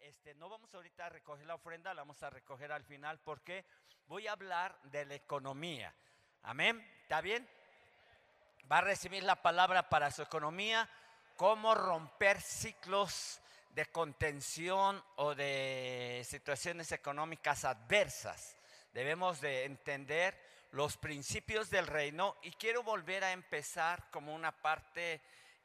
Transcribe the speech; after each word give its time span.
este, 0.00 0.34
no 0.34 0.48
vamos 0.48 0.74
ahorita 0.74 1.06
a 1.06 1.08
recoger 1.08 1.46
la 1.46 1.54
ofrenda, 1.54 1.94
la 1.94 2.02
vamos 2.02 2.22
a 2.22 2.30
recoger 2.30 2.72
al 2.72 2.84
final 2.84 3.18
porque 3.20 3.64
voy 4.06 4.26
a 4.26 4.32
hablar 4.32 4.80
de 4.84 5.04
la 5.04 5.14
economía. 5.14 5.94
Amén. 6.42 6.80
¿Está 7.02 7.20
bien? 7.20 7.48
Va 8.70 8.78
a 8.78 8.82
recibir 8.82 9.22
la 9.22 9.42
palabra 9.42 9.88
para 9.88 10.10
su 10.10 10.22
economía, 10.22 10.88
cómo 11.36 11.74
romper 11.74 12.40
ciclos 12.40 13.40
de 13.74 13.86
contención 13.86 15.02
o 15.16 15.34
de 15.34 16.22
situaciones 16.24 16.92
económicas 16.92 17.64
adversas. 17.64 18.56
Debemos 18.92 19.40
de 19.40 19.64
entender 19.64 20.38
los 20.72 20.96
principios 20.96 21.70
del 21.70 21.86
reino 21.86 22.36
y 22.42 22.50
quiero 22.52 22.82
volver 22.82 23.24
a 23.24 23.32
empezar 23.32 24.10
como 24.10 24.34
una 24.34 24.52
parte 24.52 25.20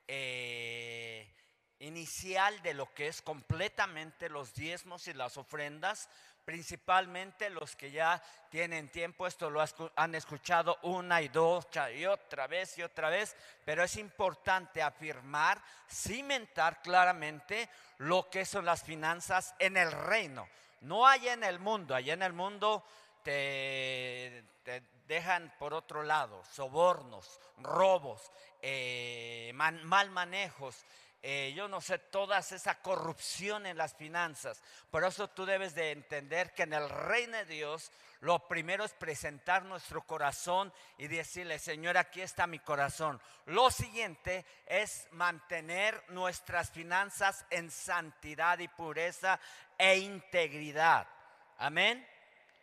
eh, 0.08 1.34
inicial 1.80 2.62
de 2.62 2.74
lo 2.74 2.94
que 2.94 3.08
es 3.08 3.22
completamente 3.22 4.30
los 4.30 4.54
diezmos 4.54 5.08
y 5.08 5.14
las 5.14 5.38
ofrendas, 5.38 6.10
principalmente 6.46 7.50
los 7.50 7.76
que 7.76 7.92
ya 7.92 8.22
tienen 8.50 8.90
tiempo, 8.90 9.28
esto 9.28 9.50
lo 9.50 9.64
han 9.96 10.16
escuchado 10.16 10.78
una 10.84 11.22
y 11.22 11.30
dos 11.30 11.68
y 11.96 12.06
otra 12.06 12.48
vez 12.48 12.78
y 12.78 12.84
otra 12.84 13.10
vez, 13.10 13.36
pero 13.66 13.84
es 13.84 13.96
importante 13.98 14.82
afirmar, 14.82 15.62
cimentar 15.90 16.82
claramente 16.82 17.70
lo 18.00 18.30
que 18.30 18.46
son 18.46 18.66
las 18.66 18.84
finanzas 18.84 19.56
en 19.60 19.78
el 19.78 19.92
reino, 19.92 20.48
no 20.82 21.08
allá 21.08 21.34
en 21.34 21.44
el 21.44 21.60
mundo, 21.60 21.96
allá 21.96 22.14
en 22.14 22.24
el 22.24 22.34
mundo 22.34 22.86
te, 23.24 24.44
dejan 25.08 25.54
por 25.60 25.74
otro 25.74 26.04
lado 26.04 26.44
sobornos, 26.52 27.40
robos, 27.58 28.32
eh, 28.62 29.52
mal 29.54 30.10
manejos, 30.12 30.86
eh, 31.26 31.54
yo 31.56 31.70
no 31.70 31.80
sé, 31.80 32.00
toda 32.00 32.40
esa 32.40 32.82
corrupción 32.82 33.66
en 33.66 33.78
las 33.78 33.96
finanzas. 33.96 34.62
Por 34.92 35.06
eso 35.06 35.30
tú 35.30 35.46
debes 35.46 35.74
de 35.74 35.92
entender 35.92 36.54
que 36.54 36.64
en 36.64 36.74
el 36.74 36.90
reino 36.90 37.38
de 37.38 37.46
Dios 37.46 37.94
lo 38.20 38.46
primero 38.46 38.84
es 38.84 38.94
presentar 38.94 39.64
nuestro 39.64 40.02
corazón 40.02 40.74
y 40.98 41.08
decirle, 41.08 41.60
Señor, 41.60 41.98
aquí 41.98 42.20
está 42.20 42.46
mi 42.46 42.60
corazón. 42.60 43.22
Lo 43.46 43.72
siguiente 43.72 44.46
es 44.66 45.08
mantener 45.12 46.04
nuestras 46.10 46.72
finanzas 46.72 47.46
en 47.50 47.72
santidad 47.72 48.60
y 48.60 48.68
pureza 48.68 49.40
e 49.78 50.00
integridad. 50.00 51.08
Amén. 51.58 52.06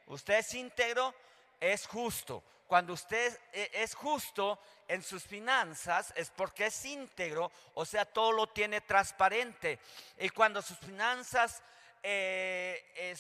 Usted 0.05 0.35
es 0.35 0.53
íntegro, 0.53 1.15
es 1.61 1.87
justo. 1.87 2.45
Cuando 2.71 2.93
usted 2.93 3.37
eh, 3.53 3.69
es 3.75 3.97
justo, 3.97 4.61
en 4.87 5.03
sus 5.03 5.25
finanzas 5.25 6.13
es 6.15 6.31
porque 6.31 6.67
es 6.67 6.85
íntegro, 6.85 7.51
o 7.75 7.85
sea, 7.85 8.05
todo 8.05 8.31
lo 8.31 8.47
tiene 8.47 8.81
transparente. 8.81 9.81
Y 10.21 10.29
cuando 10.29 10.63
sus 10.63 10.79
finanzas 10.79 11.65
eh, 12.01 13.17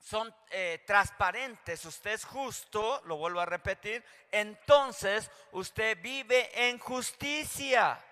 son 0.00 0.34
eh, 0.50 0.82
transparentes, 0.84 1.84
usted 1.84 2.10
es 2.10 2.24
justo, 2.24 3.02
lo 3.04 3.18
vuelvo 3.18 3.38
a 3.38 3.46
repetir, 3.46 4.04
entonces 4.32 5.30
usted 5.52 5.96
vive 6.02 6.50
en 6.68 6.80
justicia. 6.80 8.04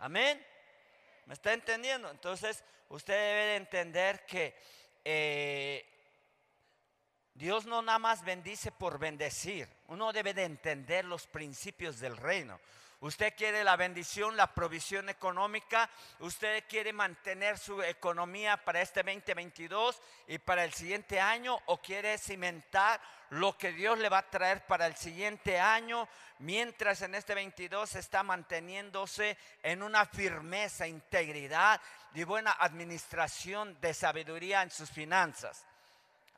Amén. 0.00 0.44
¿Me 1.26 1.34
está 1.34 1.52
entendiendo? 1.52 2.10
Entonces 2.10 2.64
usted 2.88 3.14
debe 3.14 3.44
de 3.46 3.54
entender 3.54 4.26
que 4.26 4.52
eh, 5.04 5.95
Dios 7.36 7.66
no 7.66 7.82
nada 7.82 7.98
más 7.98 8.24
bendice 8.24 8.72
por 8.72 8.98
bendecir. 8.98 9.68
Uno 9.88 10.10
debe 10.12 10.32
de 10.32 10.44
entender 10.44 11.04
los 11.04 11.26
principios 11.26 12.00
del 12.00 12.16
reino. 12.16 12.58
Usted 13.00 13.34
quiere 13.36 13.62
la 13.62 13.76
bendición, 13.76 14.38
la 14.38 14.54
provisión 14.54 15.10
económica. 15.10 15.90
Usted 16.20 16.64
quiere 16.66 16.94
mantener 16.94 17.58
su 17.58 17.82
economía 17.82 18.56
para 18.56 18.80
este 18.80 19.02
2022 19.02 20.00
y 20.28 20.38
para 20.38 20.64
el 20.64 20.72
siguiente 20.72 21.20
año 21.20 21.58
o 21.66 21.76
quiere 21.76 22.16
cimentar 22.16 22.98
lo 23.28 23.58
que 23.58 23.72
Dios 23.72 23.98
le 23.98 24.08
va 24.08 24.18
a 24.18 24.30
traer 24.30 24.64
para 24.66 24.86
el 24.86 24.96
siguiente 24.96 25.60
año, 25.60 26.08
mientras 26.38 27.02
en 27.02 27.14
este 27.14 27.34
22 27.34 27.96
está 27.96 28.22
manteniéndose 28.22 29.36
en 29.62 29.82
una 29.82 30.06
firmeza, 30.06 30.86
integridad 30.86 31.82
y 32.14 32.24
buena 32.24 32.52
administración 32.52 33.78
de 33.82 33.92
sabiduría 33.92 34.62
en 34.62 34.70
sus 34.70 34.90
finanzas. 34.90 35.66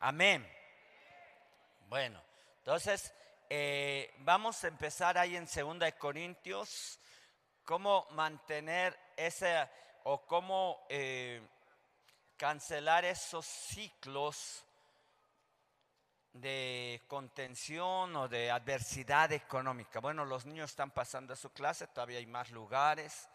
Amén. 0.00 0.57
Bueno, 1.88 2.22
entonces 2.58 3.14
eh, 3.48 4.12
vamos 4.18 4.62
a 4.62 4.68
empezar 4.68 5.16
ahí 5.16 5.36
en 5.36 5.46
2 5.46 5.94
Corintios, 5.94 7.00
cómo 7.64 8.06
mantener 8.10 8.94
ese 9.16 9.66
o 10.04 10.26
cómo 10.26 10.84
eh, 10.90 11.40
cancelar 12.36 13.06
esos 13.06 13.46
ciclos 13.46 14.62
de 16.34 17.00
contención 17.08 18.14
o 18.16 18.28
de 18.28 18.50
adversidad 18.50 19.32
económica. 19.32 20.00
Bueno, 20.00 20.26
los 20.26 20.44
niños 20.44 20.68
están 20.68 20.90
pasando 20.90 21.32
a 21.32 21.36
su 21.36 21.48
clase, 21.54 21.86
todavía 21.86 22.18
hay 22.18 22.26
más 22.26 22.50
lugares. 22.50 23.30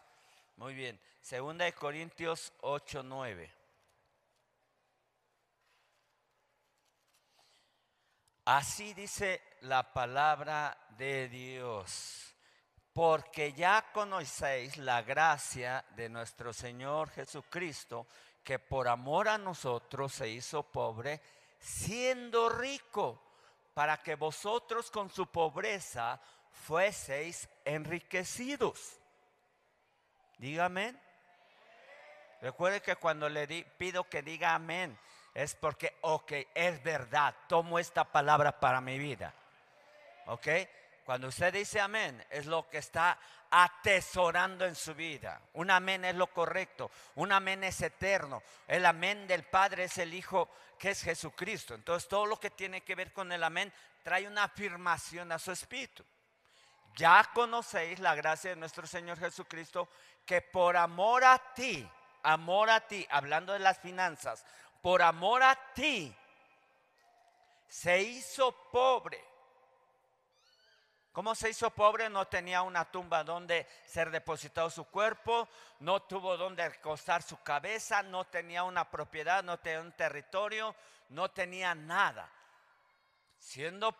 Muy 0.58 0.74
bien, 0.74 1.00
2 1.28 1.72
Corintios 1.72 2.52
8, 2.60 3.02
9. 3.02 3.63
Así 8.44 8.92
dice 8.92 9.42
la 9.62 9.92
palabra 9.92 10.76
de 10.98 11.28
Dios. 11.28 12.34
Porque 12.92 13.52
ya 13.54 13.90
conocéis 13.92 14.76
la 14.76 15.02
gracia 15.02 15.84
de 15.96 16.08
nuestro 16.08 16.52
Señor 16.52 17.10
Jesucristo, 17.10 18.06
que 18.44 18.58
por 18.58 18.86
amor 18.86 19.28
a 19.28 19.38
nosotros 19.38 20.12
se 20.12 20.28
hizo 20.28 20.62
pobre, 20.62 21.20
siendo 21.58 22.50
rico, 22.50 23.20
para 23.72 23.96
que 24.02 24.14
vosotros 24.14 24.90
con 24.90 25.10
su 25.10 25.26
pobreza 25.26 26.20
fueseis 26.52 27.48
enriquecidos. 27.64 29.00
Dígame. 30.38 30.94
Recuerde 32.42 32.82
que 32.82 32.96
cuando 32.96 33.28
le 33.28 33.64
pido 33.78 34.04
que 34.04 34.22
diga 34.22 34.54
amén, 34.54 34.96
es 35.34 35.56
porque, 35.56 35.98
ok, 36.02 36.32
es 36.54 36.82
verdad, 36.82 37.34
tomo 37.48 37.78
esta 37.78 38.04
palabra 38.04 38.58
para 38.58 38.80
mi 38.80 38.98
vida. 38.98 39.34
¿Ok? 40.26 40.48
Cuando 41.04 41.28
usted 41.28 41.52
dice 41.52 41.80
amén, 41.80 42.24
es 42.30 42.46
lo 42.46 42.68
que 42.70 42.78
está 42.78 43.18
atesorando 43.50 44.64
en 44.64 44.74
su 44.74 44.94
vida. 44.94 45.40
Un 45.54 45.70
amén 45.70 46.04
es 46.04 46.14
lo 46.14 46.28
correcto. 46.28 46.90
Un 47.16 47.30
amén 47.32 47.62
es 47.62 47.80
eterno. 47.82 48.42
El 48.66 48.86
amén 48.86 49.26
del 49.26 49.44
Padre 49.44 49.84
es 49.84 49.98
el 49.98 50.14
Hijo 50.14 50.48
que 50.78 50.90
es 50.90 51.02
Jesucristo. 51.02 51.74
Entonces 51.74 52.08
todo 52.08 52.26
lo 52.26 52.40
que 52.40 52.50
tiene 52.50 52.80
que 52.80 52.94
ver 52.94 53.12
con 53.12 53.30
el 53.32 53.44
amén 53.44 53.72
trae 54.02 54.26
una 54.26 54.44
afirmación 54.44 55.30
a 55.30 55.38
su 55.38 55.52
espíritu. 55.52 56.04
Ya 56.96 57.30
conocéis 57.34 57.98
la 57.98 58.14
gracia 58.14 58.50
de 58.50 58.56
nuestro 58.56 58.86
Señor 58.86 59.18
Jesucristo 59.18 59.88
que 60.24 60.40
por 60.40 60.76
amor 60.76 61.24
a 61.24 61.54
ti, 61.54 61.88
amor 62.22 62.70
a 62.70 62.80
ti, 62.80 63.06
hablando 63.10 63.52
de 63.52 63.58
las 63.58 63.78
finanzas, 63.78 64.44
por 64.84 65.00
amor 65.00 65.42
a 65.42 65.72
ti, 65.72 66.14
se 67.66 68.02
hizo 68.02 68.52
pobre. 68.70 69.18
¿Cómo 71.10 71.34
se 71.34 71.48
hizo 71.48 71.70
pobre? 71.70 72.10
No 72.10 72.26
tenía 72.28 72.60
una 72.60 72.84
tumba 72.84 73.24
donde 73.24 73.66
ser 73.86 74.10
depositado 74.10 74.68
su 74.68 74.84
cuerpo, 74.84 75.48
no 75.78 76.02
tuvo 76.02 76.36
donde 76.36 76.68
recostar 76.68 77.22
su 77.22 77.42
cabeza, 77.42 78.02
no 78.02 78.26
tenía 78.26 78.62
una 78.62 78.90
propiedad, 78.90 79.42
no 79.42 79.58
tenía 79.58 79.80
un 79.80 79.92
territorio, 79.92 80.76
no 81.08 81.30
tenía 81.30 81.74
nada. 81.74 82.30
Siendo, 83.38 83.96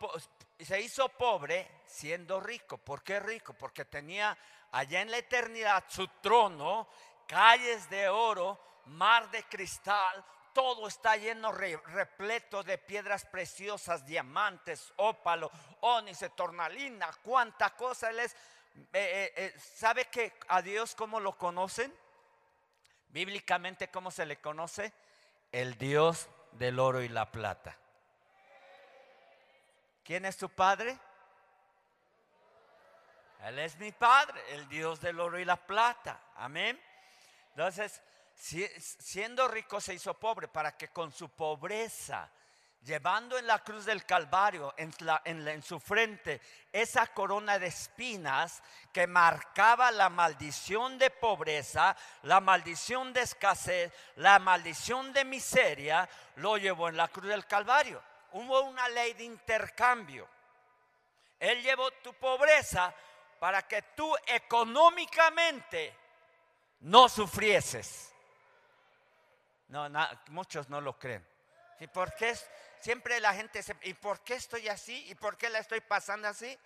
se 0.59 0.83
hizo 0.83 1.09
pobre 1.09 1.81
siendo 1.87 2.41
rico. 2.41 2.77
¿Por 2.77 3.03
qué 3.03 3.21
rico? 3.21 3.55
Porque 3.55 3.87
tenía 3.87 4.37
allá 4.71 5.01
en 5.01 5.11
la 5.11 5.16
eternidad 5.16 5.84
su 5.89 6.06
trono, 6.21 6.87
calles 7.27 7.89
de 7.89 8.06
oro, 8.11 8.61
mar 8.84 9.31
de 9.31 9.45
cristal, 9.45 10.22
todo 10.54 10.89
está 10.89 11.16
lleno, 11.16 11.53
repleto 11.53 12.62
de 12.62 12.78
piedras 12.78 13.27
preciosas, 13.27 14.06
diamantes, 14.06 14.92
ópalo, 14.97 15.51
ónice, 15.80 16.30
tornalina, 16.30 17.10
cuánta 17.22 17.71
cosa 17.71 18.09
él 18.09 18.21
es. 18.21 18.33
Eh, 18.33 18.86
eh, 18.92 19.33
eh, 19.36 19.54
¿Sabe 19.59 20.06
que 20.06 20.33
a 20.48 20.62
Dios 20.62 20.95
cómo 20.95 21.21
lo 21.21 21.36
conocen? 21.36 21.92
Bíblicamente, 23.09 23.91
¿cómo 23.91 24.10
se 24.10 24.24
le 24.24 24.41
conoce? 24.41 24.92
El 25.53 25.77
Dios 25.77 26.28
del 26.53 26.78
oro 26.78 27.03
y 27.03 27.09
la 27.09 27.30
plata. 27.30 27.77
¿Quién 30.04 30.24
es 30.24 30.36
tu 30.36 30.48
padre? 30.48 30.98
Él 33.45 33.59
es 33.59 33.77
mi 33.78 33.92
padre, 33.92 34.41
el 34.54 34.68
Dios 34.68 35.00
del 35.00 35.21
oro 35.21 35.39
y 35.39 35.45
la 35.45 35.57
plata. 35.57 36.21
Amén. 36.36 36.80
Entonces, 37.50 38.00
siendo 38.36 39.48
rico 39.48 39.81
se 39.81 39.95
hizo 39.95 40.15
pobre 40.15 40.48
para 40.48 40.77
que 40.77 40.89
con 40.89 41.13
su 41.13 41.31
pobreza, 41.31 42.31
llevando 42.83 43.39
en 43.39 43.47
la 43.47 43.60
cruz 43.60 43.84
del 43.86 44.04
Calvario, 44.04 44.75
en, 44.77 45.63
su 45.63 45.81
frente, 45.81 46.41
esa 46.72 47.07
corona 47.09 47.59
de 47.59 47.69
espinas 47.69 48.63
que 48.92 49.07
marcaba 49.07 49.91
la 49.91 50.10
maldición 50.10 50.98
de 50.98 51.10
pobreza, 51.10 51.97
la 52.22 52.41
maldición 52.41 53.13
de 53.13 53.22
escasez, 53.22 53.92
la 54.16 54.39
maldición 54.39 55.13
de 55.13 55.25
miseria, 55.25 56.09
lo 56.36 56.59
llevó 56.59 56.89
en 56.89 56.97
la 56.97 57.09
cruz 57.09 57.28
del 57.28 57.47
Calvario. 57.47 58.03
Hubo 58.33 58.63
una 58.63 58.89
ley 58.89 59.15
de 59.15 59.25
intercambio. 59.25 60.28
Él 61.39 61.63
llevó 61.63 61.91
tu 61.91 62.13
pobreza 62.15 62.95
para 63.39 63.63
que 63.63 63.83
tú 63.95 64.15
económicamente 64.27 65.97
no 66.81 67.09
sufrieses. 67.09 68.14
No, 69.74 70.09
muchos 70.28 70.68
no 70.68 70.80
lo 70.80 70.97
creen. 70.97 71.26
¿Y 71.80 71.88
por 71.88 72.15
qué 72.15 72.38
siempre 72.78 73.18
la 73.18 73.34
gente 73.34 73.60
se, 73.60 73.76
¿y 73.82 73.94
por 73.94 74.21
qué 74.21 74.34
estoy 74.34 74.68
así? 74.68 75.04
¿Y 75.10 75.16
por 75.16 75.36
qué 75.36 75.50
la 75.50 75.59
estoy 75.59 75.80
pasando 75.80 76.28
así? 76.28 76.56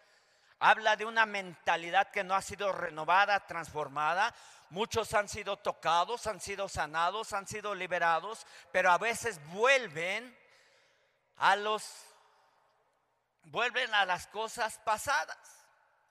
Habla 0.58 0.94
de 0.94 1.06
una 1.06 1.24
mentalidad 1.24 2.10
que 2.10 2.22
no 2.22 2.34
ha 2.34 2.42
sido 2.42 2.70
renovada, 2.70 3.46
transformada. 3.46 4.34
Muchos 4.68 5.14
han 5.14 5.26
sido 5.26 5.56
tocados, 5.56 6.26
han 6.26 6.38
sido 6.38 6.68
sanados, 6.68 7.32
han 7.32 7.46
sido 7.46 7.74
liberados, 7.74 8.46
pero 8.72 8.90
a 8.90 8.98
veces 8.98 9.40
vuelven 9.52 10.36
a 11.38 11.56
los 11.56 12.04
vuelven 13.44 13.94
a 13.94 14.04
las 14.04 14.26
cosas 14.26 14.78
pasadas. 14.80 15.38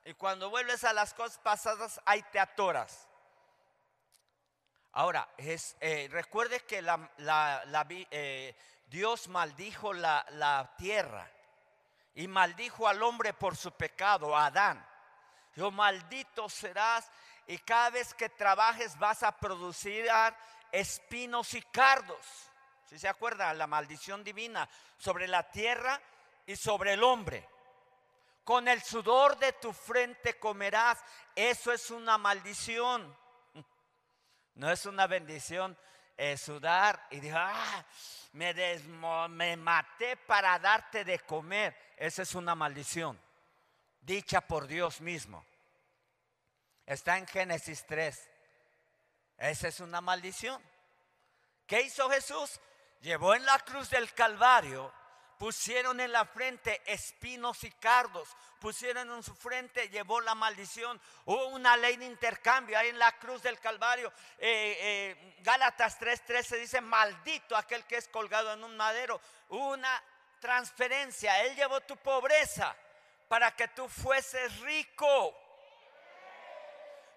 Y 0.03 0.15
cuando 0.15 0.49
vuelves 0.49 0.83
a 0.83 0.93
las 0.93 1.13
cosas 1.13 1.37
pasadas, 1.37 2.01
ahí 2.05 2.23
te 2.31 2.39
atoras. 2.39 3.07
Ahora, 4.97 5.29
es, 5.37 5.77
eh, 5.79 6.07
recuerde 6.09 6.61
que 6.61 6.83
eh, 8.09 8.55
Dios 8.89 9.27
maldijo 9.27 9.93
la, 9.93 10.73
tierra 10.75 11.29
y 12.15 12.27
maldijo 12.27 12.87
al 12.87 13.03
hombre 13.03 13.31
por 13.31 13.55
su 13.55 13.71
pecado, 13.73 14.35
Adán. 14.35 14.83
Yo 15.55 15.69
maldito 15.69 16.49
serás 16.49 17.11
y 17.45 17.59
cada 17.59 17.91
vez 17.91 18.15
que 18.15 18.29
trabajes 18.29 18.97
vas 18.97 19.21
a 19.21 19.31
producir 19.37 20.07
espinos 20.71 21.53
y 21.53 21.61
cardos. 21.61 22.25
Si 22.89 22.97
se 22.97 23.07
acuerda, 23.07 23.53
la 23.53 23.67
maldición 23.67 24.23
divina 24.23 24.67
sobre 24.97 25.27
la 25.27 25.43
tierra 25.43 26.01
y 26.47 26.55
sobre 26.55 26.93
el 26.93 27.03
hombre. 27.03 27.47
Con 28.43 28.67
el 28.67 28.81
sudor 28.81 29.37
de 29.37 29.53
tu 29.53 29.71
frente 29.73 30.39
comerás. 30.39 30.97
Eso 31.35 31.71
es 31.71 31.91
una 31.91 32.17
maldición. 32.17 33.15
No 34.57 34.71
es 34.71 34.87
una 34.87 35.05
bendición 35.05 35.77
eh, 36.17 36.35
sudar 36.35 37.07
y 37.11 37.17
decir, 37.17 37.35
ah, 37.37 37.85
me, 38.33 38.53
me 39.29 39.55
maté 39.55 40.17
para 40.17 40.57
darte 40.57 41.05
de 41.05 41.19
comer. 41.19 41.93
Esa 41.95 42.23
es 42.23 42.33
una 42.33 42.55
maldición, 42.55 43.19
dicha 44.01 44.41
por 44.41 44.65
Dios 44.65 44.99
mismo. 44.99 45.45
Está 46.87 47.19
en 47.19 47.27
Génesis 47.27 47.85
3. 47.85 48.29
Esa 49.37 49.67
es 49.67 49.79
una 49.79 50.01
maldición. 50.01 50.59
¿Qué 51.67 51.81
hizo 51.81 52.09
Jesús? 52.09 52.59
Llevó 53.01 53.35
en 53.35 53.45
la 53.45 53.59
cruz 53.59 53.91
del 53.91 54.11
Calvario 54.13 54.91
pusieron 55.37 55.99
en 55.99 56.11
la 56.11 56.25
frente 56.25 56.81
espinos 56.85 57.63
y 57.63 57.71
cardos, 57.71 58.29
pusieron 58.59 59.11
en 59.11 59.23
su 59.23 59.35
frente, 59.35 59.89
llevó 59.89 60.19
la 60.21 60.35
maldición. 60.35 60.99
Hubo 61.25 61.47
una 61.47 61.77
ley 61.77 61.97
de 61.97 62.05
intercambio 62.05 62.77
ahí 62.77 62.89
en 62.89 62.99
la 62.99 63.11
cruz 63.17 63.41
del 63.41 63.59
Calvario. 63.59 64.11
Eh, 64.37 64.77
eh, 64.79 65.35
Gálatas 65.41 65.99
3:13 65.99 66.57
dice, 66.57 66.81
maldito 66.81 67.55
aquel 67.55 67.85
que 67.85 67.97
es 67.97 68.07
colgado 68.07 68.53
en 68.53 68.63
un 68.63 68.75
madero. 68.75 69.21
Una 69.49 70.03
transferencia, 70.39 71.43
Él 71.43 71.55
llevó 71.55 71.81
tu 71.81 71.97
pobreza 71.97 72.75
para 73.27 73.55
que 73.55 73.67
tú 73.69 73.87
fueses 73.87 74.59
rico. 74.61 75.35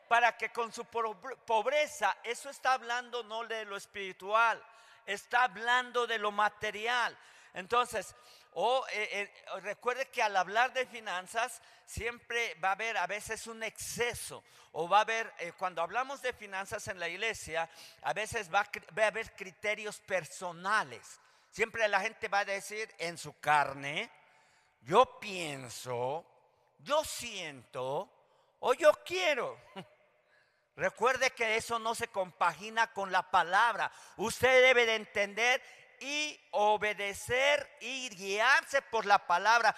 Para 0.09 0.37
que 0.37 0.51
con 0.51 0.73
su 0.73 0.85
pobreza, 0.87 2.17
eso 2.25 2.51
está 2.51 2.73
hablando 2.73 3.23
no 3.23 3.45
de 3.47 3.65
lo 3.65 3.77
espiritual, 3.77 4.61
está 5.07 5.45
hablando 5.45 6.05
de 6.05 6.19
lo 6.19 6.33
material. 6.33 7.17
Entonces, 7.55 8.15
o 8.53 8.85
eh, 8.93 9.09
eh, 9.23 9.61
recuerde 9.61 10.07
que 10.07 10.23
al 10.23 10.37
hablar 10.37 10.73
de 10.73 10.87
finanzas 10.87 11.63
siempre 11.87 12.55
va 12.63 12.71
a 12.71 12.73
haber 12.73 12.97
a 12.97 13.07
veces 13.07 13.47
un 13.47 13.63
exceso 13.63 14.43
o 14.73 14.89
va 14.89 14.99
a 14.99 15.03
haber, 15.03 15.33
eh, 15.39 15.53
cuando 15.57 15.83
hablamos 15.83 16.23
de 16.23 16.33
finanzas 16.33 16.87
en 16.89 16.99
la 16.99 17.09
iglesia, 17.09 17.69
a 18.03 18.13
veces 18.13 18.53
va 18.53 18.61
a, 18.61 19.07
haber 19.07 19.35
criterios 19.35 20.01
personales. 20.01 21.21
Siempre 21.51 21.87
la 21.89 22.01
gente 22.01 22.29
va 22.29 22.41
a 22.41 22.45
decir 22.45 22.93
en 22.99 23.19
su 23.19 23.39
carne, 23.41 24.11
yo 24.83 25.19
pienso, 25.19 26.25
yo 26.79 27.05
siento 27.05 28.09
o 28.61 28.75
yo 28.75 28.93
quiero. 29.05 29.59
Recuerde 30.77 31.31
que 31.33 31.57
eso 31.57 31.79
no 31.79 31.95
se 31.95 32.09
compagina 32.09 32.93
con 32.93 33.13
la 33.13 33.31
palabra. 33.31 33.93
Usted 34.17 34.63
debe 34.63 34.87
de 34.87 34.95
entender 34.95 35.63
y 36.01 36.41
obedecer 36.53 37.69
y 37.81 38.09
guiarse 38.11 38.83
por 38.83 39.07
la 39.07 39.27
palabra, 39.27 39.77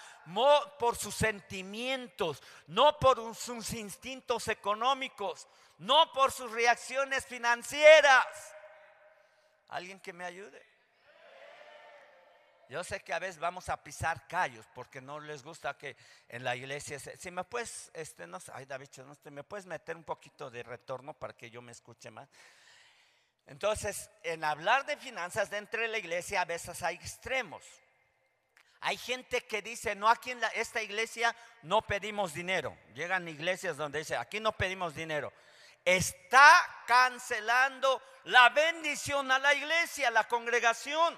por 0.79 0.97
sus 0.97 1.13
sentimientos, 1.13 2.41
no 2.67 2.97
por 2.97 3.35
sus 3.35 3.73
instintos 3.73 4.47
económicos, 4.47 5.47
no 5.77 6.11
por 6.13 6.31
sus 6.31 6.51
reacciones 6.51 7.25
financieras. 7.25 8.55
¿Alguien 9.67 9.99
que 9.99 10.13
me 10.13 10.23
ayude? 10.25 10.73
Yo 12.69 12.83
sé 12.83 13.01
que 13.01 13.13
a 13.13 13.19
veces 13.19 13.39
vamos 13.39 13.69
a 13.69 13.83
pisar 13.83 14.25
callos 14.27 14.65
porque 14.73 15.01
no 15.01 15.19
les 15.19 15.43
gusta 15.43 15.77
que 15.77 15.95
en 16.29 16.43
la 16.43 16.55
iglesia 16.55 16.97
si 16.97 17.29
me 17.29 17.43
puedes 17.43 17.91
este 17.93 18.25
no 18.25 18.39
ay 18.53 18.65
David, 18.65 18.87
no 18.97 19.15
me 19.31 19.43
puedes 19.43 19.65
meter 19.65 19.95
un 19.95 20.03
poquito 20.03 20.49
de 20.49 20.63
retorno 20.63 21.13
para 21.13 21.33
que 21.33 21.51
yo 21.51 21.61
me 21.61 21.71
escuche 21.71 22.09
más. 22.09 22.29
Entonces, 23.47 24.09
en 24.23 24.43
hablar 24.43 24.85
de 24.85 24.97
finanzas 24.97 25.49
dentro 25.49 25.81
de 25.81 25.87
la 25.87 25.97
iglesia 25.97 26.41
a 26.41 26.45
veces 26.45 26.81
hay 26.81 26.95
extremos. 26.95 27.63
Hay 28.81 28.97
gente 28.97 29.45
que 29.45 29.61
dice, 29.61 29.95
no, 29.95 30.09
aquí 30.09 30.31
en 30.31 30.41
esta 30.55 30.81
iglesia 30.81 31.35
no 31.61 31.81
pedimos 31.81 32.33
dinero. 32.33 32.77
Llegan 32.93 33.27
iglesias 33.27 33.77
donde 33.77 33.99
dice, 33.99 34.17
aquí 34.17 34.39
no 34.39 34.51
pedimos 34.51 34.93
dinero. 34.93 35.31
Está 35.85 36.83
cancelando 36.85 38.01
la 38.25 38.49
bendición 38.49 39.31
a 39.31 39.39
la 39.39 39.53
iglesia, 39.53 40.09
a 40.09 40.11
la 40.11 40.27
congregación. 40.27 41.17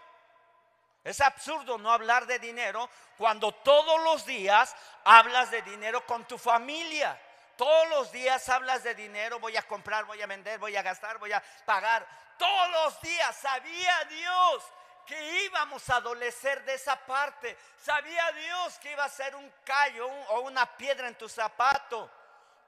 Es 1.04 1.22
absurdo 1.22 1.78
no 1.78 1.92
hablar 1.92 2.26
de 2.26 2.40
dinero 2.40 2.90
cuando 3.18 3.52
todos 3.52 4.04
los 4.04 4.26
días 4.26 4.76
hablas 5.04 5.52
de 5.52 5.62
dinero 5.62 6.06
con 6.06 6.26
tu 6.26 6.38
familia. 6.38 7.20
Todos 7.58 7.90
los 7.90 8.12
días 8.12 8.48
hablas 8.50 8.84
de 8.84 8.96
dinero, 8.96 9.40
voy 9.40 9.56
a 9.56 9.64
comprar, 9.64 10.06
voy 10.06 10.22
a 10.22 10.28
vender, 10.28 10.60
voy 10.60 10.76
a 10.76 10.82
gastar, 10.82 11.18
voy 11.18 11.32
a 11.32 11.44
pagar. 11.66 12.06
Todos 12.38 12.70
los 12.72 13.02
días 13.02 13.36
sabía 13.36 14.04
Dios 14.06 14.64
que 15.06 15.44
íbamos 15.46 15.90
a 15.90 15.98
adolecer 15.98 16.64
de 16.66 16.74
esa 16.74 16.98
parte. 17.06 17.58
Sabía 17.82 18.32
Dios 18.32 18.78
que 18.80 18.92
iba 18.92 19.06
a 19.06 19.10
ser 19.10 19.36
un 19.36 19.50
callo 19.64 20.08
o 20.08 20.42
una 20.42 20.66
piedra 20.78 21.08
en 21.08 21.16
tu 21.16 21.30
zapato. 21.30 22.12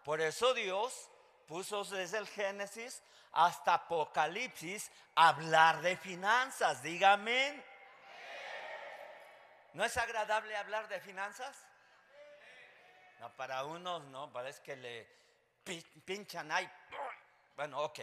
Por 0.03 0.21
eso 0.21 0.53
Dios 0.53 1.09
puso 1.47 1.83
desde 1.83 2.19
el 2.19 2.27
Génesis 2.27 3.01
hasta 3.33 3.73
Apocalipsis 3.73 4.89
hablar 5.15 5.81
de 5.81 5.97
finanzas. 5.97 6.81
Dígame. 6.81 7.63
¿No 9.73 9.83
es 9.83 9.97
agradable 9.97 10.55
hablar 10.55 10.87
de 10.87 11.01
finanzas? 11.01 11.66
No, 13.19 13.35
para 13.35 13.63
unos 13.65 14.03
no, 14.05 14.31
parece 14.31 14.61
que 14.61 14.75
le 14.75 15.07
pinchan 16.05 16.51
ahí. 16.51 16.69
Bueno, 17.55 17.81
ok. 17.81 17.99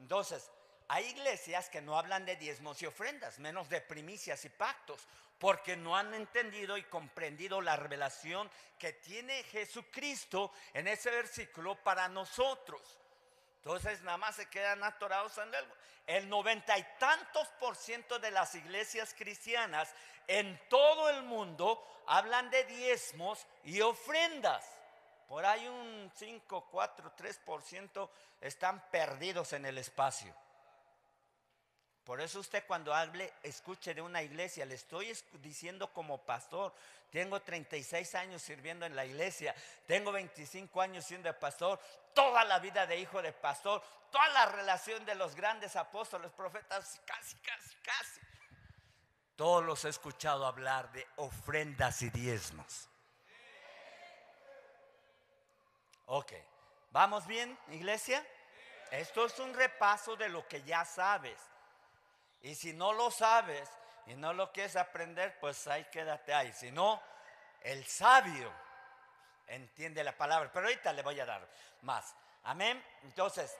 Entonces, 0.00 0.50
hay 0.88 1.06
iglesias 1.06 1.68
que 1.68 1.80
no 1.80 1.98
hablan 1.98 2.24
de 2.24 2.36
diezmos 2.36 2.80
y 2.82 2.86
ofrendas, 2.86 3.38
menos 3.38 3.68
de 3.68 3.80
primicias 3.80 4.44
y 4.44 4.48
pactos, 4.48 5.06
porque 5.38 5.76
no 5.76 5.96
han 5.96 6.14
entendido 6.14 6.76
y 6.76 6.82
comprendido 6.84 7.60
la 7.60 7.76
revelación 7.76 8.50
que 8.78 8.92
tiene 8.94 9.42
Jesucristo 9.44 10.52
en 10.74 10.88
ese 10.88 11.10
versículo 11.10 11.76
para 11.76 12.08
nosotros. 12.08 12.80
Entonces 13.56 14.02
nada 14.02 14.16
más 14.16 14.36
se 14.36 14.48
quedan 14.48 14.82
atorados 14.82 15.36
en 15.38 15.54
el, 15.54 15.64
el 16.06 16.28
noventa 16.28 16.78
y 16.78 16.86
tantos 16.98 17.48
por 17.60 17.76
ciento 17.76 18.18
de 18.18 18.30
las 18.30 18.54
iglesias 18.54 19.14
cristianas 19.16 19.92
en 20.28 20.60
todo 20.68 21.10
el 21.10 21.22
mundo 21.22 21.82
hablan 22.06 22.50
de 22.50 22.64
diezmos 22.64 23.46
y 23.64 23.80
ofrendas. 23.80 24.64
Por 25.26 25.44
ahí 25.44 25.66
un 25.66 26.10
5, 26.14 26.68
4, 26.70 27.12
3% 27.16 28.08
están 28.40 28.90
perdidos 28.90 29.52
en 29.52 29.66
el 29.66 29.78
espacio. 29.78 30.34
Por 32.04 32.22
eso 32.22 32.40
usted 32.40 32.64
cuando 32.66 32.94
hable, 32.94 33.34
escuche 33.42 33.92
de 33.92 34.00
una 34.00 34.22
iglesia, 34.22 34.64
le 34.64 34.76
estoy 34.76 35.14
diciendo 35.42 35.92
como 35.92 36.16
pastor, 36.24 36.72
tengo 37.10 37.40
36 37.40 38.14
años 38.14 38.40
sirviendo 38.40 38.86
en 38.86 38.96
la 38.96 39.04
iglesia, 39.04 39.54
tengo 39.86 40.10
25 40.12 40.80
años 40.80 41.04
siendo 41.04 41.30
pastor, 41.38 41.78
toda 42.14 42.44
la 42.44 42.60
vida 42.60 42.86
de 42.86 42.98
hijo 42.98 43.20
de 43.20 43.34
pastor, 43.34 43.82
toda 44.10 44.26
la 44.30 44.46
relación 44.46 45.04
de 45.04 45.16
los 45.16 45.34
grandes 45.34 45.76
apóstoles, 45.76 46.30
profetas, 46.32 46.98
casi, 47.04 47.36
casi, 47.36 47.74
casi. 47.82 48.20
Todos 49.38 49.64
los 49.64 49.84
he 49.84 49.88
escuchado 49.88 50.44
hablar 50.44 50.90
de 50.90 51.06
ofrendas 51.14 52.02
y 52.02 52.10
diezmos. 52.10 52.88
Ok, 56.06 56.32
¿vamos 56.90 57.24
bien, 57.24 57.56
iglesia? 57.68 58.26
Esto 58.90 59.26
es 59.26 59.38
un 59.38 59.54
repaso 59.54 60.16
de 60.16 60.28
lo 60.28 60.48
que 60.48 60.64
ya 60.64 60.84
sabes. 60.84 61.38
Y 62.40 62.56
si 62.56 62.72
no 62.72 62.92
lo 62.92 63.12
sabes 63.12 63.70
y 64.06 64.16
no 64.16 64.32
lo 64.32 64.50
quieres 64.50 64.74
aprender, 64.74 65.38
pues 65.38 65.68
ahí 65.68 65.84
quédate 65.84 66.34
ahí. 66.34 66.52
Si 66.52 66.72
no, 66.72 67.00
el 67.60 67.86
sabio 67.86 68.52
entiende 69.46 70.02
la 70.02 70.18
palabra. 70.18 70.50
Pero 70.52 70.66
ahorita 70.66 70.92
le 70.92 71.02
voy 71.02 71.20
a 71.20 71.26
dar 71.26 71.48
más. 71.82 72.12
Amén. 72.42 72.84
Entonces, 73.04 73.56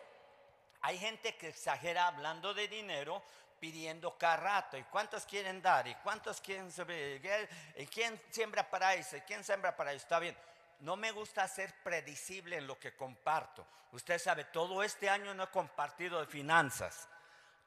hay 0.81 0.99
gente 0.99 1.37
que 1.37 1.51
exagera 1.51 2.09
hablando 2.09 2.53
de 2.53 2.67
dinero, 2.67 3.23
pidiendo 3.59 4.17
cada 4.17 4.37
rato. 4.37 4.77
¿Y 4.77 4.85
cuántos 4.85 5.27
quieren 5.27 5.61
dar? 5.61 5.87
¿Y 5.87 5.95
cuántos 5.97 6.41
quieren 6.41 6.71
sobrevivir? 6.71 7.49
¿Y 7.77 7.87
quién 7.87 8.21
siembra 8.31 8.69
para 8.69 8.95
eso? 8.95 9.17
¿Y 9.17 9.21
quién 9.23 9.45
siembra 9.45 9.77
para 9.77 9.93
eso? 9.93 10.03
Está 10.03 10.19
bien. 10.19 10.37
No 10.81 10.97
me 10.97 11.11
gusta 11.11 11.47
ser 11.49 11.75
predecible 11.83 12.57
en 12.57 12.67
lo 12.67 12.79
que 12.79 12.95
comparto. 12.95 13.67
Usted 13.93 14.19
sabe, 14.19 14.45
todo 14.45 14.83
este 14.83 15.09
año 15.09 15.35
no 15.35 15.45
he 15.45 15.49
compartido 15.49 16.21
de 16.21 16.27
finanzas. 16.27 17.09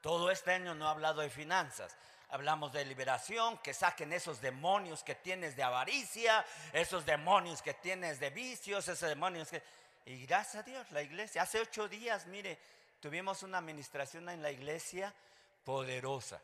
Todo 0.00 0.30
este 0.30 0.52
año 0.52 0.74
no 0.74 0.86
he 0.86 0.90
hablado 0.90 1.20
de 1.20 1.30
finanzas. 1.30 1.96
Hablamos 2.30 2.72
de 2.72 2.84
liberación, 2.84 3.58
que 3.58 3.74
saquen 3.74 4.12
esos 4.12 4.40
demonios 4.40 5.02
que 5.02 5.14
tienes 5.14 5.54
de 5.54 5.62
avaricia, 5.62 6.44
esos 6.72 7.04
demonios 7.04 7.60
que 7.60 7.74
tienes 7.74 8.18
de 8.18 8.30
vicios, 8.30 8.88
esos 8.88 9.08
demonios 9.08 9.48
que... 9.48 9.62
Y 10.06 10.24
gracias 10.26 10.56
a 10.56 10.62
Dios, 10.62 10.90
la 10.90 11.02
iglesia, 11.02 11.42
hace 11.42 11.60
ocho 11.60 11.88
días, 11.88 12.26
mire, 12.26 12.58
tuvimos 13.00 13.42
una 13.42 13.58
administración 13.58 14.28
en 14.30 14.42
la 14.42 14.50
iglesia 14.50 15.14
poderosa. 15.64 16.40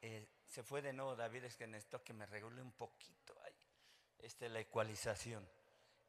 Eh, 0.00 0.26
se 0.48 0.62
fue 0.62 0.82
de 0.82 0.92
nuevo 0.92 1.14
David, 1.14 1.44
es 1.44 1.56
que 1.56 1.66
necesito 1.66 2.02
que 2.02 2.12
me 2.12 2.26
regule 2.26 2.60
un 2.60 2.72
poquito 2.72 3.34
ahí, 3.44 3.54
este, 4.18 4.48
la 4.48 4.60
ecualización. 4.60 5.48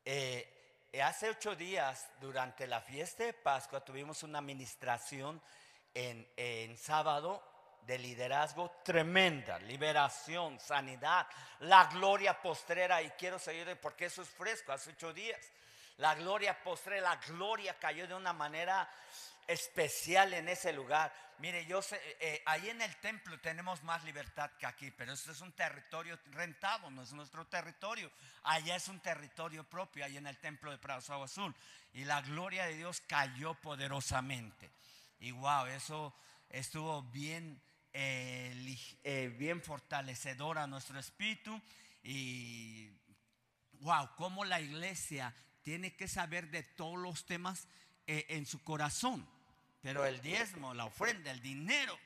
Eh, 0.03 0.87
eh, 0.91 1.01
hace 1.01 1.29
ocho 1.29 1.55
días, 1.55 2.09
durante 2.19 2.65
la 2.67 2.81
fiesta 2.81 3.23
de 3.23 3.33
Pascua, 3.33 3.85
tuvimos 3.85 4.23
una 4.23 4.39
administración 4.39 5.41
en, 5.93 6.27
en 6.35 6.77
sábado 6.77 7.43
de 7.85 7.97
liderazgo 7.97 8.71
tremenda, 8.83 9.59
liberación, 9.59 10.59
sanidad, 10.59 11.27
la 11.59 11.85
gloria 11.85 12.41
postrera, 12.41 13.01
y 13.01 13.09
quiero 13.11 13.39
seguir 13.39 13.79
porque 13.79 14.05
eso 14.05 14.21
es 14.21 14.29
fresco, 14.29 14.71
hace 14.71 14.91
ocho 14.91 15.13
días. 15.13 15.39
La 15.97 16.15
gloria 16.15 16.61
postrera, 16.63 17.01
la 17.01 17.15
gloria 17.17 17.77
cayó 17.77 18.07
de 18.07 18.15
una 18.15 18.33
manera 18.33 18.89
especial 19.51 20.33
en 20.33 20.47
ese 20.47 20.73
lugar. 20.73 21.13
Mire, 21.39 21.65
yo 21.65 21.81
sé, 21.81 21.95
eh, 21.95 22.17
eh, 22.19 22.43
ahí 22.45 22.69
en 22.69 22.81
el 22.81 22.95
templo 22.97 23.39
tenemos 23.39 23.83
más 23.83 24.03
libertad 24.03 24.51
que 24.59 24.65
aquí, 24.65 24.91
pero 24.91 25.13
esto 25.13 25.31
es 25.31 25.41
un 25.41 25.51
territorio 25.53 26.19
rentado, 26.31 26.89
no 26.91 27.01
es 27.01 27.11
nuestro 27.13 27.47
territorio. 27.47 28.11
Allá 28.43 28.75
es 28.75 28.87
un 28.87 28.99
territorio 28.99 29.63
propio, 29.63 30.05
ahí 30.05 30.17
en 30.17 30.27
el 30.27 30.37
templo 30.37 30.71
de 30.71 30.77
Prado 30.77 31.23
Azul. 31.23 31.55
Y 31.93 32.05
la 32.05 32.21
gloria 32.21 32.65
de 32.65 32.75
Dios 32.75 33.01
cayó 33.01 33.55
poderosamente. 33.55 34.69
Y 35.19 35.31
wow, 35.31 35.65
eso 35.65 36.13
estuvo 36.49 37.01
bien, 37.03 37.59
eh, 37.91 39.33
bien 39.37 39.61
fortalecedor 39.61 40.59
a 40.59 40.67
nuestro 40.67 40.99
espíritu. 40.99 41.59
Y 42.03 42.89
wow, 43.79 44.11
cómo 44.15 44.45
la 44.45 44.61
iglesia 44.61 45.33
tiene 45.63 45.95
que 45.95 46.07
saber 46.07 46.49
de 46.51 46.63
todos 46.63 46.99
los 46.99 47.25
temas 47.25 47.67
en 48.05 48.45
su 48.45 48.63
corazón. 48.63 49.27
Pero 49.81 50.05
el 50.05 50.21
diezmo, 50.21 50.73
la 50.73 50.85
ofrenda, 50.85 51.31
el 51.31 51.41
dinero, 51.41 51.97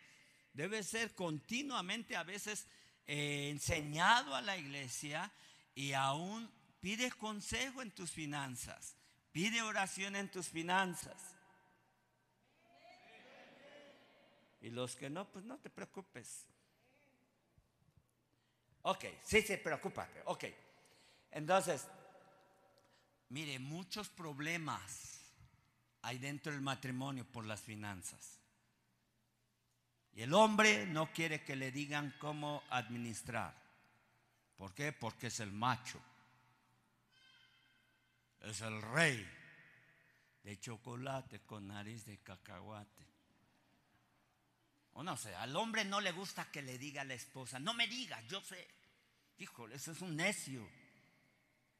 debe 0.54 0.82
ser 0.84 1.14
continuamente 1.14 2.16
a 2.16 2.24
veces 2.24 2.68
eh, 3.06 3.50
enseñado 3.50 4.34
a 4.34 4.42
la 4.42 4.58
iglesia 4.58 5.32
y 5.76 5.94
aún 5.94 6.50
pide 6.80 7.12
consejo 7.12 7.82
en 7.82 7.92
tus 7.92 8.12
finanzas, 8.12 8.96
pide 9.32 9.62
oración 9.62 10.16
en 10.16 10.30
tus 10.30 10.48
finanzas. 10.48 11.36
Y 14.62 14.70
los 14.70 14.96
que 14.96 15.10
no, 15.10 15.30
pues 15.32 15.46
no 15.46 15.60
te 15.60 15.70
preocupes. 15.70 16.46
Ok, 18.82 19.06
sí, 19.24 19.42
sí, 19.42 19.58
preocúpate. 19.58 20.22
Ok. 20.26 20.46
Entonces, 21.32 21.88
mire, 23.30 23.60
muchos 23.60 24.10
problemas 24.10 25.15
hay 26.06 26.20
dentro 26.20 26.52
del 26.52 26.62
matrimonio 26.62 27.26
por 27.26 27.48
las 27.48 27.62
finanzas. 27.62 28.40
Y 30.14 30.22
el 30.22 30.36
hombre 30.36 30.86
no 30.86 31.12
quiere 31.12 31.44
que 31.44 31.56
le 31.56 31.72
digan 31.72 32.14
cómo 32.20 32.62
administrar. 32.70 33.56
¿Por 34.56 34.76
qué? 34.76 34.94
Porque 34.94 35.28
es 35.28 35.40
el 35.40 35.52
macho. 35.52 36.00
Es 38.42 38.62
el 38.62 38.80
rey 38.84 39.28
de 40.44 40.60
chocolate 40.60 41.40
con 41.40 41.68
nariz 41.68 42.06
de 42.06 42.20
cacahuate. 42.20 43.04
O 44.94 45.02
no 45.02 45.18
sé, 45.18 45.34
al 45.34 45.56
hombre 45.56 45.86
no 45.86 46.00
le 46.02 46.12
gusta 46.12 46.52
que 46.52 46.62
le 46.62 46.78
diga 46.78 47.02
a 47.02 47.06
la 47.06 47.16
esposa, 47.16 47.58
no 47.58 47.74
me 47.74 47.88
digas, 47.88 48.24
yo 48.28 48.42
sé. 48.42 48.70
Híjole, 49.40 49.76
eso 49.76 49.92
es 49.92 50.02
un 50.02 50.16
necio. 50.16 50.70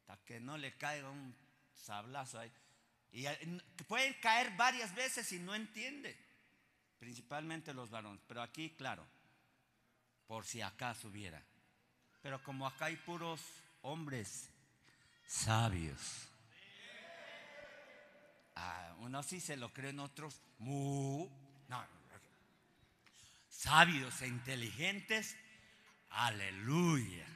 Hasta 0.00 0.24
que 0.24 0.40
no 0.40 0.58
le 0.58 0.76
caiga 0.76 1.10
un 1.10 1.32
sablazo 1.76 2.40
ahí. 2.40 2.52
Y 3.12 3.26
pueden 3.86 4.14
caer 4.14 4.54
varias 4.56 4.94
veces 4.94 5.30
y 5.32 5.38
no 5.38 5.54
entiende. 5.54 6.16
Principalmente 6.98 7.72
los 7.72 7.90
varones. 7.90 8.22
Pero 8.26 8.42
aquí, 8.42 8.70
claro, 8.70 9.06
por 10.26 10.44
si 10.44 10.60
acaso 10.60 11.08
hubiera. 11.08 11.42
Pero 12.22 12.42
como 12.42 12.66
acá 12.66 12.86
hay 12.86 12.96
puros 12.96 13.40
hombres 13.82 14.50
sabios. 15.26 16.28
Unos 18.98 19.26
sí 19.26 19.40
se 19.40 19.56
lo 19.56 19.72
creen, 19.72 20.00
otros 20.00 20.40
no, 20.58 21.30
sabios 23.48 24.22
e 24.22 24.26
inteligentes. 24.26 25.36
Aleluya. 26.10 27.26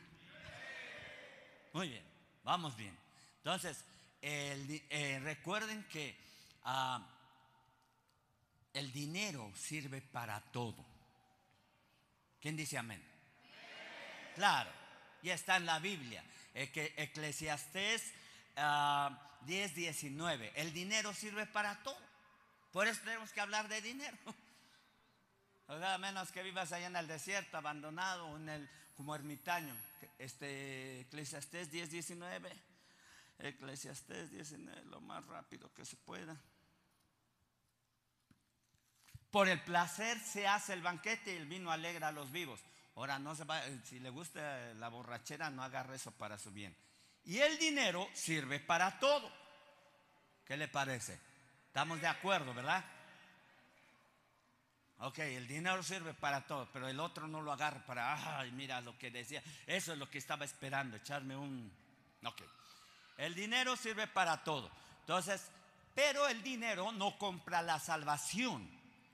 Muy 1.73 1.91
bien, 1.91 2.05
vamos 2.43 2.77
bien. 2.77 2.97
Entonces, 3.37 3.85
eh, 4.23 5.21
recuerden 5.23 5.85
que 5.85 6.17
ah, 6.65 7.07
el 8.75 8.93
dinero 8.93 9.51
sirve 9.57 10.01
para 10.01 10.41
todo. 10.41 10.85
¿Quién 12.41 12.57
dice 12.57 12.79
amén? 12.79 13.03
Claro, 14.35 14.71
ya 15.23 15.35
está 15.35 15.57
en 15.57 15.67
la 15.67 15.79
Biblia. 15.79 16.25
que 16.53 16.95
Eclesiastés 16.97 18.03
10, 18.03 18.15
ah, 18.57 19.31
19. 19.47 20.53
El 20.57 20.73
dinero 20.73 21.13
sirve 21.15 21.47
para 21.47 21.83
todo. 21.83 21.99
Por 22.73 22.87
eso 22.87 23.01
tenemos 23.05 23.33
que 23.33 23.41
hablar 23.41 23.69
de 23.69 23.81
dinero. 23.81 24.17
A 25.69 25.99
menos 25.99 26.33
que 26.33 26.43
vivas 26.43 26.73
allá 26.73 26.89
en 26.89 26.97
el 26.97 27.07
desierto, 27.07 27.57
abandonado, 27.57 28.37
en 28.37 28.49
el, 28.49 28.71
como 28.97 29.15
ermitaño. 29.15 29.77
Este, 30.19 31.03
Eclesiastés 31.03 31.71
10, 31.71 31.91
19. 31.91 32.70
Eclesiastés 33.43 34.31
19, 34.31 34.85
lo 34.87 35.01
más 35.01 35.25
rápido 35.27 35.73
que 35.73 35.85
se 35.85 35.97
pueda. 35.97 36.37
Por 39.31 39.49
el 39.49 39.61
placer 39.63 40.19
se 40.19 40.47
hace 40.47 40.73
el 40.73 40.83
banquete 40.83 41.33
y 41.33 41.37
el 41.37 41.47
vino 41.47 41.71
alegra 41.71 42.09
a 42.09 42.13
los 42.13 42.33
vivos. 42.33 42.61
Ahora, 42.97 43.19
no 43.19 43.35
se 43.35 43.45
va, 43.45 43.63
si 43.85 44.01
le 44.01 44.11
gusta 44.11 44.75
la 44.75 44.89
borrachera, 44.89 45.51
no 45.51 45.63
agarre 45.63 45.97
eso 45.97 46.11
para 46.11 46.37
su 46.37 46.51
bien. 46.51 46.77
Y 47.25 47.39
el 47.39 47.59
dinero 47.59 48.09
sirve 48.13 48.59
para 48.61 48.99
todo. 48.99 49.31
¿Qué 50.45 50.57
le 50.57 50.69
parece? 50.69 51.19
Estamos 51.67 52.01
de 52.01 52.09
acuerdo, 52.09 52.53
¿verdad? 52.53 52.85
Ok, 54.99 55.19
el 55.21 55.47
dinero 55.47 55.83
sirve 55.83 56.13
para 56.13 56.47
todo, 56.47 56.69
pero 56.73 56.89
el 56.89 57.01
otro 57.01 57.27
no 57.27 57.41
lo 57.41 57.53
agarra 57.53 57.87
para, 57.87 58.39
ay, 58.39 58.51
mira 58.53 58.81
lo 58.81 58.99
que 58.99 59.11
decía. 59.11 59.43
Eso 59.67 59.93
es 59.93 59.99
lo 59.99 60.11
que 60.11 60.19
estaba 60.19 60.45
esperando, 60.45 60.97
echarme 60.97 61.37
un... 61.37 61.73
Ok. 62.25 62.43
El 63.21 63.35
dinero 63.35 63.77
sirve 63.77 64.07
para 64.07 64.43
todo. 64.43 64.71
Entonces, 65.01 65.51
pero 65.95 66.27
el 66.27 66.43
dinero 66.43 66.91
no 66.91 67.19
compra 67.19 67.61
la 67.61 67.79
salvación. 67.79 68.67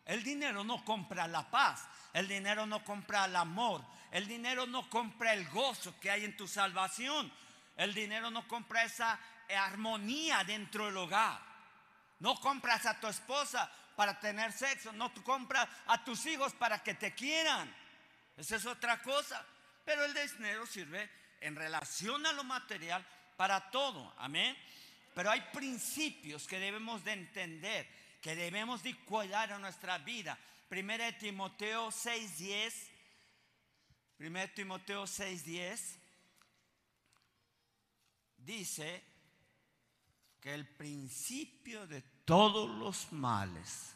El 0.05 0.23
dinero 0.23 0.63
no 0.63 0.85
compra 0.85 1.27
la 1.27 1.51
paz. 1.51 1.89
El 2.13 2.29
dinero 2.29 2.67
no 2.67 2.85
compra 2.85 3.25
el 3.25 3.35
amor. 3.35 3.85
El 4.13 4.29
dinero 4.29 4.65
no 4.65 4.89
compra 4.89 5.33
el 5.33 5.49
gozo 5.49 5.99
que 5.99 6.09
hay 6.09 6.25
en 6.25 6.37
tu 6.37 6.47
salvación. 6.47 7.33
El 7.77 7.95
dinero 7.95 8.31
no 8.31 8.47
compra 8.47 8.85
esa 8.85 9.19
armonía 9.49 10.45
dentro 10.45 10.87
del 10.87 10.99
hogar. 10.99 11.41
No 12.21 12.39
compras 12.39 12.87
a 12.87 13.01
tu 13.01 13.09
esposa 13.09 13.69
para 13.97 14.21
tener 14.21 14.53
sexo. 14.53 14.93
No 14.93 15.13
compras 15.25 15.69
a 15.89 16.05
tus 16.05 16.25
hijos 16.27 16.53
para 16.53 16.81
que 16.81 16.95
te 16.95 17.13
quieran. 17.13 17.75
Esa 18.37 18.55
es 18.55 18.67
otra 18.67 19.03
cosa. 19.03 19.45
Pero 19.85 20.05
el 20.05 20.15
dinero 20.15 20.65
sirve 20.65 21.11
en 21.41 21.57
relación 21.57 22.25
a 22.25 22.33
lo 22.33 22.45
material 22.45 23.05
para 23.37 23.71
todo, 23.71 24.13
amén. 24.19 24.57
Pero 25.15 25.31
hay 25.31 25.41
principios 25.53 26.47
que 26.47 26.59
debemos 26.59 27.05
de 27.05 27.13
entender, 27.13 27.89
que 28.21 28.35
debemos 28.35 28.83
de 28.83 28.95
cuidar 29.05 29.51
en 29.51 29.61
nuestra 29.61 29.99
vida. 29.99 30.39
Primera 30.69 31.07
de 31.07 31.13
Timoteo 31.13 31.91
6:10 31.91 32.91
1 34.19 34.55
Timoteo 34.55 35.05
6:10 35.05 35.99
dice 38.39 39.03
que 40.41 40.55
el 40.55 40.67
principio 40.67 41.87
de 41.87 42.03
todos 42.25 42.69
los 42.79 43.13
males. 43.13 43.93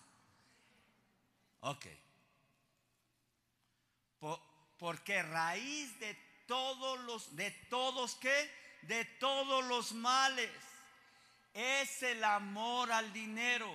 Ok. 1.61 1.87
porque 4.79 5.23
raíz 5.23 5.99
de 6.01 6.15
todos 6.47 6.99
los, 7.01 7.37
de 7.37 7.51
todos 7.69 8.15
qué? 8.15 8.51
De 8.83 9.05
todos 9.05 9.65
los 9.67 9.93
males 9.93 10.51
es 11.53 12.03
el 12.03 12.23
amor 12.25 12.91
al 12.93 13.13
dinero, 13.13 13.71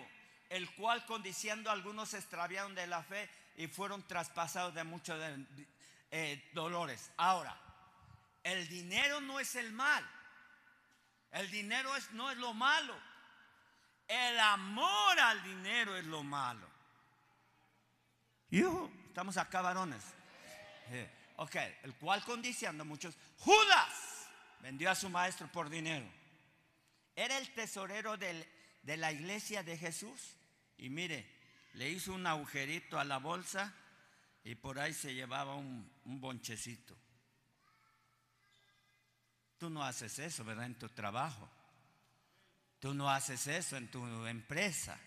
el 0.49 0.73
cual 0.75 1.05
condiciendo 1.05 1.69
algunos 1.69 2.09
se 2.09 2.17
extraviaron 2.17 2.75
de 2.75 2.87
la 2.87 3.03
fe 3.03 3.29
y 3.57 3.67
fueron 3.67 4.05
traspasados 4.07 4.73
de 4.73 4.83
muchos 4.83 5.19
eh, 6.11 6.49
dolores. 6.53 7.11
Ahora, 7.17 7.57
el 8.43 8.67
dinero 8.67 9.21
no 9.21 9.39
es 9.39 9.55
el 9.55 9.71
mal. 9.71 10.07
El 11.31 11.49
dinero 11.51 11.95
es, 11.95 12.11
no 12.11 12.31
es 12.31 12.37
lo 12.37 12.53
malo. 12.53 12.95
El 14.07 14.39
amor 14.39 15.19
al 15.19 15.43
dinero 15.43 15.97
es 15.97 16.05
lo 16.05 16.23
malo. 16.23 16.67
Estamos 18.49 19.35
acá 19.37 19.61
varones. 19.61 20.03
ok, 21.37 21.55
el 21.83 21.95
cual 21.95 22.23
condiciando 22.23 22.85
muchos. 22.85 23.17
Judas 23.39 24.14
vendió 24.61 24.89
a 24.89 24.95
su 24.95 25.09
maestro 25.09 25.51
por 25.51 25.69
dinero. 25.69 26.05
Era 27.15 27.37
el 27.37 27.49
tesorero 27.53 28.17
de 28.17 28.97
la 28.97 29.11
iglesia 29.11 29.63
de 29.63 29.77
Jesús. 29.77 30.35
Y 30.77 30.89
mire, 30.89 31.25
le 31.73 31.89
hizo 31.89 32.13
un 32.13 32.25
agujerito 32.25 32.99
a 32.99 33.03
la 33.03 33.17
bolsa 33.17 33.73
y 34.43 34.55
por 34.55 34.79
ahí 34.79 34.93
se 34.93 35.13
llevaba 35.13 35.55
un, 35.55 35.91
bonchecito. 36.03 36.95
Tú 39.57 39.69
no 39.69 39.83
haces 39.83 40.19
eso, 40.19 40.43
¿verdad? 40.43 40.67
En 40.67 40.77
tu 40.77 40.89
trabajo. 40.89 41.49
Tú 42.79 42.93
no 42.93 43.09
haces 43.09 43.47
eso 43.47 43.75
en 43.77 43.89
tu 43.89 44.25
empresa. 44.27 44.99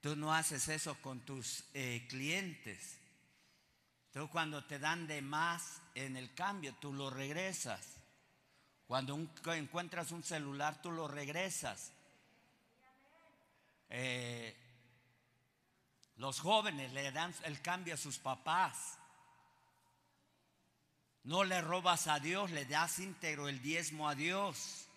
Tú 0.00 0.16
no 0.16 0.32
haces 0.32 0.68
eso 0.68 0.94
con 1.02 1.20
tus 1.20 1.64
eh, 1.74 2.06
clientes. 2.08 2.98
Tú 4.12 4.28
cuando 4.30 4.64
te 4.64 4.78
dan 4.78 5.06
de 5.06 5.20
más 5.20 5.82
en 5.94 6.16
el 6.16 6.34
cambio, 6.34 6.74
tú 6.76 6.92
lo 6.92 7.10
regresas. 7.10 7.97
Cuando 8.88 9.14
encuentras 9.54 10.12
un 10.12 10.24
celular, 10.24 10.80
tú 10.80 10.90
lo 10.90 11.06
regresas. 11.06 11.92
Eh, 13.90 14.56
los 16.16 16.40
jóvenes 16.40 16.90
le 16.94 17.12
dan 17.12 17.34
el 17.44 17.60
cambio 17.60 17.92
a 17.92 17.98
sus 17.98 18.18
papás. 18.18 18.98
No 21.24 21.44
le 21.44 21.60
robas 21.60 22.06
a 22.06 22.18
Dios, 22.18 22.50
le 22.50 22.64
das 22.64 22.98
íntegro 22.98 23.48
el 23.48 23.60
diezmo 23.60 24.08
a 24.08 24.14
Dios. 24.14 24.88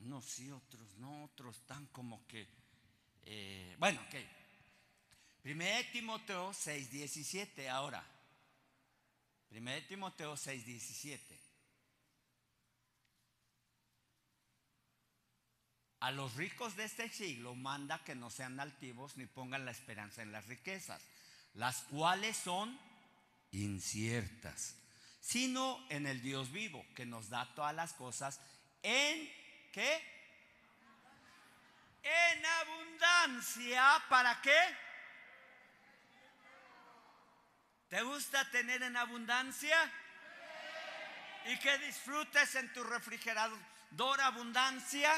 No, 0.00 0.20
sí, 0.20 0.50
otros, 0.50 0.96
no, 0.96 1.22
otros 1.22 1.56
están 1.56 1.86
como 1.86 2.26
que. 2.26 2.48
Eh, 3.22 3.76
bueno, 3.78 4.00
ok. 4.08 4.16
Primero 5.40 5.88
Timoteo 5.92 6.50
6:17, 6.50 7.68
ahora. 7.68 8.04
Primero 9.52 9.86
Timoteo 9.86 10.34
6:17. 10.34 11.38
A 16.00 16.10
los 16.10 16.34
ricos 16.36 16.74
de 16.74 16.84
este 16.84 17.10
siglo 17.10 17.54
manda 17.54 18.02
que 18.02 18.14
no 18.14 18.30
sean 18.30 18.58
altivos 18.60 19.18
ni 19.18 19.26
pongan 19.26 19.66
la 19.66 19.70
esperanza 19.70 20.22
en 20.22 20.32
las 20.32 20.46
riquezas, 20.46 21.02
las 21.52 21.82
cuales 21.82 22.34
son 22.34 22.80
inciertas, 23.50 24.74
sino 25.20 25.84
en 25.90 26.06
el 26.06 26.22
Dios 26.22 26.50
vivo, 26.50 26.82
que 26.96 27.04
nos 27.04 27.28
da 27.28 27.54
todas 27.54 27.74
las 27.74 27.92
cosas 27.92 28.40
en 28.82 29.30
qué? 29.70 30.02
En 32.02 32.46
abundancia, 32.46 34.02
¿para 34.08 34.40
qué? 34.40 34.58
¿Te 37.92 38.00
gusta 38.00 38.48
tener 38.50 38.82
en 38.82 38.96
abundancia? 38.96 39.76
Y 41.44 41.58
que 41.58 41.76
disfrutes 41.76 42.54
en 42.54 42.72
tu 42.72 42.82
refrigerador 42.82 44.18
abundancia. 44.22 45.12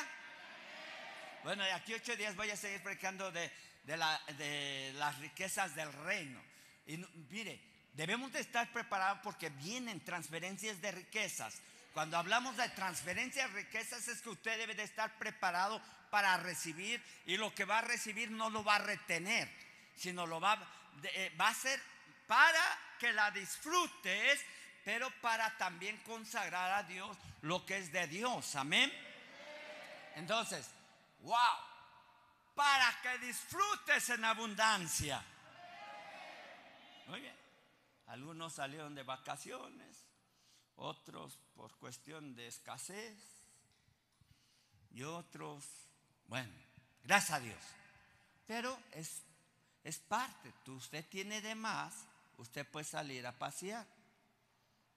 Bueno, 1.44 1.62
de 1.62 1.70
aquí 1.70 1.94
ocho 1.94 2.16
días 2.16 2.34
voy 2.34 2.50
a 2.50 2.56
seguir 2.56 2.82
predicando 2.82 3.30
de, 3.30 3.48
de 3.84 4.92
las 4.96 5.18
riquezas 5.20 5.76
del 5.76 5.92
reino. 5.92 6.42
Y 6.88 6.96
mire, 7.30 7.60
Debemos 7.92 8.32
de 8.32 8.40
estar 8.40 8.72
preparados 8.72 9.20
porque 9.22 9.50
vienen 9.50 10.04
transferencias 10.04 10.80
de 10.80 10.90
riquezas. 10.90 11.60
Cuando 11.92 12.18
hablamos 12.18 12.56
de 12.56 12.68
transferencias 12.70 13.48
de 13.52 13.62
riquezas 13.62 14.08
es 14.08 14.20
que 14.20 14.30
usted 14.30 14.58
debe 14.58 14.74
de 14.74 14.82
estar 14.82 15.16
preparado 15.16 15.80
para 16.10 16.36
recibir 16.38 17.00
y 17.24 17.36
lo 17.36 17.54
que 17.54 17.64
va 17.64 17.78
a 17.78 17.82
recibir 17.82 18.32
no 18.32 18.50
lo 18.50 18.64
va 18.64 18.74
a 18.74 18.78
retener, 18.80 19.48
sino 19.94 20.26
lo 20.26 20.40
va, 20.40 20.58
eh, 21.04 21.32
va 21.40 21.50
a 21.50 21.54
ser 21.54 21.80
para 22.26 22.78
que 22.98 23.12
la 23.12 23.30
disfrutes, 23.30 24.44
pero 24.84 25.10
para 25.20 25.56
también 25.56 25.96
consagrar 25.98 26.72
a 26.72 26.82
Dios 26.82 27.16
lo 27.42 27.64
que 27.64 27.78
es 27.78 27.92
de 27.92 28.06
Dios. 28.06 28.54
Amén. 28.56 28.92
Entonces, 30.14 30.70
wow, 31.20 31.36
para 32.54 33.00
que 33.02 33.18
disfrutes 33.18 34.10
en 34.10 34.24
abundancia. 34.24 35.22
Muy 37.06 37.20
bien. 37.20 37.36
Algunos 38.06 38.52
salieron 38.54 38.94
de 38.94 39.02
vacaciones, 39.02 40.06
otros 40.76 41.38
por 41.54 41.76
cuestión 41.78 42.34
de 42.34 42.48
escasez 42.48 43.18
y 44.90 45.02
otros, 45.02 45.64
bueno, 46.26 46.52
gracias 47.02 47.38
a 47.38 47.40
Dios. 47.40 47.62
Pero 48.46 48.78
es, 48.92 49.22
es 49.82 49.98
parte, 49.98 50.52
usted 50.66 51.04
tiene 51.08 51.40
de 51.40 51.54
más, 51.54 52.06
usted 52.38 52.66
puede 52.66 52.84
salir 52.84 53.26
a 53.26 53.32
pasear. 53.32 53.86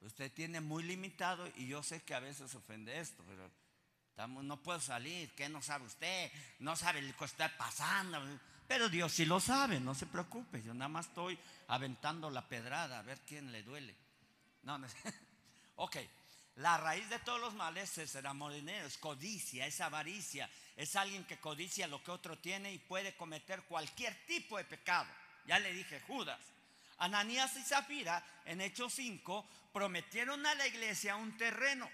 Usted 0.00 0.32
tiene 0.32 0.60
muy 0.60 0.84
limitado 0.84 1.46
y 1.56 1.66
yo 1.66 1.82
sé 1.82 2.02
que 2.02 2.14
a 2.14 2.20
veces 2.20 2.54
ofende 2.54 3.00
esto, 3.00 3.24
pero 3.26 3.50
no 4.26 4.56
puedo 4.62 4.80
salir, 4.80 5.30
¿qué 5.34 5.48
no 5.48 5.62
sabe 5.62 5.86
usted? 5.86 6.32
No 6.58 6.76
sabe 6.76 7.02
lo 7.02 7.16
que 7.16 7.24
está 7.24 7.56
pasando. 7.56 8.20
Pero 8.66 8.88
Dios 8.88 9.12
sí 9.12 9.24
lo 9.24 9.40
sabe, 9.40 9.80
no 9.80 9.94
se 9.94 10.06
preocupe. 10.06 10.62
Yo 10.62 10.74
nada 10.74 10.88
más 10.88 11.06
estoy 11.06 11.38
aventando 11.68 12.30
la 12.30 12.46
pedrada 12.46 12.98
a 12.98 13.02
ver 13.02 13.18
quién 13.26 13.50
le 13.52 13.62
duele. 13.62 13.94
No, 14.62 14.78
no. 14.78 14.86
ok. 15.76 15.96
La 16.56 16.76
raíz 16.76 17.08
de 17.08 17.20
todos 17.20 17.40
los 17.40 17.54
males 17.54 17.96
es 17.98 18.16
el 18.16 18.26
amor 18.26 18.52
dinero, 18.52 18.84
es 18.84 18.98
codicia, 18.98 19.64
es 19.66 19.80
avaricia, 19.80 20.50
es 20.76 20.96
alguien 20.96 21.24
que 21.24 21.38
codicia 21.38 21.86
lo 21.86 22.02
que 22.02 22.10
otro 22.10 22.36
tiene 22.36 22.72
y 22.72 22.78
puede 22.78 23.16
cometer 23.16 23.62
cualquier 23.62 24.12
tipo 24.26 24.58
de 24.58 24.64
pecado. 24.64 25.08
Ya 25.46 25.60
le 25.60 25.72
dije, 25.72 26.00
Judas. 26.00 26.40
Ananías 26.98 27.56
y 27.56 27.62
Zafira 27.62 28.24
en 28.44 28.60
Hechos 28.60 28.94
5 28.94 29.46
prometieron 29.72 30.44
a 30.46 30.54
la 30.54 30.66
iglesia 30.66 31.16
un 31.16 31.36
terreno. 31.36 31.88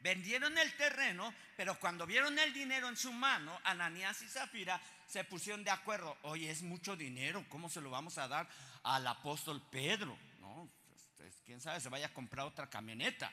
Vendieron 0.00 0.58
el 0.58 0.76
terreno, 0.76 1.32
pero 1.56 1.78
cuando 1.78 2.06
vieron 2.06 2.36
el 2.38 2.52
dinero 2.52 2.88
en 2.88 2.96
su 2.96 3.12
mano, 3.12 3.58
Ananías 3.64 4.20
y 4.22 4.28
Zafira 4.28 4.80
se 5.06 5.24
pusieron 5.24 5.62
de 5.62 5.70
acuerdo. 5.70 6.16
Oye, 6.22 6.50
es 6.50 6.62
mucho 6.62 6.96
dinero, 6.96 7.44
¿cómo 7.48 7.68
se 7.68 7.80
lo 7.80 7.90
vamos 7.90 8.18
a 8.18 8.26
dar 8.26 8.48
al 8.82 9.06
apóstol 9.06 9.62
Pedro? 9.70 10.18
No, 10.40 10.68
pues, 11.16 11.40
quién 11.46 11.60
sabe, 11.60 11.80
se 11.80 11.88
vaya 11.88 12.06
a 12.06 12.14
comprar 12.14 12.46
otra 12.46 12.68
camioneta. 12.68 13.32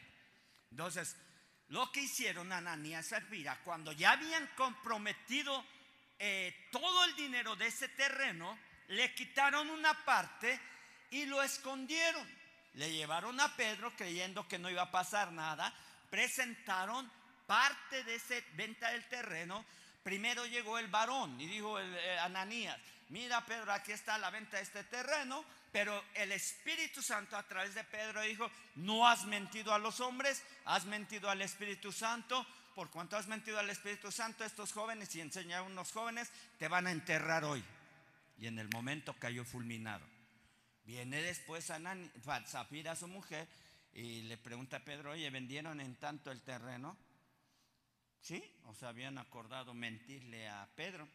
Entonces, 0.70 1.18
lo 1.70 1.92
que 1.92 2.02
hicieron 2.02 2.52
Ananías 2.52 3.08
y 3.08 3.10
Zafira, 3.10 3.60
cuando 3.64 3.92
ya 3.92 4.12
habían 4.12 4.48
comprometido 4.56 5.66
eh, 6.20 6.68
todo 6.72 7.06
el 7.06 7.16
dinero 7.16 7.56
de 7.56 7.68
ese 7.68 7.90
terreno, 7.90 8.58
le 8.90 9.14
quitaron 9.16 9.70
una 9.70 10.06
parte 10.06 10.60
y 11.12 11.26
lo 11.26 11.42
escondieron. 11.42 12.28
Le 12.74 12.92
llevaron 12.92 13.40
a 13.40 13.56
Pedro 13.56 13.96
creyendo 13.96 14.48
que 14.48 14.60
no 14.60 14.70
iba 14.70 14.84
a 14.84 14.92
pasar 14.92 15.32
nada, 15.32 15.74
presentaron 16.10 17.12
parte 17.48 18.04
de 18.04 18.16
esa 18.16 18.36
venta 18.56 18.92
del 18.92 19.08
terreno 19.10 19.66
Primero 20.04 20.46
llegó 20.46 20.80
el 20.80 20.88
varón 20.88 21.40
y 21.40 21.48
dijo 21.48 21.78
el, 21.78 21.94
eh, 21.96 22.20
Ananías, 22.20 22.80
mira 23.10 23.46
Pedro, 23.46 23.72
aquí 23.74 23.92
está 23.92 24.18
la 24.18 24.30
venta 24.30 24.58
de 24.58 24.64
este 24.64 24.84
terreno, 24.86 25.44
pero 25.72 26.04
el 26.14 26.32
Espíritu 26.32 27.02
Santo 27.02 27.36
a 27.38 27.44
través 27.44 27.76
de 27.76 27.84
Pedro 27.84 28.22
dijo, 28.22 28.50
no 28.76 29.08
has 29.08 29.26
mentido 29.26 29.74
a 29.74 29.80
los 29.80 30.00
hombres, 30.00 30.42
has 30.66 30.86
mentido 30.86 31.30
al 31.30 31.42
Espíritu 31.42 31.92
Santo, 31.92 32.46
por 32.76 32.90
cuanto 32.90 33.18
has 33.18 33.28
mentido 33.28 33.60
al 33.60 33.70
Espíritu 33.70 34.12
Santo, 34.12 34.46
estos 34.46 34.72
jóvenes 34.72 35.14
y 35.16 35.22
enseñaron 35.22 35.68
a 35.68 35.72
unos 35.72 35.92
jóvenes, 35.92 36.32
te 36.58 36.68
van 36.68 36.88
a 36.88 36.92
enterrar 36.92 37.44
hoy. 37.44 37.64
Y 38.40 38.48
en 38.48 38.58
el 38.58 38.70
momento 38.70 39.14
cayó 39.20 39.44
fulminado. 39.44 40.06
Viene 40.90 41.22
después 41.22 41.72
Zafira, 42.48 42.96
su 42.96 43.08
mujer, 43.08 43.48
y 43.94 44.24
le 44.24 44.40
pregunta 44.40 44.78
a 44.78 44.84
Pedro, 44.84 45.12
oye, 45.12 45.30
¿vendieron 45.30 45.80
en 45.82 45.94
tanto 45.98 46.32
el 46.32 46.42
terreno? 46.42 46.98
¿Sí? 48.20 48.44
O 48.66 48.74
sea, 48.74 48.90
habían 48.90 49.20
acordado 49.20 49.76
mentirle 49.76 50.50
a 50.50 50.68
Pedro. 50.76 51.08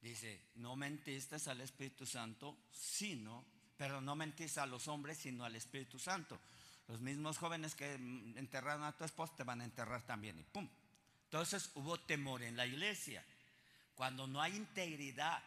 Dice, 0.00 0.40
no 0.56 0.74
mentiste 0.74 1.36
al 1.48 1.60
Espíritu 1.60 2.04
Santo, 2.04 2.58
sino 2.72 3.46
pero 3.76 4.00
no 4.00 4.16
mentís 4.16 4.58
a 4.58 4.66
los 4.66 4.88
hombres, 4.88 5.18
sino 5.18 5.44
al 5.44 5.54
Espíritu 5.54 6.00
Santo. 6.00 6.36
Los 6.88 7.00
mismos 7.00 7.38
jóvenes 7.38 7.76
que 7.76 7.94
enterraron 7.94 8.82
a 8.82 8.96
tu 8.96 9.04
esposo 9.04 9.34
te 9.36 9.44
van 9.44 9.60
a 9.60 9.64
enterrar 9.64 10.04
también. 10.04 10.36
Y 10.36 10.42
pum. 10.42 10.68
Entonces 11.26 11.70
hubo 11.76 11.96
temor 12.00 12.42
en 12.42 12.56
la 12.56 12.66
iglesia. 12.66 13.24
Cuando 13.94 14.26
no 14.26 14.42
hay 14.42 14.56
integridad, 14.56 15.40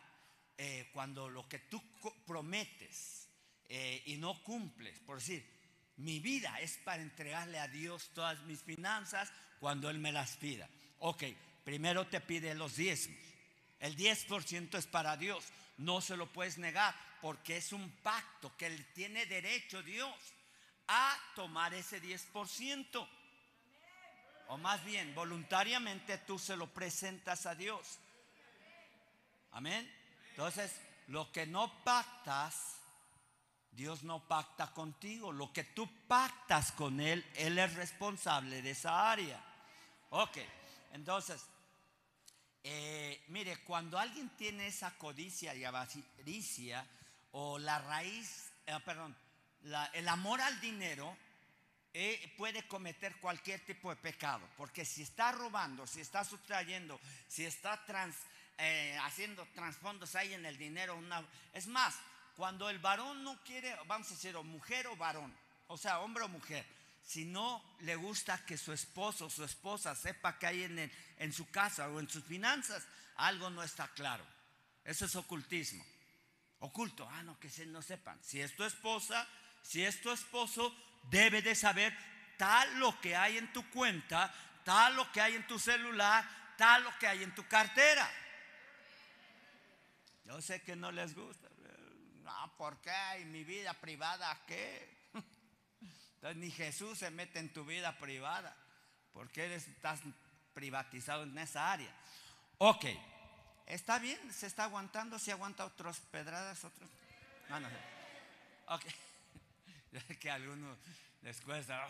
eh, 0.61 0.89
cuando 0.91 1.29
lo 1.29 1.47
que 1.47 1.59
tú 1.59 1.81
prometes 2.27 3.29
eh, 3.69 4.03
y 4.07 4.17
no 4.17 4.43
cumples, 4.43 4.99
por 4.99 5.19
decir, 5.19 5.49
mi 5.95 6.19
vida 6.19 6.59
es 6.59 6.77
para 6.79 7.01
entregarle 7.01 7.59
a 7.59 7.69
Dios 7.69 8.09
todas 8.13 8.41
mis 8.43 8.61
finanzas 8.61 9.31
cuando 9.61 9.89
Él 9.89 9.99
me 9.99 10.11
las 10.11 10.35
pida. 10.35 10.67
Ok, 10.99 11.23
primero 11.63 12.07
te 12.07 12.19
pide 12.19 12.55
los 12.55 12.75
diezmos. 12.75 13.17
El 13.79 13.95
10% 13.95 14.77
es 14.77 14.85
para 14.85 15.15
Dios. 15.15 15.45
No 15.77 16.01
se 16.01 16.17
lo 16.17 16.27
puedes 16.27 16.57
negar 16.57 16.93
porque 17.21 17.55
es 17.55 17.71
un 17.71 17.89
pacto 18.03 18.51
que 18.57 18.65
Él 18.65 18.85
tiene 18.93 19.27
derecho 19.27 19.81
Dios 19.81 20.13
a 20.89 21.17
tomar 21.35 21.73
ese 21.73 22.01
10%. 22.01 23.07
O 24.49 24.57
más 24.57 24.83
bien, 24.83 25.15
voluntariamente 25.15 26.17
tú 26.17 26.37
se 26.37 26.57
lo 26.57 26.67
presentas 26.67 27.45
a 27.45 27.55
Dios. 27.55 27.97
Amén. 29.51 29.98
Entonces, 30.39 30.71
lo 31.07 31.29
que 31.33 31.45
no 31.45 31.83
pactas, 31.83 32.77
Dios 33.73 34.03
no 34.03 34.25
pacta 34.25 34.67
contigo. 34.67 35.33
Lo 35.33 35.51
que 35.51 35.65
tú 35.65 35.85
pactas 36.07 36.71
con 36.71 37.01
Él, 37.01 37.25
Él 37.35 37.59
es 37.59 37.73
responsable 37.73 38.61
de 38.61 38.71
esa 38.71 39.11
área. 39.11 39.37
Ok, 40.11 40.37
entonces, 40.93 41.45
eh, 42.63 43.21
mire, 43.27 43.57
cuando 43.65 43.99
alguien 43.99 44.29
tiene 44.37 44.67
esa 44.67 44.91
codicia 44.91 45.53
y 45.55 45.65
avaricia, 45.65 46.87
o 47.33 47.59
la 47.59 47.79
raíz, 47.79 48.53
eh, 48.65 48.79
perdón, 48.85 49.13
el 49.91 50.07
amor 50.07 50.39
al 50.39 50.61
dinero, 50.61 51.17
eh, 51.93 52.33
puede 52.37 52.65
cometer 52.65 53.19
cualquier 53.19 53.65
tipo 53.65 53.89
de 53.89 53.97
pecado, 53.97 54.47
porque 54.55 54.85
si 54.85 55.01
está 55.01 55.33
robando, 55.33 55.85
si 55.85 55.99
está 55.99 56.23
sustrayendo, 56.23 56.97
si 57.27 57.43
está 57.43 57.83
trans, 57.85 58.15
eh, 58.59 58.97
haciendo 59.03 59.45
trasfondos 59.55 60.15
ahí 60.15 60.33
en 60.33 60.45
el 60.45 60.57
dinero, 60.57 60.95
una, 60.95 61.23
es 61.53 61.67
más, 61.67 61.95
cuando 62.35 62.69
el 62.69 62.79
varón 62.79 63.23
no 63.23 63.41
quiere, 63.43 63.75
vamos 63.87 64.07
a 64.07 64.13
decir, 64.13 64.35
o 64.35 64.43
mujer 64.43 64.87
o 64.87 64.95
varón, 64.95 65.33
o 65.67 65.77
sea, 65.77 65.99
hombre 65.99 66.23
o 66.23 66.27
mujer, 66.27 66.65
si 67.01 67.25
no 67.25 67.63
le 67.79 67.95
gusta 67.95 68.45
que 68.45 68.57
su 68.57 68.71
esposo 68.71 69.25
o 69.25 69.29
su 69.29 69.43
esposa 69.43 69.95
sepa 69.95 70.37
que 70.37 70.47
hay 70.47 70.63
en, 70.63 70.91
en 71.17 71.33
su 71.33 71.49
casa 71.49 71.89
o 71.89 71.99
en 71.99 72.09
sus 72.09 72.23
finanzas, 72.23 72.85
algo 73.15 73.49
no 73.49 73.63
está 73.63 73.87
claro. 73.89 74.25
Eso 74.83 75.05
es 75.05 75.15
ocultismo. 75.15 75.83
Oculto, 76.59 77.07
ah, 77.09 77.23
no, 77.23 77.39
que 77.39 77.49
no 77.67 77.81
sepan. 77.81 78.19
Si 78.23 78.41
es 78.41 78.55
tu 78.55 78.63
esposa, 78.63 79.27
si 79.61 79.83
es 79.83 80.01
tu 80.01 80.11
esposo, 80.11 80.75
debe 81.09 81.41
de 81.41 81.55
saber 81.55 81.95
tal 82.37 82.79
lo 82.79 82.99
que 82.99 83.15
hay 83.15 83.37
en 83.37 83.51
tu 83.53 83.69
cuenta, 83.69 84.33
tal 84.63 84.95
lo 84.95 85.11
que 85.11 85.21
hay 85.21 85.35
en 85.35 85.47
tu 85.47 85.57
celular, 85.57 86.27
tal 86.57 86.83
lo 86.83 86.97
que 86.99 87.07
hay 87.07 87.23
en 87.23 87.33
tu 87.33 87.47
cartera. 87.47 88.09
Yo 90.29 90.39
sé 90.43 90.61
que 90.61 90.75
no 90.75 90.91
les 90.91 91.15
gusta. 91.15 91.49
No, 92.21 92.53
¿por 92.55 92.77
qué? 92.81 92.91
¿Y 93.21 93.25
mi 93.25 93.43
vida 93.43 93.73
privada 93.73 94.39
qué? 94.45 95.09
Entonces 96.15 96.37
ni 96.37 96.51
Jesús 96.51 96.99
se 96.99 97.09
mete 97.09 97.39
en 97.39 97.51
tu 97.51 97.65
vida 97.65 97.97
privada. 97.97 98.55
Porque 99.11 99.55
estás 99.55 100.01
privatizado 100.53 101.23
en 101.23 101.35
esa 101.39 101.71
área. 101.71 101.91
Ok, 102.59 102.85
está 103.65 103.97
bien, 103.97 104.19
se 104.31 104.45
está 104.45 104.65
aguantando, 104.65 105.17
si 105.17 105.31
aguanta 105.31 105.65
otras 105.65 105.99
pedradas, 106.11 106.63
otros. 106.63 106.87
No, 107.49 107.59
no. 107.59 107.67
Ok. 108.67 108.85
que 110.19 110.29
a 110.29 110.35
algunos 110.35 110.77
les 111.23 111.41
cuesta, 111.41 111.87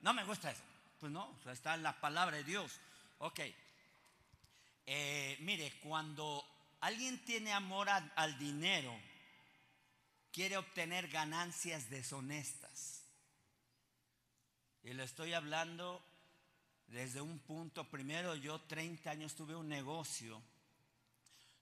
no 0.00 0.14
me 0.14 0.22
gusta 0.22 0.52
eso. 0.52 0.62
Pues 1.00 1.10
no, 1.10 1.36
está 1.50 1.74
en 1.74 1.82
la 1.82 2.00
palabra 2.00 2.36
de 2.36 2.44
Dios. 2.44 2.78
Ok. 3.18 3.40
Eh, 4.86 5.36
mire, 5.40 5.80
cuando 5.82 6.55
alguien 6.86 7.18
tiene 7.24 7.52
amor 7.52 7.88
al 7.88 8.38
dinero, 8.38 8.96
quiere 10.30 10.56
obtener 10.56 11.08
ganancias 11.08 11.90
deshonestas. 11.90 13.02
Y 14.84 14.92
le 14.92 15.02
estoy 15.02 15.32
hablando 15.32 16.00
desde 16.86 17.20
un 17.20 17.40
punto, 17.40 17.90
primero 17.90 18.36
yo 18.36 18.60
30 18.60 19.10
años 19.10 19.34
tuve 19.34 19.56
un 19.56 19.68
negocio 19.68 20.40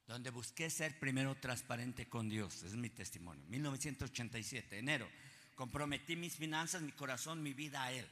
donde 0.07 0.29
busqué 0.29 0.69
ser 0.69 0.99
primero 0.99 1.35
transparente 1.37 2.07
con 2.07 2.29
Dios. 2.29 2.63
Es 2.63 2.75
mi 2.75 2.91
testimonio. 2.91 3.47
1987, 3.49 4.79
enero. 4.79 5.09
Comprometí 5.55 6.17
mis 6.17 6.37
finanzas, 6.37 6.83
mi 6.83 6.93
corazón, 6.93 7.43
mi 7.43 7.55
vida 7.55 7.83
a 7.85 7.93
Él. 7.93 8.07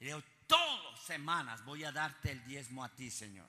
Y 0.00 0.04
digo, 0.04 0.22
todas 0.46 1.00
semanas 1.00 1.64
voy 1.64 1.84
a 1.84 1.92
darte 1.92 2.32
el 2.32 2.44
diezmo 2.44 2.84
a 2.84 2.94
ti, 2.94 3.10
Señor. 3.10 3.48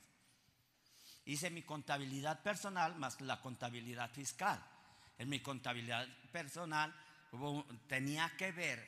Hice 1.29 1.51
mi 1.51 1.61
contabilidad 1.61 2.41
personal 2.41 2.95
más 2.95 3.21
la 3.21 3.39
contabilidad 3.39 4.09
fiscal. 4.09 4.59
En 5.15 5.29
mi 5.29 5.41
contabilidad 5.41 6.07
personal 6.31 6.91
tenía 7.87 8.35
que 8.35 8.51
ver 8.51 8.83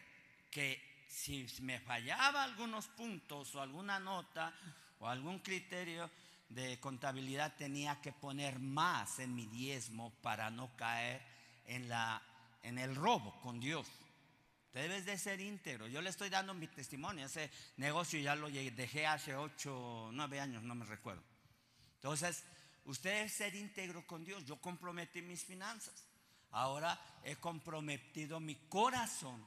que 0.49 1.05
si 1.07 1.45
me 1.61 1.79
fallaba 1.79 2.43
algunos 2.43 2.87
puntos 2.87 3.53
o 3.53 3.61
alguna 3.61 3.99
nota 3.99 4.51
o 5.01 5.07
algún 5.07 5.37
criterio, 5.37 6.09
de 6.49 6.79
contabilidad 6.79 7.55
tenía 7.55 8.01
que 8.01 8.11
poner 8.11 8.57
más 8.57 9.19
en 9.19 9.35
mi 9.35 9.45
diezmo 9.45 10.09
para 10.23 10.49
no 10.49 10.75
caer 10.75 11.21
en, 11.67 11.87
la, 11.87 12.23
en 12.63 12.79
el 12.79 12.95
robo 12.95 13.39
con 13.41 13.59
Dios. 13.59 13.87
Debes 14.73 15.05
de 15.05 15.19
ser 15.19 15.39
íntegro. 15.41 15.87
Yo 15.87 16.01
le 16.01 16.09
estoy 16.09 16.29
dando 16.29 16.55
mi 16.55 16.67
testimonio. 16.67 17.27
Ese 17.27 17.51
negocio 17.77 18.19
ya 18.19 18.35
lo 18.35 18.49
dejé 18.49 19.05
hace 19.05 19.35
8, 19.35 20.09
9 20.11 20.39
años, 20.39 20.63
no 20.63 20.73
me 20.73 20.85
recuerdo. 20.85 21.30
Entonces, 22.01 22.43
usted 22.85 23.13
debe 23.13 23.29
ser 23.29 23.53
íntegro 23.53 24.07
con 24.07 24.25
Dios. 24.25 24.43
Yo 24.43 24.59
comprometí 24.59 25.21
mis 25.21 25.43
finanzas. 25.43 26.03
Ahora 26.49 26.99
he 27.23 27.35
comprometido 27.35 28.39
mi 28.39 28.55
corazón 28.55 29.45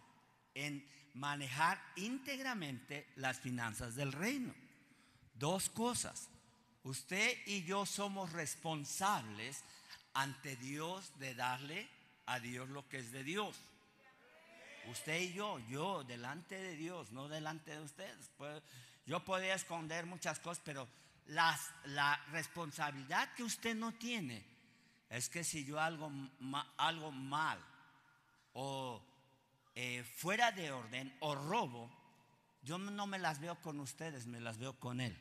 en 0.55 0.89
manejar 1.15 1.83
íntegramente 1.97 3.09
las 3.17 3.41
finanzas 3.41 3.97
del 3.97 4.13
reino. 4.13 4.55
Dos 5.35 5.69
cosas. 5.69 6.29
Usted 6.85 7.37
y 7.47 7.65
yo 7.65 7.87
somos 7.87 8.33
responsables 8.33 9.65
ante 10.13 10.55
Dios 10.55 11.19
de 11.19 11.35
darle 11.35 11.89
a 12.27 12.39
Dios 12.39 12.69
lo 12.69 12.89
que 12.89 12.99
es 12.99 13.11
de 13.11 13.25
Dios. 13.25 13.57
Usted 14.87 15.21
y 15.21 15.33
yo, 15.33 15.59
yo 15.69 16.05
delante 16.05 16.57
de 16.57 16.77
Dios, 16.77 17.11
no 17.11 17.27
delante 17.29 17.73
de 17.73 17.81
ustedes. 17.81 18.31
Yo 19.07 19.25
podría 19.25 19.55
esconder 19.55 20.07
muchas 20.07 20.39
cosas, 20.39 20.63
pero 20.65 20.87
la 21.27 22.21
responsabilidad 22.31 23.33
que 23.35 23.43
usted 23.43 23.75
no 23.75 23.93
tiene 23.93 24.45
es 25.11 25.29
que 25.29 25.45
si 25.45 25.65
yo 25.65 25.81
algo, 25.81 26.11
algo 26.77 27.13
mal 27.13 27.59
o 28.53 29.03
eh, 29.75 30.05
fuera 30.17 30.53
de 30.53 30.73
orden 30.73 31.15
o 31.21 31.35
robo, 31.35 31.91
yo 32.63 32.79
no 32.79 33.07
me 33.07 33.19
las 33.19 33.41
veo 33.41 33.61
con 33.61 33.81
ustedes, 33.81 34.27
me 34.27 34.41
las 34.41 34.59
veo 34.59 34.73
con 34.79 35.01
Él. 35.01 35.17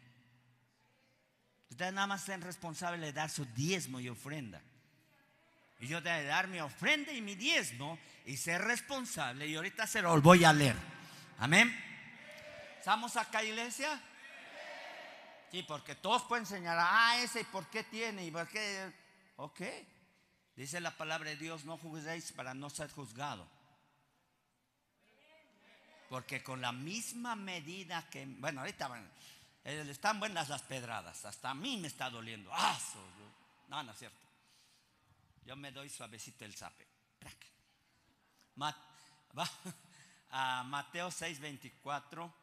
Ustedes 1.69 1.93
nada 1.93 2.07
más 2.07 2.23
sean 2.23 2.41
responsables 2.41 3.01
de 3.01 3.13
dar 3.13 3.29
su 3.29 3.45
diezmo 3.45 3.99
y 3.99 4.09
ofrenda. 4.09 4.61
Y 5.79 5.87
yo 5.87 6.01
de 6.01 6.23
dar 6.23 6.47
mi 6.47 6.59
ofrenda 6.59 7.11
y 7.11 7.21
mi 7.21 7.35
diezmo 7.35 7.99
y 8.25 8.37
ser 8.37 8.61
responsable. 8.61 9.47
Y 9.47 9.55
ahorita 9.55 9.85
se 9.85 10.01
lo 10.01 10.19
voy 10.21 10.43
a 10.43 10.53
leer. 10.53 10.75
Amén. 11.39 11.75
¿Estamos 12.79 13.17
acá, 13.17 13.43
iglesia? 13.43 14.01
Sí, 15.53 15.61
porque 15.61 15.93
todos 15.93 16.23
pueden 16.23 16.47
señalar, 16.47 16.87
ah, 16.89 17.19
ese, 17.19 17.41
¿y 17.41 17.43
por 17.43 17.67
qué 17.67 17.83
tiene? 17.83 18.25
¿Y 18.25 18.31
por 18.31 18.47
qué? 18.47 18.91
Ok. 19.35 19.61
Dice 20.55 20.81
la 20.81 20.97
palabra 20.97 21.29
de 21.29 21.35
Dios, 21.35 21.63
no 21.63 21.77
juzguéis 21.77 22.31
para 22.31 22.55
no 22.55 22.71
ser 22.71 22.89
juzgado. 22.89 23.47
Porque 26.09 26.41
con 26.41 26.59
la 26.59 26.71
misma 26.71 27.35
medida 27.35 28.09
que, 28.09 28.25
bueno, 28.25 28.61
ahorita, 28.61 28.99
eh, 29.63 29.85
están 29.87 30.19
buenas 30.19 30.49
las 30.49 30.63
pedradas. 30.63 31.23
Hasta 31.23 31.51
a 31.51 31.53
mí 31.53 31.77
me 31.77 31.87
está 31.87 32.09
doliendo. 32.09 32.49
¡Ah! 32.51 32.79
No, 33.67 33.83
no 33.83 33.91
es 33.91 33.99
cierto. 33.99 34.17
Yo 35.45 35.55
me 35.55 35.71
doy 35.71 35.87
suavecito 35.87 36.45
el 36.45 36.55
zape. 36.55 36.87
a 40.31 40.63
Mateo 40.63 41.09
6:24. 41.09 42.42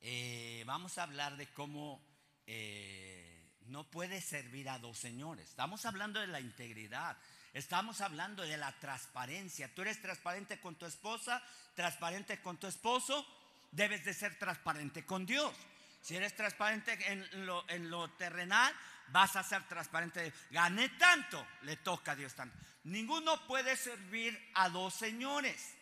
Eh, 0.00 0.62
vamos 0.66 0.98
a 0.98 1.02
hablar 1.02 1.36
de 1.36 1.46
cómo 1.52 2.02
eh, 2.46 3.52
no 3.66 3.90
puedes 3.90 4.24
servir 4.24 4.68
a 4.68 4.78
dos 4.78 4.98
señores. 4.98 5.48
Estamos 5.48 5.84
hablando 5.86 6.20
de 6.20 6.26
la 6.26 6.40
integridad. 6.40 7.16
Estamos 7.52 8.00
hablando 8.00 8.42
de 8.42 8.56
la 8.56 8.72
transparencia. 8.78 9.74
Tú 9.74 9.82
eres 9.82 10.00
transparente 10.00 10.60
con 10.60 10.76
tu 10.76 10.86
esposa, 10.86 11.42
transparente 11.74 12.40
con 12.40 12.58
tu 12.58 12.66
esposo 12.66 13.26
debes 13.72 14.04
de 14.04 14.14
ser 14.14 14.38
transparente 14.38 15.04
con 15.04 15.26
Dios. 15.26 15.54
Si 16.00 16.16
eres 16.16 16.34
transparente 16.34 16.98
en 17.12 17.46
lo, 17.46 17.68
en 17.68 17.90
lo 17.90 18.10
terrenal, 18.12 18.74
vas 19.08 19.36
a 19.36 19.42
ser 19.42 19.66
transparente. 19.68 20.32
Gané 20.50 20.88
tanto, 20.90 21.46
le 21.62 21.76
toca 21.76 22.12
a 22.12 22.16
Dios 22.16 22.34
tanto. 22.34 22.56
Ninguno 22.84 23.46
puede 23.46 23.76
servir 23.76 24.50
a 24.54 24.70
dos 24.70 24.94
señores, 24.94 25.74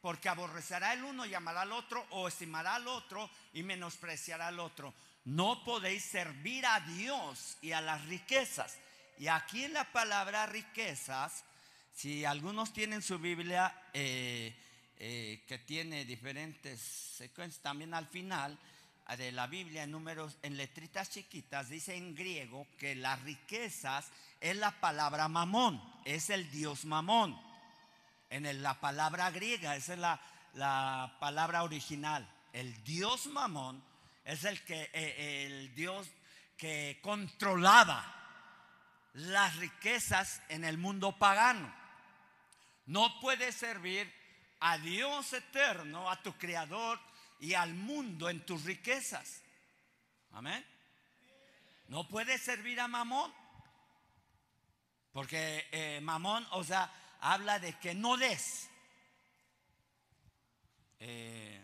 porque 0.00 0.28
aborrecerá 0.28 0.92
el 0.92 1.04
uno 1.04 1.26
y 1.26 1.34
amará 1.34 1.62
al 1.62 1.72
otro, 1.72 2.06
o 2.10 2.28
estimará 2.28 2.76
al 2.76 2.86
otro 2.88 3.28
y 3.52 3.62
menospreciará 3.62 4.48
al 4.48 4.60
otro. 4.60 4.94
No 5.24 5.64
podéis 5.64 6.04
servir 6.04 6.64
a 6.66 6.80
Dios 6.80 7.58
y 7.60 7.72
a 7.72 7.80
las 7.80 8.04
riquezas. 8.06 8.78
Y 9.18 9.28
aquí 9.28 9.64
en 9.64 9.72
la 9.72 9.90
palabra 9.92 10.46
riquezas, 10.46 11.44
si 11.94 12.24
algunos 12.24 12.72
tienen 12.72 13.02
su 13.02 13.18
Biblia 13.18 13.74
eh, 13.92 14.54
eh, 14.98 15.44
que 15.48 15.58
tiene 15.58 16.04
diferentes 16.04 16.80
secuencias, 16.80 17.62
también 17.62 17.94
al 17.94 18.06
final 18.06 18.58
de 19.16 19.30
la 19.30 19.46
Biblia 19.46 19.84
en 19.84 19.92
números, 19.92 20.36
en 20.42 20.56
letritas 20.56 21.10
chiquitas, 21.10 21.68
dice 21.68 21.94
en 21.94 22.14
griego 22.14 22.66
que 22.78 22.94
las 22.94 23.22
riquezas 23.22 24.06
es 24.40 24.56
la 24.56 24.72
palabra 24.80 25.28
mamón, 25.28 25.82
es 26.04 26.28
el 26.30 26.50
dios 26.50 26.84
mamón. 26.84 27.40
En 28.28 28.62
la 28.62 28.80
palabra 28.80 29.30
griega, 29.30 29.76
esa 29.76 29.94
es 29.94 29.98
la, 29.98 30.20
la, 30.54 31.16
palabra 31.20 31.62
original. 31.62 32.28
El 32.52 32.82
dios 32.82 33.26
mamón 33.26 33.84
es 34.24 34.44
el, 34.44 34.64
que, 34.64 34.90
eh, 34.92 35.46
el 35.46 35.74
dios 35.74 36.08
que 36.56 36.98
controlaba 37.02 38.04
las 39.12 39.56
riquezas 39.56 40.42
en 40.48 40.64
el 40.64 40.78
mundo 40.78 41.18
pagano. 41.18 41.72
No 42.86 43.20
puede 43.20 43.52
servir 43.52 44.12
a 44.60 44.78
Dios 44.78 45.32
eterno, 45.32 46.10
a 46.10 46.22
tu 46.22 46.32
creador 46.34 46.98
y 47.40 47.54
al 47.54 47.74
mundo 47.74 48.28
en 48.28 48.44
tus 48.44 48.64
riquezas. 48.64 49.42
Amén. 50.32 50.64
No 51.88 52.08
puedes 52.08 52.42
servir 52.42 52.80
a 52.80 52.88
Mamón. 52.88 53.32
Porque 55.12 55.66
eh, 55.70 56.00
Mamón, 56.02 56.46
o 56.50 56.62
sea, 56.62 56.92
habla 57.20 57.58
de 57.58 57.72
que 57.78 57.94
no 57.94 58.16
des. 58.16 58.68
Eh, 60.98 61.62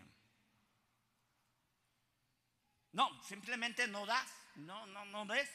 no, 2.91 3.09
simplemente 3.23 3.87
no 3.87 4.05
das. 4.05 4.29
No, 4.55 4.85
no, 4.87 5.05
no 5.05 5.25
des. 5.25 5.49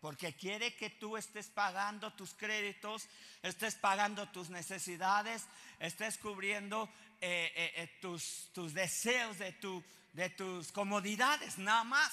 Porque 0.00 0.34
quiere 0.34 0.74
que 0.74 0.88
tú 0.88 1.16
estés 1.18 1.48
pagando 1.48 2.12
tus 2.14 2.32
créditos, 2.32 3.06
estés 3.42 3.74
pagando 3.74 4.26
tus 4.30 4.48
necesidades, 4.48 5.46
estés 5.78 6.16
cubriendo 6.16 6.88
eh, 7.20 7.52
eh, 7.76 7.98
tus, 8.00 8.50
tus, 8.54 8.72
deseos 8.72 9.38
de, 9.38 9.52
tu, 9.52 9.84
de 10.14 10.30
tus 10.30 10.72
comodidades, 10.72 11.58
nada 11.58 11.84
más. 11.84 12.12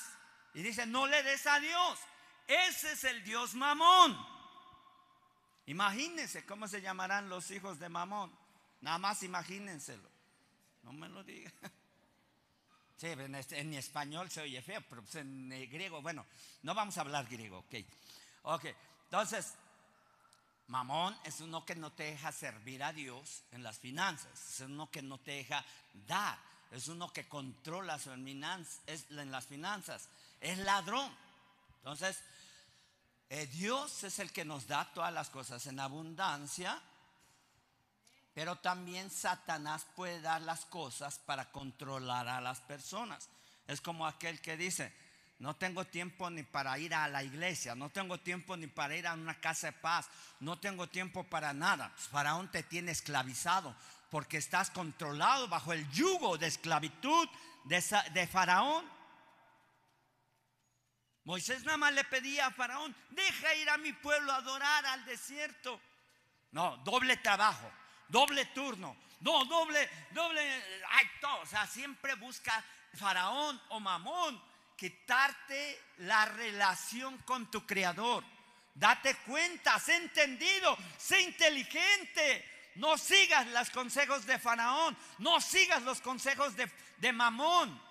Y 0.53 0.63
dice, 0.63 0.85
no 0.85 1.07
le 1.07 1.23
des 1.23 1.47
a 1.47 1.61
Dios. 1.61 1.99
Ese 2.47 2.91
es 2.91 3.03
el 3.05 3.23
Dios 3.23 3.53
mamón. 3.53 4.36
Imagínense 5.67 6.45
cómo 6.45 6.67
se 6.67 6.81
llamarán 6.81 7.29
los 7.29 7.51
hijos 7.51 7.79
de 7.79 7.89
mamón. 7.89 8.31
Nada 8.81 8.97
más 8.97 9.21
imagínenselo. 9.23 10.09
No 10.83 10.93
me 10.93 11.07
lo 11.09 11.23
diga. 11.23 11.51
Sí, 12.99 13.05
este, 13.05 13.59
en, 13.59 13.75
español 13.75 14.31
se 14.31 14.41
oye 14.41 14.59
feo, 14.59 14.81
pero 14.89 15.03
pues 15.03 15.13
en 15.17 15.49
griego, 15.69 16.01
bueno, 16.01 16.25
no 16.63 16.73
vamos 16.73 16.97
a 16.97 17.01
hablar 17.01 17.27
griego, 17.27 17.59
ok. 17.59 17.75
Ok, 18.41 18.65
entonces, 19.03 19.53
Mamón 20.65 21.15
es 21.23 21.39
uno 21.39 21.63
que 21.63 21.75
no 21.75 21.91
te 21.91 22.05
deja 22.05 22.31
servir 22.31 22.83
a 22.83 22.93
Dios 22.93 23.43
en 23.51 23.61
las 23.61 23.77
finanzas, 23.77 24.31
es 24.33 24.61
uno 24.61 24.89
que 24.89 25.03
no 25.03 25.19
te 25.19 25.31
deja 25.33 25.63
dar, 26.07 26.39
es 26.71 26.87
uno 26.87 27.13
que 27.13 27.27
controla 27.27 27.99
su 27.99 28.11
en 28.11 29.31
las 29.31 29.45
finanzas, 29.45 30.09
es 30.41 30.57
ladrón. 30.57 31.15
Entonces, 31.77 32.19
eh, 33.29 33.47
Dios 33.47 34.03
es 34.03 34.19
el 34.19 34.31
que 34.31 34.45
nos 34.45 34.67
da 34.67 34.91
todas 34.93 35.13
las 35.13 35.29
cosas 35.29 35.65
en 35.67 35.79
abundancia, 35.79 36.81
pero 38.33 38.55
también 38.57 39.09
Satanás 39.09 39.85
puede 39.95 40.21
dar 40.21 40.41
las 40.41 40.65
cosas 40.65 41.19
para 41.19 41.51
controlar 41.51 42.27
a 42.27 42.39
las 42.39 42.61
personas. 42.61 43.29
Es 43.67 43.81
como 43.81 44.07
aquel 44.07 44.39
que 44.39 44.55
dice, 44.55 44.93
no 45.39 45.55
tengo 45.55 45.85
tiempo 45.85 46.29
ni 46.29 46.43
para 46.43 46.77
ir 46.79 46.95
a 46.95 47.07
la 47.07 47.23
iglesia, 47.23 47.75
no 47.75 47.89
tengo 47.89 48.19
tiempo 48.19 48.55
ni 48.55 48.67
para 48.67 48.95
ir 48.95 49.07
a 49.07 49.13
una 49.13 49.39
casa 49.39 49.67
de 49.67 49.73
paz, 49.73 50.07
no 50.39 50.57
tengo 50.59 50.87
tiempo 50.87 51.23
para 51.23 51.53
nada. 51.53 51.91
Pues, 51.95 52.07
Faraón 52.07 52.49
te 52.49 52.63
tiene 52.63 52.91
esclavizado 52.91 53.75
porque 54.09 54.37
estás 54.37 54.69
controlado 54.69 55.47
bajo 55.47 55.73
el 55.73 55.89
yugo 55.91 56.37
de 56.37 56.47
esclavitud 56.47 57.27
de 57.65 58.27
Faraón. 58.27 58.96
Moisés 61.27 61.65
nada 61.65 61.75
más 61.75 61.91
le 61.91 62.05
pedía 62.05 62.45
a 62.45 62.51
Faraón, 62.51 62.95
deja 63.09 63.53
ir 63.55 63.69
a 63.69 63.77
mi 63.77 63.91
pueblo 63.91 64.31
a 64.31 64.37
adorar 64.37 64.85
al 64.85 65.03
desierto. 65.03 65.77
No, 66.51 66.77
doble 66.85 67.17
trabajo, 67.17 67.69
doble 68.07 68.45
turno, 68.45 68.95
no, 69.19 69.43
doble, 69.43 69.89
doble, 70.11 70.39
ay, 70.89 71.05
todo. 71.19 71.41
O 71.41 71.45
sea, 71.45 71.67
siempre 71.67 72.15
busca 72.15 72.63
Faraón 72.93 73.61
o 73.71 73.79
Mamón 73.81 74.41
quitarte 74.77 75.81
la 75.97 76.23
relación 76.27 77.17
con 77.23 77.51
tu 77.51 77.65
creador. 77.65 78.23
Date 78.73 79.17
cuenta, 79.25 79.77
sé 79.79 79.97
entendido, 79.97 80.77
sé 80.97 81.23
inteligente. 81.23 82.71
No 82.75 82.97
sigas 82.97 83.47
los 83.47 83.69
consejos 83.71 84.25
de 84.25 84.39
Faraón, 84.39 84.95
no 85.17 85.41
sigas 85.41 85.83
los 85.83 85.99
consejos 85.99 86.55
de, 86.55 86.71
de 86.99 87.11
Mamón. 87.11 87.81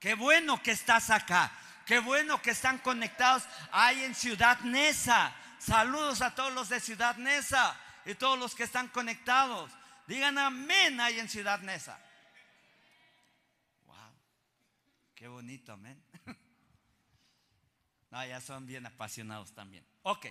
Qué 0.00 0.14
bueno 0.14 0.60
que 0.60 0.72
estás 0.72 1.10
acá, 1.10 1.52
qué 1.86 2.00
bueno 2.00 2.42
que 2.42 2.50
están 2.50 2.78
conectados 2.78 3.44
ahí 3.72 4.04
en 4.04 4.14
Ciudad 4.14 4.60
Neza. 4.60 5.34
Saludos 5.58 6.20
a 6.20 6.34
todos 6.34 6.52
los 6.52 6.68
de 6.68 6.80
Ciudad 6.80 7.16
Neza 7.16 7.78
y 8.04 8.14
todos 8.14 8.38
los 8.38 8.54
que 8.54 8.64
están 8.64 8.88
conectados. 8.88 9.72
Digan 10.06 10.36
amén 10.36 11.00
ahí 11.00 11.18
en 11.18 11.28
Ciudad 11.28 11.60
Neza. 11.60 11.98
Qué 15.16 15.28
bonito, 15.28 15.72
amén. 15.72 16.00
No, 18.08 18.24
ya 18.24 18.40
son 18.40 18.66
bien 18.66 18.86
apasionados 18.86 19.52
también. 19.52 19.84
Ok. 20.02 20.26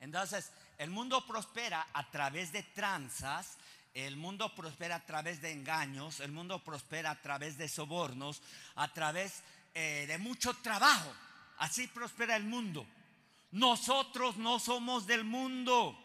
Entonces, 0.00 0.52
el 0.76 0.90
mundo 0.90 1.24
prospera 1.24 1.86
a 1.92 2.10
través 2.10 2.50
de 2.50 2.64
tranzas, 2.64 3.56
el 3.94 4.16
mundo 4.16 4.52
prospera 4.52 4.96
a 4.96 5.06
través 5.06 5.40
de 5.40 5.52
engaños, 5.52 6.18
el 6.18 6.32
mundo 6.32 6.62
prospera 6.64 7.12
a 7.12 7.22
través 7.22 7.56
de 7.56 7.68
sobornos, 7.68 8.42
a 8.74 8.92
través 8.92 9.44
eh, 9.74 10.04
de 10.06 10.18
mucho 10.18 10.54
trabajo. 10.54 11.12
Así 11.58 11.86
prospera 11.88 12.36
el 12.36 12.44
mundo. 12.44 12.86
Nosotros 13.52 14.36
no 14.36 14.58
somos 14.58 15.06
del 15.06 15.24
mundo. 15.24 15.98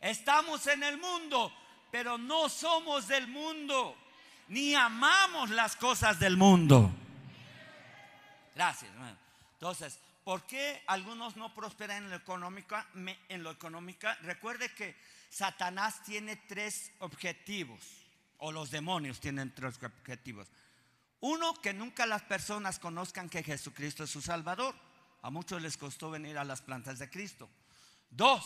Estamos 0.00 0.66
en 0.66 0.82
el 0.82 0.98
mundo, 0.98 1.52
pero 1.90 2.18
no 2.18 2.48
somos 2.48 3.08
del 3.08 3.28
mundo 3.28 3.96
ni 4.48 4.74
amamos 4.74 5.50
las 5.50 5.76
cosas 5.76 6.18
del 6.18 6.36
mundo. 6.36 6.90
Gracias. 8.54 8.90
Entonces, 9.54 9.98
¿por 10.24 10.46
qué 10.46 10.82
algunos 10.86 11.36
no 11.36 11.54
prosperan 11.54 12.04
en 12.04 12.10
lo 12.10 12.16
económico? 12.16 12.76
En 13.28 13.42
lo 13.42 13.50
económico, 13.50 14.08
recuerde 14.22 14.72
que 14.74 14.96
Satanás 15.30 16.02
tiene 16.04 16.36
tres 16.36 16.92
objetivos, 17.00 17.80
o 18.38 18.52
los 18.52 18.70
demonios 18.70 19.20
tienen 19.20 19.54
tres 19.54 19.78
objetivos. 19.82 20.48
Uno, 21.20 21.54
que 21.60 21.72
nunca 21.72 22.06
las 22.06 22.22
personas 22.22 22.78
conozcan 22.78 23.28
que 23.28 23.42
Jesucristo 23.42 24.04
es 24.04 24.10
su 24.10 24.20
Salvador. 24.20 24.74
A 25.22 25.30
muchos 25.30 25.60
les 25.60 25.76
costó 25.76 26.10
venir 26.10 26.38
a 26.38 26.44
las 26.44 26.62
plantas 26.62 26.98
de 26.98 27.10
Cristo. 27.10 27.48
Dos, 28.10 28.44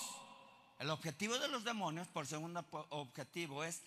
el 0.79 0.91
objetivo 0.91 1.39
de 1.39 1.49
los 1.49 1.65
demonios, 1.65 2.09
por 2.09 2.27
segundo 2.27 2.65
objetivo, 2.91 3.63
es 3.63 3.83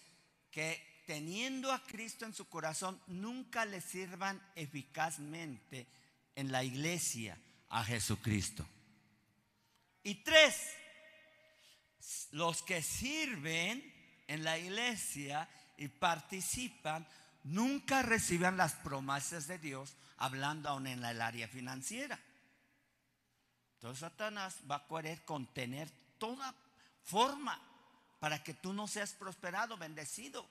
que 0.51 1.03
teniendo 1.07 1.71
a 1.71 1.83
Cristo 1.83 2.25
en 2.25 2.33
su 2.33 2.47
corazón, 2.47 3.01
nunca 3.07 3.65
le 3.65 3.81
sirvan 3.81 4.41
eficazmente 4.55 5.87
en 6.35 6.51
la 6.51 6.63
iglesia 6.63 7.37
a 7.69 7.83
Jesucristo. 7.83 8.65
Y 10.03 10.15
tres, 10.15 10.55
los 12.31 12.61
que 12.61 12.81
sirven 12.81 13.93
en 14.27 14.43
la 14.43 14.57
iglesia 14.57 15.49
y 15.77 15.87
participan, 15.87 17.07
nunca 17.45 18.01
reciban 18.01 18.57
las 18.57 18.73
promesas 18.73 19.47
de 19.47 19.57
Dios 19.57 19.95
hablando 20.17 20.69
aún 20.69 20.87
en 20.87 21.03
el 21.05 21.21
área 21.21 21.47
financiera. 21.47 22.19
Entonces 23.75 23.99
Satanás 23.99 24.57
va 24.69 24.77
a 24.77 24.87
querer 24.87 25.23
contener 25.23 25.89
toda 26.17 26.53
forma 27.03 27.61
para 28.19 28.43
que 28.43 28.53
tú 28.53 28.73
no 28.73 28.87
seas 28.87 29.13
prosperado, 29.13 29.77
bendecido. 29.77 30.47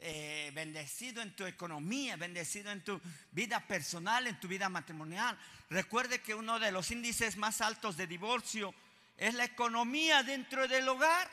Eh, 0.00 0.52
bendecido 0.54 1.22
en 1.22 1.34
tu 1.34 1.44
economía, 1.44 2.14
bendecido 2.14 2.70
en 2.70 2.84
tu 2.84 3.00
vida 3.32 3.58
personal, 3.66 4.28
en 4.28 4.38
tu 4.38 4.46
vida 4.46 4.68
matrimonial. 4.68 5.36
Recuerde 5.70 6.22
que 6.22 6.36
uno 6.36 6.60
de 6.60 6.70
los 6.70 6.92
índices 6.92 7.36
más 7.36 7.60
altos 7.60 7.96
de 7.96 8.06
divorcio 8.06 8.72
es 9.16 9.34
la 9.34 9.44
economía 9.44 10.22
dentro 10.22 10.68
del 10.68 10.88
hogar. 10.88 11.28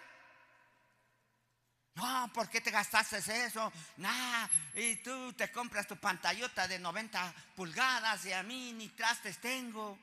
No, 1.95 2.29
¿por 2.33 2.49
qué 2.49 2.59
te 2.59 2.71
gastaste 2.71 3.17
eso? 3.45 3.71
Nah, 3.97 4.47
y 4.75 4.97
tú 4.97 5.31
te 5.33 5.49
compras 5.51 5.87
tu 5.87 5.95
pantallota 5.95 6.67
de 6.67 6.77
90 6.77 7.33
pulgadas 7.55 8.25
y 8.25 8.33
a 8.33 8.43
mí 8.43 8.73
ni 8.73 8.89
trastes 8.89 9.39
tengo. 9.39 9.97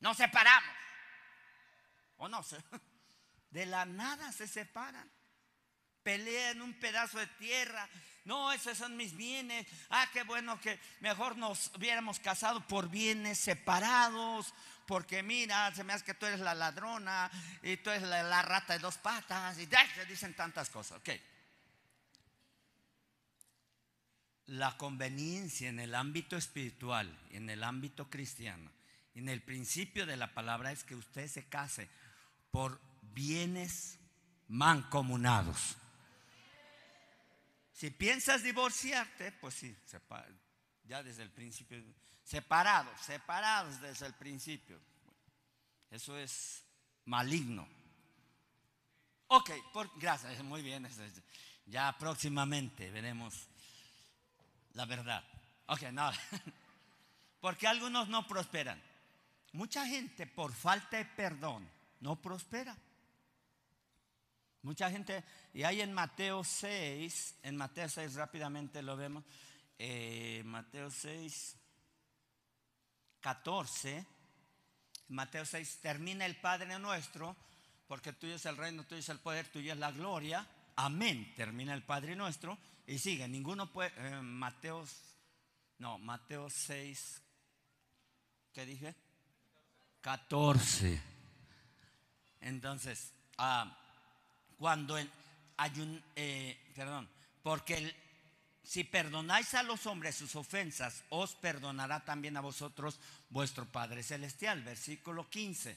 Nos 0.00 0.16
separamos. 0.18 0.76
O 2.18 2.28
no 2.28 2.42
sé. 2.42 2.58
De 3.50 3.64
la 3.64 3.86
nada 3.86 4.30
se 4.30 4.46
separan. 4.46 5.10
Pelean 6.02 6.60
un 6.60 6.74
pedazo 6.74 7.18
de 7.18 7.26
tierra. 7.26 7.88
No, 8.24 8.52
esos 8.52 8.76
son 8.76 8.94
mis 8.94 9.16
bienes. 9.16 9.66
Ah, 9.88 10.06
qué 10.12 10.22
bueno 10.22 10.60
que 10.60 10.78
mejor 11.00 11.38
nos 11.38 11.70
hubiéramos 11.74 12.20
casado 12.20 12.60
por 12.66 12.90
bienes 12.90 13.38
separados. 13.38 14.52
Porque 14.88 15.22
mira, 15.22 15.70
se 15.74 15.84
me 15.84 15.92
hace 15.92 16.02
que 16.02 16.14
tú 16.14 16.24
eres 16.24 16.40
la 16.40 16.54
ladrona 16.54 17.30
y 17.62 17.76
tú 17.76 17.90
eres 17.90 18.08
la, 18.08 18.40
rata 18.40 18.72
de 18.72 18.78
dos 18.78 18.96
patas. 18.96 19.58
Y 19.58 19.66
se 19.66 20.06
dicen 20.06 20.32
tantas 20.32 20.70
cosas. 20.70 20.98
Ok. 20.98 21.10
La 24.46 24.78
conveniencia 24.78 25.68
en 25.68 25.78
el 25.78 25.94
ámbito 25.94 26.38
espiritual, 26.38 27.14
en 27.32 27.50
el 27.50 27.64
ámbito 27.64 28.08
cristiano, 28.08 28.70
en 29.14 29.28
el 29.28 29.42
principio 29.42 30.06
de 30.06 30.16
la 30.16 30.32
palabra 30.32 30.72
es 30.72 30.84
que 30.84 30.94
usted 30.94 31.28
se 31.28 31.46
case 31.50 31.90
por 32.50 32.80
bienes 33.12 33.98
mancomunados. 34.48 35.76
Si 37.74 37.90
piensas 37.90 38.42
divorciarte, 38.42 39.32
pues 39.32 39.52
sí, 39.52 39.76
ya 40.88 41.02
desde 41.02 41.22
el 41.22 41.30
principio, 41.30 41.82
separados, 42.24 42.98
separados 43.00 43.80
desde 43.80 44.06
el 44.06 44.14
principio. 44.14 44.80
Eso 45.90 46.16
es 46.16 46.64
maligno. 47.04 47.68
Ok, 49.28 49.50
gracias, 49.96 50.42
muy 50.42 50.62
bien. 50.62 50.88
Ya 51.66 51.96
próximamente 51.98 52.90
veremos 52.90 53.48
la 54.72 54.86
verdad. 54.86 55.22
Ok, 55.66 55.82
no. 55.92 56.10
Porque 57.40 57.66
algunos 57.66 58.08
no 58.08 58.26
prosperan. 58.26 58.82
Mucha 59.52 59.86
gente 59.86 60.26
por 60.26 60.52
falta 60.52 60.96
de 60.96 61.04
perdón 61.04 61.68
no 62.00 62.20
prospera. 62.20 62.76
Mucha 64.62 64.90
gente, 64.90 65.24
y 65.54 65.62
hay 65.62 65.80
en 65.80 65.92
Mateo 65.92 66.42
6, 66.42 67.36
en 67.42 67.56
Mateo 67.56 67.88
6 67.88 68.14
rápidamente 68.14 68.82
lo 68.82 68.96
vemos, 68.96 69.24
eh, 69.78 70.42
Mateo 70.44 70.90
6, 70.90 71.56
14, 73.20 74.06
Mateo 75.08 75.44
6 75.44 75.78
termina 75.80 76.26
el 76.26 76.36
Padre 76.36 76.78
nuestro, 76.78 77.36
porque 77.86 78.12
tuyo 78.12 78.34
es 78.34 78.46
el 78.46 78.56
reino, 78.56 78.84
tuyo 78.84 79.00
es 79.00 79.08
el 79.08 79.20
poder, 79.20 79.48
tuyo 79.48 79.72
es 79.72 79.78
la 79.78 79.92
gloria, 79.92 80.46
amén, 80.76 81.32
termina 81.36 81.74
el 81.74 81.82
Padre 81.82 82.16
nuestro, 82.16 82.58
y 82.86 82.98
sigue, 82.98 83.28
ninguno 83.28 83.72
puede, 83.72 83.92
eh, 83.96 84.20
Mateo, 84.20 84.84
no, 85.78 85.98
Mateo 85.98 86.50
6, 86.50 87.22
¿qué 88.52 88.66
dije? 88.66 88.94
14. 90.00 91.00
Entonces, 92.40 93.12
ah, 93.38 93.76
cuando 94.58 94.96
hay 95.56 95.80
un, 95.80 96.02
eh, 96.16 96.72
perdón, 96.74 97.08
porque 97.42 97.94
si 98.68 98.84
perdonáis 98.84 99.54
a 99.54 99.62
los 99.62 99.86
hombres 99.86 100.14
sus 100.14 100.36
ofensas, 100.36 101.02
os 101.08 101.34
perdonará 101.34 102.04
también 102.04 102.36
a 102.36 102.42
vosotros 102.42 103.00
vuestro 103.30 103.64
Padre 103.64 104.02
Celestial. 104.02 104.62
Versículo 104.62 105.26
15. 105.30 105.74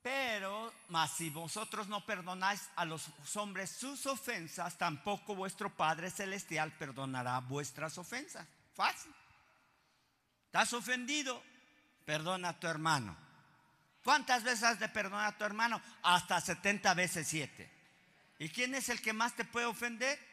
Pero, 0.00 0.72
mas 0.88 1.12
si 1.12 1.28
vosotros 1.28 1.86
no 1.86 2.06
perdonáis 2.06 2.62
a 2.76 2.86
los 2.86 3.10
hombres 3.36 3.68
sus 3.68 4.06
ofensas, 4.06 4.78
tampoco 4.78 5.34
vuestro 5.34 5.68
Padre 5.68 6.10
Celestial 6.10 6.72
perdonará 6.78 7.40
vuestras 7.40 7.98
ofensas. 7.98 8.48
Fácil. 8.72 9.12
¿Estás 10.46 10.72
ofendido? 10.72 11.42
Perdona 12.06 12.48
a 12.48 12.58
tu 12.58 12.68
hermano. 12.68 13.14
¿Cuántas 14.02 14.44
veces 14.44 14.62
has 14.62 14.80
de 14.80 14.88
perdonar 14.88 15.26
a 15.26 15.36
tu 15.36 15.44
hermano? 15.44 15.78
Hasta 16.04 16.40
70 16.40 16.94
veces 16.94 17.28
7. 17.28 17.70
¿Y 18.38 18.48
quién 18.48 18.74
es 18.74 18.88
el 18.88 19.02
que 19.02 19.12
más 19.12 19.36
te 19.36 19.44
puede 19.44 19.66
ofender? 19.66 20.31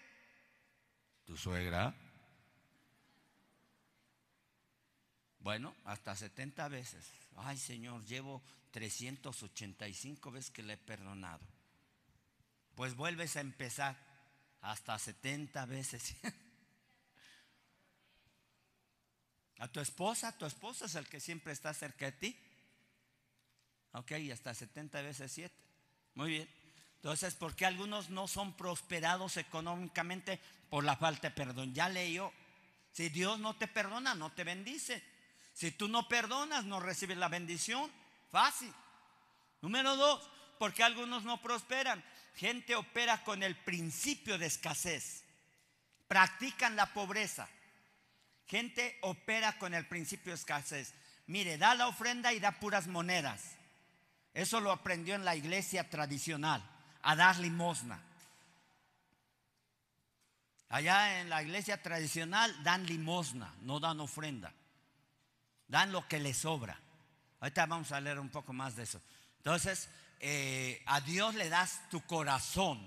Tu 1.29 1.37
suegra. 1.37 1.93
Bueno, 5.41 5.75
hasta 5.85 6.15
70 6.15 6.67
veces. 6.69 7.05
Ay 7.35 7.55
Señor, 7.55 8.03
llevo 8.05 8.41
385 8.71 10.31
veces 10.31 10.49
que 10.49 10.63
le 10.63 10.73
he 10.73 10.77
perdonado. 10.77 11.45
Pues 12.73 12.95
vuelves 12.95 13.35
a 13.35 13.41
empezar 13.41 13.95
hasta 14.61 14.97
70 14.97 15.67
veces. 15.67 16.15
A 19.59 19.67
tu 19.67 19.81
esposa, 19.81 20.35
tu 20.35 20.47
esposa 20.47 20.85
es 20.85 20.95
el 20.95 21.07
que 21.07 21.19
siempre 21.19 21.53
está 21.53 21.75
cerca 21.75 22.05
de 22.05 22.13
ti. 22.13 22.35
Ok, 23.91 24.13
hasta 24.33 24.55
70 24.55 24.99
veces 25.03 25.31
7. 25.31 25.55
Muy 26.15 26.31
bien. 26.31 26.49
Entonces, 26.95 27.35
¿por 27.35 27.55
qué 27.55 27.67
algunos 27.67 28.09
no 28.09 28.27
son 28.27 28.57
prosperados 28.57 29.37
económicamente? 29.37 30.39
Por 30.69 30.83
la 30.83 30.95
falta 30.95 31.29
de 31.29 31.35
perdón. 31.35 31.73
Ya 31.73 31.89
leyó. 31.89 32.31
Si 32.91 33.09
Dios 33.09 33.39
no 33.39 33.55
te 33.55 33.67
perdona, 33.67 34.15
no 34.15 34.31
te 34.31 34.43
bendice. 34.43 35.03
Si 35.53 35.71
tú 35.71 35.87
no 35.87 36.07
perdonas, 36.07 36.65
no 36.65 36.79
recibes 36.79 37.17
la 37.17 37.27
bendición. 37.27 37.91
Fácil. 38.31 38.73
Número 39.61 39.95
dos, 39.95 40.29
¿por 40.57 40.73
qué 40.73 40.83
algunos 40.83 41.23
no 41.23 41.41
prosperan? 41.41 42.03
Gente 42.35 42.75
opera 42.75 43.23
con 43.23 43.43
el 43.43 43.55
principio 43.55 44.37
de 44.37 44.45
escasez. 44.45 45.23
Practican 46.07 46.75
la 46.75 46.93
pobreza. 46.93 47.49
Gente 48.47 48.97
opera 49.01 49.57
con 49.57 49.73
el 49.73 49.85
principio 49.85 50.31
de 50.31 50.37
escasez. 50.37 50.93
Mire, 51.27 51.57
da 51.57 51.75
la 51.75 51.87
ofrenda 51.87 52.33
y 52.33 52.39
da 52.39 52.59
puras 52.59 52.87
monedas. 52.87 53.57
Eso 54.33 54.59
lo 54.61 54.71
aprendió 54.71 55.15
en 55.15 55.25
la 55.25 55.35
iglesia 55.35 55.89
tradicional, 55.89 56.63
a 57.01 57.15
dar 57.15 57.37
limosna. 57.37 58.01
Allá 60.69 61.21
en 61.21 61.29
la 61.29 61.41
iglesia 61.41 61.81
tradicional 61.81 62.63
dan 62.63 62.85
limosna, 62.85 63.53
no 63.61 63.79
dan 63.79 63.99
ofrenda. 63.99 64.53
Dan 65.67 65.91
lo 65.91 66.07
que 66.07 66.19
les 66.19 66.37
sobra. 66.37 66.79
Ahorita 67.39 67.65
vamos 67.65 67.91
a 67.91 67.99
leer 67.99 68.19
un 68.19 68.29
poco 68.29 68.53
más 68.53 68.75
de 68.75 68.83
eso. 68.83 69.01
Entonces, 69.37 69.89
eh, 70.19 70.83
a 70.85 71.01
Dios 71.01 71.33
le 71.35 71.49
das 71.49 71.81
tu 71.89 72.01
corazón, 72.01 72.79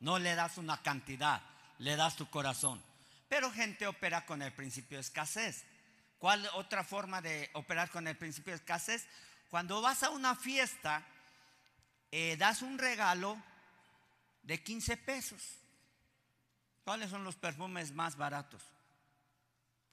no 0.00 0.18
le 0.18 0.34
das 0.34 0.56
una 0.56 0.80
cantidad, 0.82 1.42
le 1.78 1.96
das 1.96 2.16
tu 2.16 2.30
corazón. 2.30 2.82
Pero 3.28 3.50
gente 3.50 3.86
opera 3.86 4.24
con 4.24 4.40
el 4.40 4.52
principio 4.52 4.96
de 4.96 5.02
escasez. 5.02 5.64
¿Cuál 6.18 6.48
otra 6.54 6.84
forma 6.84 7.20
de 7.20 7.50
operar 7.54 7.90
con 7.90 8.08
el 8.08 8.16
principio 8.16 8.52
de 8.52 8.58
escasez? 8.58 9.06
Cuando 9.50 9.82
vas 9.82 10.02
a 10.02 10.10
una 10.10 10.36
fiesta, 10.36 11.04
eh, 12.10 12.36
das 12.38 12.62
un 12.62 12.78
regalo 12.78 13.36
de 14.42 14.62
15 14.62 14.96
pesos. 14.96 15.59
¿Cuáles 16.84 17.10
son 17.10 17.24
los 17.24 17.36
perfumes 17.36 17.92
más 17.92 18.16
baratos? 18.16 18.62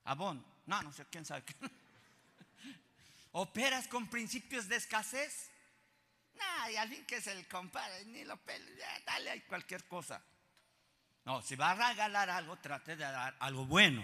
Abón. 0.06 0.46
No, 0.66 0.82
no 0.82 0.92
sé, 0.92 1.06
quién 1.10 1.26
sabe. 1.26 1.44
¿Operas 3.32 3.88
con 3.88 4.10
principios 4.10 4.68
de 4.68 4.76
escasez? 4.76 5.52
No, 6.36 6.70
y 6.72 6.76
al 6.76 6.90
fin 6.90 7.06
que 7.06 7.18
es 7.18 7.28
el 7.28 7.48
compadre, 7.48 8.06
ni 8.06 8.24
lo 8.24 8.38
pelo, 8.38 8.66
dale 9.06 9.30
ahí 9.32 9.42
cualquier 9.42 9.88
cosa. 9.88 10.22
No, 11.26 11.42
si 11.42 11.56
va 11.56 11.72
a 11.72 11.92
regalar 11.92 12.30
algo, 12.30 12.58
trate 12.58 12.96
de 12.96 13.04
dar 13.04 13.36
algo 13.40 13.66
bueno. 13.66 14.04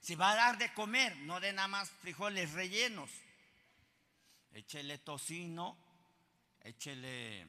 Si 0.00 0.14
va 0.14 0.32
a 0.32 0.36
dar 0.36 0.58
de 0.58 0.72
comer, 0.74 1.16
no 1.18 1.40
de 1.40 1.52
nada 1.52 1.68
más 1.68 1.90
frijoles 1.90 2.52
rellenos 2.52 3.10
échele 4.54 4.98
tocino, 4.98 5.76
échele 6.60 7.46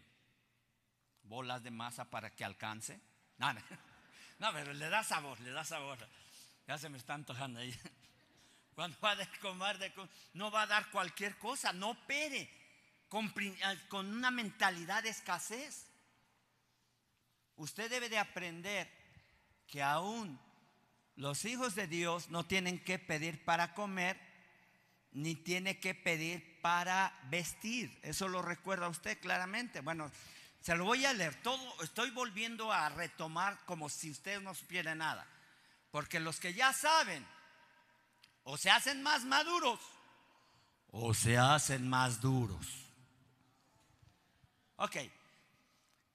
bolas 1.23 1.61
de 1.63 1.71
masa 1.71 2.09
para 2.09 2.29
que 2.29 2.45
alcance. 2.45 2.99
No, 3.37 3.47
no, 4.39 4.51
pero 4.53 4.73
le 4.73 4.89
da 4.89 5.03
sabor, 5.03 5.39
le 5.41 5.51
da 5.51 5.63
sabor. 5.63 5.97
Ya 6.67 6.77
se 6.77 6.89
me 6.89 6.97
está 6.97 7.13
antojando 7.13 7.59
ahí. 7.59 7.73
Cuando 8.75 8.97
va 9.01 9.11
a 9.11 9.39
comer, 9.39 9.77
de, 9.77 9.93
no 10.33 10.49
va 10.49 10.63
a 10.63 10.67
dar 10.67 10.89
cualquier 10.89 11.37
cosa, 11.37 11.73
no 11.73 11.95
pere 12.07 12.49
con, 13.07 13.31
con 13.87 14.11
una 14.11 14.31
mentalidad 14.31 15.03
de 15.03 15.09
escasez. 15.09 15.85
Usted 17.55 17.89
debe 17.89 18.09
de 18.09 18.17
aprender 18.17 18.89
que 19.67 19.83
aún 19.83 20.39
los 21.15 21.45
hijos 21.45 21.75
de 21.75 21.87
Dios 21.87 22.29
no 22.29 22.45
tienen 22.45 22.83
que 22.83 22.97
pedir 22.97 23.43
para 23.45 23.75
comer, 23.75 24.19
ni 25.11 25.35
tiene 25.35 25.79
que 25.79 25.93
pedir 25.93 26.59
para 26.61 27.15
vestir. 27.29 27.99
Eso 28.01 28.27
lo 28.27 28.41
recuerda 28.41 28.87
usted 28.87 29.19
claramente. 29.19 29.81
Bueno, 29.81 30.11
se 30.63 30.75
lo 30.75 30.85
voy 30.85 31.05
a 31.05 31.11
leer. 31.11 31.35
Todo 31.43 31.59
estoy 31.83 32.09
volviendo 32.11 32.71
a 32.71 32.87
retomar 32.87 33.65
como 33.65 33.89
si 33.89 34.09
usted 34.09 34.41
no 34.41 34.55
supiera 34.55 34.95
nada. 34.95 35.27
Porque 35.91 36.21
los 36.21 36.39
que 36.39 36.53
ya 36.53 36.71
saben, 36.71 37.27
o 38.43 38.57
se 38.57 38.71
hacen 38.71 39.03
más 39.03 39.25
maduros, 39.25 39.79
o 40.87 41.13
se 41.13 41.37
hacen 41.37 41.89
más 41.89 42.21
duros. 42.21 42.65
Ok. 44.77 44.95
Eh, 44.95 45.11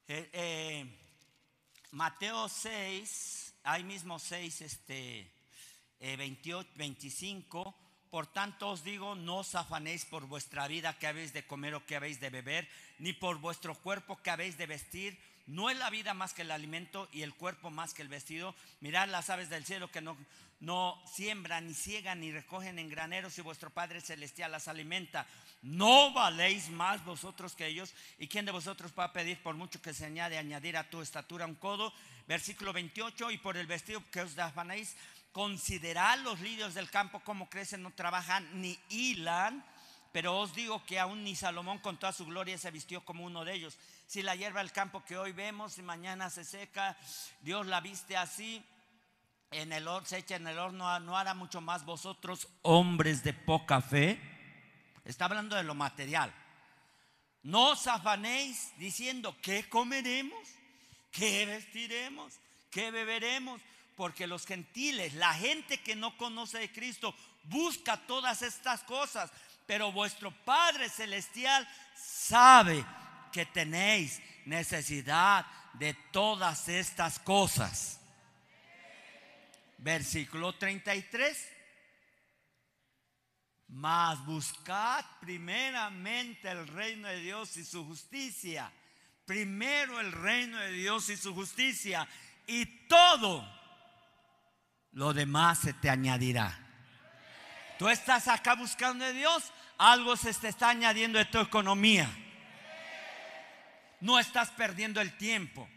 eh, 0.08 0.98
Mateo 1.90 2.48
6, 2.48 3.54
ahí 3.64 3.84
mismo 3.84 4.18
6, 4.18 4.62
este, 4.62 5.30
28, 6.00 6.70
25. 6.74 7.87
Por 8.10 8.26
tanto 8.26 8.70
os 8.70 8.84
digo, 8.84 9.14
no 9.14 9.38
os 9.38 9.54
afanéis 9.54 10.04
por 10.04 10.26
vuestra 10.26 10.66
vida 10.68 10.98
que 10.98 11.06
habéis 11.06 11.32
de 11.32 11.46
comer 11.46 11.74
o 11.74 11.84
que 11.84 11.96
habéis 11.96 12.20
de 12.20 12.30
beber, 12.30 12.68
ni 12.98 13.12
por 13.12 13.38
vuestro 13.38 13.74
cuerpo 13.74 14.16
que 14.22 14.30
habéis 14.30 14.56
de 14.56 14.66
vestir. 14.66 15.18
No 15.46 15.70
es 15.70 15.76
la 15.76 15.90
vida 15.90 16.14
más 16.14 16.32
que 16.32 16.42
el 16.42 16.50
alimento 16.50 17.08
y 17.12 17.22
el 17.22 17.34
cuerpo 17.34 17.70
más 17.70 17.94
que 17.94 18.02
el 18.02 18.08
vestido. 18.08 18.54
Mirad 18.80 19.08
las 19.08 19.30
aves 19.30 19.48
del 19.48 19.64
cielo 19.64 19.90
que 19.90 20.00
no, 20.00 20.16
no 20.60 21.00
siembran, 21.06 21.66
ni 21.66 21.74
ciegan, 21.74 22.20
ni 22.20 22.32
recogen 22.32 22.78
en 22.78 22.88
graneros 22.88 23.38
y 23.38 23.42
vuestro 23.42 23.70
Padre 23.70 24.00
Celestial 24.00 24.52
las 24.52 24.68
alimenta. 24.68 25.26
No 25.62 26.12
valéis 26.12 26.68
más 26.68 27.04
vosotros 27.04 27.54
que 27.54 27.66
ellos. 27.66 27.94
¿Y 28.18 28.28
quién 28.28 28.44
de 28.44 28.52
vosotros 28.52 28.92
va 28.98 29.04
a 29.04 29.12
pedir 29.12 29.42
por 29.42 29.54
mucho 29.54 29.80
que 29.80 29.94
se 29.94 30.06
añade 30.06 30.38
añadir 30.38 30.76
a 30.76 30.88
tu 30.88 31.00
estatura 31.00 31.46
un 31.46 31.54
codo? 31.54 31.92
Versículo 32.26 32.72
28, 32.72 33.30
y 33.30 33.38
por 33.38 33.56
el 33.56 33.66
vestido 33.66 34.02
que 34.10 34.20
os 34.20 34.38
afanéis, 34.38 34.96
considerad 35.32 36.18
los 36.20 36.40
lirios 36.40 36.74
del 36.74 36.90
campo 36.90 37.20
como 37.20 37.48
crecen, 37.48 37.82
no 37.82 37.92
trabajan 37.92 38.60
ni 38.60 38.78
hilan. 38.88 39.64
Pero 40.12 40.38
os 40.38 40.54
digo 40.54 40.84
que 40.86 40.98
aún 40.98 41.22
ni 41.22 41.36
Salomón 41.36 41.78
con 41.78 41.98
toda 41.98 42.12
su 42.12 42.24
gloria 42.24 42.56
se 42.56 42.70
vistió 42.70 43.04
como 43.04 43.24
uno 43.24 43.44
de 43.44 43.54
ellos 43.54 43.78
si 44.08 44.22
la 44.22 44.34
hierba 44.34 44.60
del 44.60 44.72
campo 44.72 45.04
que 45.04 45.18
hoy 45.18 45.32
vemos 45.32 45.76
y 45.76 45.82
mañana 45.82 46.30
se 46.30 46.42
seca, 46.42 46.96
Dios 47.42 47.66
la 47.66 47.82
viste 47.82 48.16
así, 48.16 48.64
en 49.50 49.70
el 49.70 49.86
horno, 49.86 50.08
se 50.08 50.16
echa 50.16 50.36
en 50.36 50.46
el 50.46 50.58
horno, 50.58 50.98
no 51.00 51.16
hará 51.16 51.34
mucho 51.34 51.60
más 51.60 51.84
vosotros, 51.84 52.48
hombres 52.62 53.22
de 53.22 53.34
poca 53.34 53.82
fe. 53.82 54.18
Está 55.04 55.26
hablando 55.26 55.56
de 55.56 55.62
lo 55.62 55.74
material. 55.74 56.32
No 57.42 57.72
os 57.72 57.86
afanéis 57.86 58.72
diciendo, 58.78 59.36
¿qué 59.42 59.68
comeremos? 59.68 60.48
¿Qué 61.10 61.44
vestiremos? 61.44 62.32
¿Qué 62.70 62.90
beberemos? 62.90 63.60
Porque 63.98 64.28
los 64.28 64.46
gentiles, 64.46 65.14
la 65.14 65.34
gente 65.34 65.80
que 65.80 65.96
no 65.96 66.16
conoce 66.16 66.58
de 66.58 66.70
Cristo, 66.70 67.12
busca 67.42 67.96
todas 67.96 68.42
estas 68.42 68.84
cosas. 68.84 69.28
Pero 69.66 69.90
vuestro 69.90 70.30
Padre 70.44 70.88
Celestial 70.88 71.68
sabe 71.96 72.86
que 73.32 73.44
tenéis 73.44 74.22
necesidad 74.44 75.44
de 75.72 75.94
todas 76.12 76.68
estas 76.68 77.18
cosas. 77.18 77.98
Versículo 79.78 80.52
33. 80.52 81.48
Mas 83.66 84.24
buscad 84.24 85.04
primeramente 85.20 86.48
el 86.48 86.68
reino 86.68 87.08
de 87.08 87.18
Dios 87.18 87.56
y 87.56 87.64
su 87.64 87.84
justicia. 87.84 88.70
Primero 89.26 89.98
el 89.98 90.12
reino 90.12 90.56
de 90.60 90.70
Dios 90.70 91.08
y 91.08 91.16
su 91.16 91.34
justicia. 91.34 92.08
Y 92.46 92.64
todo 92.86 93.57
lo 94.98 95.14
demás 95.14 95.60
se 95.60 95.72
te 95.74 95.88
añadirá. 95.88 96.58
Tú 97.78 97.88
estás 97.88 98.26
acá 98.26 98.56
buscando 98.56 99.04
de 99.04 99.12
Dios, 99.12 99.52
algo 99.78 100.16
se 100.16 100.34
te 100.34 100.48
está 100.48 100.70
añadiendo 100.70 101.20
de 101.20 101.24
tu 101.24 101.38
economía. 101.38 102.10
No 104.00 104.18
estás 104.18 104.50
perdiendo 104.50 105.00
el 105.00 105.16
tiempo. 105.16 105.68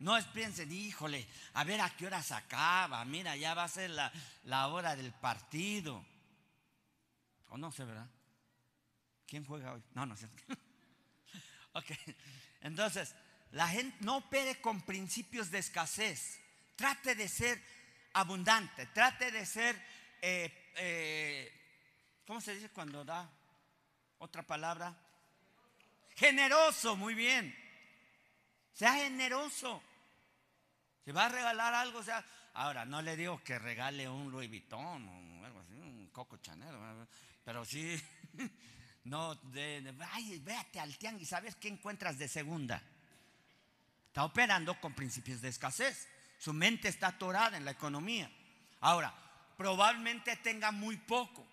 No 0.00 0.14
es 0.18 0.26
híjole, 0.70 1.26
a 1.54 1.64
ver 1.64 1.80
a 1.80 1.88
qué 1.88 2.06
hora 2.06 2.22
se 2.22 2.34
acaba. 2.34 3.02
Mira, 3.06 3.34
ya 3.34 3.54
va 3.54 3.64
a 3.64 3.68
ser 3.68 3.88
la, 3.88 4.68
hora 4.68 4.94
del 4.94 5.12
partido. 5.12 6.04
O 7.48 7.56
no 7.56 7.72
sé, 7.72 7.86
¿verdad? 7.86 8.10
¿Quién 9.26 9.46
juega 9.46 9.72
hoy? 9.72 9.82
No, 9.94 10.04
no 10.04 10.14
sé. 10.18 10.28
ok. 11.72 11.92
Entonces, 12.60 13.14
la 13.52 13.68
gente 13.68 13.96
no 14.00 14.18
opere 14.18 14.60
con 14.60 14.82
principios 14.82 15.50
de 15.50 15.60
escasez. 15.60 16.38
Trate 16.76 17.14
de 17.14 17.26
ser 17.26 17.77
abundante. 18.12 18.86
Trate 18.86 19.30
de 19.30 19.46
ser, 19.46 19.76
eh, 20.20 20.70
eh, 20.76 21.52
¿cómo 22.26 22.40
se 22.40 22.54
dice 22.54 22.70
cuando 22.70 23.04
da 23.04 23.28
otra 24.18 24.42
palabra? 24.42 24.94
Generoso, 26.16 26.96
muy 26.96 27.14
bien. 27.14 27.54
Sea 28.72 28.94
generoso. 28.94 29.82
Si 31.04 31.12
va 31.12 31.26
a 31.26 31.28
regalar 31.28 31.74
algo, 31.74 32.02
sea. 32.02 32.24
Ahora, 32.54 32.84
no 32.84 33.02
le 33.02 33.16
digo 33.16 33.42
que 33.44 33.58
regale 33.58 34.08
un 34.08 34.30
Louis 34.30 34.48
Vuitton 34.48 35.08
o 35.08 35.44
algo 35.44 35.60
así, 35.60 35.74
un 35.74 36.08
Coco 36.12 36.38
Chanel, 36.38 36.74
pero 37.44 37.64
sí. 37.64 38.00
No, 39.04 39.34
de, 39.36 39.94
ay, 40.12 40.38
véate 40.40 40.78
al 40.80 40.98
tianguis, 40.98 41.30
¿sabes 41.30 41.56
qué 41.56 41.68
encuentras 41.68 42.18
de 42.18 42.28
segunda? 42.28 42.82
Está 44.08 44.24
operando 44.24 44.78
con 44.80 44.92
principios 44.92 45.40
de 45.40 45.48
escasez. 45.48 46.06
Su 46.38 46.52
mente 46.52 46.88
está 46.88 47.08
atorada 47.08 47.56
en 47.56 47.64
la 47.64 47.72
economía. 47.72 48.30
Ahora, 48.80 49.12
probablemente 49.56 50.36
tenga 50.36 50.70
muy 50.70 50.96
poco. 50.96 51.46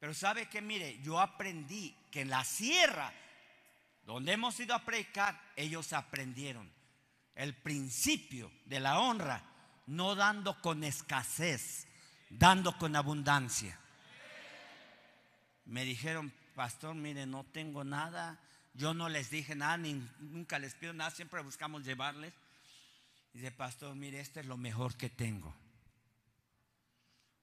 Pero 0.00 0.14
sabe 0.14 0.48
que, 0.48 0.60
mire, 0.60 1.00
yo 1.02 1.20
aprendí 1.20 1.94
que 2.10 2.22
en 2.22 2.30
la 2.30 2.44
sierra 2.44 3.12
donde 4.04 4.32
hemos 4.32 4.58
ido 4.58 4.74
a 4.74 4.84
predicar, 4.84 5.40
ellos 5.56 5.92
aprendieron 5.92 6.70
el 7.34 7.54
principio 7.54 8.50
de 8.64 8.80
la 8.80 8.98
honra, 8.98 9.42
no 9.86 10.14
dando 10.14 10.60
con 10.60 10.84
escasez, 10.84 11.86
dando 12.28 12.76
con 12.78 12.96
abundancia. 12.96 13.78
Me 15.66 15.84
dijeron, 15.84 16.32
pastor, 16.54 16.94
mire, 16.94 17.26
no 17.26 17.44
tengo 17.44 17.84
nada, 17.84 18.38
yo 18.74 18.94
no 18.94 19.08
les 19.08 19.30
dije 19.30 19.54
nada, 19.54 19.76
ni, 19.76 19.94
nunca 20.18 20.58
les 20.58 20.74
pido 20.74 20.92
nada, 20.92 21.10
siempre 21.10 21.40
buscamos 21.42 21.84
llevarles. 21.84 22.34
Dice, 23.32 23.50
pastor, 23.50 23.94
mire, 23.94 24.20
este 24.20 24.40
es 24.40 24.46
lo 24.46 24.56
mejor 24.56 24.96
que 24.96 25.08
tengo. 25.08 25.54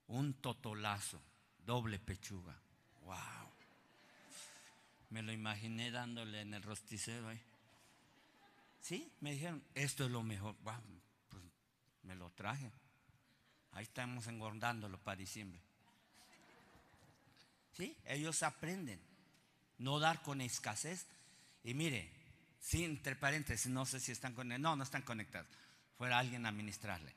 Un 0.08 0.34
totolazo, 0.36 1.22
doble 1.66 2.00
pechuga. 2.00 2.56
Wow. 3.02 3.50
Me 5.10 5.24
lo 5.24 5.32
imaginé 5.32 5.90
dándole 5.90 6.42
en 6.42 6.54
el 6.54 6.62
rosticero 6.62 7.30
ahí. 7.30 7.42
Sí, 8.82 9.12
me 9.20 9.34
dijeron, 9.34 9.64
esto 9.74 10.06
es 10.06 10.12
lo 10.12 10.24
mejor. 10.24 10.56
pues 10.58 11.44
me 12.04 12.16
lo 12.16 12.30
traje. 12.32 12.72
Ahí 13.72 13.84
estamos 13.84 14.28
engordándolo 14.28 15.00
para 15.00 15.18
diciembre. 15.18 15.60
Sí, 17.74 17.96
ellos 18.06 18.44
aprenden. 18.44 19.00
No 19.78 20.00
dar 20.00 20.22
con 20.22 20.42
escasez. 20.42 21.06
Y 21.64 21.74
mire, 21.74 22.12
sí, 22.60 22.84
entre 22.84 23.16
paréntesis, 23.16 23.72
no 23.72 23.86
sé 23.86 24.00
si 24.00 24.12
están 24.12 24.34
conectados. 24.34 24.62
No, 24.62 24.76
no 24.76 24.84
están 24.84 25.02
conectados. 25.02 25.50
Fuera 26.00 26.18
alguien 26.18 26.46
a 26.46 26.52
ministrarle. 26.54 27.14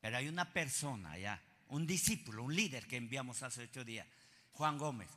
Pero 0.00 0.16
hay 0.16 0.28
una 0.28 0.52
persona 0.52 1.10
allá, 1.10 1.42
un 1.70 1.84
discípulo, 1.84 2.44
un 2.44 2.54
líder 2.54 2.86
que 2.86 2.96
enviamos 2.96 3.42
hace 3.42 3.64
ocho 3.64 3.84
días, 3.84 4.06
Juan 4.52 4.78
Gómez. 4.78 5.10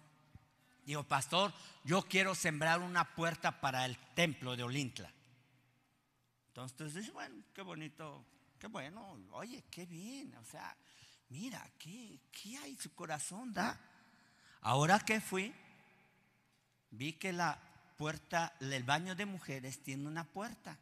Digo, 0.84 1.03
pastor, 1.03 1.53
yo 1.84 2.01
quiero 2.07 2.34
sembrar 2.34 2.82
una 2.82 3.13
puerta 3.13 3.61
para 3.61 3.86
el 3.86 3.95
templo 4.16 4.55
de 4.55 4.63
Olintla. 4.63 5.13
Entonces 6.47 6.95
dice, 6.95 7.11
bueno, 7.11 7.36
qué 7.53 7.61
bonito, 7.61 8.26
qué 8.57 8.66
bueno, 8.66 9.16
oye, 9.34 9.63
qué 9.70 9.86
bien, 9.86 10.34
o 10.34 10.43
sea, 10.43 10.76
mira, 11.30 11.70
¿qué, 11.78 12.20
qué 12.32 12.57
hay? 12.57 12.76
Su 12.78 12.95
corazón 12.95 13.53
da. 13.53 13.80
Ahora 14.61 14.99
que 14.99 15.22
fui, 15.22 15.53
vi 16.89 17.13
que 17.13 17.32
la 17.32 17.61
puerta 17.95 18.55
del 18.59 18.84
baño 18.84 19.13
de 19.13 19.28
mujeres 19.28 19.84
tiene 19.84 20.07
una 20.07 20.24
puerta. 20.24 20.80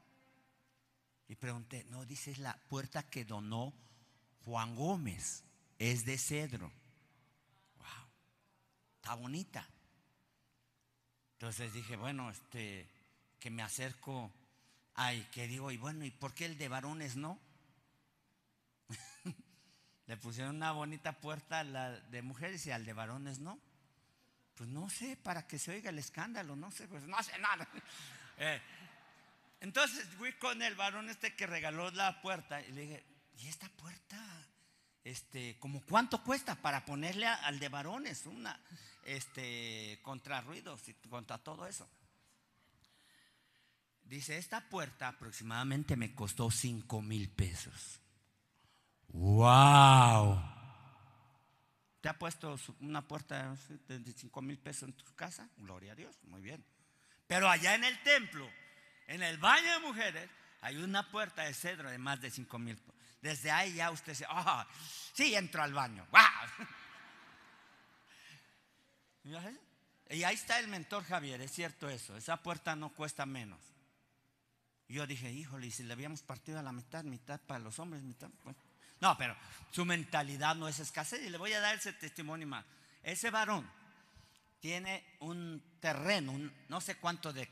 Y 1.34 1.36
pregunté, 1.36 1.84
no, 1.90 2.06
dices 2.06 2.38
la 2.38 2.56
puerta 2.70 3.02
que 3.10 3.26
donó 3.26 3.74
Juan 4.46 4.76
Gómez, 4.76 5.44
es 5.80 6.06
de 6.06 6.20
cedro. 6.20 6.72
Wow, 7.78 8.08
está 8.98 9.16
bonita. 9.16 9.68
Entonces 11.32 11.74
dije, 11.74 11.96
bueno, 11.96 12.30
este, 12.30 12.88
que 13.40 13.50
me 13.50 13.64
acerco, 13.64 14.32
ay, 14.94 15.28
que 15.32 15.48
digo, 15.48 15.72
y 15.72 15.78
bueno, 15.78 16.06
¿y 16.06 16.12
por 16.12 16.36
qué 16.36 16.46
el 16.46 16.56
de 16.56 16.68
varones 16.68 17.16
no? 17.16 17.40
Le 20.06 20.18
pusieron 20.18 20.58
una 20.58 20.72
bonita 20.72 21.14
puerta 21.14 21.62
a 21.62 21.64
la 21.64 22.00
de 22.00 22.22
mujeres 22.22 22.64
y 22.68 22.70
al 22.70 22.86
de 22.86 22.94
varones 22.94 23.40
no. 23.40 23.58
Pues 24.54 24.70
no 24.70 24.88
sé, 24.88 25.18
para 25.18 25.48
que 25.48 25.58
se 25.58 25.72
oiga 25.72 25.90
el 25.90 25.98
escándalo, 25.98 26.56
no 26.56 26.70
sé, 26.70 26.88
pues 26.88 27.08
no 27.08 27.24
sé 27.24 27.40
nada. 27.40 27.68
Eh, 28.36 28.60
entonces 29.64 30.06
fui 30.18 30.34
con 30.34 30.62
el 30.62 30.76
varón 30.76 31.10
este 31.10 31.38
que 31.38 31.48
regaló 31.48 31.90
la 31.92 32.22
puerta 32.22 32.62
y 32.62 32.74
le 32.74 32.82
dije, 32.82 33.06
¿y 33.38 33.48
esta 33.48 33.70
puerta? 33.70 34.20
Este, 35.06 35.58
¿como 35.58 35.82
cuánto 35.86 36.22
cuesta 36.22 36.56
para 36.56 36.84
ponerle 36.84 37.28
al 37.28 37.60
de 37.60 37.70
varones? 37.70 38.26
Una, 38.26 38.60
este, 39.06 40.00
contra 40.02 40.42
ruidos 40.42 40.90
y 40.90 40.94
contra 41.08 41.38
todo 41.38 41.66
eso. 41.66 41.90
Dice, 44.04 44.38
esta 44.38 44.68
puerta 44.68 45.08
aproximadamente 45.08 45.96
me 45.96 46.14
costó 46.14 46.52
5 46.52 47.02
mil 47.02 47.30
pesos. 47.30 48.02
¡Wow! 49.08 50.42
¿Te 52.02 52.10
ha 52.10 52.20
puesto 52.20 52.60
una 52.82 53.08
puerta 53.08 53.56
de 53.88 54.12
5 54.12 54.42
mil 54.42 54.60
pesos 54.60 54.90
en 54.90 54.94
tu 54.94 55.16
casa? 55.16 55.50
Gloria 55.56 55.94
a 55.94 55.96
Dios, 55.96 56.22
muy 56.24 56.42
bien. 56.42 56.66
Pero 57.28 57.50
allá 57.50 57.76
en 57.76 57.86
el 57.86 57.98
templo, 58.04 58.46
En 59.08 59.22
el 59.24 59.38
baño 59.38 59.72
de 59.74 59.80
mujeres 59.80 60.30
hay 60.62 60.78
una 60.78 61.10
puerta 61.10 61.44
de 61.44 61.54
cedro 61.54 61.90
de 61.90 61.98
más 61.98 62.22
de 62.22 62.32
5 62.32 62.60
mil. 62.60 62.80
Desde 63.22 63.52
ahí 63.52 63.76
ya 63.76 63.92
usted 63.92 64.14
dice, 64.14 64.26
ah, 64.30 64.68
sí, 65.14 65.36
entro 65.36 65.64
al 65.64 65.74
baño. 65.74 66.08
Y 70.10 70.24
ahí 70.26 70.36
está 70.36 70.60
el 70.60 70.68
mentor 70.68 71.06
Javier, 71.06 71.40
es 71.42 71.52
cierto 71.52 71.90
eso, 71.90 72.18
esa 72.18 72.36
puerta 72.38 72.76
no 72.76 72.90
cuesta 72.90 73.26
menos. 73.26 73.60
Yo 74.88 75.08
dije, 75.08 75.32
híjole, 75.32 75.68
y 75.68 75.72
si 75.72 75.84
le 75.84 75.94
habíamos 75.94 76.22
partido 76.22 76.60
a 76.60 76.62
la 76.62 76.72
mitad, 76.72 77.04
mitad 77.04 77.40
para 77.40 77.60
los 77.60 77.80
hombres, 77.80 78.04
mitad. 78.04 78.30
No, 79.00 79.18
pero 79.18 79.36
su 79.72 79.86
mentalidad 79.86 80.56
no 80.56 80.68
es 80.68 80.80
escasez. 80.80 81.24
Y 81.24 81.30
le 81.30 81.38
voy 81.38 81.52
a 81.54 81.60
dar 81.60 81.76
ese 81.76 81.94
testimonio 81.94 82.46
más. 82.46 82.64
Ese 83.02 83.32
varón 83.32 83.68
tiene 84.64 85.04
un 85.20 85.62
terreno, 85.82 86.40
no 86.70 86.80
sé 86.80 86.96
cuánto 86.96 87.34
de, 87.34 87.50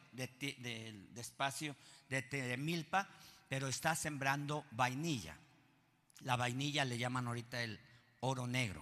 espacio 1.18 1.76
de, 2.08 2.56
milpa, 2.58 3.10
pero 3.50 3.68
está 3.68 3.98
sembrando 3.98 4.66
vainilla. 4.72 5.36
La 6.22 6.38
vainilla 6.38 6.86
le 6.86 6.98
llaman 6.98 7.28
ahorita 7.28 7.62
el 7.62 7.82
oro 8.22 8.48
negro. 8.48 8.82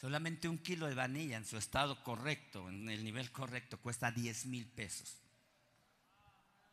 Solamente 0.00 0.48
un 0.48 0.56
kilo 0.56 0.86
de 0.86 0.94
vainilla 0.94 1.36
en 1.36 1.44
su 1.44 1.58
estado 1.58 2.02
correcto, 2.02 2.66
en 2.70 2.88
el 2.88 3.04
nivel 3.04 3.30
correcto, 3.30 3.76
cuesta 3.76 4.10
10 4.10 4.46
mil 4.46 4.66
pesos. 4.66 5.18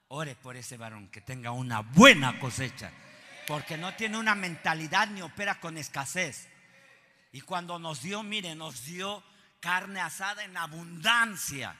Ore 0.08 0.38
por 0.38 0.56
ese 0.56 0.78
varón 0.78 1.10
que 1.10 1.20
tenga 1.20 1.52
una 1.52 1.82
buena 1.82 2.40
cosecha, 2.40 2.94
porque 3.46 3.78
no 3.78 3.94
tiene 3.96 4.18
una 4.18 4.36
mentalidad 4.36 5.10
ni 5.10 5.22
opera 5.22 5.60
con 5.60 5.78
escasez. 5.78 6.48
Y 7.34 7.42
cuando 7.42 7.78
nos 7.78 8.02
dio, 8.02 8.24
mire, 8.24 8.56
nos 8.56 8.86
dio 8.86 9.22
carne 9.64 10.02
asada 10.02 10.44
en 10.44 10.58
abundancia. 10.58 11.74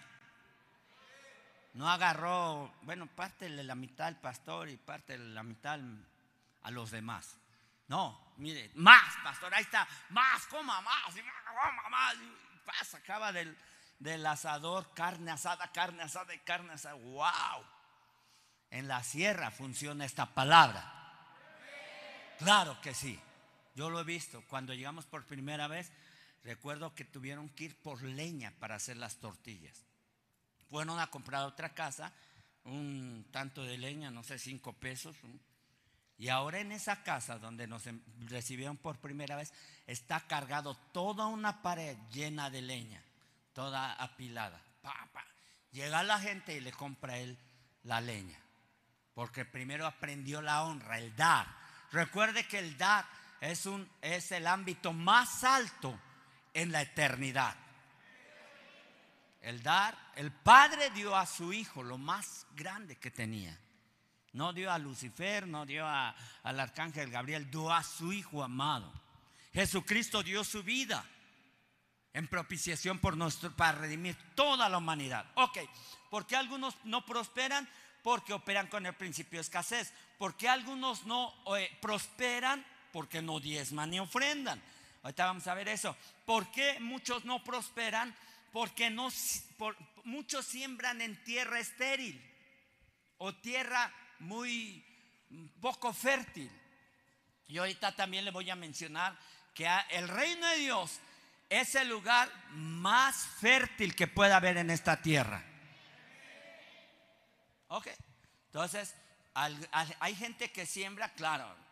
No 1.74 1.90
agarró, 1.90 2.74
bueno, 2.84 3.08
parte 3.08 3.50
de 3.50 3.64
la 3.64 3.76
mitad 3.76 4.08
al 4.08 4.22
pastor 4.22 4.70
y 4.70 4.78
parte 4.78 5.18
de 5.18 5.26
la 5.26 5.44
mitad 5.44 5.80
a 6.62 6.72
los 6.72 6.92
demás. 6.92 7.36
No, 7.90 8.34
mire, 8.38 8.72
más, 8.76 9.14
pastor, 9.22 9.54
ahí 9.54 9.64
está, 9.64 9.86
más, 10.12 10.48
coma 10.48 10.80
más, 10.80 11.14
coma 11.14 11.90
más. 11.90 12.88
sacaba 12.88 13.34
del, 13.34 13.58
del 14.00 14.26
asador 14.26 14.94
carne 14.94 15.32
asada, 15.32 15.70
carne 15.74 16.04
asada 16.04 16.34
y 16.34 16.40
carne 16.40 16.72
asada. 16.72 16.96
¡Wow! 16.96 17.66
En 18.72 18.88
la 18.88 19.04
sierra 19.04 19.52
funciona 19.52 20.06
esta 20.06 20.34
palabra. 20.34 20.90
Claro 22.40 22.80
que 22.82 22.94
sí. 22.94 23.20
Yo 23.76 23.90
lo 23.90 24.00
he 24.00 24.04
visto. 24.04 24.42
Cuando 24.48 24.74
llegamos 24.74 25.06
por 25.06 25.26
primera 25.26 25.68
vez, 25.68 25.92
Recuerdo 26.44 26.94
que 26.94 27.06
tuvieron 27.06 27.50
que 27.50 27.66
ir 27.66 27.82
por 27.82 28.04
leña 28.04 28.54
para 28.60 28.76
hacer 28.76 28.98
las 28.98 29.18
tortillas. 29.18 29.86
Fueron 30.70 31.00
a 31.00 31.08
comprar 31.08 31.46
otra 31.46 31.74
casa, 31.74 32.12
un 32.66 33.26
tanto 33.32 33.64
de 33.64 33.78
leña, 33.78 34.12
no 34.12 34.24
sé, 34.24 34.38
cinco 34.38 34.74
pesos. 34.74 35.16
Y 36.18 36.28
ahora 36.28 36.60
en 36.60 36.72
esa 36.72 37.02
casa 37.04 37.40
donde 37.40 37.66
nos 37.66 37.88
em, 37.88 38.02
recibieron 38.28 38.78
por 38.78 39.00
primera 39.00 39.38
vez, 39.38 39.54
está 39.88 40.20
cargado 40.28 40.76
toda 40.92 41.28
una 41.28 41.62
pared 41.62 41.98
llena 42.12 42.50
de 42.50 42.62
leña, 42.62 43.02
toda 43.54 43.94
apilada. 43.94 44.62
Llega 45.72 46.04
la 46.04 46.20
gente 46.20 46.56
y 46.56 46.60
le 46.60 46.72
compra 46.72 47.18
él 47.18 47.38
la 47.84 48.02
leña. 48.02 48.38
Porque 49.14 49.46
primero 49.46 49.88
aprendió 49.88 50.42
la 50.42 50.64
honra, 50.64 50.98
el 51.00 51.16
dar. 51.16 51.48
Recuerde 51.92 52.48
que 52.48 52.60
el 52.60 52.78
dar 52.78 53.06
es, 53.40 53.66
un, 53.66 53.90
es 54.02 54.32
el 54.32 54.46
ámbito 54.48 54.92
más 54.92 55.44
alto 55.44 55.98
en 56.54 56.72
la 56.72 56.82
eternidad. 56.82 57.56
El 59.42 59.62
dar, 59.62 59.98
el 60.16 60.32
Padre 60.32 60.90
dio 60.92 61.16
a 61.16 61.26
su 61.26 61.52
Hijo 61.52 61.84
lo 61.84 61.98
más 61.98 62.48
grande 62.56 62.96
que 62.96 63.12
tenía. 63.12 63.60
No 64.32 64.54
dio 64.54 64.72
a 64.72 64.78
Lucifer, 64.78 65.46
no 65.48 65.66
dio 65.66 65.86
al 65.86 66.60
arcángel 66.60 67.12
Gabriel, 67.12 67.52
dio 67.52 67.72
a 67.72 67.84
su 67.84 68.14
Hijo 68.14 68.44
amado. 68.44 68.92
Jesucristo 69.54 70.24
dio 70.24 70.44
su 70.44 70.64
vida 70.64 71.06
en 72.14 72.28
propiciación 72.28 73.00
por 73.00 73.18
nuestro, 73.18 73.56
para 73.56 73.80
redimir 73.80 74.16
toda 74.36 74.70
la 74.70 74.78
humanidad. 74.78 75.26
Ok, 75.36 75.60
¿por 76.10 76.26
qué 76.26 76.36
algunos 76.36 76.76
no 76.84 77.06
prosperan? 77.06 77.68
Porque 78.02 78.34
operan 78.34 78.68
con 78.68 78.86
el 78.86 78.94
principio 78.94 79.38
de 79.38 79.42
escasez. 79.42 79.94
¿Por 80.18 80.36
qué 80.36 80.48
algunos 80.48 81.06
no 81.06 81.34
eh, 81.58 81.70
prosperan? 81.82 82.66
Porque 82.92 83.22
no 83.22 83.40
diezman 83.40 83.90
ni 83.90 84.00
ofrendan. 84.00 84.62
Ahorita 85.04 85.26
vamos 85.26 85.46
a 85.48 85.54
ver 85.54 85.68
eso. 85.68 85.96
¿Por 86.26 86.50
qué 86.50 86.80
muchos 86.80 87.26
no 87.26 87.44
prosperan? 87.44 88.16
Porque 88.54 88.90
no, 88.90 89.10
muchos 90.06 90.46
siembran 90.46 91.02
en 91.02 91.22
tierra 91.24 91.60
estéril 91.60 92.22
o 93.18 93.36
tierra 93.36 93.94
muy 94.20 94.86
poco 95.60 95.94
fértil. 95.94 96.50
Y 97.48 97.58
ahorita 97.58 97.94
también 97.96 98.24
le 98.24 98.32
voy 98.32 98.50
a 98.50 98.56
mencionar 98.56 99.18
que 99.54 99.68
el 99.90 100.08
reino 100.08 100.48
de 100.48 100.58
Dios 100.60 101.00
es 101.50 101.76
el 101.76 101.90
lugar 101.90 102.32
más 102.52 103.28
fértil 103.42 103.96
que 103.96 104.08
pueda 104.08 104.38
haber 104.38 104.56
en 104.56 104.70
esta 104.70 105.02
tierra. 105.02 105.44
Ok, 107.68 107.90
entonces 108.46 108.96
hay 109.34 110.16
gente 110.16 110.52
que 110.52 110.66
siembra, 110.66 111.14
claro, 111.14 111.63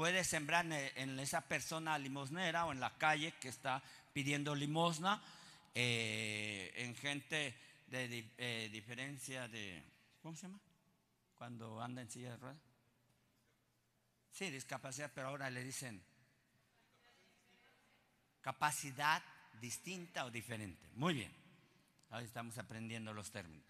puede 0.00 0.24
sembrar 0.24 0.64
en 0.64 1.20
esa 1.20 1.42
persona 1.42 1.98
limosnera 1.98 2.64
o 2.64 2.72
en 2.72 2.80
la 2.80 2.96
calle 2.96 3.32
que 3.32 3.50
está 3.50 3.82
pidiendo 4.14 4.54
limosna, 4.54 5.22
eh, 5.74 6.72
en 6.74 6.96
gente 6.96 7.54
de 7.86 8.32
eh, 8.38 8.70
diferencia 8.72 9.46
de, 9.46 9.84
¿cómo 10.22 10.34
se 10.34 10.46
llama? 10.46 10.58
Cuando 11.34 11.82
anda 11.82 12.00
en 12.00 12.10
silla 12.10 12.30
de 12.30 12.36
ruedas. 12.38 12.62
Sí, 14.32 14.50
discapacidad, 14.50 15.12
pero 15.14 15.28
ahora 15.28 15.50
le 15.50 15.62
dicen 15.62 16.02
capacidad 18.40 19.22
distinta 19.60 20.24
o 20.24 20.30
diferente. 20.30 20.88
Muy 20.94 21.12
bien, 21.12 21.32
ahí 22.08 22.24
estamos 22.24 22.56
aprendiendo 22.56 23.12
los 23.12 23.30
términos. 23.30 23.69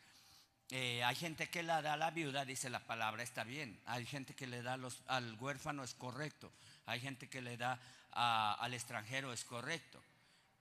Eh, 0.73 1.03
hay 1.03 1.17
gente 1.17 1.49
que 1.49 1.65
le 1.65 1.83
da 1.83 1.95
a 1.95 1.97
la 1.97 2.13
viuda, 2.13 2.45
dice 2.45 2.71
la 2.71 2.87
palabra, 2.87 3.25
está 3.25 3.43
bien. 3.43 3.81
Hay 3.87 4.07
gente 4.07 4.35
que 4.35 4.47
le 4.47 4.63
da 4.63 4.79
al 5.07 5.37
huérfano, 5.41 5.83
es 5.83 5.95
correcto. 5.95 6.53
Hay 6.87 7.01
gente 7.01 7.29
que 7.29 7.43
le 7.43 7.57
da 7.57 7.81
al 8.13 8.73
extranjero, 8.73 9.33
es 9.33 9.45
correcto. 9.45 10.01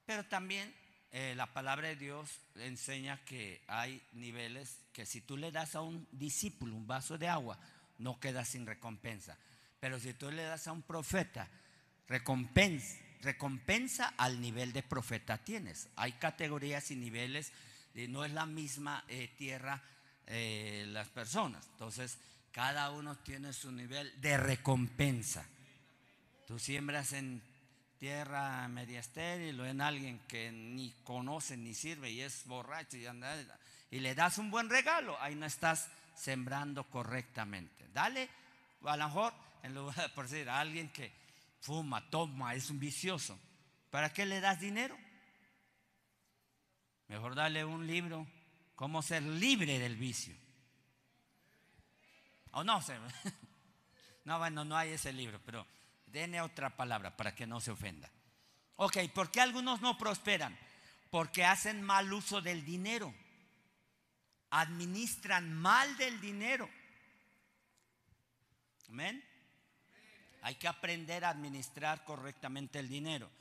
Pero 0.05 0.25
también 0.25 0.73
eh, 1.11 1.33
la 1.35 1.45
palabra 1.53 1.89
de 1.89 1.95
Dios 1.95 2.39
enseña 2.55 3.23
que 3.25 3.61
hay 3.67 4.01
niveles 4.13 4.79
que 4.93 5.05
si 5.05 5.21
tú 5.21 5.37
le 5.37 5.51
das 5.51 5.75
a 5.75 5.81
un 5.81 6.07
discípulo 6.11 6.75
un 6.75 6.87
vaso 6.87 7.17
de 7.19 7.27
agua, 7.27 7.59
no 7.99 8.19
queda 8.19 8.45
sin 8.45 8.65
recompensa. 8.65 9.37
Pero 9.79 9.99
si 9.99 10.13
tú 10.13 10.31
le 10.31 10.43
das 10.43 10.67
a 10.67 10.71
un 10.71 10.81
profeta, 10.81 11.47
recompensa, 12.07 12.97
recompensa 13.21 14.13
al 14.17 14.41
nivel 14.41 14.73
de 14.73 14.81
profeta 14.81 15.37
tienes. 15.37 15.87
Hay 15.95 16.13
categorías 16.13 16.89
y 16.89 16.95
niveles, 16.95 17.51
no 18.07 18.25
es 18.25 18.31
la 18.31 18.47
misma 18.47 19.03
eh, 19.07 19.27
tierra 19.37 19.83
eh, 20.29 20.85
las 20.89 21.09
personas. 21.09 21.65
Entonces, 21.71 22.17
cada 22.51 22.91
uno 22.91 23.17
tiene 23.17 23.51
su 23.51 23.71
nivel 23.71 24.21
de 24.21 24.37
recompensa. 24.37 25.45
Tú 26.47 26.59
siembras 26.59 27.13
en 27.13 27.41
tierra 27.97 28.67
media 28.67 28.99
estéril 28.99 29.59
o 29.59 29.65
en 29.65 29.81
alguien 29.81 30.19
que 30.27 30.51
ni 30.51 30.91
conoce 31.03 31.57
ni 31.57 31.73
sirve 31.73 32.11
y 32.11 32.21
es 32.21 32.45
borracho 32.45 32.95
y, 32.97 33.05
anda, 33.05 33.35
y 33.91 33.99
le 33.99 34.15
das 34.15 34.37
un 34.37 34.49
buen 34.49 34.69
regalo, 34.69 35.19
ahí 35.19 35.35
no 35.35 35.45
estás 35.45 35.89
sembrando 36.15 36.85
correctamente. 36.85 37.87
Dale, 37.93 38.29
a 38.85 38.97
lo 38.97 39.07
mejor, 39.07 39.33
en 39.63 39.73
lugar 39.73 39.95
de 39.95 40.09
por 40.09 40.27
decir 40.29 40.49
a 40.49 40.59
alguien 40.59 40.89
que 40.89 41.11
fuma, 41.59 42.09
toma, 42.09 42.55
es 42.55 42.69
un 42.69 42.79
vicioso, 42.79 43.37
¿para 43.89 44.13
qué 44.13 44.25
le 44.25 44.39
das 44.39 44.59
dinero? 44.59 44.97
Mejor 47.07 47.35
dale 47.35 47.65
un 47.65 47.85
libro 47.87 48.27
cómo 48.79 49.01
ser 49.01 49.21
libre 49.23 49.77
del 49.77 49.97
vicio. 49.97 50.33
O 52.51 52.63
no. 52.63 52.81
No, 54.23 54.37
bueno, 54.37 54.63
no 54.63 54.77
hay 54.77 54.91
ese 54.91 55.11
libro, 55.11 55.41
pero 55.43 55.65
denle 56.05 56.39
otra 56.39 56.69
palabra 56.69 57.17
para 57.17 57.33
que 57.33 57.47
no 57.47 57.59
se 57.59 57.71
ofenda. 57.71 58.09
Ok, 58.75 58.97
¿por 59.13 59.31
qué 59.31 59.41
algunos 59.41 59.81
no 59.81 59.97
prosperan? 59.97 60.55
Porque 61.09 61.43
hacen 61.43 61.81
mal 61.81 62.13
uso 62.13 62.39
del 62.39 62.63
dinero. 62.63 63.13
Administran 64.51 65.51
mal 65.51 65.97
del 65.97 66.21
dinero. 66.21 66.69
Amén. 68.87 69.23
Hay 70.43 70.55
que 70.55 70.67
aprender 70.67 71.25
a 71.25 71.29
administrar 71.29 72.05
correctamente 72.05 72.77
el 72.77 72.87
dinero. 72.87 73.31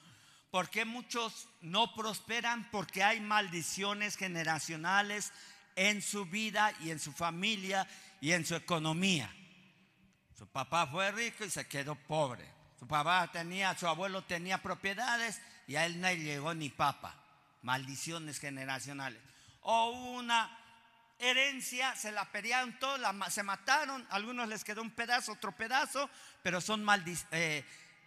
¿Por 0.50 0.70
qué 0.70 0.84
muchos 0.84 1.48
no 1.60 1.94
prosperan? 1.94 2.70
Porque 2.70 3.02
hay 3.02 3.20
maldiciones 3.20 4.16
generacionales 4.16 5.32
en 5.76 6.00
su 6.00 6.24
vida 6.24 6.72
y 6.80 6.90
en 6.90 6.98
su 6.98 7.12
familia 7.12 7.86
y 8.20 8.32
en 8.32 8.46
su 8.46 8.54
economía. 8.54 9.30
Su 10.36 10.46
papá 10.46 10.86
fue 10.86 11.10
rico 11.12 11.44
y 11.44 11.50
se 11.50 11.66
quedó 11.66 11.94
pobre. 11.94 12.48
Su 12.78 12.86
papá 12.86 13.30
tenía, 13.30 13.76
su 13.76 13.86
abuelo 13.86 14.22
tenía 14.24 14.62
propiedades 14.62 15.40
y 15.66 15.76
a 15.76 15.84
él 15.84 16.00
no 16.00 16.10
llegó 16.12 16.54
ni 16.54 16.70
papa. 16.70 17.14
Maldiciones 17.62 18.38
generacionales. 18.38 19.20
O 19.62 19.90
una 19.90 20.56
herencia, 21.18 21.94
se 21.96 22.12
la 22.12 22.24
pelearon 22.30 22.78
todos, 22.78 23.00
se 23.30 23.42
mataron, 23.42 24.06
algunos 24.10 24.48
les 24.48 24.64
quedó 24.64 24.80
un 24.80 24.92
pedazo, 24.92 25.32
otro 25.32 25.52
pedazo, 25.52 26.08
pero 26.42 26.60
son 26.60 26.86
eh, 27.32 27.64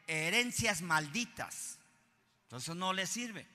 herencias 0.07 0.81
malditas. 0.81 1.77
Entonces 2.52 2.76
no 2.76 2.91
les 2.91 3.10
sirve. 3.10 3.47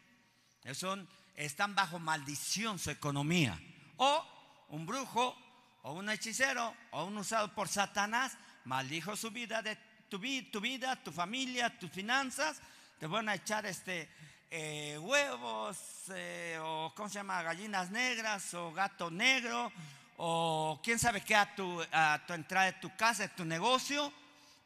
Están 1.35 1.75
bajo 1.75 1.99
maldición 1.99 2.79
su 2.79 2.91
economía. 2.91 3.61
O 3.99 4.25
un 4.71 4.87
brujo, 4.87 5.37
o 5.83 5.93
un 5.93 6.09
hechicero, 6.09 6.75
o 6.93 7.05
un 7.05 7.19
usado 7.19 7.55
por 7.55 7.69
Satanás, 7.69 8.39
maldijo 8.65 9.15
su 9.15 9.31
vida, 9.31 9.61
de 9.61 9.77
tu, 10.09 10.19
tu 10.51 10.61
vida, 10.63 10.97
tu 10.97 11.13
familia, 11.13 11.79
tus 11.79 11.91
finanzas, 11.91 12.59
te 12.99 13.07
van 13.07 13.29
a 13.29 13.35
echar 13.35 13.67
este 13.67 14.09
eh, 14.51 14.97
huevos, 14.99 15.77
eh, 16.15 16.59
o 16.63 16.91
¿cómo 16.97 17.11
se 17.11 17.17
llama? 17.17 17.43
Gallinas 17.43 17.91
negras, 17.91 18.55
o 18.55 18.73
gato 18.73 19.11
negro, 19.11 19.71
o 20.17 20.81
quién 20.83 20.99
sabe 20.99 21.21
qué 21.21 21.37
a 21.37 21.55
tu, 21.55 21.85
a 21.93 22.25
tu 22.27 22.33
entrada 22.33 22.73
de 22.73 22.81
tu 22.81 22.97
casa, 22.97 23.25
de 23.25 23.35
tu 23.35 23.45
negocio, 23.45 24.11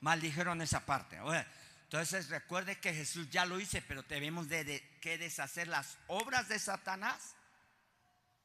maldijeron 0.00 0.62
esa 0.62 0.86
parte. 0.86 1.18
Entonces 1.90 2.28
recuerde 2.28 2.78
que 2.78 2.94
Jesús 2.94 3.28
ya 3.30 3.44
lo 3.44 3.58
hizo, 3.58 3.78
pero 3.88 4.04
debemos 4.04 4.48
de, 4.48 4.80
que 5.00 5.18
deshacer 5.18 5.66
las 5.66 5.98
obras 6.06 6.48
de 6.48 6.56
Satanás. 6.60 7.34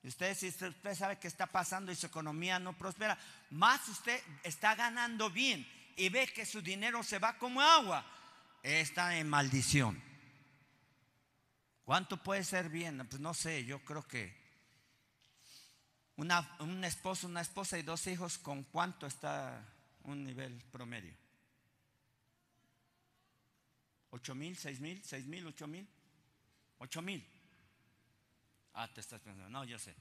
Usted, 0.01 0.35
si 0.35 0.47
usted 0.47 0.73
sabe 0.95 1.19
que 1.19 1.27
está 1.27 1.45
pasando 1.45 1.91
y 1.91 1.95
su 1.95 2.07
economía 2.07 2.57
no 2.57 2.75
prospera, 2.75 3.15
más 3.51 3.87
usted 3.87 4.19
está 4.41 4.73
ganando 4.73 5.29
bien 5.29 5.63
y 5.95 6.09
ve 6.09 6.25
que 6.25 6.43
su 6.43 6.59
dinero 6.59 7.03
se 7.03 7.19
va 7.19 7.37
como 7.37 7.61
agua, 7.61 8.03
está 8.63 9.15
en 9.15 9.29
maldición. 9.29 10.01
¿Cuánto 11.83 12.17
puede 12.23 12.43
ser 12.43 12.69
bien? 12.69 13.05
Pues 13.07 13.21
no 13.21 13.35
sé, 13.35 13.63
yo 13.63 13.77
creo 13.85 14.07
que 14.07 14.35
un 16.15 16.83
esposo, 16.83 17.27
una 17.27 17.41
esposa 17.41 17.77
y 17.77 17.83
dos 17.83 18.07
hijos, 18.07 18.39
¿con 18.39 18.63
cuánto 18.63 19.05
está 19.05 19.63
un 20.01 20.23
nivel 20.23 20.63
promedio? 20.71 21.13
¿Ocho 24.15 24.33
mil, 24.33 24.55
seis 24.55 24.79
mil, 24.79 25.03
seis 25.03 25.25
mil, 25.27 25.45
ocho 25.45 25.67
mil? 25.67 25.85
¿Ocho 26.77 27.01
mil? 27.01 27.21
Ah, 28.75 28.87
te 28.87 29.01
estás 29.01 29.19
pensando, 29.19 29.49
no, 29.49 29.65
yo 29.65 29.77
sé. 29.77 29.93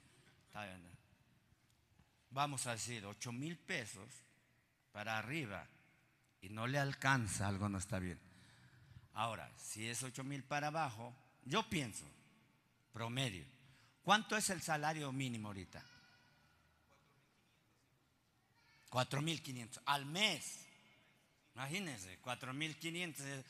Vamos 2.31 2.65
a 2.69 2.73
decir, 2.73 3.05
ocho 3.07 3.33
mil 3.33 3.59
pesos 3.59 4.09
para 4.93 5.19
arriba 5.19 5.67
y 6.43 6.49
no 6.49 6.69
le 6.69 6.79
alcanza, 6.79 7.49
algo 7.49 7.69
no 7.69 7.79
está 7.79 7.99
bien. 7.99 8.21
Ahora, 9.15 9.51
si 9.59 9.89
es 9.89 10.01
ocho 10.05 10.23
mil 10.23 10.45
para 10.45 10.69
abajo, 10.69 11.13
yo 11.45 11.69
pienso, 11.69 12.05
promedio, 12.93 13.45
¿cuánto 14.05 14.37
es 14.37 14.49
el 14.51 14.63
salario 14.63 15.11
mínimo 15.11 15.49
ahorita? 15.49 15.85
4.500 18.91 19.81
al 19.87 20.07
mes. 20.07 20.61
Imagínense, 21.57 22.23
4.500. 22.23 23.45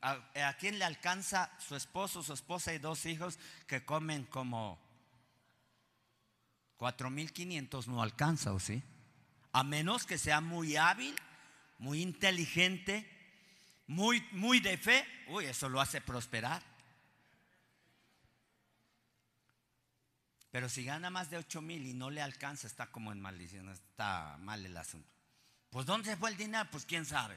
¿A, 0.00 0.48
¿A 0.48 0.56
quién 0.56 0.78
le 0.78 0.84
alcanza 0.84 1.50
su 1.58 1.76
esposo, 1.76 2.22
su 2.22 2.32
esposa 2.32 2.72
y 2.72 2.78
dos 2.78 3.06
hijos 3.06 3.38
que 3.66 3.84
comen 3.84 4.24
como 4.24 4.78
4.500? 6.78 7.86
No 7.86 8.02
alcanza, 8.02 8.52
¿o 8.52 8.60
sí? 8.60 8.82
A 9.52 9.62
menos 9.62 10.06
que 10.06 10.18
sea 10.18 10.40
muy 10.40 10.76
hábil, 10.76 11.14
muy 11.78 12.02
inteligente 12.02 13.10
muy, 13.86 14.26
muy 14.32 14.60
de 14.60 14.78
fe, 14.78 15.06
uy, 15.28 15.44
eso 15.46 15.68
lo 15.68 15.80
hace 15.80 16.00
prosperar. 16.00 16.62
Pero 20.50 20.68
si 20.68 20.84
gana 20.84 21.10
más 21.10 21.30
de 21.30 21.36
8 21.36 21.60
mil 21.60 21.84
y 21.84 21.94
no 21.94 22.10
le 22.10 22.22
alcanza, 22.22 22.66
está 22.66 22.86
como 22.90 23.12
en 23.12 23.20
maldición, 23.20 23.68
está 23.68 24.36
mal 24.38 24.64
el 24.64 24.76
asunto. 24.76 25.08
Pues 25.70 25.84
¿dónde 25.84 26.16
fue 26.16 26.30
el 26.30 26.36
dinero? 26.36 26.68
Pues 26.70 26.86
quién 26.86 27.04
sabe. 27.04 27.36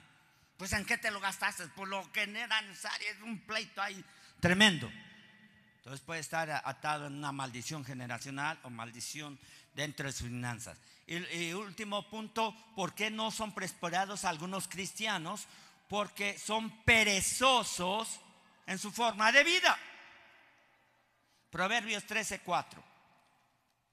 Pues 0.57 0.73
¿en 0.73 0.85
qué 0.85 0.97
te 0.97 1.11
lo 1.11 1.19
gastaste? 1.19 1.67
Por 1.67 1.87
lo 1.87 2.11
que 2.11 2.23
era 2.23 2.61
necesario, 2.61 3.07
es 3.09 3.21
un 3.21 3.39
pleito 3.39 3.81
ahí 3.81 4.03
tremendo. 4.39 4.91
Entonces 5.77 6.01
puede 6.01 6.19
estar 6.19 6.49
atado 6.49 7.07
en 7.07 7.13
una 7.13 7.31
maldición 7.31 7.85
generacional 7.85 8.59
o 8.63 8.69
maldición 8.69 9.39
dentro 9.73 10.07
de 10.07 10.11
sus 10.11 10.27
finanzas. 10.27 10.77
Y, 11.05 11.53
último 11.53 12.09
punto, 12.09 12.53
¿por 12.75 12.93
qué 12.93 13.09
no 13.09 13.31
son 13.31 13.53
prosperados 13.53 14.25
algunos 14.25 14.67
cristianos? 14.67 15.47
porque 15.87 16.37
son 16.37 16.83
perezosos 16.83 18.19
en 18.65 18.77
su 18.77 18.91
forma 18.91 19.31
de 19.31 19.43
vida. 19.43 19.77
Proverbios 21.49 22.05
13:4. 22.05 22.83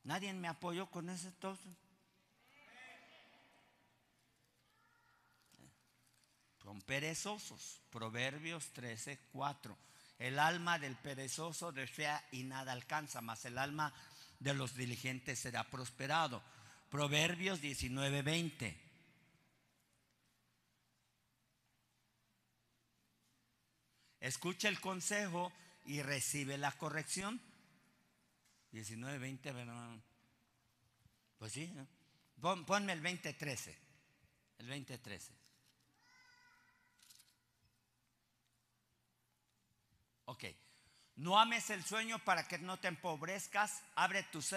¿Nadie 0.05 0.33
me 0.35 0.49
apoyó 0.49 0.87
con 0.91 1.09
ese 1.09 1.29
entonces? 1.29 1.73
Son 6.65 6.81
perezosos. 6.81 7.83
Proverbios 7.91 8.73
13:4. 8.73 9.77
El 10.19 10.39
alma 10.39 10.79
del 10.79 10.97
perezoso 10.97 11.71
desea 11.71 12.27
y 12.33 12.43
nada 12.45 12.73
alcanza, 12.73 13.21
mas 13.21 13.45
el 13.45 13.59
alma 13.59 13.93
de 14.41 14.55
los 14.55 14.75
diligentes 14.75 15.39
será 15.39 15.63
prosperado. 15.65 16.43
Proverbios 16.91 17.61
19:20. 17.61 18.85
escucha 24.25 24.69
el 24.69 24.81
consejo 24.81 25.53
y 25.85 26.01
recibe 26.01 26.57
la 26.57 26.73
corrección. 26.73 27.41
19, 28.73 29.19
20, 29.19 29.53
pues 31.39 31.53
sí, 31.53 31.73
ponme 32.41 32.93
el 32.95 33.03
2013, 33.03 33.79
el 34.59 34.67
2013. 34.67 35.44
Ok, 40.27 40.45
no 41.17 41.39
ames 41.39 41.71
el 41.71 41.85
sueño 41.85 42.19
para 42.19 42.49
que 42.49 42.59
no 42.59 42.79
te 42.79 42.89
empobrezcas, 42.89 43.83
abre 43.95 44.23
tus 44.25 44.55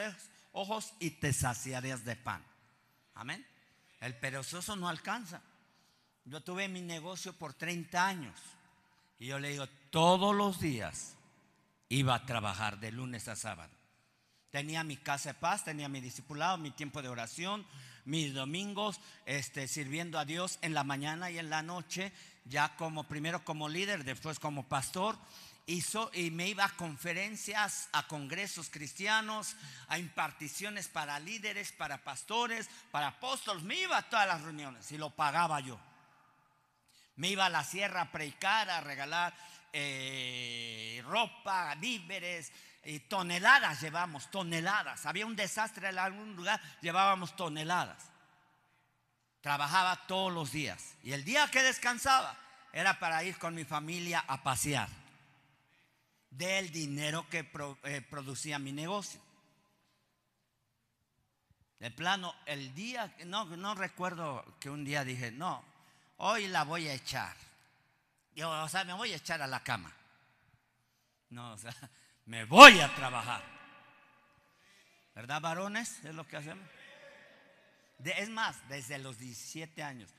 ojos 0.51 0.93
y 0.99 1.11
te 1.11 1.33
saciarás 1.33 2.03
de 2.05 2.15
pan. 2.15 2.43
Amén. 3.15 3.45
El 3.99 4.15
perezoso 4.15 4.75
no 4.75 4.87
alcanza. 4.87 5.41
Yo 6.25 6.41
tuve 6.41 6.67
mi 6.67 6.81
negocio 6.81 7.33
por 7.33 7.53
30 7.53 8.05
años. 8.05 8.39
Y 9.19 9.27
yo 9.27 9.39
le 9.39 9.49
digo, 9.49 9.67
todos 9.89 10.35
los 10.35 10.59
días 10.59 11.15
iba 11.89 12.15
a 12.15 12.25
trabajar 12.25 12.79
de 12.79 12.91
lunes 12.91 13.27
a 13.27 13.35
sábado. 13.35 13.73
Tenía 14.51 14.83
mi 14.83 14.97
casa 14.97 15.33
de 15.33 15.39
paz, 15.39 15.63
tenía 15.63 15.89
mi 15.89 16.01
discipulado, 16.01 16.57
mi 16.57 16.71
tiempo 16.71 17.01
de 17.01 17.09
oración, 17.09 17.65
mis 18.05 18.33
domingos, 18.33 18.99
este, 19.25 19.67
sirviendo 19.67 20.17
a 20.19 20.25
Dios 20.25 20.59
en 20.61 20.73
la 20.73 20.83
mañana 20.83 21.29
y 21.29 21.37
en 21.37 21.49
la 21.49 21.61
noche, 21.61 22.11
ya 22.45 22.75
como 22.75 23.03
primero 23.03 23.43
como 23.43 23.67
líder, 23.67 24.03
después 24.03 24.39
como 24.39 24.67
pastor. 24.67 25.17
Y 25.69 26.31
me 26.31 26.47
iba 26.47 26.63
a 26.63 26.69
conferencias, 26.69 27.89
a 27.91 28.07
congresos 28.07 28.69
cristianos, 28.69 29.57
a 29.89 29.99
imparticiones 29.99 30.87
para 30.87 31.19
líderes, 31.19 31.73
para 31.73 31.97
pastores, 31.97 32.69
para 32.89 33.07
apóstoles. 33.07 33.63
Me 33.63 33.75
iba 33.75 33.97
a 33.97 34.09
todas 34.09 34.27
las 34.27 34.41
reuniones 34.43 34.89
y 34.93 34.97
lo 34.97 35.09
pagaba 35.09 35.59
yo. 35.59 35.77
Me 37.17 37.27
iba 37.27 37.47
a 37.47 37.49
la 37.49 37.65
sierra 37.65 38.03
a 38.03 38.11
predicar, 38.13 38.69
a 38.69 38.79
regalar 38.79 39.35
eh, 39.73 41.03
ropa, 41.05 41.75
víveres, 41.75 42.53
y 42.85 43.01
toneladas 43.01 43.81
llevamos, 43.81 44.31
toneladas. 44.31 45.05
Había 45.05 45.25
un 45.25 45.35
desastre 45.35 45.89
en 45.89 45.99
algún 45.99 46.33
lugar, 46.37 46.61
llevábamos 46.79 47.35
toneladas. 47.35 48.05
Trabajaba 49.41 50.07
todos 50.07 50.31
los 50.31 50.53
días. 50.53 50.95
Y 51.03 51.11
el 51.11 51.25
día 51.25 51.51
que 51.51 51.61
descansaba 51.61 52.37
era 52.71 52.97
para 52.99 53.21
ir 53.25 53.37
con 53.37 53.53
mi 53.53 53.65
familia 53.65 54.23
a 54.29 54.41
pasear 54.41 55.06
del 56.29 56.71
dinero 56.71 57.27
que 57.29 57.49
eh, 57.83 58.01
producía 58.01 58.59
mi 58.59 58.71
negocio. 58.71 59.21
De 61.79 61.91
plano, 61.91 62.33
el 62.45 62.73
día, 62.73 63.15
no, 63.25 63.45
no 63.45 63.75
recuerdo 63.75 64.43
que 64.59 64.69
un 64.69 64.83
día 64.83 65.03
dije, 65.03 65.31
no, 65.31 65.63
hoy 66.17 66.47
la 66.47 66.63
voy 66.63 66.87
a 66.87 66.93
echar. 66.93 67.35
Yo, 68.35 68.49
o 68.49 68.69
sea, 68.69 68.83
me 68.83 68.93
voy 68.93 69.13
a 69.13 69.17
echar 69.17 69.41
a 69.41 69.47
la 69.47 69.63
cama. 69.63 69.93
No, 71.29 71.53
o 71.53 71.57
sea, 71.57 71.73
me 72.25 72.45
voy 72.45 72.79
a 72.79 72.93
trabajar. 72.95 73.43
¿Verdad, 75.13 75.41
varones? 75.41 76.03
Es 76.03 76.13
lo 76.13 76.27
que 76.27 76.37
hacemos. 76.37 76.67
es 78.03 78.29
más, 78.29 78.55
desde 78.69 78.97
los 78.99 79.17
17 79.17 79.81
años, 79.81 80.11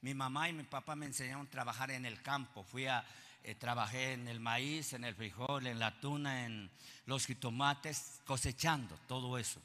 mi 0.00 0.14
mamá 0.14 0.48
y 0.48 0.52
mi 0.52 0.62
papá 0.62 0.94
me 0.94 1.06
enseñaron 1.06 1.46
a 1.46 1.50
trabajar 1.50 1.90
en 1.90 2.06
el 2.06 2.22
campo. 2.22 2.62
Fui 2.62 2.86
a, 2.86 3.04
eh, 3.42 3.54
trabajé 3.54 4.12
en 4.12 4.28
el 4.28 4.40
maíz, 4.40 4.92
en 4.92 5.04
el 5.04 5.14
frijol, 5.14 5.66
en 5.66 5.78
la 5.78 5.98
tuna, 6.00 6.44
en 6.46 6.70
los 7.06 7.26
jitomates, 7.26 8.20
cosechando 8.24 8.96
todo 9.06 9.38
eso. 9.38 9.60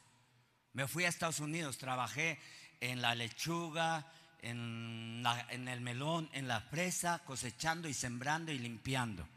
Me 0.74 0.88
fui 0.88 1.06
a 1.06 1.10
Estados 1.10 1.40
Unidos, 1.40 1.78
trabajé 1.78 2.40
en 2.80 3.02
la 3.02 3.16
lechuga, 3.16 4.06
en, 4.42 5.68
el 5.68 5.82
melón, 5.82 6.30
en 6.34 6.48
la 6.48 6.62
fresa, 6.62 7.20
cosechando 7.20 7.88
y 7.88 7.94
sembrando 7.94 8.52
y 8.52 8.60
limpiando. 8.60 9.28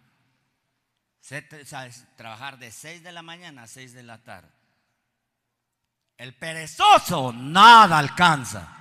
Trabajar 2.17 2.59
de 2.59 2.71
6 2.71 3.03
de 3.03 3.13
la 3.13 3.23
mañana 3.23 3.65
a 3.65 3.67
6 3.67 3.93
de 3.93 4.03
la 4.03 4.23
tarde. 4.23 4.49
El 6.17 6.35
perezoso 6.35 7.33
nada 7.33 7.99
alcanza. 7.99 8.77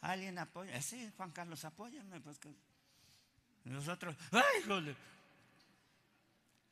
¿Alguien 0.00 0.38
apoya? 0.38 0.80
Sí, 0.82 1.10
Juan 1.16 1.30
Carlos, 1.30 1.64
apóyame. 1.64 2.20
Pues 2.20 2.38
nosotros, 3.64 4.16
¡ay, 4.32 4.96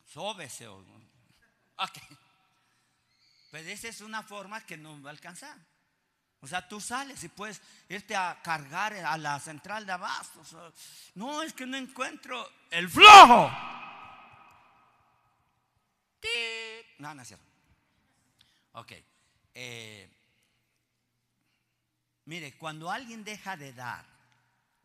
Sóbese. 0.07 0.69
Ok. 0.69 1.99
Pues 3.51 3.67
esa 3.67 3.89
es 3.89 4.01
una 4.01 4.23
forma 4.23 4.65
que 4.65 4.77
no 4.77 5.01
va 5.03 5.11
a 5.11 5.13
alcanzar. 5.13 5.57
O 6.41 6.47
sea, 6.47 6.67
tú 6.67 6.81
sales 6.81 7.23
y 7.23 7.29
puedes 7.29 7.63
irte 7.89 8.17
a 8.17 8.41
cargar 8.43 8.93
a 8.95 9.17
la 9.17 9.39
central 9.39 9.87
de 9.87 9.93
abastos. 9.93 10.57
No, 11.15 11.43
es 11.43 11.53
que 11.53 11.65
no 11.65 11.77
encuentro 11.77 12.51
el 12.71 12.91
flojo. 12.91 13.51
No, 16.99 17.15
no 17.15 17.23
es 17.23 17.29
cierto. 17.29 17.47
Ok. 18.73 18.93
Eh, 19.55 20.11
mire, 22.25 22.57
cuando 22.59 22.91
alguien 22.91 23.23
deja 23.23 23.57
de 23.57 23.73
dar 23.73 24.05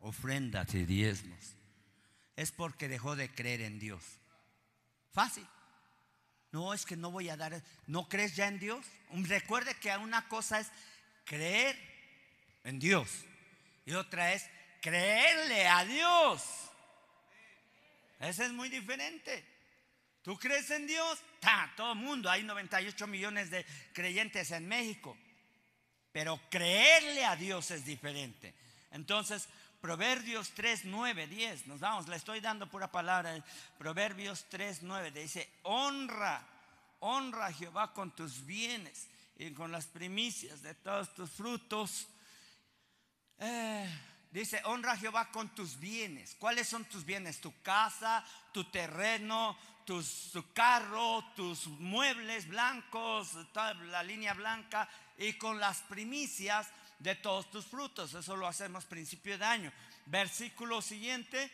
ofrendas 0.00 0.74
y 0.74 0.84
diezmos, 0.84 1.57
es 2.38 2.52
porque 2.52 2.86
dejó 2.86 3.16
de 3.16 3.28
creer 3.34 3.62
en 3.62 3.80
Dios. 3.80 4.04
Fácil. 5.10 5.44
No, 6.52 6.72
es 6.72 6.86
que 6.86 6.96
no 6.96 7.10
voy 7.10 7.28
a 7.30 7.36
dar. 7.36 7.60
¿No 7.88 8.08
crees 8.08 8.36
ya 8.36 8.46
en 8.46 8.60
Dios? 8.60 8.86
Recuerde 9.10 9.74
que 9.74 9.94
una 9.96 10.28
cosa 10.28 10.60
es 10.60 10.68
creer 11.24 11.76
en 12.62 12.78
Dios 12.78 13.10
y 13.84 13.92
otra 13.92 14.34
es 14.34 14.48
creerle 14.80 15.66
a 15.66 15.84
Dios. 15.84 16.44
Ese 18.20 18.46
es 18.46 18.52
muy 18.52 18.68
diferente. 18.68 19.44
¿Tú 20.22 20.38
crees 20.38 20.70
en 20.70 20.86
Dios? 20.86 21.18
todo 21.76 21.92
el 21.92 21.98
mundo, 21.98 22.30
hay 22.30 22.44
98 22.44 23.06
millones 23.08 23.50
de 23.50 23.66
creyentes 23.92 24.52
en 24.52 24.68
México. 24.68 25.18
Pero 26.12 26.40
creerle 26.50 27.24
a 27.24 27.34
Dios 27.34 27.72
es 27.72 27.84
diferente. 27.84 28.54
Entonces, 28.92 29.48
Proverbios 29.80 30.50
3, 30.50 30.86
9, 30.86 31.28
10, 31.28 31.68
nos 31.68 31.78
vamos, 31.78 32.08
le 32.08 32.16
estoy 32.16 32.40
dando 32.40 32.68
pura 32.68 32.90
palabra. 32.90 33.42
Proverbios 33.78 34.46
3, 34.48 34.82
9, 34.82 35.12
dice, 35.12 35.48
honra, 35.62 36.44
honra 37.00 37.46
a 37.46 37.52
Jehová 37.52 37.92
con 37.92 38.10
tus 38.10 38.44
bienes 38.44 39.06
y 39.36 39.52
con 39.52 39.70
las 39.70 39.86
primicias 39.86 40.62
de 40.62 40.74
todos 40.74 41.14
tus 41.14 41.30
frutos. 41.30 42.08
Eh, 43.38 43.88
dice, 44.32 44.60
honra 44.64 44.92
a 44.92 44.96
Jehová 44.96 45.30
con 45.30 45.54
tus 45.54 45.78
bienes. 45.78 46.34
¿Cuáles 46.40 46.66
son 46.68 46.84
tus 46.86 47.04
bienes? 47.04 47.40
Tu 47.40 47.62
casa, 47.62 48.24
tu 48.52 48.64
terreno, 48.64 49.56
tu 49.84 50.02
carro, 50.52 51.24
tus 51.36 51.68
muebles 51.68 52.48
blancos, 52.48 53.30
toda 53.52 53.74
la 53.74 54.02
línea 54.02 54.34
blanca 54.34 54.88
y 55.16 55.34
con 55.34 55.60
las 55.60 55.82
primicias 55.82 56.68
de 56.98 57.14
todos 57.14 57.50
tus 57.50 57.66
frutos. 57.66 58.14
Eso 58.14 58.36
lo 58.36 58.46
hacemos 58.46 58.84
principio 58.84 59.38
de 59.38 59.44
año. 59.44 59.72
Versículo 60.06 60.82
siguiente. 60.82 61.50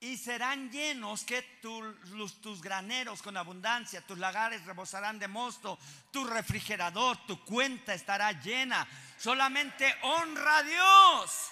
Y 0.00 0.16
serán 0.16 0.70
llenos 0.70 1.24
que 1.24 1.42
tus 1.60 2.62
graneros 2.62 3.20
con 3.20 3.36
abundancia, 3.36 4.06
tus 4.06 4.16
lagares 4.16 4.64
rebosarán 4.64 5.18
de 5.18 5.26
mosto, 5.26 5.76
tu 6.12 6.24
refrigerador, 6.24 7.26
tu 7.26 7.44
cuenta 7.44 7.94
estará 7.94 8.30
llena. 8.40 8.86
Solamente 9.18 9.92
honra 10.02 10.58
a 10.58 10.62
Dios. 10.62 11.50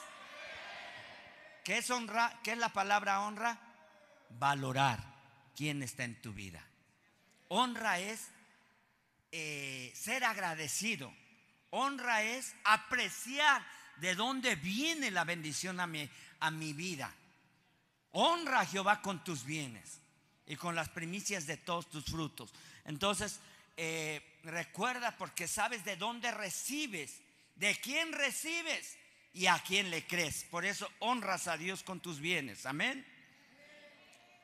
¿Qué 1.64 1.78
es 1.78 1.90
honra? 1.90 2.38
¿Qué 2.44 2.52
es 2.52 2.58
la 2.58 2.68
palabra 2.68 3.22
honra? 3.22 3.58
Valorar 4.30 5.02
quién 5.56 5.82
está 5.82 6.04
en 6.04 6.22
tu 6.22 6.32
vida. 6.32 6.64
Honra 7.48 7.98
es 7.98 8.28
eh, 9.32 9.92
ser 9.96 10.22
agradecido 10.22 11.12
Honra 11.78 12.22
es 12.22 12.54
apreciar 12.64 13.62
de 13.96 14.14
dónde 14.14 14.56
viene 14.56 15.10
la 15.10 15.24
bendición 15.24 15.78
a 15.78 15.86
mi, 15.86 16.08
a 16.40 16.50
mi 16.50 16.72
vida. 16.72 17.12
Honra 18.12 18.60
a 18.60 18.66
Jehová 18.66 19.02
con 19.02 19.22
tus 19.22 19.44
bienes 19.44 20.00
y 20.46 20.56
con 20.56 20.74
las 20.74 20.88
primicias 20.88 21.46
de 21.46 21.58
todos 21.58 21.90
tus 21.90 22.06
frutos. 22.06 22.50
Entonces, 22.86 23.40
eh, 23.76 24.38
recuerda 24.44 25.18
porque 25.18 25.46
sabes 25.46 25.84
de 25.84 25.96
dónde 25.96 26.30
recibes, 26.30 27.20
de 27.56 27.76
quién 27.76 28.10
recibes 28.12 28.96
y 29.34 29.46
a 29.46 29.58
quién 29.58 29.90
le 29.90 30.06
crees. 30.06 30.44
Por 30.44 30.64
eso 30.64 30.90
honras 31.00 31.46
a 31.46 31.58
Dios 31.58 31.82
con 31.82 32.00
tus 32.00 32.20
bienes. 32.20 32.64
Amén. 32.64 33.06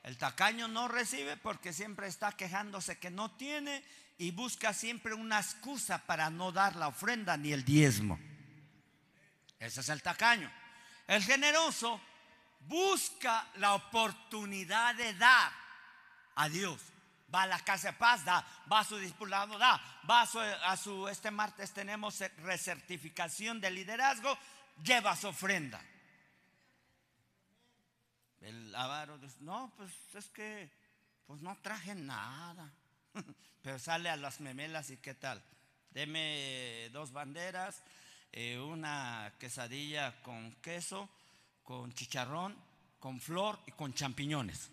El 0.03 0.19
tacaño 0.19 0.67
no 0.67 0.87
recibe 0.87 1.35
porque 1.37 1.73
siempre 1.73 2.05
está 2.05 2.33
quejándose 2.33 2.99
que 2.99 3.09
no 3.09 3.31
tiene 3.31 3.83
y 4.17 4.31
busca 4.31 4.73
siempre 4.73 5.13
una 5.13 5.39
excusa 5.39 5.99
para 6.05 6.29
no 6.29 6.51
dar 6.51 6.75
la 6.75 6.87
ofrenda 6.87 7.35
ni 7.37 7.51
el 7.51 7.63
diezmo. 7.65 8.19
Ese 9.59 9.81
es 9.81 9.89
el 9.89 10.01
tacaño. 10.01 10.51
El 11.07 11.23
generoso 11.23 11.99
busca 12.61 13.47
la 13.55 13.73
oportunidad 13.73 14.95
de 14.95 15.13
dar 15.15 15.51
a 16.35 16.49
Dios. 16.49 16.81
Va 17.33 17.43
a 17.43 17.47
la 17.47 17.59
casa 17.59 17.91
de 17.91 17.97
paz, 17.97 18.23
da, 18.23 18.45
va 18.71 18.79
a 18.81 18.83
su 18.83 18.97
discipulado, 18.97 19.57
da, 19.57 19.81
va 20.07 20.21
a 20.21 20.27
su, 20.27 20.39
a 20.39 20.77
su, 20.77 21.07
este 21.07 21.31
martes 21.31 21.73
tenemos 21.73 22.19
recertificación 22.37 23.59
de 23.59 23.71
liderazgo, 23.71 24.37
lleva 24.83 25.15
su 25.15 25.27
ofrenda. 25.27 25.81
El 28.41 28.75
avaro 28.75 29.17
dice, 29.17 29.37
no, 29.39 29.73
pues 29.77 29.91
es 30.13 30.27
que, 30.27 30.69
pues 31.25 31.41
no 31.41 31.57
traje 31.61 31.95
nada. 31.95 32.71
Pero 33.61 33.79
sale 33.79 34.09
a 34.09 34.17
las 34.17 34.41
memelas 34.41 34.89
y 34.89 34.97
qué 34.97 35.13
tal. 35.13 35.41
Deme 35.91 36.89
dos 36.91 37.11
banderas, 37.11 37.83
eh, 38.31 38.59
una 38.59 39.31
quesadilla 39.39 40.21
con 40.23 40.53
queso, 40.55 41.09
con 41.63 41.93
chicharrón, 41.93 42.55
con 42.99 43.19
flor 43.19 43.59
y 43.67 43.71
con 43.71 43.93
champiñones. 43.93 44.69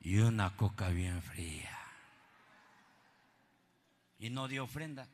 Y 0.00 0.18
una 0.18 0.56
coca 0.56 0.88
bien 0.88 1.22
fría. 1.22 1.76
Y 4.18 4.30
no 4.30 4.48
dio 4.48 4.64
ofrenda. 4.64 5.08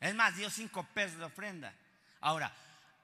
Es 0.00 0.14
más, 0.14 0.36
dio 0.36 0.50
cinco 0.50 0.84
pesos 0.94 1.18
de 1.18 1.24
ofrenda. 1.24 1.74
Ahora, 2.20 2.52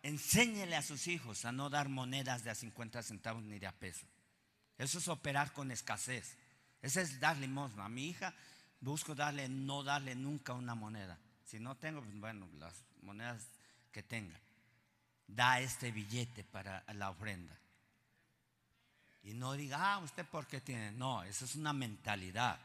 enséñele 0.02 0.74
a 0.76 0.82
sus 0.82 1.06
hijos 1.06 1.44
a 1.44 1.52
no 1.52 1.70
dar 1.70 1.88
monedas 1.88 2.42
de 2.42 2.50
a 2.50 2.54
50 2.54 3.02
centavos 3.02 3.42
ni 3.44 3.58
de 3.58 3.66
a 3.66 3.72
peso. 3.72 4.06
Eso 4.78 4.98
es 4.98 5.08
operar 5.08 5.52
con 5.52 5.70
escasez. 5.70 6.36
Ese 6.82 7.02
es 7.02 7.18
dar 7.20 7.36
limosna. 7.36 7.84
A 7.84 7.88
mi 7.88 8.08
hija 8.08 8.34
busco 8.80 9.14
darle, 9.14 9.48
no 9.48 9.82
darle 9.82 10.14
nunca 10.14 10.52
una 10.52 10.74
moneda. 10.74 11.18
Si 11.44 11.58
no 11.58 11.76
tengo, 11.76 12.02
pues, 12.02 12.18
bueno, 12.20 12.48
las 12.58 12.74
monedas 13.02 13.42
que 13.92 14.02
tenga. 14.02 14.38
Da 15.26 15.60
este 15.60 15.90
billete 15.90 16.44
para 16.44 16.84
la 16.94 17.10
ofrenda. 17.10 17.56
Y 19.24 19.34
no 19.34 19.52
diga, 19.52 19.94
ah, 19.94 19.98
usted 19.98 20.24
por 20.24 20.46
qué 20.46 20.60
tiene. 20.60 20.92
No, 20.92 21.22
eso 21.22 21.44
es 21.44 21.54
una 21.56 21.72
mentalidad. 21.72 22.58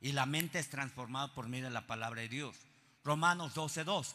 Y 0.00 0.12
la 0.12 0.26
mente 0.26 0.58
es 0.58 0.68
transformada 0.68 1.32
por 1.34 1.48
medio 1.48 1.64
de 1.64 1.70
la 1.70 1.86
palabra 1.86 2.22
de 2.22 2.28
Dios. 2.28 2.56
Romanos 3.04 3.54
12:2. 3.54 4.14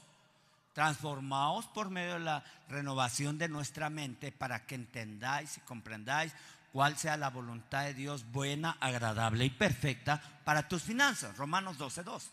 Transformaos 0.74 1.66
por 1.68 1.90
medio 1.90 2.14
de 2.14 2.20
la 2.20 2.44
renovación 2.68 3.38
de 3.38 3.50
nuestra 3.50 3.90
mente 3.90 4.32
para 4.32 4.66
que 4.66 4.76
entendáis 4.76 5.58
y 5.58 5.62
comprendáis 5.62 6.34
cuál 6.72 6.98
sea 6.98 7.18
la 7.18 7.30
voluntad 7.30 7.84
de 7.86 7.94
Dios 7.94 8.30
buena, 8.32 8.78
agradable 8.80 9.46
y 9.46 9.50
perfecta 9.50 10.22
para 10.44 10.68
tus 10.68 10.84
finanzas. 10.84 11.38
Romanos 11.38 11.78
12.2. 11.78 12.24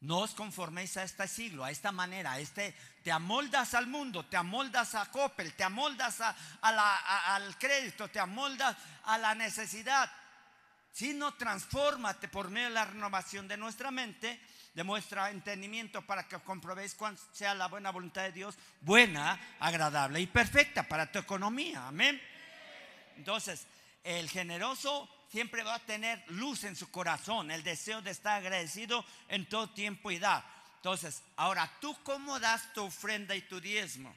No 0.00 0.18
os 0.18 0.34
conforméis 0.34 0.98
a 0.98 1.02
este 1.02 1.26
siglo, 1.26 1.64
a 1.64 1.70
esta 1.70 1.90
manera, 1.90 2.32
a 2.32 2.38
este, 2.38 2.76
te 3.02 3.10
amoldas 3.10 3.72
al 3.72 3.86
mundo, 3.86 4.26
te 4.26 4.36
amoldas 4.36 4.94
a 4.94 5.10
Coppel, 5.10 5.54
te 5.54 5.64
amoldas 5.64 6.20
al 6.60 7.58
crédito, 7.58 8.08
te 8.08 8.20
amoldas 8.20 8.76
a 9.04 9.16
la 9.16 9.34
necesidad, 9.34 10.10
sino 10.92 11.32
transfórmate 11.34 12.28
por 12.28 12.50
medio 12.50 12.68
de 12.68 12.74
la 12.74 12.84
renovación 12.84 13.48
de 13.48 13.56
nuestra 13.56 13.90
mente 13.90 14.38
demuestra 14.74 15.30
entendimiento 15.30 16.02
para 16.02 16.26
que 16.28 16.38
comprobéis 16.40 16.94
cuál 16.94 17.16
sea 17.32 17.54
la 17.54 17.68
buena 17.68 17.90
voluntad 17.90 18.22
de 18.22 18.32
Dios, 18.32 18.56
buena, 18.80 19.40
agradable 19.60 20.20
y 20.20 20.26
perfecta 20.26 20.82
para 20.82 21.10
tu 21.10 21.18
economía. 21.18 21.86
Amén. 21.86 22.20
Entonces, 23.16 23.66
el 24.02 24.28
generoso 24.28 25.08
siempre 25.30 25.62
va 25.62 25.76
a 25.76 25.86
tener 25.86 26.22
luz 26.28 26.64
en 26.64 26.76
su 26.76 26.90
corazón, 26.90 27.50
el 27.50 27.62
deseo 27.62 28.02
de 28.02 28.10
estar 28.10 28.38
agradecido 28.38 29.04
en 29.28 29.48
todo 29.48 29.70
tiempo 29.70 30.10
y 30.10 30.18
dar. 30.18 30.44
Entonces, 30.76 31.22
ahora, 31.36 31.70
¿tú 31.80 31.96
cómo 32.02 32.38
das 32.38 32.72
tu 32.74 32.84
ofrenda 32.84 33.34
y 33.34 33.42
tu 33.42 33.60
diezmo? 33.60 34.14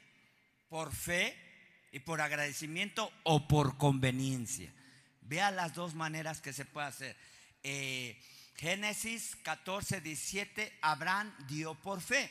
¿Por 0.68 0.94
fe 0.94 1.36
y 1.92 2.00
por 2.00 2.20
agradecimiento 2.20 3.10
o 3.22 3.48
por 3.48 3.78
conveniencia? 3.78 4.72
Vea 5.22 5.50
las 5.50 5.74
dos 5.74 5.94
maneras 5.94 6.40
que 6.40 6.52
se 6.52 6.64
puede 6.64 6.86
hacer. 6.88 7.16
Eh, 7.62 8.20
Génesis 8.58 9.36
14, 9.36 10.00
17, 10.00 10.78
Abraham 10.82 11.32
dio 11.46 11.76
por 11.76 12.00
fe. 12.00 12.28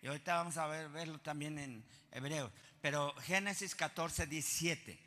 Y 0.00 0.06
ahorita 0.06 0.36
vamos 0.36 0.56
a 0.56 0.66
ver, 0.66 0.88
verlo 0.88 1.18
también 1.18 1.58
en 1.58 1.84
hebreo. 2.12 2.50
Pero 2.80 3.14
Génesis 3.16 3.74
14, 3.74 4.26
17. 4.26 4.98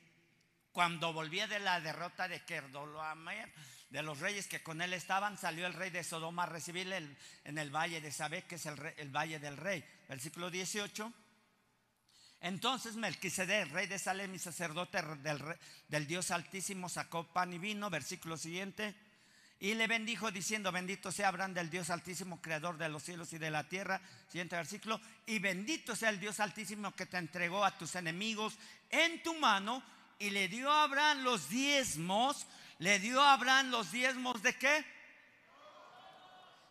Cuando 0.72 1.12
volvía 1.12 1.48
de 1.48 1.60
la 1.60 1.82
derrota 1.82 2.28
de 2.28 2.46
Kerdoloamer, 2.46 3.52
de 3.90 4.04
los 4.04 4.20
reyes 4.20 4.48
que 4.48 4.62
con 4.62 4.84
él 4.84 4.94
estaban, 4.94 5.40
salió 5.40 5.66
el 5.66 5.74
rey 5.74 5.90
de 5.90 6.04
Sodoma 6.04 6.44
a 6.44 6.46
recibirle 6.46 7.16
en 7.44 7.58
el 7.58 7.76
valle 7.76 8.00
de 8.00 8.12
Sabé, 8.12 8.44
que 8.44 8.56
es 8.56 8.66
el, 8.68 8.80
el 8.98 9.10
valle 9.10 9.40
del 9.40 9.58
rey. 9.58 9.84
Versículo 10.08 10.52
18. 10.52 11.12
Entonces 12.42 12.96
Melquisedec, 12.96 13.72
rey 13.72 13.88
de 13.88 13.98
Salem 13.98 14.36
y 14.36 14.40
sacerdote 14.40 15.02
del, 15.02 15.44
del, 15.88 16.08
Dios 16.08 16.30
Altísimo, 16.30 16.88
sacó 16.88 17.28
pan 17.34 17.54
y 17.54 17.58
vino, 17.58 17.90
versículo 17.90 18.38
siguiente, 18.38 18.96
y 19.60 19.74
le 19.74 19.88
bendijo 19.88 20.32
diciendo, 20.32 20.72
bendito 20.72 21.12
sea 21.12 21.28
Abraham 21.28 21.54
del 21.54 21.70
Dios 21.70 21.90
Altísimo, 21.90 22.42
creador 22.42 22.78
de 22.78 22.90
los 22.90 23.04
cielos 23.04 23.34
y 23.34 23.38
de 23.38 23.52
la 23.52 23.68
tierra, 23.68 24.00
siguiente 24.28 24.56
versículo, 24.56 25.02
y 25.26 25.40
bendito 25.40 25.96
sea 25.96 26.10
el 26.10 26.20
Dios 26.20 26.40
Altísimo 26.40 26.96
que 26.96 27.06
te 27.06 27.18
entregó 27.18 27.66
a 27.66 27.78
tus 27.78 27.96
enemigos 27.96 28.58
en 28.90 29.22
tu 29.22 29.36
mano, 29.36 29.84
y 30.18 30.30
le 30.30 30.48
dio 30.48 30.72
a 30.72 30.84
Abraham 30.84 31.24
los 31.24 31.50
diezmos, 31.50 32.46
le 32.80 33.00
dio 33.00 33.22
a 33.22 33.34
Abraham 33.34 33.70
los 33.70 33.92
diezmos 33.92 34.42
de 34.42 34.56
qué? 34.56 34.86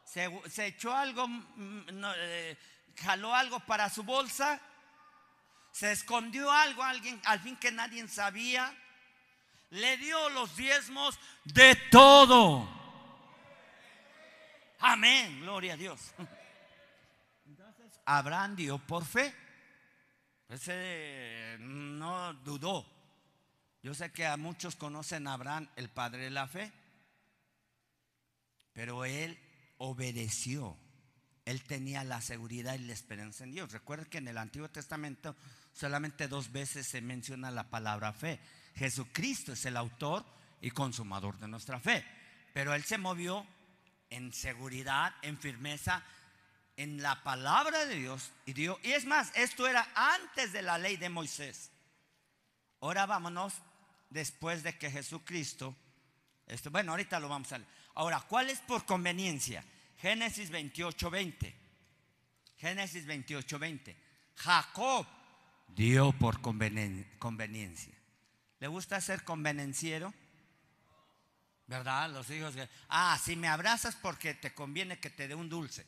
Se, 0.05 0.67
echó 0.67 0.95
algo, 0.95 1.29
mm, 1.29 1.83
eh, 2.17 2.57
jaló 2.97 3.35
algo 3.35 3.61
para 3.61 3.91
su 3.91 4.03
bolsa 4.03 4.61
se 5.79 5.93
escondió 5.93 6.51
algo 6.51 6.83
alguien 6.83 7.21
al 7.25 7.39
fin 7.39 7.57
que 7.57 7.71
nadie 7.71 8.07
sabía. 8.09 8.75
Le 9.71 9.97
dio 9.99 10.29
los 10.31 10.57
diezmos 10.57 11.17
de 11.45 11.77
todo. 11.91 12.78
Amén, 14.81 15.41
gloria 15.41 15.75
a 15.75 15.77
Dios. 15.77 16.15
Entonces, 17.47 18.01
Abraham 18.07 18.57
dio 18.57 18.79
por 18.79 19.05
fe. 19.05 19.35
Ese 20.49 21.57
no 21.61 22.33
dudó. 22.35 22.87
Yo 23.83 23.95
sé 23.95 24.11
que 24.13 24.27
a 24.27 24.37
muchos 24.37 24.77
conocen 24.77 25.27
a 25.27 25.35
Abraham, 25.35 25.69
el 25.77 25.89
padre 25.89 26.25
de 26.25 26.31
la 26.31 26.49
fe, 26.49 26.73
pero 28.73 29.05
él 29.05 29.39
obedeció. 29.79 30.77
Él 31.45 31.63
tenía 31.65 32.05
la 32.05 32.21
seguridad 32.21 32.75
y 32.75 32.79
la 32.79 32.93
esperanza 32.93 33.45
en 33.45 33.53
Dios. 33.53 33.73
Recuerda 33.73 34.05
que 34.05 34.19
en 34.19 34.29
el 34.29 34.37
Antiguo 34.37 34.69
Testamento 34.69 35.35
solamente 35.73 36.29
dos 36.29 36.53
veces 36.53 36.87
se 36.87 37.01
menciona 37.01 37.51
la 37.51 37.71
palabra 37.71 38.13
fe. 38.13 38.39
Jesucristo 38.75 39.53
es 39.53 39.65
el 39.65 39.77
autor 39.77 40.27
y 40.61 40.71
consumador 40.71 41.39
de 41.39 41.49
nuestra 41.49 41.81
fe. 41.81 42.05
Pero 42.53 42.75
Él 42.75 42.85
se 42.85 42.99
movió 42.99 43.47
en 44.11 44.33
seguridad, 44.33 45.15
en 45.23 45.39
firmeza, 45.39 46.03
en 46.77 47.03
la 47.03 47.23
palabra 47.23 47.87
de 47.87 47.97
Dios. 47.97 48.33
Y, 48.47 48.53
Dios, 48.53 48.79
y 48.83 48.93
es 48.93 49.05
más, 49.05 49.33
esto 49.35 49.67
era 49.67 49.89
antes 49.95 50.53
de 50.53 50.63
la 50.63 50.79
ley 50.79 50.97
de 50.97 51.09
Moisés. 51.09 51.71
Ahora 52.81 53.07
vámonos 53.07 53.55
después 54.11 54.63
de 54.63 54.79
que 54.79 54.91
Jesucristo, 54.91 55.77
esto, 56.47 56.71
bueno, 56.71 56.93
ahorita 56.93 57.19
lo 57.21 57.29
vamos 57.29 57.53
a 57.53 57.59
leer. 57.59 57.71
Ahora, 57.95 58.21
¿cuál 58.21 58.49
es 58.49 58.61
por 58.61 58.87
conveniencia? 58.87 59.65
Génesis 59.99 60.51
28, 60.51 61.11
20. 61.11 61.57
Génesis 62.57 63.07
28, 63.07 63.59
20. 63.59 63.97
Jacob 64.37 65.07
dio 65.67 66.13
por 66.13 66.41
conveniencia. 66.41 67.95
¿Le 68.61 68.69
gusta 68.69 69.01
ser 69.01 69.25
convenenciero? 69.25 70.15
¿Verdad? 71.69 72.11
Los 72.11 72.29
hijos 72.31 72.55
ah, 72.89 73.21
si 73.23 73.37
me 73.37 73.47
abrazas 73.47 73.95
porque 73.95 74.35
te 74.35 74.55
conviene 74.55 74.99
que 74.99 75.11
te 75.11 75.29
dé 75.29 75.35
un 75.35 75.51
dulce. 75.51 75.87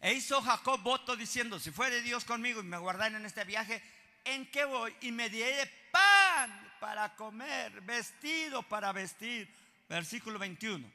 E 0.00 0.12
hizo 0.12 0.42
Jacob 0.42 0.80
voto 0.82 1.16
diciendo, 1.16 1.58
si 1.58 1.70
fuere 1.70 2.02
Dios 2.02 2.24
conmigo 2.24 2.60
y 2.60 2.64
me 2.64 2.76
guardara 2.76 3.16
en 3.16 3.24
este 3.24 3.42
viaje, 3.44 3.82
¿en 4.24 4.50
qué 4.50 4.66
voy? 4.66 4.94
Y 5.00 5.10
me 5.10 5.30
diere 5.30 5.70
pan 5.90 6.72
para 6.78 7.16
comer, 7.16 7.80
vestido 7.80 8.62
para 8.62 8.92
vestir. 8.92 9.48
Versículo 9.88 10.38
21. 10.38 10.86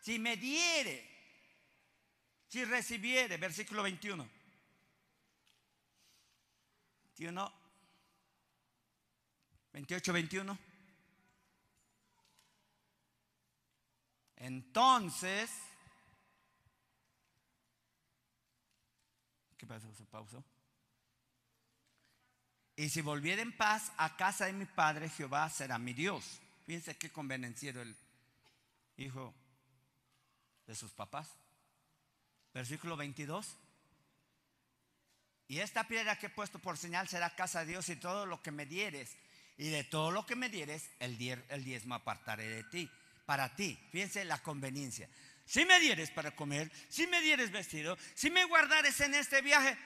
Si 0.00 0.18
me 0.18 0.36
diere, 0.36 1.08
si 2.48 2.64
recibiere, 2.64 3.36
versículo 3.36 3.82
21 3.84 4.38
21, 7.18 7.52
28, 9.72 10.12
21. 10.12 10.58
Entonces, 14.38 15.50
¿qué 19.56 19.66
pasó? 19.66 19.92
Se 19.94 20.04
pausó. 20.06 20.42
Y 22.76 22.88
si 22.90 23.00
volviera 23.00 23.42
en 23.42 23.56
paz 23.56 23.92
a 23.96 24.16
casa 24.16 24.46
de 24.46 24.52
mi 24.52 24.64
padre, 24.64 25.08
Jehová 25.08 25.50
será 25.50 25.78
mi 25.78 25.92
Dios. 25.92 26.40
Fíjense 26.64 26.96
qué 26.96 27.10
convenenciero 27.10 27.82
el 27.82 27.96
hijo 28.96 29.34
de 30.66 30.74
sus 30.76 30.92
papás. 30.92 31.28
Versículo 32.54 32.96
22. 32.96 33.56
Y 35.48 35.60
esta 35.60 35.88
piedra 35.88 36.18
que 36.18 36.26
he 36.26 36.30
puesto 36.30 36.58
por 36.58 36.76
señal 36.76 37.08
será 37.08 37.34
casa 37.34 37.60
de 37.60 37.72
Dios 37.72 37.88
y 37.88 37.96
todo 37.96 38.26
lo 38.26 38.42
que 38.42 38.52
me 38.52 38.66
dieres. 38.66 39.16
Y 39.56 39.70
de 39.70 39.82
todo 39.82 40.12
lo 40.12 40.24
que 40.24 40.36
me 40.36 40.48
dieres, 40.48 40.88
el, 41.00 41.16
diezmo 41.16 41.94
apartaré 41.94 42.48
de 42.48 42.64
ti. 42.64 42.90
Para 43.28 43.54
ti, 43.54 43.78
fíjense 43.92 44.24
la 44.24 44.38
conveniencia. 44.38 45.06
Si 45.44 45.66
me 45.66 45.78
dieres 45.80 46.10
para 46.10 46.30
comer, 46.30 46.72
si 46.88 47.06
me 47.06 47.20
dieres 47.20 47.50
vestido, 47.50 47.98
si 48.14 48.30
me 48.30 48.42
guardares 48.46 48.98
en 49.02 49.12
este 49.12 49.42
viaje, 49.42 49.76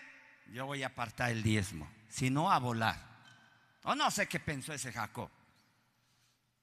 yo 0.53 0.64
voy 0.64 0.84
a 0.84 0.86
apartar 0.86 1.32
el 1.32 1.43
diezmo. 1.43 1.90
Si 2.09 2.30
no, 2.30 2.53
a 2.53 2.61
volar. 2.61 3.05
O 3.82 3.97
no 3.97 4.12
sé 4.12 4.28
qué 4.28 4.38
pensó 4.38 4.72
ese 4.72 4.93
Jacob. 4.93 5.28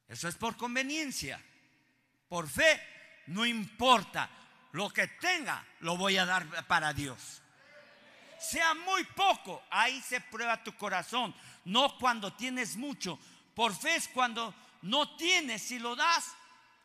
Eso 0.07 0.29
es 0.29 0.35
por 0.35 0.55
conveniencia. 0.55 1.43
Por 2.29 2.47
fe, 2.47 2.81
no 3.27 3.45
importa. 3.45 4.29
Lo 4.71 4.89
que 4.89 5.05
tenga, 5.07 5.61
lo 5.81 5.97
voy 5.97 6.15
a 6.15 6.25
dar 6.25 6.65
para 6.65 6.93
Dios 6.93 7.41
sea 8.39 8.73
muy 8.73 9.03
poco, 9.03 9.61
ahí 9.69 9.99
se 9.99 10.21
prueba 10.21 10.63
tu 10.63 10.73
corazón. 10.77 11.35
No 11.65 11.97
cuando 11.97 12.31
tienes 12.31 12.77
mucho. 12.77 13.19
Por 13.53 13.75
fe 13.75 13.97
es 13.97 14.07
cuando 14.07 14.55
no 14.83 15.17
tienes, 15.17 15.61
si 15.61 15.77
lo 15.77 15.93
das, 15.93 16.37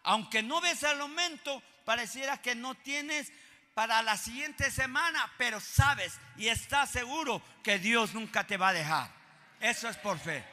aunque 0.05 0.43
no 0.43 0.61
ves 0.61 0.85
al 0.85 0.99
momento, 0.99 1.63
pareciera 1.85 2.41
que 2.41 2.55
no 2.55 2.75
tienes 2.75 3.33
para 3.75 4.03
la 4.03 4.17
siguiente 4.17 4.71
semana, 4.71 5.33
pero 5.37 5.61
sabes 5.61 6.19
y 6.37 6.47
estás 6.47 6.91
seguro 6.91 7.43
que 7.63 7.79
Dios 7.79 8.15
nunca 8.15 8.47
te 8.47 8.57
va 8.57 8.69
a 8.69 8.73
dejar. 8.75 9.11
Eso 9.61 9.89
es 9.89 9.97
por 9.97 10.19
fe. 10.19 10.45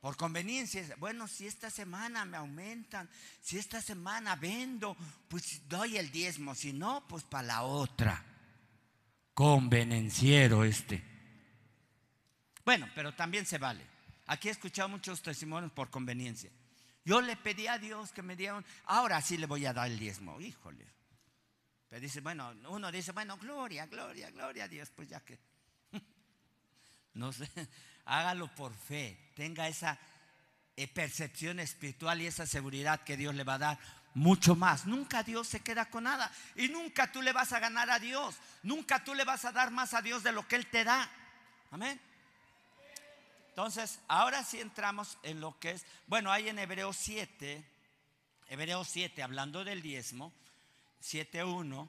Por 0.00 0.18
conveniencia, 0.18 0.84
bueno, 0.98 1.26
si 1.26 1.46
esta 1.46 1.70
semana 1.70 2.26
me 2.26 2.36
aumentan, 2.36 3.08
si 3.40 3.56
esta 3.56 3.80
semana 3.80 4.36
vendo, 4.36 4.94
pues 5.28 5.66
doy 5.66 5.96
el 5.96 6.10
diezmo, 6.10 6.54
si 6.54 6.74
no, 6.74 7.06
pues 7.08 7.24
para 7.24 7.46
la 7.46 7.62
otra 7.62 8.22
convenenciero 9.32 10.64
este. 10.64 11.02
Bueno, 12.64 12.88
pero 12.94 13.14
también 13.14 13.46
se 13.46 13.58
vale. 13.58 13.86
Aquí 14.26 14.48
he 14.48 14.52
escuchado 14.52 14.88
muchos 14.88 15.22
testimonios 15.22 15.72
por 15.72 15.90
conveniencia. 15.90 16.50
Yo 17.04 17.20
le 17.20 17.36
pedí 17.36 17.66
a 17.66 17.78
Dios 17.78 18.12
que 18.12 18.22
me 18.22 18.34
diera 18.34 18.62
ahora 18.86 19.20
sí 19.20 19.36
le 19.36 19.46
voy 19.46 19.66
a 19.66 19.72
dar 19.72 19.90
el 19.90 19.98
diezmo, 19.98 20.40
híjole. 20.40 20.86
Pero 21.88 22.00
dice, 22.00 22.20
bueno, 22.20 22.52
uno 22.68 22.90
dice, 22.90 23.12
bueno, 23.12 23.36
gloria, 23.36 23.86
gloria, 23.86 24.30
gloria 24.30 24.64
a 24.64 24.68
Dios, 24.68 24.90
pues 24.90 25.08
ya 25.08 25.20
que. 25.20 25.38
No 27.14 27.32
sé, 27.32 27.48
hágalo 28.06 28.52
por 28.54 28.74
fe, 28.74 29.30
tenga 29.36 29.68
esa 29.68 29.98
eh, 30.76 30.88
percepción 30.88 31.60
espiritual 31.60 32.20
y 32.20 32.26
esa 32.26 32.46
seguridad 32.46 33.04
que 33.04 33.16
Dios 33.16 33.34
le 33.34 33.44
va 33.44 33.54
a 33.54 33.58
dar 33.58 33.78
mucho 34.14 34.56
más. 34.56 34.86
Nunca 34.86 35.22
Dios 35.22 35.46
se 35.46 35.60
queda 35.60 35.90
con 35.90 36.04
nada. 36.04 36.32
Y 36.56 36.68
nunca 36.68 37.12
tú 37.12 37.22
le 37.22 37.32
vas 37.32 37.52
a 37.52 37.60
ganar 37.60 37.90
a 37.90 37.98
Dios. 37.98 38.34
Nunca 38.62 39.04
tú 39.04 39.14
le 39.14 39.24
vas 39.24 39.44
a 39.44 39.52
dar 39.52 39.70
más 39.70 39.94
a 39.94 40.02
Dios 40.02 40.22
de 40.22 40.32
lo 40.32 40.48
que 40.48 40.56
Él 40.56 40.66
te 40.66 40.84
da. 40.84 41.08
Amén. 41.70 42.00
Entonces, 43.54 44.00
ahora 44.08 44.42
sí 44.42 44.60
entramos 44.60 45.16
en 45.22 45.38
lo 45.38 45.56
que 45.60 45.70
es, 45.70 45.86
bueno, 46.08 46.32
hay 46.32 46.48
en 46.48 46.58
Hebreos 46.58 46.96
7, 46.96 47.64
Hebreos 48.48 48.88
7, 48.88 49.22
hablando 49.22 49.62
del 49.62 49.80
diezmo, 49.80 50.32
7.1, 51.00 51.88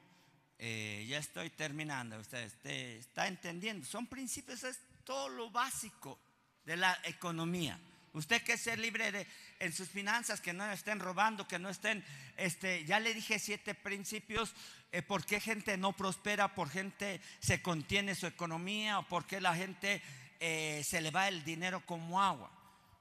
eh, 0.59 1.07
ya 1.09 1.17
estoy 1.17 1.49
terminando, 1.49 2.19
usted 2.19 2.51
está 2.63 3.25
entendiendo, 3.25 3.83
son 3.83 4.05
principios, 4.05 4.63
es 4.63 4.79
todo 5.03 5.27
lo 5.27 5.49
básico 5.49 6.19
de 6.65 6.77
la 6.77 6.99
economía. 7.03 7.79
Usted 8.13 8.43
que 8.43 8.59
ser 8.59 8.77
libre 8.77 9.11
de, 9.11 9.27
en 9.57 9.73
sus 9.73 9.89
finanzas, 9.89 10.41
que 10.41 10.53
no 10.53 10.71
estén 10.71 10.99
robando, 10.99 11.47
que 11.47 11.57
no 11.57 11.69
estén, 11.69 12.05
este, 12.37 12.85
ya 12.85 12.99
le 12.99 13.15
dije 13.15 13.39
siete 13.39 13.73
principios, 13.73 14.53
eh, 14.91 15.01
por 15.01 15.25
qué 15.25 15.39
gente 15.39 15.77
no 15.77 15.93
prospera, 15.93 16.53
por 16.53 16.69
gente 16.69 17.19
se 17.39 17.63
contiene 17.63 18.13
su 18.13 18.27
economía, 18.27 18.99
o 18.99 19.07
por 19.07 19.25
qué 19.25 19.41
la 19.41 19.55
gente 19.55 20.03
eh, 20.47 20.83
se 20.83 21.01
le 21.01 21.09
va 21.09 21.27
el 21.27 21.43
dinero 21.43 21.83
como 21.87 22.21
agua. 22.21 22.51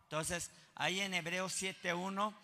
Entonces, 0.04 0.50
ahí 0.76 1.00
en 1.00 1.12
Hebreos 1.12 1.62
7.1 1.62 2.34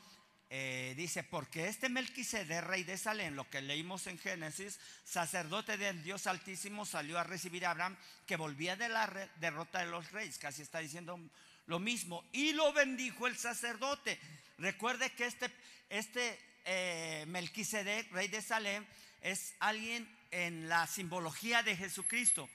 eh, 0.50 0.92
dice, 0.94 1.24
porque 1.24 1.68
este 1.68 1.88
Melquisede, 1.88 2.60
rey 2.60 2.84
de 2.84 2.98
Salem, 2.98 3.34
lo 3.34 3.48
que 3.48 3.62
leímos 3.62 4.06
en 4.08 4.18
Génesis, 4.18 4.78
sacerdote 5.02 5.78
del 5.78 6.02
Dios 6.02 6.26
Altísimo, 6.26 6.84
salió 6.84 7.18
a 7.18 7.24
recibir 7.24 7.64
a 7.64 7.70
Abraham, 7.70 7.96
que 8.26 8.36
volvía 8.36 8.76
de 8.76 8.90
la 8.90 9.10
derrota 9.36 9.78
de 9.78 9.86
los 9.86 10.12
reyes, 10.12 10.36
casi 10.36 10.60
está 10.60 10.80
diciendo 10.80 11.18
lo 11.66 11.78
mismo. 11.78 12.22
Y 12.32 12.52
lo 12.52 12.70
bendijo 12.74 13.26
el 13.26 13.38
sacerdote. 13.38 14.20
Recuerde 14.58 15.12
que 15.12 15.24
este, 15.24 15.50
este 15.88 16.38
eh, 16.66 17.24
Melquisedec, 17.26 18.12
rey 18.12 18.28
de 18.28 18.42
Salem, 18.42 18.84
es 19.22 19.54
alguien 19.60 20.06
en 20.30 20.68
la 20.68 20.86
simbología 20.86 21.62
de 21.62 21.74
Jesucristo. 21.74 22.50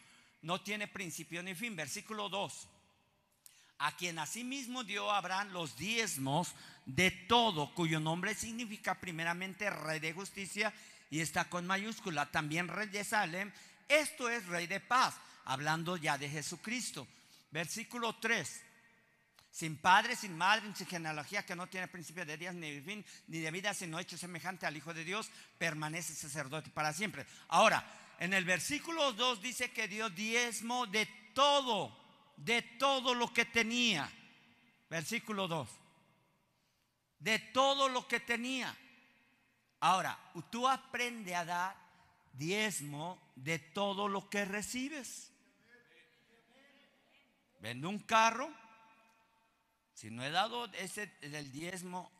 No 0.45 0.61
tiene 0.61 0.87
principio 0.87 1.41
ni 1.41 1.55
fin. 1.55 1.75
Versículo 1.75 2.29
2. 2.29 2.67
A 3.79 3.97
quien 3.97 4.19
asimismo 4.19 4.83
dio 4.83 5.09
Abraham 5.09 5.49
los 5.51 5.75
diezmos 5.75 6.53
de 6.85 7.09
todo, 7.09 7.73
cuyo 7.73 7.99
nombre 7.99 8.35
significa 8.35 8.99
primeramente 8.99 9.71
rey 9.71 9.99
de 9.99 10.13
justicia 10.13 10.71
y 11.09 11.21
está 11.21 11.49
con 11.49 11.65
mayúscula. 11.65 12.29
También 12.29 12.67
rey 12.67 12.89
de 12.89 13.03
Salem. 13.03 13.51
Esto 13.87 14.29
es 14.29 14.45
rey 14.45 14.67
de 14.67 14.79
paz, 14.79 15.15
hablando 15.45 15.97
ya 15.97 16.15
de 16.15 16.29
Jesucristo. 16.29 17.07
Versículo 17.49 18.15
3 18.17 18.61
sin 19.49 19.77
padre, 19.77 20.17
sin 20.17 20.37
madre, 20.37 20.69
sin 20.75 20.85
genealogía, 20.85 21.45
que 21.45 21.55
no 21.55 21.67
tiene 21.67 21.87
principio 21.87 22.25
de 22.25 22.35
días 22.35 22.53
ni 22.53 22.71
de 22.71 22.81
fin, 22.81 23.05
ni 23.27 23.39
de 23.39 23.51
vida, 23.51 23.73
sino 23.73 23.97
hecho 23.97 24.17
semejante 24.17 24.65
al 24.65 24.75
Hijo 24.75 24.93
de 24.93 25.05
Dios, 25.05 25.31
permanece 25.57 26.13
sacerdote 26.13 26.69
para 26.71 26.91
siempre. 26.91 27.25
Ahora, 27.47 27.81
en 28.19 28.33
el 28.33 28.45
versículo 28.45 29.13
2 29.13 29.41
dice 29.41 29.71
que 29.71 29.87
dio 29.87 30.09
diezmo 30.09 30.85
de 30.87 31.05
todo, 31.33 31.95
de 32.37 32.61
todo 32.61 33.13
lo 33.13 33.31
que 33.33 33.45
tenía. 33.45 34.09
Versículo 34.89 35.47
2. 35.47 35.69
De 37.19 37.39
todo 37.39 37.89
lo 37.89 38.07
que 38.07 38.19
tenía. 38.19 38.75
Ahora, 39.79 40.17
tú 40.49 40.67
aprendes 40.67 41.35
a 41.35 41.45
dar 41.45 41.75
diezmo 42.33 43.21
de 43.35 43.59
todo 43.59 44.07
lo 44.07 44.29
que 44.29 44.45
recibes. 44.45 45.31
Vende 47.59 47.87
un 47.87 47.99
carro, 47.99 48.49
si 49.93 50.11
no 50.11 50.23
he 50.23 50.29
dado 50.29 50.65
ese, 50.73 51.11
el 51.21 51.51
diezmo 51.51 52.11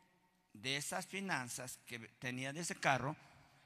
de 0.52 0.76
esas 0.76 1.06
finanzas 1.06 1.78
que 1.86 1.98
tenía 1.98 2.52
de 2.52 2.60
ese 2.60 2.74
carro, 2.74 3.16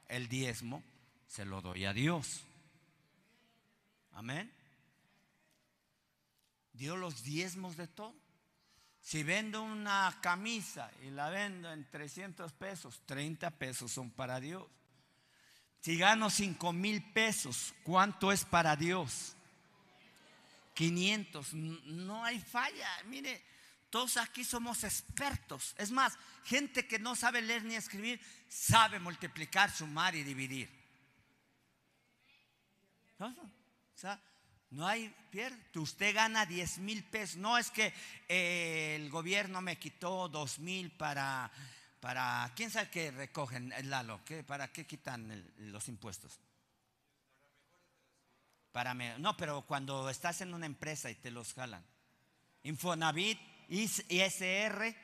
el 0.08 0.28
diezmo 0.28 0.82
se 1.30 1.44
lo 1.44 1.62
doy 1.62 1.84
a 1.84 1.92
Dios. 1.92 2.42
Amén. 4.14 4.52
Dio 6.72 6.96
los 6.96 7.22
diezmos 7.22 7.76
de 7.76 7.86
todo. 7.86 8.16
Si 9.00 9.22
vendo 9.22 9.62
una 9.62 10.18
camisa 10.20 10.90
y 11.02 11.10
la 11.10 11.30
vendo 11.30 11.72
en 11.72 11.88
300 11.88 12.52
pesos, 12.52 13.00
30 13.06 13.48
pesos 13.52 13.92
son 13.92 14.10
para 14.10 14.40
Dios. 14.40 14.66
Si 15.80 15.96
gano 15.96 16.30
5 16.30 16.72
mil 16.72 17.00
pesos, 17.12 17.74
¿cuánto 17.84 18.32
es 18.32 18.44
para 18.44 18.74
Dios? 18.74 19.36
500. 20.74 21.54
No 21.54 22.24
hay 22.24 22.40
falla. 22.40 22.88
Mire, 23.04 23.40
todos 23.88 24.16
aquí 24.16 24.42
somos 24.42 24.82
expertos. 24.82 25.76
Es 25.78 25.92
más, 25.92 26.18
gente 26.44 26.88
que 26.88 26.98
no 26.98 27.14
sabe 27.14 27.40
leer 27.40 27.64
ni 27.64 27.76
escribir, 27.76 28.20
sabe 28.48 28.98
multiplicar, 28.98 29.70
sumar 29.70 30.16
y 30.16 30.24
dividir. 30.24 30.79
¿No? 33.20 33.28
O 33.28 33.98
sea, 33.98 34.20
no 34.70 34.86
hay 34.86 35.14
pierde. 35.30 35.58
Usted 35.78 36.14
gana 36.14 36.46
10 36.46 36.78
mil 36.78 37.04
pesos. 37.04 37.36
No 37.36 37.58
es 37.58 37.70
que 37.70 37.92
eh, 38.28 38.96
el 38.96 39.10
gobierno 39.10 39.60
me 39.60 39.78
quitó 39.78 40.28
2 40.28 40.58
mil 40.60 40.90
para, 40.90 41.50
para. 42.00 42.50
¿Quién 42.56 42.70
sabe 42.70 42.88
qué 42.88 43.10
recogen, 43.10 43.72
el 43.72 43.90
Lalo? 43.90 44.24
¿Qué, 44.24 44.42
¿Para 44.42 44.72
qué 44.72 44.86
quitan 44.86 45.52
los 45.58 45.88
impuestos? 45.88 46.40
Para 48.72 48.94
no, 48.94 49.36
pero 49.36 49.62
cuando 49.62 50.08
estás 50.08 50.40
en 50.40 50.54
una 50.54 50.66
empresa 50.66 51.10
y 51.10 51.16
te 51.16 51.30
los 51.30 51.52
jalan. 51.52 51.84
Infonavit 52.62 53.38
ISR, 53.68 54.96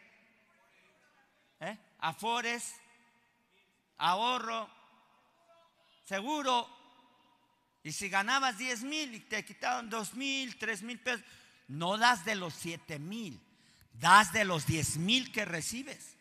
¿eh? 1.61 1.79
Afores, 1.99 2.75
ahorro, 3.99 4.69
seguro. 6.05 6.76
Y 7.87 7.93
si 7.93 8.09
ganabas 8.09 8.59
10 8.59 8.83
mil 8.83 9.15
y 9.15 9.21
te 9.21 9.45
quitaron 9.45 9.89
2 9.89 10.15
mil, 10.15 10.57
3 10.59 10.83
mil 10.83 10.99
pesos, 10.99 11.25
no 11.69 11.97
das 11.97 12.25
de 12.25 12.35
los 12.35 12.53
7 12.55 12.99
mil, 12.99 13.41
das 13.93 14.33
de 14.33 14.45
los 14.45 14.67
10 14.67 14.97
mil 14.97 15.31
que 15.31 15.45
recibes. 15.45 16.17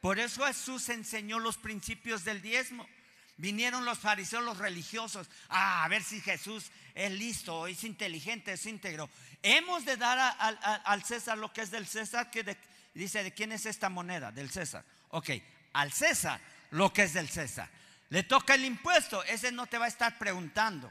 Por 0.00 0.18
eso 0.18 0.44
Jesús 0.44 0.88
enseñó 0.88 1.38
los 1.38 1.58
principios 1.58 2.24
del 2.24 2.42
diezmo. 2.42 2.88
Vinieron 3.36 3.84
los 3.84 4.00
fariseos, 4.00 4.42
los 4.42 4.58
religiosos, 4.58 5.30
a 5.48 5.86
ver 5.88 6.02
si 6.02 6.20
Jesús 6.20 6.72
es 6.96 7.12
listo, 7.12 7.68
es 7.68 7.84
inteligente, 7.84 8.54
es 8.54 8.66
íntegro. 8.66 9.08
Hemos 9.44 9.84
de 9.84 9.96
dar 9.96 10.36
al 10.84 11.04
César 11.04 11.38
lo 11.38 11.52
que 11.52 11.60
es 11.60 11.70
del 11.70 11.86
César, 11.86 12.32
que 12.32 12.58
dice, 12.94 13.22
¿de 13.22 13.32
quién 13.32 13.52
es 13.52 13.64
esta 13.64 13.90
moneda? 13.90 14.32
Del 14.32 14.50
César. 14.50 14.84
Ok, 15.10 15.30
al 15.72 15.92
César 15.92 16.40
lo 16.72 16.92
que 16.92 17.04
es 17.04 17.12
del 17.12 17.28
César. 17.28 17.70
Le 18.10 18.22
toca 18.22 18.54
el 18.54 18.64
impuesto, 18.64 19.24
ese 19.24 19.50
no 19.50 19.66
te 19.66 19.78
va 19.78 19.86
a 19.86 19.88
estar 19.88 20.18
preguntando. 20.18 20.90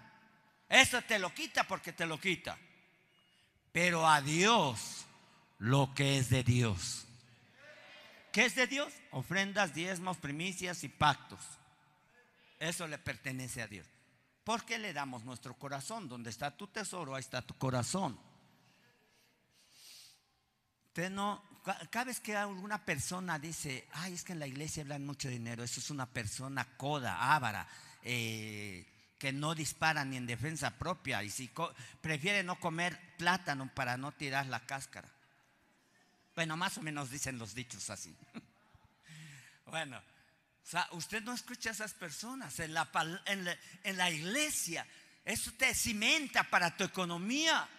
Eso 0.70 1.01
te 1.03 1.20
lo 1.20 1.34
quita 1.34 1.66
porque 1.66 1.93
te 1.93 2.05
lo 2.05 2.20
quita. 2.20 2.57
Pero 3.72 4.07
a 4.07 4.22
Dios 4.22 5.05
lo 5.59 5.93
que 5.93 6.18
es 6.18 6.30
de 6.30 6.43
Dios. 6.43 7.05
¿Qué 8.32 8.45
es 8.45 8.55
de 8.55 8.68
Dios? 8.68 8.91
Ofrendas, 9.11 9.74
diezmos, 9.74 10.18
primicias 10.18 10.84
y 10.84 10.89
pactos. 10.89 11.39
Eso 12.59 12.88
le 12.88 12.97
pertenece 12.97 13.61
a 13.61 13.68
Dios. 13.68 13.88
¿Por 14.43 14.66
qué 14.66 14.78
le 14.78 14.91
damos 14.91 15.24
nuestro 15.24 15.53
corazón? 15.53 16.09
Donde 16.09 16.30
está 16.30 16.51
tu 16.51 16.68
tesoro, 16.68 17.16
ahí 17.16 17.22
está 17.22 17.41
tu 17.41 17.53
corazón. 17.57 18.20
Usted 20.88 21.09
no, 21.09 21.43
cada 21.64 22.03
vez 22.03 22.20
que 22.20 22.36
alguna 22.36 22.84
persona 22.84 23.39
dice, 23.39 23.88
ay, 23.93 24.14
es 24.14 24.24
que 24.24 24.34
en 24.34 24.39
la 24.39 24.47
iglesia 24.47 24.84
hablan 24.84 25.05
mucho 25.05 25.30
dinero, 25.30 25.64
eso 25.64 25.80
es 25.80 25.89
una 25.89 26.05
persona 26.05 26.68
coda, 26.76 27.34
ávara, 27.34 27.68
eh, 28.03 28.86
que 29.18 29.32
no 29.32 29.55
dispara 29.55 30.03
ni 30.03 30.18
en 30.18 30.26
defensa 30.26 30.78
propia 30.78 31.24
y 31.24 31.30
si 31.30 31.49
prefiere 32.01 32.43
no 32.43 32.59
comer 32.59 32.99
plátano 33.18 33.74
para 33.74 33.95
no 33.95 34.11
tirar 34.11 34.47
la 34.47 34.59
cáscara. 34.66 35.07
Bueno, 36.36 36.57
más 36.57 36.78
o 36.78 36.82
menos 36.82 37.09
dicen 37.09 37.38
los 37.38 37.55
dichos 37.55 37.89
así. 37.89 38.14
bueno, 39.68 39.97
o 39.97 40.66
sea, 40.66 40.88
usted 40.91 41.24
no 41.24 41.34
escucha 41.34 41.70
a 41.70 41.74
esas 41.74 41.93
personas 41.93 42.59
en 42.59 42.74
la, 42.74 42.89
en 43.26 43.97
la 43.97 44.11
iglesia. 44.11 44.86
Eso 45.24 45.51
te 45.53 45.74
cimenta 45.74 46.43
para 46.43 46.76
tu 46.76 46.84
economía. 46.84 47.70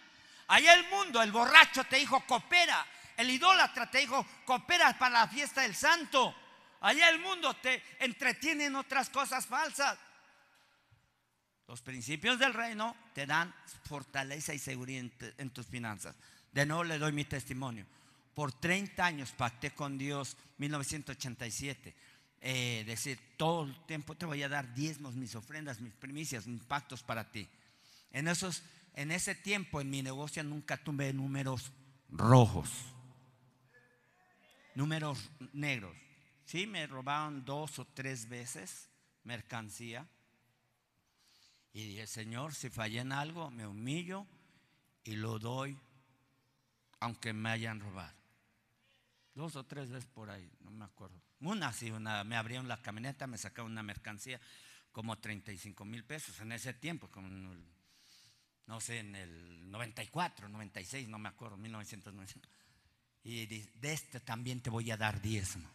Allá 0.47 0.73
el 0.73 0.89
mundo, 0.89 1.21
el 1.21 1.31
borracho 1.31 1.83
te 1.83 1.97
dijo, 1.97 2.25
coopera. 2.25 2.87
El 3.17 3.29
idólatra 3.29 3.89
te 3.89 3.99
dijo, 3.99 4.25
coopera 4.45 4.97
para 4.97 5.21
la 5.21 5.27
fiesta 5.27 5.61
del 5.61 5.75
santo. 5.75 6.35
Allá 6.81 7.09
el 7.09 7.19
mundo 7.19 7.53
te 7.55 7.81
entretiene 7.99 8.65
en 8.65 8.75
otras 8.75 9.09
cosas 9.09 9.45
falsas. 9.45 9.97
Los 11.67 11.81
principios 11.81 12.37
del 12.37 12.53
reino 12.53 12.95
te 13.13 13.25
dan 13.25 13.53
fortaleza 13.85 14.53
y 14.53 14.59
seguridad 14.59 15.09
en, 15.37 15.49
tus 15.49 15.65
finanzas. 15.65 16.15
De 16.51 16.65
nuevo 16.65 16.83
le 16.83 16.99
doy 16.99 17.11
mi 17.11 17.25
testimonio. 17.25 17.85
Por 18.35 18.51
30 18.51 19.03
años 19.03 19.31
pacté 19.31 19.71
con 19.71 19.97
Dios, 19.97 20.37
1987. 20.57 21.95
Eh, 22.41 22.83
decir, 22.85 23.17
todo 23.37 23.63
el 23.63 23.85
tiempo 23.85 24.13
te 24.13 24.25
voy 24.25 24.43
a 24.43 24.49
dar 24.49 24.75
diezmos, 24.75 25.15
mis 25.15 25.33
ofrendas, 25.33 25.79
mis 25.79 25.93
primicias, 25.93 26.45
mis 26.45 26.61
pactos 26.63 27.01
para 27.01 27.31
ti. 27.31 27.47
En, 28.11 28.27
esos, 28.27 28.61
en 28.93 29.11
ese 29.11 29.33
tiempo 29.33 29.81
en 29.81 29.89
mi 29.89 30.03
negocio 30.03 30.43
nunca 30.43 30.77
tuve 30.77 31.11
números 31.13 31.71
rojos 32.09 32.94
números 34.75 35.31
negros. 35.53 35.95
Sí, 36.45 36.67
me 36.67 36.85
robaron 36.85 37.43
dos 37.43 37.79
o 37.79 37.85
tres 37.85 38.29
veces 38.29 38.89
mercancía. 39.23 40.07
Y 41.73 41.87
dije, 41.87 42.07
Señor, 42.07 42.53
si 42.53 42.69
fallé 42.69 42.99
en 42.99 43.11
algo, 43.11 43.49
me 43.49 43.65
humillo 43.65 44.25
y 45.03 45.15
lo 45.15 45.39
doy, 45.39 45.77
aunque 46.99 47.33
me 47.33 47.49
hayan 47.49 47.79
robado. 47.79 48.15
Dos 49.33 49.55
o 49.57 49.65
tres 49.65 49.89
veces 49.89 50.09
por 50.09 50.29
ahí, 50.29 50.49
no 50.61 50.71
me 50.71 50.85
acuerdo. 50.85 51.19
Una 51.41 51.73
sí, 51.73 51.91
una, 51.91 52.23
me 52.23 52.37
abrieron 52.37 52.67
la 52.67 52.81
camioneta, 52.81 53.27
me 53.27 53.37
sacaron 53.37 53.71
una 53.71 53.83
mercancía 53.83 54.39
como 54.93 55.17
35 55.17 55.83
mil 55.83 56.05
pesos 56.05 56.39
en 56.39 56.53
ese 56.53 56.73
tiempo, 56.73 57.09
como 57.09 57.27
no 58.67 58.79
sé, 58.79 58.99
en 58.99 59.15
el 59.15 59.69
94, 59.69 60.47
96, 60.47 61.09
no 61.09 61.19
me 61.19 61.27
acuerdo, 61.27 61.57
1995 61.57 62.47
y 63.25 63.47
de 63.47 63.91
este 63.93 64.19
también 64.19 64.61
te 64.61 64.69
voy 64.69 64.91
a 64.91 64.97
dar 64.97 65.21
diezmo. 65.21 65.67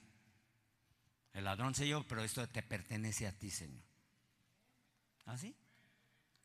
El 1.33 1.45
ladrón 1.45 1.75
se 1.75 1.87
yo, 1.87 2.03
pero 2.07 2.23
esto 2.23 2.49
te 2.49 2.63
pertenece 2.63 3.27
a 3.27 3.33
ti, 3.33 3.51
Señor. 3.51 3.83
¿Así? 5.27 5.55
¿Ah, 5.57 5.71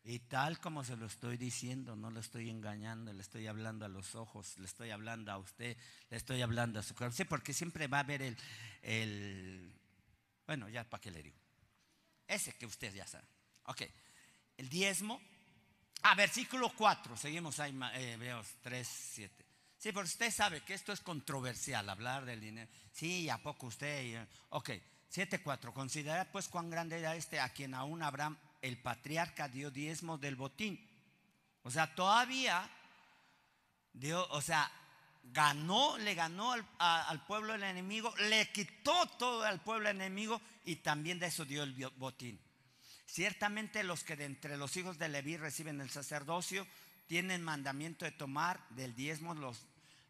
y 0.08 0.20
tal 0.20 0.60
como 0.60 0.84
se 0.84 0.96
lo 0.96 1.06
estoy 1.06 1.36
diciendo, 1.36 1.96
no 1.96 2.10
le 2.10 2.20
estoy 2.20 2.48
engañando, 2.48 3.12
le 3.12 3.22
estoy 3.22 3.48
hablando 3.48 3.84
a 3.84 3.88
los 3.88 4.14
ojos, 4.14 4.56
le 4.58 4.66
estoy 4.66 4.90
hablando 4.90 5.32
a 5.32 5.38
usted, 5.38 5.76
le 6.10 6.16
estoy 6.16 6.42
hablando 6.42 6.78
a 6.78 6.84
su 6.84 6.94
corazón. 6.94 7.16
Sí, 7.16 7.24
porque 7.24 7.52
siempre 7.52 7.88
va 7.88 7.98
a 7.98 8.00
haber 8.00 8.22
el, 8.22 8.36
el 8.82 9.72
bueno, 10.46 10.68
ya 10.68 10.84
para 10.84 11.00
qué 11.00 11.10
le 11.10 11.22
digo. 11.24 11.38
Ese 12.26 12.52
que 12.52 12.66
usted 12.66 12.94
ya 12.94 13.06
sabe. 13.06 13.26
Ok, 13.64 13.82
el 14.56 14.68
diezmo. 14.68 15.20
Ah, 16.02 16.14
versículo 16.14 16.72
4, 16.76 17.16
seguimos 17.16 17.58
ahí, 17.58 17.76
eh, 17.94 18.42
3, 18.62 18.86
7. 18.86 19.45
Sí, 19.78 19.92
pero 19.92 20.04
usted 20.04 20.30
sabe 20.30 20.62
que 20.62 20.74
esto 20.74 20.92
es 20.92 21.00
controversial, 21.00 21.88
hablar 21.88 22.24
del 22.24 22.40
dinero. 22.40 22.70
Sí, 22.92 23.28
¿a 23.28 23.38
poco 23.38 23.66
usted? 23.66 24.26
Ok, 24.50 24.70
7.4. 25.12 25.72
Considerad 25.72 26.28
pues 26.32 26.48
cuán 26.48 26.70
grande 26.70 26.98
era 26.98 27.14
este 27.14 27.40
a 27.40 27.50
quien 27.50 27.74
aún 27.74 28.02
Abraham, 28.02 28.38
el 28.62 28.78
patriarca, 28.78 29.48
dio 29.48 29.70
diezmo 29.70 30.18
del 30.18 30.36
botín. 30.36 30.80
O 31.62 31.70
sea, 31.70 31.94
todavía 31.94 32.70
dio, 33.92 34.26
o 34.28 34.40
sea, 34.40 34.70
ganó, 35.24 35.98
le 35.98 36.14
ganó 36.14 36.54
al, 36.78 37.26
pueblo 37.26 37.54
el 37.54 37.62
enemigo, 37.62 38.14
le 38.28 38.50
quitó 38.52 39.06
todo 39.18 39.44
al 39.44 39.60
pueblo 39.62 39.88
enemigo 39.88 40.40
y 40.64 40.76
también 40.76 41.18
de 41.18 41.26
eso 41.26 41.44
dio 41.44 41.62
el 41.62 41.74
botín. 41.96 42.40
Ciertamente 43.06 43.84
los 43.84 44.04
que 44.04 44.16
de 44.16 44.24
entre 44.24 44.56
los 44.56 44.76
hijos 44.76 44.98
de 44.98 45.08
Leví 45.08 45.36
reciben 45.36 45.80
el 45.80 45.90
sacerdocio 45.90 46.66
tienen 47.06 47.42
mandamiento 47.42 48.04
de 48.04 48.12
tomar 48.12 48.60
del 48.70 48.94
diezmo 48.94 49.34
los 49.34 49.66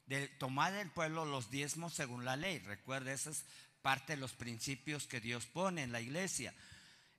de 0.06 0.28
tomar 0.28 0.72
del 0.72 0.90
pueblo 0.90 1.24
los 1.24 1.50
diezmos 1.50 1.94
según 1.94 2.24
la 2.24 2.36
ley. 2.36 2.60
Recuerde, 2.60 3.12
esa 3.12 3.30
es 3.30 3.44
parte 3.82 4.14
de 4.14 4.20
los 4.20 4.32
principios 4.32 5.06
que 5.06 5.20
Dios 5.20 5.46
pone 5.46 5.82
en 5.82 5.92
la 5.92 6.00
iglesia. 6.00 6.54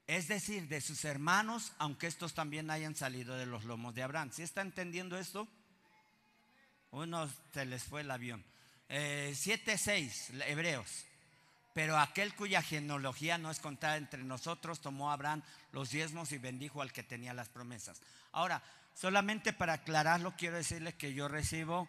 Es 0.07 0.30
decir, 0.30 0.69
de 0.69 0.80
sus 0.80 1.03
hermanos, 1.03 1.73
aunque 1.80 2.07
estos 2.07 2.34
también 2.34 2.71
hayan 2.71 2.95
salido 2.95 3.36
de 3.36 3.45
los 3.45 3.65
lomos 3.65 3.93
de 3.93 4.03
Abraham. 4.03 4.32
¿Sí 4.32 4.41
está 4.41 4.61
entendiendo 4.61 5.17
esto? 5.17 5.47
Uno 6.91 7.30
se 7.53 7.65
les 7.65 7.84
fue 7.84 8.01
el 8.01 8.11
avión. 8.11 8.43
7.6, 8.89 10.41
eh, 10.41 10.51
Hebreos. 10.51 11.05
Pero 11.73 11.97
aquel 11.97 12.34
cuya 12.34 12.61
genealogía 12.61 13.38
no 13.38 13.51
es 13.51 13.59
contada 13.59 13.97
entre 13.97 14.23
nosotros, 14.23 14.80
tomó 14.80 15.11
Abraham 15.11 15.43
los 15.73 15.91
diezmos 15.91 16.32
y 16.32 16.38
bendijo 16.38 16.82
al 16.82 16.93
que 16.93 17.03
tenía 17.03 17.34
las 17.34 17.49
promesas. 17.49 18.01
Ahora, 18.32 18.63
solamente 18.98 19.54
para 19.54 19.74
aclararlo, 19.74 20.36
quiero 20.36 20.58
decirles 20.58 20.95
que 20.95 21.14
yo 21.14 21.28
recibo, 21.28 21.88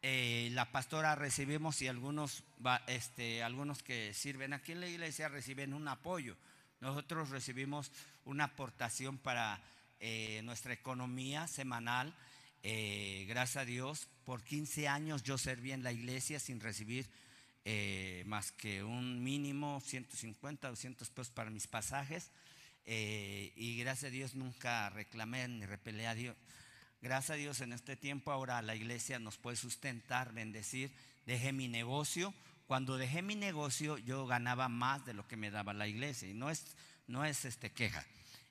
eh, 0.00 0.48
la 0.52 0.72
pastora 0.72 1.14
recibimos 1.14 1.82
y 1.82 1.88
algunos, 1.88 2.44
este, 2.86 3.42
algunos 3.42 3.82
que 3.82 4.14
sirven 4.14 4.54
aquí 4.54 4.72
en 4.72 4.80
la 4.80 4.88
iglesia 4.88 5.28
reciben 5.28 5.74
un 5.74 5.86
apoyo. 5.86 6.38
Nosotros 6.80 7.28
recibimos 7.28 7.92
una 8.24 8.44
aportación 8.44 9.18
para 9.18 9.60
eh, 10.00 10.40
nuestra 10.42 10.72
economía 10.72 11.46
semanal. 11.46 12.14
Eh, 12.62 13.26
gracias 13.28 13.58
a 13.58 13.66
Dios, 13.66 14.08
por 14.24 14.42
15 14.42 14.88
años 14.88 15.22
yo 15.22 15.36
serví 15.36 15.72
en 15.72 15.82
la 15.82 15.92
iglesia 15.92 16.40
sin 16.40 16.60
recibir 16.60 17.06
más 18.24 18.50
que 18.50 18.82
un 18.82 19.22
mínimo 19.22 19.80
150, 19.84 20.70
200 20.70 21.10
pesos 21.10 21.30
para 21.30 21.50
mis 21.50 21.66
pasajes. 21.68 22.32
Y 22.92 23.76
gracias 23.78 24.10
a 24.10 24.12
Dios 24.12 24.34
nunca 24.34 24.90
reclamé 24.90 25.46
ni 25.46 25.66
repelé 25.66 26.06
a 26.06 26.14
Dios. 26.14 26.36
Gracias 27.00 27.30
a 27.30 27.34
Dios 27.34 27.60
en 27.60 27.72
este 27.72 27.96
tiempo 27.96 28.32
ahora 28.32 28.60
la 28.62 28.74
iglesia 28.74 29.18
nos 29.18 29.38
puede 29.38 29.56
sustentar, 29.56 30.32
bendecir. 30.32 30.90
Dejé 31.24 31.52
mi 31.52 31.68
negocio 31.68 32.34
cuando 32.70 32.96
dejé 32.98 33.20
mi 33.20 33.34
negocio, 33.34 33.98
yo 33.98 34.28
ganaba 34.28 34.68
más 34.68 35.04
de 35.04 35.12
lo 35.12 35.26
que 35.26 35.36
me 35.36 35.50
daba 35.50 35.72
la 35.72 35.88
iglesia. 35.88 36.28
Y 36.28 36.34
no 36.34 36.50
es, 36.50 36.64
no 37.08 37.24
es 37.24 37.44
este, 37.44 37.72
queja. 37.72 38.06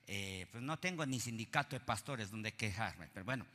Eh, 0.06 0.46
pues 0.52 0.62
no 0.62 0.78
tengo 0.78 1.06
ni 1.06 1.18
sindicato 1.18 1.74
de 1.74 1.80
pastores 1.80 2.30
donde 2.30 2.52
quejarme. 2.52 3.08
Pero 3.14 3.24
bueno, 3.24 3.46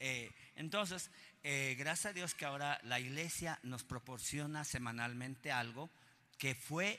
eh, 0.00 0.32
entonces, 0.56 1.10
eh, 1.42 1.76
gracias 1.78 2.06
a 2.06 2.14
Dios 2.14 2.34
que 2.34 2.46
ahora 2.46 2.80
la 2.84 2.98
iglesia 2.98 3.60
nos 3.64 3.84
proporciona 3.84 4.64
semanalmente 4.64 5.52
algo 5.52 5.90
que 6.38 6.54
fue 6.54 6.98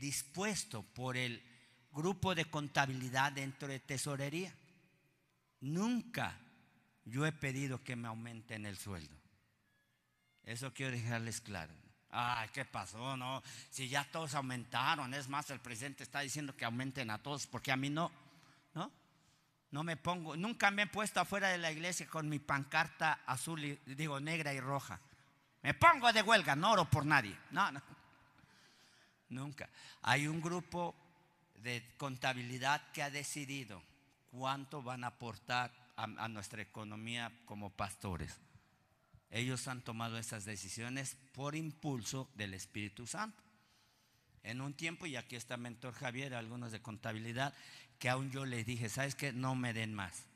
dispuesto 0.00 0.82
por 0.82 1.16
el 1.16 1.40
grupo 1.96 2.34
de 2.34 2.44
contabilidad 2.44 3.32
dentro 3.32 3.66
de 3.66 3.80
tesorería. 3.80 4.54
Nunca 5.60 6.38
yo 7.06 7.24
he 7.24 7.32
pedido 7.32 7.82
que 7.82 7.96
me 7.96 8.06
aumenten 8.06 8.66
el 8.66 8.76
sueldo. 8.76 9.16
Eso 10.44 10.72
quiero 10.74 10.92
dejarles 10.92 11.40
claro. 11.40 11.72
Ay, 12.10 12.48
¿qué 12.52 12.64
pasó? 12.64 13.16
No, 13.16 13.42
si 13.70 13.88
ya 13.88 14.04
todos 14.04 14.34
aumentaron, 14.34 15.12
es 15.14 15.28
más, 15.28 15.50
el 15.50 15.60
presidente 15.60 16.02
está 16.02 16.20
diciendo 16.20 16.54
que 16.54 16.64
aumenten 16.64 17.10
a 17.10 17.18
todos, 17.18 17.46
porque 17.46 17.72
a 17.72 17.76
mí 17.76 17.90
no, 17.90 18.12
¿no? 18.74 18.92
No 19.70 19.82
me 19.82 19.96
pongo, 19.96 20.36
nunca 20.36 20.70
me 20.70 20.82
he 20.82 20.86
puesto 20.86 21.20
afuera 21.20 21.48
de 21.48 21.58
la 21.58 21.72
iglesia 21.72 22.06
con 22.06 22.28
mi 22.28 22.38
pancarta 22.38 23.20
azul, 23.26 23.64
y, 23.64 23.80
digo 23.86 24.20
negra 24.20 24.54
y 24.54 24.60
roja. 24.60 25.00
Me 25.62 25.74
pongo 25.74 26.12
de 26.12 26.22
huelga, 26.22 26.54
no 26.54 26.72
oro 26.72 26.88
por 26.88 27.04
nadie. 27.04 27.36
No, 27.50 27.72
no. 27.72 27.82
Nunca. 29.30 29.68
Hay 30.02 30.28
un 30.28 30.40
grupo 30.40 30.94
de 31.62 31.94
contabilidad 31.96 32.90
que 32.92 33.02
ha 33.02 33.10
decidido 33.10 33.82
cuánto 34.30 34.82
van 34.82 35.04
a 35.04 35.08
aportar 35.08 35.72
a 35.96 36.28
nuestra 36.28 36.60
economía 36.60 37.32
como 37.46 37.70
pastores. 37.70 38.38
Ellos 39.30 39.66
han 39.66 39.82
tomado 39.82 40.18
esas 40.18 40.44
decisiones 40.44 41.16
por 41.32 41.56
impulso 41.56 42.30
del 42.34 42.54
Espíritu 42.54 43.06
Santo. 43.06 43.42
En 44.42 44.60
un 44.60 44.74
tiempo, 44.74 45.06
y 45.06 45.16
aquí 45.16 45.36
está 45.36 45.56
mentor 45.56 45.94
Javier, 45.94 46.34
algunos 46.34 46.70
de 46.70 46.80
contabilidad, 46.80 47.52
que 47.98 48.08
aún 48.08 48.30
yo 48.30 48.44
les 48.44 48.64
dije, 48.66 48.88
¿sabes 48.88 49.14
qué? 49.14 49.32
No 49.32 49.54
me 49.54 49.72
den 49.72 49.94
más. 49.94 50.26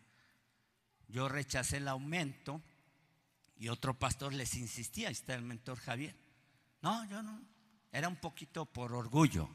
Yo 1.09 1.29
rechacé 1.29 1.77
el 1.77 1.89
aumento 1.89 2.61
y 3.57 3.69
otro 3.69 3.99
pastor 3.99 4.33
les 4.33 4.55
insistía, 4.55 5.09
ahí 5.09 5.13
está 5.13 5.35
el 5.35 5.43
mentor 5.43 5.79
Javier. 5.79 6.17
No, 6.83 7.05
yo 7.09 7.23
no. 7.23 7.41
Era 7.93 8.09
un 8.09 8.17
poquito 8.17 8.65
por 8.65 8.93
orgullo. 8.95 9.49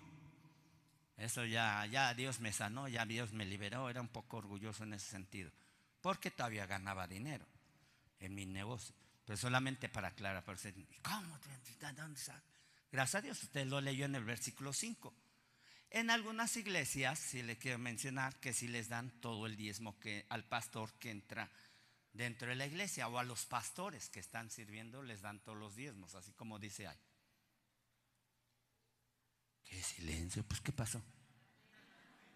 Eso 1.17 1.45
ya, 1.45 1.85
ya 1.85 2.13
Dios 2.13 2.39
me 2.39 2.51
sanó, 2.51 2.87
ya 2.87 3.05
Dios 3.05 3.31
me 3.31 3.45
liberó, 3.45 3.89
era 3.89 4.01
un 4.01 4.09
poco 4.09 4.37
orgulloso 4.37 4.83
en 4.83 4.93
ese 4.93 5.09
sentido. 5.09 5.51
Porque 6.01 6.31
todavía 6.31 6.65
ganaba 6.65 7.07
dinero 7.07 7.45
en 8.19 8.35
mi 8.35 8.45
negocio. 8.45 8.93
Pero 9.25 9.37
solamente 9.37 9.89
para 9.89 10.09
aclarar, 10.09 10.43
¿cómo? 11.01 11.39
Gracias 12.91 13.15
a 13.15 13.21
Dios, 13.21 13.43
usted 13.43 13.65
lo 13.65 13.81
leyó 13.81 14.05
en 14.05 14.15
el 14.15 14.23
versículo 14.23 14.71
5. 14.71 15.13
En 15.89 16.09
algunas 16.09 16.57
iglesias, 16.57 17.19
si 17.19 17.41
le 17.41 17.57
quiero 17.57 17.79
mencionar, 17.79 18.35
que 18.39 18.53
si 18.53 18.67
les 18.67 18.89
dan 18.89 19.11
todo 19.21 19.45
el 19.45 19.55
diezmo 19.55 19.99
que 19.99 20.25
al 20.29 20.43
pastor 20.43 20.93
que 20.99 21.09
entra 21.09 21.49
dentro 22.13 22.49
de 22.49 22.55
la 22.55 22.65
iglesia 22.65 23.07
o 23.07 23.17
a 23.17 23.23
los 23.23 23.45
pastores 23.45 24.09
que 24.09 24.19
están 24.19 24.49
sirviendo 24.49 25.03
les 25.03 25.21
dan 25.21 25.39
todos 25.39 25.57
los 25.57 25.75
diezmos, 25.75 26.15
así 26.15 26.31
como 26.33 26.59
dice 26.59 26.87
ahí. 26.87 26.97
Silencio, 29.83 30.43
pues 30.43 30.61
¿qué 30.61 30.71
pasó? 30.71 31.01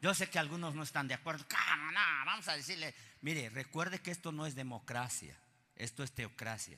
Yo 0.02 0.14
sé 0.14 0.30
que 0.30 0.40
algunos 0.40 0.76
no 0.76 0.84
están 0.84 1.08
de 1.08 1.14
acuerdo. 1.14 1.46
No, 1.94 2.26
vamos 2.26 2.48
a 2.48 2.56
decirle, 2.56 2.96
mire, 3.22 3.50
recuerde 3.50 4.00
que 4.02 4.12
esto 4.12 4.32
no 4.32 4.46
es 4.46 4.56
democracia. 4.56 5.38
Esto 5.76 6.04
es 6.04 6.12
teocracia. 6.12 6.78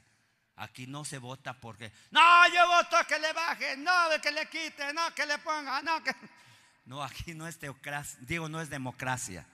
Aquí 0.56 0.86
no 0.86 1.06
se 1.06 1.18
vota 1.18 1.60
porque, 1.60 1.92
no, 2.12 2.48
yo 2.54 2.68
voto 2.68 2.98
que 3.08 3.18
le 3.18 3.34
baje, 3.34 3.78
no, 3.78 3.92
que 4.22 4.32
le 4.32 4.48
quite, 4.48 4.94
no, 4.94 5.14
que 5.16 5.26
le 5.26 5.38
ponga, 5.40 5.82
no, 5.82 6.04
que... 6.04 6.14
No, 6.86 7.04
aquí 7.04 7.34
no 7.34 7.48
es 7.48 7.58
teocracia, 7.58 8.20
digo, 8.22 8.50
no 8.50 8.62
es 8.62 8.70
democracia, 8.70 9.48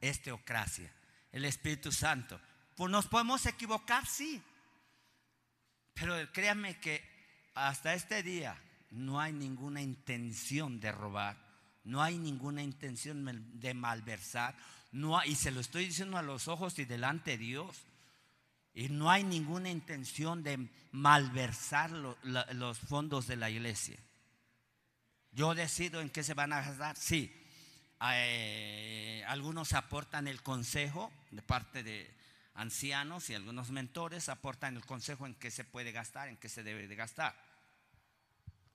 es 0.00 0.22
teocracia. 0.22 0.92
El 1.30 1.44
Espíritu 1.44 1.92
Santo. 1.92 2.40
Pues 2.74 2.90
nos 2.90 3.06
podemos 3.06 3.44
equivocar, 3.46 4.06
sí. 4.06 4.42
Pero 5.94 6.32
créanme 6.32 6.80
que 6.80 7.04
hasta 7.54 7.94
este 7.94 8.22
día 8.22 8.60
no 8.90 9.20
hay 9.20 9.32
ninguna 9.32 9.82
intención 9.82 10.80
de 10.80 10.92
robar, 10.92 11.36
no 11.84 12.02
hay 12.02 12.18
ninguna 12.18 12.62
intención 12.62 13.24
de 13.54 13.74
malversar, 13.74 14.56
no 14.92 15.22
y 15.24 15.34
se 15.34 15.50
lo 15.50 15.60
estoy 15.60 15.86
diciendo 15.86 16.18
a 16.18 16.22
los 16.22 16.48
ojos 16.48 16.78
y 16.78 16.84
delante 16.84 17.32
de 17.32 17.38
Dios. 17.38 17.84
Y 18.72 18.88
no 18.88 19.10
hay 19.10 19.24
ninguna 19.24 19.68
intención 19.68 20.42
de 20.42 20.68
malversar 20.92 21.90
los 21.90 22.78
fondos 22.78 23.26
de 23.26 23.36
la 23.36 23.50
iglesia. 23.50 23.98
Yo 25.32 25.54
decido 25.54 26.00
en 26.00 26.10
qué 26.10 26.22
se 26.22 26.34
van 26.34 26.52
a 26.52 26.60
gastar. 26.60 26.96
Sí, 26.96 27.32
eh, 28.12 29.24
algunos 29.26 29.72
aportan 29.72 30.28
el 30.28 30.42
consejo 30.42 31.12
de 31.30 31.42
parte 31.42 31.82
de 31.82 32.14
ancianos 32.54 33.28
y 33.30 33.34
algunos 33.34 33.70
mentores 33.70 34.28
aportan 34.28 34.76
el 34.76 34.84
consejo 34.84 35.26
en 35.26 35.34
qué 35.34 35.50
se 35.50 35.64
puede 35.64 35.92
gastar, 35.92 36.28
en 36.28 36.36
qué 36.36 36.48
se 36.48 36.62
debe 36.62 36.86
de 36.86 36.96
gastar. 36.96 37.34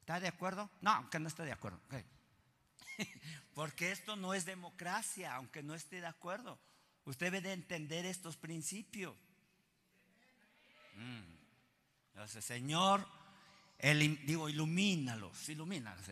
¿Está 0.06 0.20
de 0.20 0.28
acuerdo? 0.28 0.70
No, 0.82 0.92
aunque 0.92 1.18
no 1.18 1.28
esté 1.28 1.46
de 1.46 1.52
acuerdo. 1.52 1.82
Porque 3.56 3.92
esto 3.92 4.16
no 4.16 4.36
es 4.36 4.46
democracia, 4.46 5.34
aunque 5.34 5.64
no 5.64 5.74
esté 5.74 6.00
de 6.00 6.06
acuerdo. 6.06 6.60
Usted 7.06 7.32
debe 7.32 7.42
de 7.42 7.54
entender 7.54 8.06
estos 8.06 8.38
principios. 8.38 9.16
Entonces, 12.14 12.46
mm. 12.46 12.48
Señor, 12.48 13.08
digo, 14.28 14.48
ilumínalos, 14.48 15.50
ilumínalos. 15.50 16.06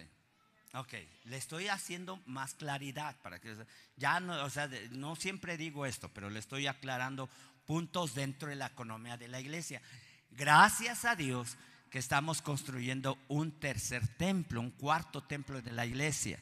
Ok, 0.73 0.93
le 1.25 1.37
estoy 1.37 1.67
haciendo 1.67 2.17
más 2.25 2.55
claridad 2.55 3.15
para 3.21 3.39
que 3.39 3.55
ya 3.95 4.19
no, 4.19 4.43
o 4.43 4.49
sea, 4.49 4.67
no 4.89 5.15
siempre 5.15 5.55
digo 5.55 5.85
esto, 5.85 6.09
pero 6.09 6.31
le 6.31 6.39
estoy 6.39 6.65
aclarando 6.65 7.29
puntos 7.67 8.15
dentro 8.15 8.49
de 8.49 8.55
la 8.55 8.65
economía 8.65 9.17
de 9.17 9.27
la 9.27 9.39
iglesia. 9.39 9.83
Gracias 10.31 11.05
a 11.05 11.15
Dios 11.15 11.57
que 11.93 11.99
estamos 11.99 12.41
construyendo 12.41 13.19
un 13.27 13.51
tercer 13.59 14.07
templo, 14.17 14.59
un 14.59 14.71
cuarto 14.71 15.21
templo 15.21 15.61
de 15.61 15.71
la 15.71 15.85
iglesia. 15.85 16.39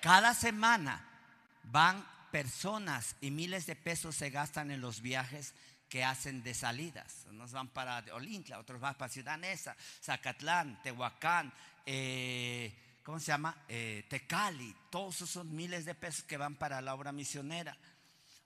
Cada 0.00 0.32
semana 0.32 1.06
van 1.64 2.02
personas 2.32 3.16
y 3.20 3.30
miles 3.30 3.66
de 3.66 3.76
pesos 3.76 4.16
se 4.16 4.30
gastan 4.30 4.70
en 4.70 4.80
los 4.80 5.02
viajes 5.02 5.52
que 5.90 6.04
hacen 6.04 6.42
de 6.42 6.54
salidas. 6.54 7.26
Unos 7.28 7.52
van 7.52 7.68
para 7.68 8.02
Olintla, 8.14 8.58
otros 8.58 8.80
van 8.80 8.94
para 8.94 9.12
Ciudad 9.12 9.36
Neza, 9.36 9.76
Zacatlán, 10.02 10.82
Tehuacán, 10.82 11.52
eh, 11.84 12.72
¿cómo 13.02 13.20
se 13.20 13.26
llama? 13.26 13.54
Eh, 13.68 14.06
Tecali. 14.08 14.74
Todos 14.88 15.16
esos 15.16 15.28
son 15.32 15.54
miles 15.54 15.84
de 15.84 15.94
pesos 15.94 16.24
que 16.24 16.38
van 16.38 16.54
para 16.54 16.80
la 16.80 16.94
obra 16.94 17.12
misionera. 17.12 17.76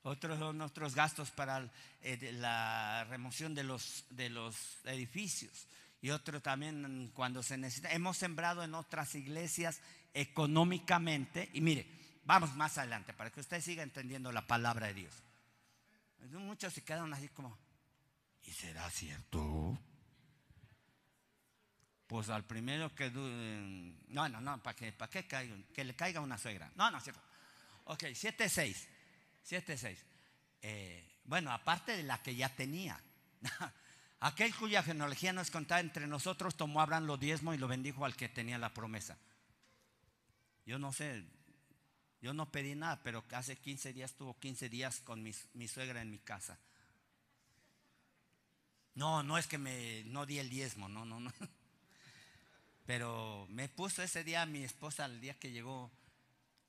Otros 0.03 0.39
son 0.39 0.59
nuestros 0.59 0.95
gastos 0.95 1.31
para 1.31 1.70
eh, 2.03 2.33
la 2.33 3.05
remoción 3.05 3.55
de 3.55 3.65
los, 3.65 4.05
de 4.11 4.31
los 4.31 4.57
edificios. 4.85 5.66
Y 6.01 6.11
otro 6.11 6.41
también 6.41 7.11
cuando 7.15 7.43
se 7.43 7.59
necesita. 7.59 7.91
Hemos 7.93 8.16
sembrado 8.16 8.62
en 8.62 8.75
otras 8.75 9.15
iglesias 9.15 9.81
económicamente. 10.15 11.51
Y 11.53 11.61
mire, 11.61 11.87
vamos 12.25 12.55
más 12.55 12.79
adelante 12.79 13.12
para 13.12 13.31
que 13.31 13.41
usted 13.41 13.61
siga 13.61 13.83
entendiendo 13.83 14.31
la 14.31 14.47
palabra 14.47 14.87
de 14.87 14.95
Dios. 14.95 15.15
Muchos 16.31 16.75
se 16.75 16.83
quedan 16.83 17.12
así 17.12 17.29
como, 17.29 17.57
¿y 18.45 18.53
será 18.53 18.89
cierto? 18.91 19.79
Pues 22.07 22.29
al 22.29 22.45
primero 22.45 22.95
que 22.95 23.11
no, 23.11 24.29
no, 24.29 24.41
no, 24.41 24.62
para 24.62 24.75
que, 24.75 24.93
para 24.93 25.11
que 25.11 25.27
caiga, 25.27 25.57
que 25.75 25.85
le 25.85 25.95
caiga 25.95 26.20
una 26.20 26.39
suegra. 26.39 26.70
No, 26.77 26.91
no, 26.91 27.01
cierto. 27.01 27.20
Ok, 27.85 28.05
7-6. 28.05 28.98
7-6. 29.49 29.97
Eh, 30.62 31.09
bueno, 31.25 31.53
aparte 31.53 31.97
de 31.97 32.03
la 32.03 32.23
que 32.23 32.35
ya 32.35 32.55
tenía. 32.55 33.01
Aquel 34.20 34.55
cuya 34.55 34.83
genealogía 34.83 35.33
no 35.33 35.41
es 35.41 35.51
contada 35.51 35.81
entre 35.81 36.07
nosotros 36.07 36.57
tomó 36.57 36.81
Abraham 36.81 37.07
los 37.07 37.20
diezmos 37.20 37.55
y 37.55 37.59
lo 37.59 37.69
bendijo 37.69 38.05
al 38.05 38.16
que 38.16 38.29
tenía 38.29 38.59
la 38.59 38.75
promesa. 38.75 39.16
Yo 40.66 40.79
no 40.79 40.93
sé, 40.93 41.25
yo 42.20 42.33
no 42.33 42.51
pedí 42.51 42.75
nada, 42.75 43.01
pero 43.03 43.25
hace 43.33 43.57
15 43.57 43.93
días 43.93 44.15
tuvo 44.15 44.39
15 44.39 44.69
días 44.69 45.01
con 45.01 45.23
mi, 45.23 45.33
suegra 45.69 46.03
en 46.03 46.11
mi 46.11 46.19
casa. 46.19 46.59
No, 48.95 49.23
no 49.23 49.39
es 49.39 49.47
que 49.47 49.59
me 49.59 50.03
no 50.05 50.27
di 50.27 50.39
el 50.39 50.51
diezmo, 50.51 50.89
no, 50.89 51.05
no, 51.05 51.20
no. 51.20 51.33
Pero 52.87 53.47
me 53.51 53.69
puso 53.69 54.03
ese 54.03 54.25
día 54.25 54.45
mi 54.47 54.65
esposa, 54.65 55.05
el 55.05 55.20
día 55.20 55.39
que 55.39 55.53
llegó, 55.53 55.93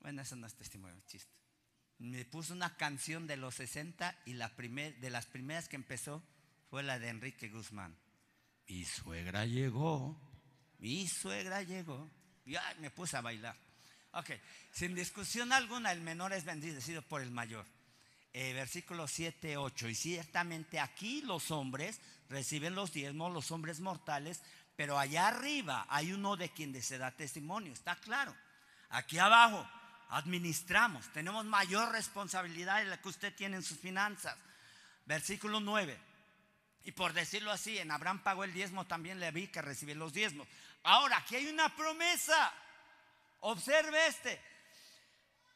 bueno, 0.00 0.22
eso 0.22 0.36
no 0.36 0.46
es 0.46 0.54
testimonio, 0.54 1.00
chiste. 1.06 1.39
Me 2.00 2.24
puso 2.24 2.54
una 2.54 2.76
canción 2.76 3.26
de 3.26 3.36
los 3.36 3.56
60 3.56 4.16
y 4.24 4.32
la 4.32 4.48
primer, 4.56 4.96
de 5.00 5.10
las 5.10 5.26
primeras 5.26 5.68
que 5.68 5.76
empezó 5.76 6.22
fue 6.70 6.82
la 6.82 6.98
de 6.98 7.08
Enrique 7.08 7.50
Guzmán. 7.50 7.94
Mi 8.66 8.86
suegra 8.86 9.44
llegó, 9.44 10.18
mi 10.78 11.06
suegra 11.06 11.62
llegó. 11.62 12.10
Y 12.46 12.56
me 12.78 12.90
puse 12.90 13.18
a 13.18 13.20
bailar. 13.20 13.54
Ok, 14.12 14.30
sin 14.72 14.94
discusión 14.94 15.52
alguna, 15.52 15.92
el 15.92 16.00
menor 16.00 16.32
es 16.32 16.44
bendecido 16.44 17.02
por 17.02 17.20
el 17.20 17.30
mayor. 17.30 17.66
Eh, 18.32 18.54
versículo 18.54 19.06
7, 19.06 19.58
8. 19.58 19.88
Y 19.90 19.94
ciertamente 19.94 20.80
aquí 20.80 21.20
los 21.20 21.50
hombres 21.50 22.00
reciben 22.30 22.74
los 22.74 22.92
diezmos, 22.92 23.30
los 23.30 23.50
hombres 23.50 23.80
mortales, 23.80 24.40
pero 24.74 24.98
allá 24.98 25.28
arriba 25.28 25.86
hay 25.90 26.12
uno 26.12 26.36
de 26.36 26.48
quien 26.48 26.80
se 26.82 26.96
da 26.96 27.10
testimonio, 27.10 27.74
está 27.74 27.96
claro. 27.96 28.34
Aquí 28.88 29.18
abajo 29.18 29.68
administramos, 30.10 31.10
tenemos 31.12 31.44
mayor 31.44 31.92
responsabilidad 31.92 32.78
de 32.78 32.86
la 32.86 33.00
que 33.00 33.08
usted 33.08 33.34
tiene 33.34 33.56
en 33.56 33.62
sus 33.62 33.78
finanzas. 33.78 34.36
Versículo 35.06 35.60
9. 35.60 35.98
Y 36.84 36.92
por 36.92 37.12
decirlo 37.12 37.50
así, 37.50 37.78
en 37.78 37.90
Abraham 37.90 38.22
pagó 38.22 38.44
el 38.44 38.52
diezmo, 38.52 38.86
también 38.86 39.20
le 39.20 39.30
vi 39.30 39.48
que 39.48 39.62
recibió 39.62 39.94
los 39.94 40.12
diezmos. 40.12 40.46
Ahora, 40.82 41.18
aquí 41.18 41.36
hay 41.36 41.46
una 41.48 41.74
promesa. 41.74 42.52
Observe 43.40 44.06
este. 44.06 44.40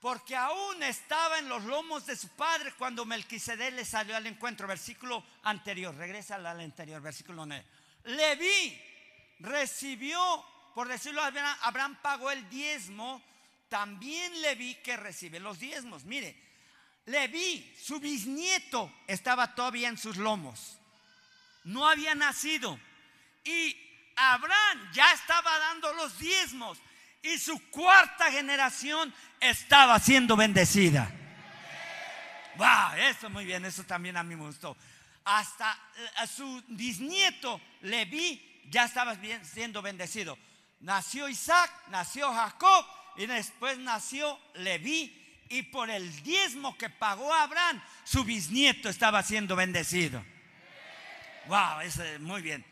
Porque 0.01 0.36
aún 0.36 0.82
estaba 0.82 1.39
en 1.39 1.48
los 1.48 1.64
lomos 1.64 2.05
de 2.05 2.14
su 2.14 2.28
padre 2.31 2.74
cuando 2.76 3.06
Melquisedec 3.06 3.74
le 3.74 3.85
salió 3.85 4.14
al 4.16 4.26
encuentro. 4.26 4.68
Versículo 4.68 5.24
anterior, 5.44 5.94
regresa 5.94 6.35
al 6.35 6.47
anterior, 6.47 7.01
versículo 7.01 7.47
9. 7.47 7.64
Leví 8.05 8.82
recibió, 9.40 10.44
por 10.74 10.89
decirlo 10.89 11.22
Abraham 11.22 11.97
pagó 12.02 12.31
el 12.31 12.48
diezmo. 12.51 13.22
También 13.68 14.40
le 14.40 14.54
vi 14.54 14.74
que 14.76 14.96
recibe 14.96 15.40
los 15.40 15.58
diezmos. 15.58 16.04
Mire, 16.04 16.36
Leví, 17.06 17.74
su 17.78 18.00
bisnieto, 18.00 18.92
estaba 19.06 19.54
todavía 19.54 19.88
en 19.88 19.98
sus 19.98 20.16
lomos. 20.16 20.78
No 21.64 21.86
había 21.86 22.14
nacido. 22.14 22.78
Y 23.44 23.76
Abraham 24.16 24.90
ya 24.92 25.12
estaba 25.12 25.58
dando 25.58 25.92
los 25.94 26.18
diezmos 26.18 26.78
y 27.22 27.38
su 27.38 27.58
cuarta 27.70 28.30
generación 28.30 29.12
estaba 29.40 29.98
siendo 29.98 30.36
bendecida. 30.36 31.10
Wow, 32.56 32.94
eso 32.98 33.28
muy 33.28 33.44
bien, 33.44 33.64
eso 33.64 33.82
también 33.84 34.16
a 34.16 34.22
mí 34.22 34.36
me 34.36 34.44
gustó. 34.44 34.76
Hasta 35.24 35.76
eh, 36.22 36.26
su 36.26 36.62
bisnieto 36.68 37.60
Leví 37.82 38.62
ya 38.70 38.84
estaba 38.84 39.16
siendo 39.42 39.82
bendecido. 39.82 40.38
Nació 40.80 41.28
Isaac, 41.28 41.70
nació 41.88 42.32
Jacob 42.32 42.86
y 43.16 43.26
después 43.26 43.78
nació 43.78 44.38
Leví 44.54 45.20
y 45.48 45.62
por 45.62 45.90
el 45.90 46.22
diezmo 46.22 46.76
que 46.76 46.90
pagó 46.90 47.32
Abraham, 47.32 47.82
su 48.04 48.24
bisnieto 48.24 48.88
estaba 48.88 49.22
siendo 49.22 49.54
bendecido. 49.54 50.24
Wow, 51.46 51.80
es 51.82 52.20
muy 52.20 52.42
bien. 52.42 52.64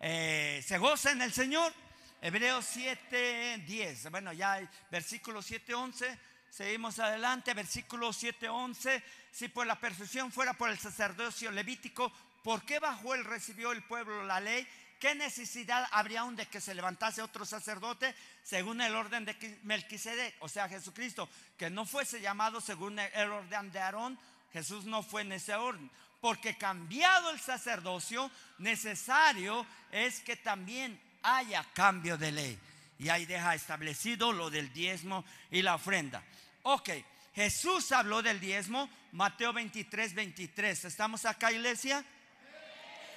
Eh, 0.00 0.62
se 0.64 0.78
goza 0.78 1.10
en 1.10 1.22
el 1.22 1.32
Señor 1.32 1.72
Hebreos 2.20 2.66
7, 2.68 3.64
10. 3.66 4.10
Bueno, 4.10 4.32
ya 4.32 4.60
versículo 4.90 5.40
7, 5.40 5.74
11. 5.74 6.18
Seguimos 6.50 6.98
adelante, 6.98 7.54
versículo 7.54 8.12
7, 8.12 8.48
11. 8.48 9.02
Si 9.32 9.48
por 9.48 9.66
la 9.66 9.78
perfección 9.78 10.32
fuera 10.32 10.52
por 10.52 10.70
el 10.70 10.78
sacerdocio 10.78 11.50
levítico, 11.50 12.12
¿por 12.42 12.62
qué 12.64 12.78
bajo 12.78 13.14
él 13.14 13.24
recibió 13.24 13.72
el 13.72 13.82
pueblo 13.84 14.24
la 14.24 14.40
ley? 14.40 14.66
¿Qué 14.98 15.14
necesidad 15.14 15.86
habría 15.92 16.20
aún 16.20 16.34
de 16.34 16.46
que 16.46 16.60
se 16.60 16.74
levantase 16.74 17.22
otro 17.22 17.44
sacerdote 17.44 18.14
según 18.48 18.80
el 18.80 18.94
orden 18.94 19.26
de 19.26 19.58
Melquisedec, 19.64 20.36
o 20.40 20.48
sea, 20.48 20.70
Jesucristo, 20.70 21.28
que 21.58 21.68
no 21.68 21.84
fuese 21.84 22.18
llamado 22.18 22.62
según 22.62 22.98
el 22.98 23.30
orden 23.30 23.70
de 23.70 23.78
Aarón? 23.78 24.18
Jesús 24.54 24.86
no 24.86 25.02
fue 25.02 25.20
en 25.20 25.32
ese 25.32 25.54
orden, 25.54 25.90
porque 26.22 26.56
cambiado 26.56 27.30
el 27.30 27.38
sacerdocio, 27.40 28.30
necesario 28.56 29.66
es 29.92 30.20
que 30.20 30.36
también 30.36 30.98
haya 31.22 31.62
cambio 31.74 32.16
de 32.16 32.32
ley. 32.32 32.58
Y 32.98 33.10
ahí 33.10 33.26
deja 33.26 33.54
establecido 33.54 34.32
lo 34.32 34.48
del 34.48 34.72
diezmo 34.72 35.26
y 35.50 35.60
la 35.60 35.74
ofrenda. 35.74 36.22
Ok, 36.62 36.88
Jesús 37.34 37.92
habló 37.92 38.22
del 38.22 38.40
diezmo, 38.40 38.88
Mateo 39.12 39.52
23, 39.52 40.14
23. 40.14 40.86
¿Estamos 40.86 41.26
acá, 41.26 41.52
iglesia? 41.52 42.02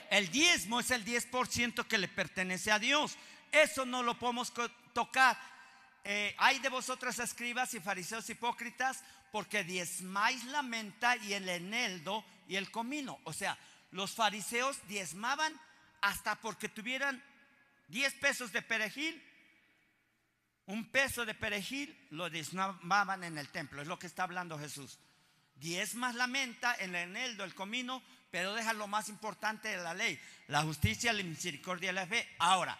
El 0.09 0.29
diezmo 0.29 0.81
es 0.81 0.91
el 0.91 1.05
10% 1.05 1.87
que 1.87 1.97
le 1.97 2.09
pertenece 2.09 2.69
a 2.69 2.79
Dios. 2.79 3.15
Eso 3.49 3.85
no 3.85 4.03
lo 4.03 4.19
podemos 4.19 4.51
tocar. 4.93 5.37
Eh, 6.03 6.35
hay 6.37 6.59
de 6.59 6.69
vosotros 6.69 7.19
escribas 7.19 7.73
y 7.73 7.79
fariseos 7.79 8.29
hipócritas 8.29 9.03
porque 9.31 9.63
diezmáis 9.63 10.43
la 10.45 10.61
menta 10.61 11.15
y 11.17 11.33
el 11.33 11.47
eneldo 11.47 12.25
y 12.47 12.55
el 12.55 12.71
comino. 12.71 13.19
O 13.23 13.33
sea, 13.33 13.57
los 13.91 14.11
fariseos 14.11 14.77
diezmaban 14.87 15.53
hasta 16.01 16.35
porque 16.35 16.69
tuvieran 16.69 17.23
10 17.87 18.13
pesos 18.15 18.51
de 18.51 18.61
perejil, 18.61 19.21
un 20.65 20.89
peso 20.89 21.25
de 21.25 21.33
perejil 21.33 22.07
lo 22.11 22.29
diezmaban 22.29 23.23
en 23.23 23.37
el 23.37 23.49
templo, 23.49 23.81
es 23.81 23.87
lo 23.87 23.99
que 23.99 24.07
está 24.07 24.23
hablando 24.23 24.57
Jesús. 24.57 24.99
10 25.55 25.95
más 25.95 26.15
la 26.15 26.27
menta, 26.27 26.73
el 26.73 26.95
eneldo, 26.95 27.43
el 27.43 27.53
comino, 27.53 28.01
pero 28.31 28.55
deja 28.55 28.73
lo 28.73 28.87
más 28.87 29.09
importante 29.09 29.67
de 29.67 29.77
la 29.77 29.93
ley, 29.93 30.19
la 30.47 30.63
justicia, 30.63 31.13
la 31.13 31.21
misericordia 31.21 31.91
y 31.91 31.93
la 31.93 32.07
fe. 32.07 32.27
Ahora, 32.39 32.79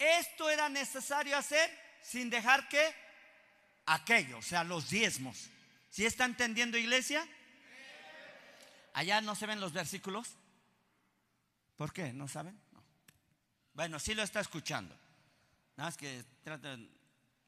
esto 0.00 0.48
era 0.48 0.68
necesario 0.70 1.36
hacer 1.36 1.70
sin 2.02 2.30
dejar 2.30 2.68
que 2.68 2.94
aquello, 3.86 4.38
o 4.38 4.42
sea, 4.42 4.64
los 4.64 4.88
diezmos. 4.88 5.50
¿Sí 5.90 6.06
está 6.06 6.24
entendiendo 6.24 6.78
iglesia? 6.78 7.28
Allá 8.94 9.20
no 9.20 9.34
se 9.34 9.46
ven 9.46 9.60
los 9.60 9.72
versículos. 9.72 10.30
¿Por 11.76 11.92
qué? 11.92 12.12
¿No 12.12 12.28
saben? 12.28 12.58
Bueno, 13.74 13.98
sí 13.98 14.14
lo 14.14 14.22
está 14.22 14.40
escuchando. 14.40 14.94
Nada 15.76 15.88
más 15.88 15.96
que 15.96 16.24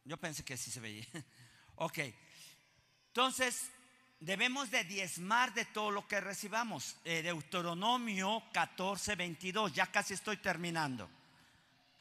yo 0.05 0.17
pensé 0.19 0.45
que 0.45 0.57
sí 0.57 0.71
se 0.71 0.81
veía. 0.81 1.07
ok. 1.77 1.99
Entonces, 3.09 3.71
debemos 4.21 4.71
de 4.71 4.85
diezmar 4.85 5.55
de 5.55 5.65
todo 5.65 5.91
lo 5.91 6.07
que 6.07 6.21
recibamos. 6.21 6.97
Eh, 7.05 7.23
Deuteronomio 7.23 8.43
14, 8.53 9.17
22. 9.17 9.73
Ya 9.73 9.87
casi 9.87 10.15
estoy 10.15 10.37
terminando. 10.37 11.09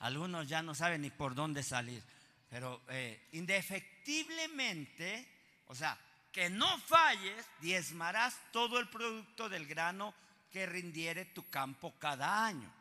Algunos 0.02 0.48
ya 0.48 0.62
no 0.62 0.76
saben 0.76 1.02
ni 1.02 1.10
por 1.10 1.34
dónde 1.34 1.64
salir. 1.64 2.04
Pero 2.50 2.82
eh, 2.90 3.28
indefectiblemente, 3.32 5.28
o 5.68 5.76
sea, 5.76 5.98
que 6.32 6.50
no 6.50 6.78
falles, 6.80 7.46
diezmarás 7.60 8.38
todo 8.52 8.80
el 8.80 8.90
producto 8.90 9.50
del 9.50 9.66
grano 9.66 10.14
que 10.52 10.66
rindiere 10.66 11.26
tu 11.26 11.50
campo 11.50 11.94
cada 11.98 12.46
año 12.46 12.72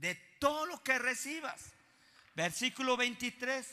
de 0.00 0.14
todo 0.38 0.66
lo 0.66 0.82
que 0.82 0.98
recibas. 0.98 1.72
Versículo 2.34 2.96
23. 2.96 3.66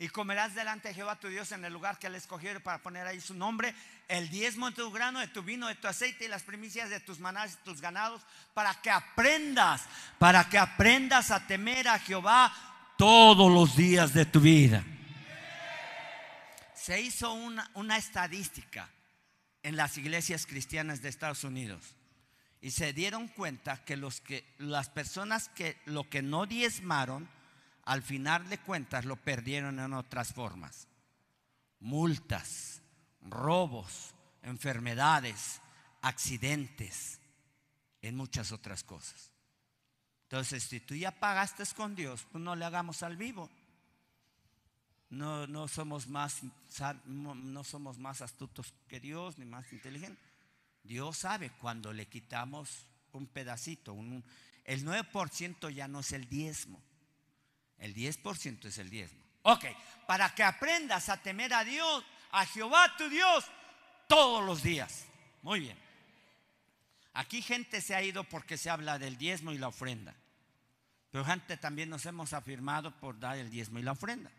Y 0.00 0.08
comerás 0.08 0.54
delante 0.54 0.88
de 0.88 0.94
Jehová 0.94 1.20
tu 1.20 1.28
Dios 1.28 1.52
en 1.52 1.62
el 1.62 1.74
lugar 1.74 1.98
que 1.98 2.06
él 2.06 2.14
escogió 2.14 2.58
para 2.62 2.78
poner 2.78 3.06
ahí 3.06 3.20
su 3.20 3.34
nombre, 3.34 3.74
el 4.08 4.30
diezmo 4.30 4.70
de 4.70 4.76
tu 4.76 4.90
grano, 4.90 5.20
de 5.20 5.28
tu 5.28 5.42
vino, 5.42 5.68
de 5.68 5.74
tu 5.74 5.88
aceite 5.88 6.24
y 6.24 6.28
las 6.28 6.42
primicias 6.42 6.88
de 6.88 7.00
tus 7.00 7.18
manadas 7.18 7.58
y 7.60 7.64
tus 7.64 7.82
ganados, 7.82 8.22
para 8.54 8.72
que 8.80 8.88
aprendas, 8.88 9.82
para 10.18 10.48
que 10.48 10.56
aprendas 10.56 11.30
a 11.30 11.46
temer 11.46 11.86
a 11.86 11.98
Jehová 11.98 12.50
todos 12.96 13.52
los 13.52 13.76
días 13.76 14.14
de 14.14 14.24
tu 14.24 14.40
vida. 14.40 14.82
Se 16.74 16.98
hizo 16.98 17.34
una, 17.34 17.70
una 17.74 17.98
estadística 17.98 18.88
en 19.62 19.76
las 19.76 19.98
iglesias 19.98 20.46
cristianas 20.46 21.02
de 21.02 21.10
Estados 21.10 21.44
Unidos 21.44 21.94
y 22.62 22.70
se 22.70 22.94
dieron 22.94 23.28
cuenta 23.28 23.84
que, 23.84 23.98
los 23.98 24.22
que 24.22 24.46
las 24.56 24.88
personas 24.88 25.50
que 25.50 25.76
lo 25.84 26.08
que 26.08 26.22
no 26.22 26.46
diezmaron, 26.46 27.28
al 27.90 28.02
final 28.02 28.48
de 28.48 28.58
cuentas 28.58 29.04
lo 29.04 29.16
perdieron 29.16 29.80
en 29.80 29.94
otras 29.94 30.32
formas. 30.32 30.86
Multas, 31.80 32.82
robos, 33.20 34.14
enfermedades, 34.42 35.60
accidentes, 36.00 37.18
en 38.00 38.16
muchas 38.16 38.52
otras 38.52 38.84
cosas. 38.84 39.32
Entonces, 40.22 40.62
si 40.62 40.78
tú 40.78 40.94
ya 40.94 41.10
pagaste 41.10 41.64
con 41.74 41.96
Dios, 41.96 42.24
pues 42.30 42.44
no 42.44 42.54
le 42.54 42.64
hagamos 42.64 43.02
al 43.02 43.16
vivo. 43.16 43.50
No, 45.08 45.48
no, 45.48 45.66
somos 45.66 46.06
más, 46.06 46.42
no 47.06 47.64
somos 47.64 47.98
más 47.98 48.22
astutos 48.22 48.72
que 48.86 49.00
Dios, 49.00 49.36
ni 49.36 49.46
más 49.46 49.72
inteligentes. 49.72 50.24
Dios 50.84 51.16
sabe 51.16 51.50
cuando 51.60 51.92
le 51.92 52.06
quitamos 52.06 52.86
un 53.10 53.26
pedacito. 53.26 53.96
el 54.64 54.86
9% 54.86 55.70
ya 55.70 55.88
no 55.88 55.98
es 55.98 56.12
el 56.12 56.28
diezmo. 56.28 56.80
El 57.80 57.94
10% 57.94 58.66
es 58.66 58.78
el 58.78 58.90
diezmo. 58.90 59.18
Ok, 59.42 59.64
para 60.06 60.34
que 60.34 60.42
aprendas 60.42 61.08
a 61.08 61.16
temer 61.16 61.52
a 61.54 61.64
Dios, 61.64 62.04
a 62.30 62.46
Jehová 62.46 62.94
tu 62.96 63.08
Dios, 63.08 63.44
todos 64.06 64.44
los 64.44 64.62
días. 64.62 65.06
Muy 65.42 65.60
bien. 65.60 65.78
Aquí 67.14 67.42
gente 67.42 67.80
se 67.80 67.94
ha 67.94 68.02
ido 68.02 68.24
porque 68.24 68.56
se 68.56 68.70
habla 68.70 68.98
del 68.98 69.16
diezmo 69.16 69.52
y 69.52 69.58
la 69.58 69.68
ofrenda. 69.68 70.14
Pero 71.10 71.24
gente 71.24 71.56
también 71.56 71.90
nos 71.90 72.06
hemos 72.06 72.32
afirmado 72.32 72.92
por 73.00 73.18
dar 73.18 73.36
el 73.36 73.50
diezmo 73.50 73.78
y 73.78 73.82
la 73.82 73.92
ofrenda. 73.92 74.30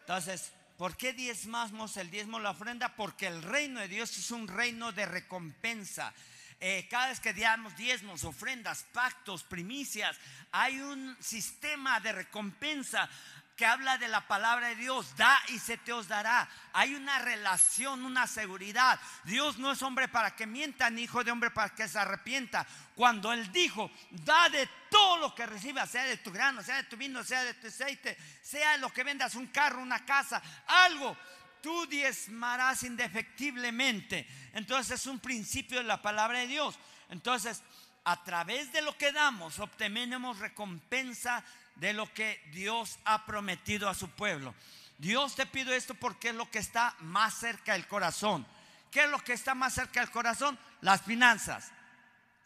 Entonces, 0.00 0.52
¿por 0.78 0.96
qué 0.96 1.12
diezmamos 1.12 1.96
el 1.96 2.10
diezmo 2.10 2.38
y 2.38 2.42
la 2.42 2.50
ofrenda? 2.50 2.96
Porque 2.96 3.26
el 3.26 3.42
reino 3.42 3.80
de 3.80 3.88
Dios 3.88 4.16
es 4.16 4.30
un 4.30 4.48
reino 4.48 4.92
de 4.92 5.04
recompensa. 5.04 6.14
Eh, 6.62 6.86
cada 6.90 7.08
vez 7.08 7.20
que 7.20 7.32
damos 7.32 7.74
diezmos, 7.74 8.22
ofrendas, 8.24 8.84
pactos, 8.92 9.42
primicias, 9.44 10.16
hay 10.52 10.78
un 10.80 11.16
sistema 11.18 12.00
de 12.00 12.12
recompensa 12.12 13.08
que 13.56 13.64
habla 13.66 13.98
de 13.98 14.08
la 14.08 14.26
palabra 14.26 14.68
de 14.68 14.76
Dios, 14.76 15.16
da 15.16 15.38
y 15.48 15.58
se 15.58 15.76
te 15.76 15.92
os 15.92 16.08
dará. 16.08 16.48
Hay 16.72 16.94
una 16.94 17.18
relación, 17.18 18.04
una 18.04 18.26
seguridad. 18.26 18.98
Dios 19.24 19.58
no 19.58 19.72
es 19.72 19.82
hombre 19.82 20.08
para 20.08 20.34
que 20.34 20.46
mienta, 20.46 20.88
ni 20.88 21.02
hijo 21.02 21.22
de 21.24 21.30
hombre 21.30 21.50
para 21.50 21.74
que 21.74 21.86
se 21.86 21.98
arrepienta. 21.98 22.66
Cuando 22.94 23.32
Él 23.32 23.52
dijo, 23.52 23.90
da 24.10 24.48
de 24.48 24.66
todo 24.90 25.18
lo 25.18 25.34
que 25.34 25.44
recibas, 25.44 25.90
sea 25.90 26.04
de 26.04 26.16
tu 26.16 26.30
grano, 26.30 26.62
sea 26.62 26.76
de 26.76 26.84
tu 26.84 26.96
vino, 26.96 27.22
sea 27.22 27.44
de 27.44 27.52
tu 27.54 27.66
aceite, 27.66 28.16
sea 28.42 28.72
de 28.72 28.78
lo 28.78 28.90
que 28.90 29.04
vendas, 29.04 29.34
un 29.34 29.48
carro, 29.48 29.82
una 29.82 30.06
casa, 30.06 30.42
algo 30.66 31.16
tú 31.62 31.86
diezmarás 31.86 32.82
indefectiblemente. 32.82 34.26
Entonces 34.52 35.00
es 35.00 35.06
un 35.06 35.18
principio 35.18 35.78
de 35.78 35.84
la 35.84 36.02
palabra 36.02 36.40
de 36.40 36.46
Dios. 36.46 36.78
Entonces, 37.08 37.62
a 38.04 38.22
través 38.24 38.72
de 38.72 38.82
lo 38.82 38.96
que 38.96 39.12
damos, 39.12 39.58
obtenemos 39.58 40.38
recompensa 40.38 41.44
de 41.76 41.92
lo 41.92 42.12
que 42.12 42.42
Dios 42.52 42.98
ha 43.04 43.26
prometido 43.26 43.88
a 43.88 43.94
su 43.94 44.08
pueblo. 44.10 44.54
Dios 44.98 45.34
te 45.34 45.46
pide 45.46 45.76
esto 45.76 45.94
porque 45.94 46.28
es 46.28 46.34
lo 46.34 46.50
que 46.50 46.58
está 46.58 46.94
más 47.00 47.34
cerca 47.34 47.72
del 47.72 47.86
corazón. 47.86 48.46
¿Qué 48.90 49.04
es 49.04 49.10
lo 49.10 49.18
que 49.20 49.32
está 49.32 49.54
más 49.54 49.74
cerca 49.74 50.00
del 50.00 50.10
corazón? 50.10 50.58
Las 50.80 51.02
finanzas. 51.02 51.72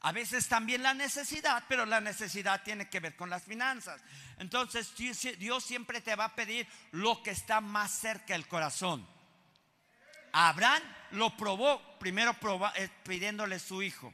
A 0.05 0.13
veces 0.13 0.49
también 0.49 0.83
la 0.83 0.93
necesidad, 0.93 1.65
pero 1.67 1.87
la 1.87 1.99
necesidad 1.99 2.63
tiene 2.63 2.91
que 2.91 3.01
ver 3.01 3.17
con 3.17 3.31
las 3.31 3.43
finanzas. 3.43 4.03
Entonces 4.37 4.95
Dios 5.39 5.65
siempre 5.65 6.03
te 6.03 6.15
va 6.15 6.27
a 6.27 6.35
pedir 6.35 6.69
lo 6.91 7.23
que 7.23 7.31
está 7.31 7.63
más 7.63 7.91
cerca 7.91 8.35
del 8.35 8.47
corazón. 8.47 9.09
Abraham 10.33 10.83
lo 11.13 11.35
probó, 11.39 11.99
primero 11.99 12.37
eh, 12.75 12.91
pidiéndole 13.03 13.59
su 13.59 13.83
hijo. 13.83 14.13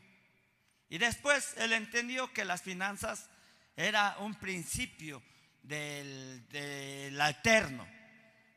Y 0.89 0.99
después 0.99 1.55
él 1.57 1.73
entendió 1.73 2.33
que 2.33 2.45
las 2.45 2.63
finanzas 2.63 3.29
era 3.75 4.17
un 4.21 4.37
principio 4.37 5.21
del, 5.61 6.49
del 6.51 7.21
eterno. 7.21 7.85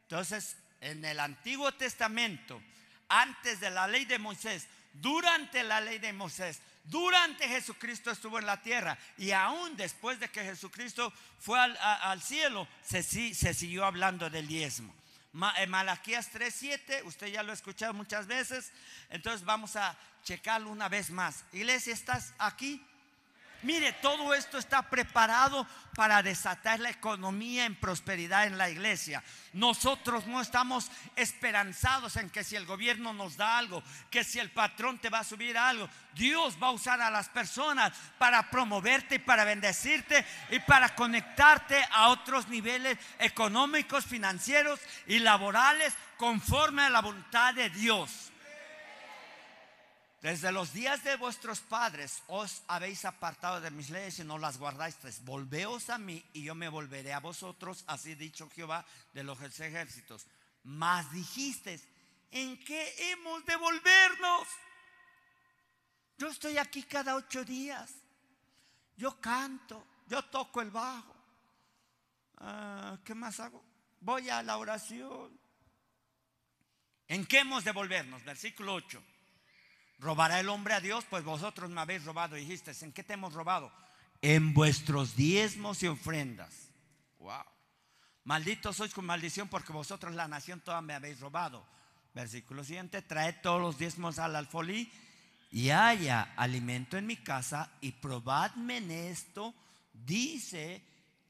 Entonces, 0.04 0.56
en 0.82 1.04
el 1.04 1.20
Antiguo 1.20 1.74
Testamento, 1.74 2.62
antes 3.10 3.60
de 3.60 3.72
la 3.72 3.88
ley 3.88 4.06
de 4.06 4.20
Moisés, 4.20 4.68
durante 4.94 5.64
la 5.64 5.82
ley 5.82 5.98
de 5.98 6.14
Moisés, 6.14 6.62
durante 6.84 7.48
Jesucristo 7.48 8.12
estuvo 8.12 8.40
en 8.40 8.46
la 8.46 8.62
tierra 8.62 8.98
y 9.18 9.32
aún 9.32 9.76
después 9.78 10.20
de 10.20 10.30
que 10.30 10.44
Jesucristo 10.44 11.14
fue 11.40 11.60
al, 11.60 12.22
cielo, 12.22 12.68
se, 12.84 13.04
se, 13.04 13.54
siguió 13.54 13.86
hablando 13.86 14.30
del 14.30 14.48
diezmo. 14.48 14.94
Eh, 15.58 15.68
Malaquías 15.68 16.32
3:7, 16.32 17.04
usted 17.06 17.28
ya 17.28 17.42
lo 17.42 17.52
ha 17.52 17.56
escuchado 17.56 17.94
muchas 17.94 18.28
veces, 18.28 18.72
entonces 19.10 19.46
vamos 19.46 19.76
a 19.76 19.98
checarlo 20.24 20.70
una 20.70 20.90
vez 20.90 21.10
más. 21.10 21.46
Iglesia, 21.54 21.94
¿estás 21.94 22.34
aquí? 22.38 22.86
Mire, 23.64 23.94
todo 23.94 24.34
esto 24.34 24.58
está 24.58 24.84
preparado 24.90 25.66
para 25.96 26.22
desatar 26.22 26.80
la 26.82 26.90
economía 26.90 27.66
en 27.66 27.76
prosperidad 27.76 28.46
en 28.46 28.58
la 28.58 28.70
iglesia. 28.70 29.24
Nosotros 29.54 30.28
no 30.28 30.42
estamos 30.42 30.92
esperanzados 31.16 32.18
en 32.18 32.30
que 32.30 32.44
si 32.44 32.58
el 32.58 32.66
gobierno 32.66 33.14
nos 33.14 33.38
da 33.38 33.58
algo, 33.58 33.82
que 34.10 34.26
si 34.26 34.40
el 34.40 34.52
patrón 34.52 35.00
te 35.00 35.10
va 35.10 35.20
a 35.20 35.24
subir 35.24 35.58
algo, 35.58 35.88
Dios 36.14 36.58
va 36.62 36.68
a 36.68 36.72
usar 36.72 37.02
a 37.02 37.10
las 37.10 37.30
personas 37.30 37.94
para 38.18 38.50
promoverte 38.50 39.16
y 39.16 39.20
para 39.20 39.46
bendecirte 39.46 40.26
y 40.50 40.60
para 40.60 40.94
conectarte 40.94 41.82
a 41.92 42.10
otros 42.10 42.50
niveles 42.50 42.98
económicos, 43.20 44.06
financieros 44.06 44.80
y 45.08 45.20
laborales 45.20 45.94
conforme 46.18 46.84
a 46.84 46.90
la 46.90 47.02
voluntad 47.02 47.54
de 47.54 47.70
Dios. 47.70 48.33
Desde 50.24 50.54
los 50.54 50.72
días 50.72 51.04
de 51.04 51.18
vuestros 51.18 51.60
padres 51.60 52.24
os 52.28 52.64
habéis 52.70 53.04
apartado 53.04 53.60
de 53.60 53.70
mis 53.72 53.90
leyes 53.90 54.20
y 54.20 54.24
no 54.24 54.38
las 54.38 54.58
guardáis. 54.58 54.96
Volveos 55.26 55.90
a 55.90 55.98
mí 55.98 56.24
y 56.32 56.44
yo 56.44 56.56
me 56.56 56.70
volveré 56.70 57.12
a 57.12 57.20
vosotros, 57.20 57.84
así 57.88 58.16
dicho 58.16 58.50
Jehová 58.50 58.86
de 59.12 59.22
los 59.22 59.42
ejércitos. 59.42 60.26
Mas 60.64 61.12
dijisteis, 61.12 61.86
¿en 62.32 62.58
qué 62.64 63.12
hemos 63.12 63.46
de 63.46 63.58
volvernos? 63.58 64.48
Yo 66.18 66.30
estoy 66.30 66.58
aquí 66.58 66.84
cada 66.84 67.16
ocho 67.16 67.44
días. 67.44 67.92
Yo 68.96 69.20
canto, 69.20 69.86
yo 70.08 70.24
toco 70.24 70.62
el 70.62 70.72
bajo. 70.72 71.14
Ah, 72.38 72.98
¿Qué 73.04 73.14
más 73.14 73.42
hago? 73.42 73.62
Voy 74.00 74.30
a 74.30 74.42
la 74.42 74.56
oración. 74.56 75.38
¿En 77.10 77.26
qué 77.26 77.40
hemos 77.40 77.66
de 77.66 77.74
volvernos? 77.74 78.24
Versículo 78.24 78.76
8. 78.76 79.04
¿Robará 80.00 80.40
el 80.40 80.50
hombre 80.50 80.74
a 80.74 80.82
Dios? 80.82 81.06
Pues 81.10 81.24
vosotros 81.24 81.70
me 81.70 81.82
habéis 81.82 82.04
robado. 82.04 82.36
Dijiste, 82.36 82.72
¿en 82.82 82.92
qué 82.92 83.04
te 83.04 83.14
hemos 83.14 83.34
robado? 83.34 83.72
En 84.22 84.54
vuestros 84.54 85.16
diezmos 85.16 85.84
y 85.84 85.88
ofrendas. 85.88 86.70
Wow. 87.20 87.44
Malditos 88.26 88.78
sois 88.78 88.94
con 88.94 89.06
maldición 89.06 89.48
porque 89.50 89.74
vosotros 89.74 90.16
la 90.16 90.28
nación 90.28 90.62
toda 90.62 90.82
me 90.82 90.94
habéis 90.94 91.20
robado. 91.20 91.66
Versículo 92.14 92.64
siguiente, 92.64 93.02
traed 93.02 93.36
todos 93.42 93.60
los 93.60 93.78
diezmos 93.78 94.20
al 94.20 94.36
alfolí 94.36 94.92
y 95.52 95.70
haya 95.70 96.34
alimento 96.36 96.98
en 96.98 97.06
mi 97.06 97.18
casa 97.18 97.72
y 97.82 97.92
probadme 97.92 98.78
en 98.78 98.92
esto, 98.92 99.54
dice 99.94 100.82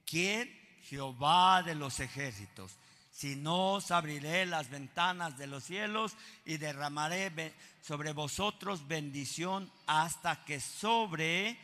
quien 0.05 0.49
Jehová 0.83 1.63
de 1.63 1.75
los 1.75 1.99
ejércitos 1.99 2.77
si 3.13 3.35
no 3.35 3.73
os 3.73 3.91
abriré 3.91 4.47
las 4.47 4.71
ventanas 4.71 5.37
de 5.37 5.45
los 5.45 5.63
cielos 5.63 6.17
y 6.45 6.57
derramaré 6.57 7.53
sobre 7.79 8.11
vosotros 8.11 8.87
bendición 8.87 9.71
hasta 9.85 10.43
que 10.43 10.59
sobre. 10.59 11.55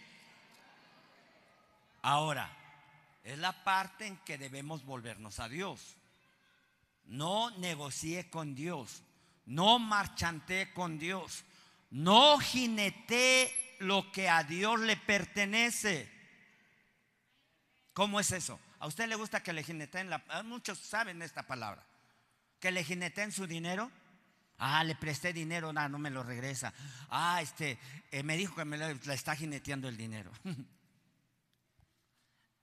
Ahora, 2.03 2.55
es 3.23 3.39
la 3.39 3.63
parte 3.63 4.05
en 4.05 4.17
que 4.17 4.37
debemos 4.37 4.85
volvernos 4.85 5.39
a 5.39 5.49
Dios. 5.49 5.95
No 7.05 7.49
negocié 7.57 8.29
con 8.29 8.53
Dios, 8.53 9.01
no 9.47 9.79
marchanté 9.79 10.71
con 10.73 10.99
Dios, 10.99 11.43
no 11.89 12.37
jineté 12.37 13.75
lo 13.79 14.11
que 14.11 14.29
a 14.29 14.43
Dios 14.43 14.79
le 14.79 14.97
pertenece. 14.97 16.11
¿Cómo 17.93 18.19
es 18.19 18.31
eso? 18.31 18.59
¿A 18.79 18.87
usted 18.87 19.07
le 19.07 19.15
gusta 19.15 19.43
que 19.43 19.53
le 19.53 19.63
jineten 19.63 20.09
la 20.09 20.23
muchos 20.43 20.79
saben 20.79 21.21
esta 21.21 21.43
palabra? 21.43 21.85
Que 22.59 22.71
le 22.71 22.83
jineten 22.83 23.31
su 23.31 23.45
dinero. 23.45 23.91
Ah, 24.57 24.83
le 24.83 24.95
presté 24.95 25.31
dinero, 25.31 25.71
no, 25.71 25.87
no 25.87 25.99
me 25.99 26.09
lo 26.09 26.23
regresa. 26.23 26.73
Ah, 27.09 27.41
este, 27.41 27.77
eh, 28.11 28.23
me 28.23 28.35
dijo 28.35 28.55
que 28.55 28.65
me 28.65 28.91
está 29.13 29.35
jineteando 29.35 29.87
el 29.87 29.95
dinero. 29.95 30.31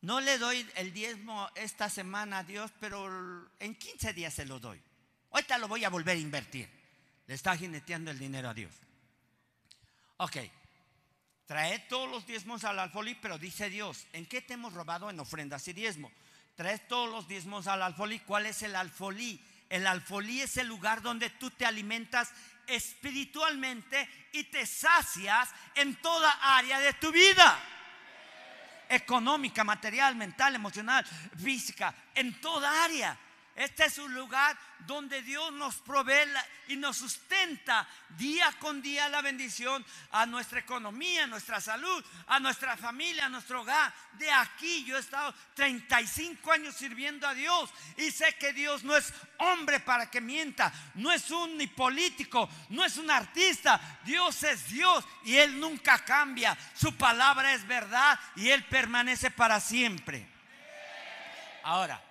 no 0.02 0.20
le 0.20 0.38
doy 0.38 0.68
el 0.76 0.92
diezmo 0.92 1.48
esta 1.54 1.88
semana 1.88 2.38
a 2.38 2.44
Dios, 2.44 2.70
pero 2.80 3.48
en 3.58 3.74
15 3.74 4.12
días 4.12 4.34
se 4.34 4.44
lo 4.44 4.60
doy. 4.60 4.82
Ahorita 5.30 5.56
lo 5.58 5.68
voy 5.68 5.84
a 5.84 5.90
volver 5.90 6.16
a 6.16 6.20
invertir. 6.20 6.68
Le 7.26 7.34
está 7.34 7.56
jineteando 7.56 8.10
el 8.10 8.18
dinero 8.18 8.50
a 8.50 8.54
Dios. 8.54 8.74
Ok, 10.18 10.36
trae 11.46 11.78
todos 11.80 12.10
los 12.10 12.26
diezmos 12.26 12.64
al 12.64 12.78
alfolí, 12.78 13.14
pero 13.14 13.38
dice 13.38 13.70
Dios, 13.70 14.06
¿en 14.12 14.26
qué 14.26 14.42
te 14.42 14.54
hemos 14.54 14.72
robado 14.72 15.10
en 15.10 15.20
ofrendas 15.20 15.66
y 15.68 15.72
diezmo? 15.72 16.10
Trae 16.56 16.78
todos 16.80 17.10
los 17.10 17.28
diezmos 17.28 17.66
al 17.66 17.82
alfolí. 17.82 18.20
¿Cuál 18.20 18.46
es 18.46 18.62
el 18.62 18.74
alfolí? 18.74 19.40
El 19.68 19.86
alfolí 19.86 20.40
es 20.40 20.56
el 20.56 20.66
lugar 20.66 21.02
donde 21.02 21.30
tú 21.30 21.50
te 21.50 21.66
alimentas 21.66 22.32
espiritualmente 22.66 24.08
y 24.32 24.44
te 24.44 24.66
sacias 24.66 25.50
en 25.74 25.96
toda 25.96 26.30
área 26.56 26.80
de 26.80 26.92
tu 26.94 27.12
vida. 27.12 27.60
Económica, 28.88 29.64
material, 29.64 30.14
mental, 30.16 30.54
emocional, 30.54 31.04
física, 31.36 31.94
en 32.14 32.40
toda 32.40 32.84
área. 32.84 33.18
Este 33.56 33.86
es 33.86 33.96
un 33.96 34.12
lugar 34.12 34.54
donde 34.80 35.22
Dios 35.22 35.50
nos 35.50 35.76
provee 35.76 36.28
y 36.68 36.76
nos 36.76 36.98
sustenta 36.98 37.88
día 38.10 38.52
con 38.58 38.82
día 38.82 39.08
la 39.08 39.22
bendición 39.22 39.82
a 40.10 40.26
nuestra 40.26 40.60
economía, 40.60 41.24
a 41.24 41.26
nuestra 41.26 41.58
salud, 41.62 42.04
a 42.26 42.38
nuestra 42.38 42.76
familia, 42.76 43.24
a 43.24 43.28
nuestro 43.30 43.62
hogar. 43.62 43.94
De 44.12 44.30
aquí 44.30 44.84
yo 44.84 44.98
he 44.98 45.00
estado 45.00 45.34
35 45.54 46.52
años 46.52 46.74
sirviendo 46.74 47.26
a 47.26 47.32
Dios 47.32 47.70
y 47.96 48.10
sé 48.10 48.34
que 48.34 48.52
Dios 48.52 48.84
no 48.84 48.94
es 48.94 49.10
hombre 49.38 49.80
para 49.80 50.10
que 50.10 50.20
mienta, 50.20 50.70
no 50.94 51.10
es 51.10 51.30
un 51.30 51.56
ni 51.56 51.66
político, 51.66 52.50
no 52.68 52.84
es 52.84 52.98
un 52.98 53.10
artista. 53.10 53.80
Dios 54.04 54.42
es 54.42 54.68
Dios 54.68 55.02
y 55.24 55.36
Él 55.38 55.58
nunca 55.58 56.04
cambia. 56.04 56.56
Su 56.74 56.94
palabra 56.94 57.54
es 57.54 57.66
verdad 57.66 58.20
y 58.34 58.50
Él 58.50 58.62
permanece 58.64 59.30
para 59.30 59.60
siempre. 59.60 60.28
Ahora, 61.62 62.05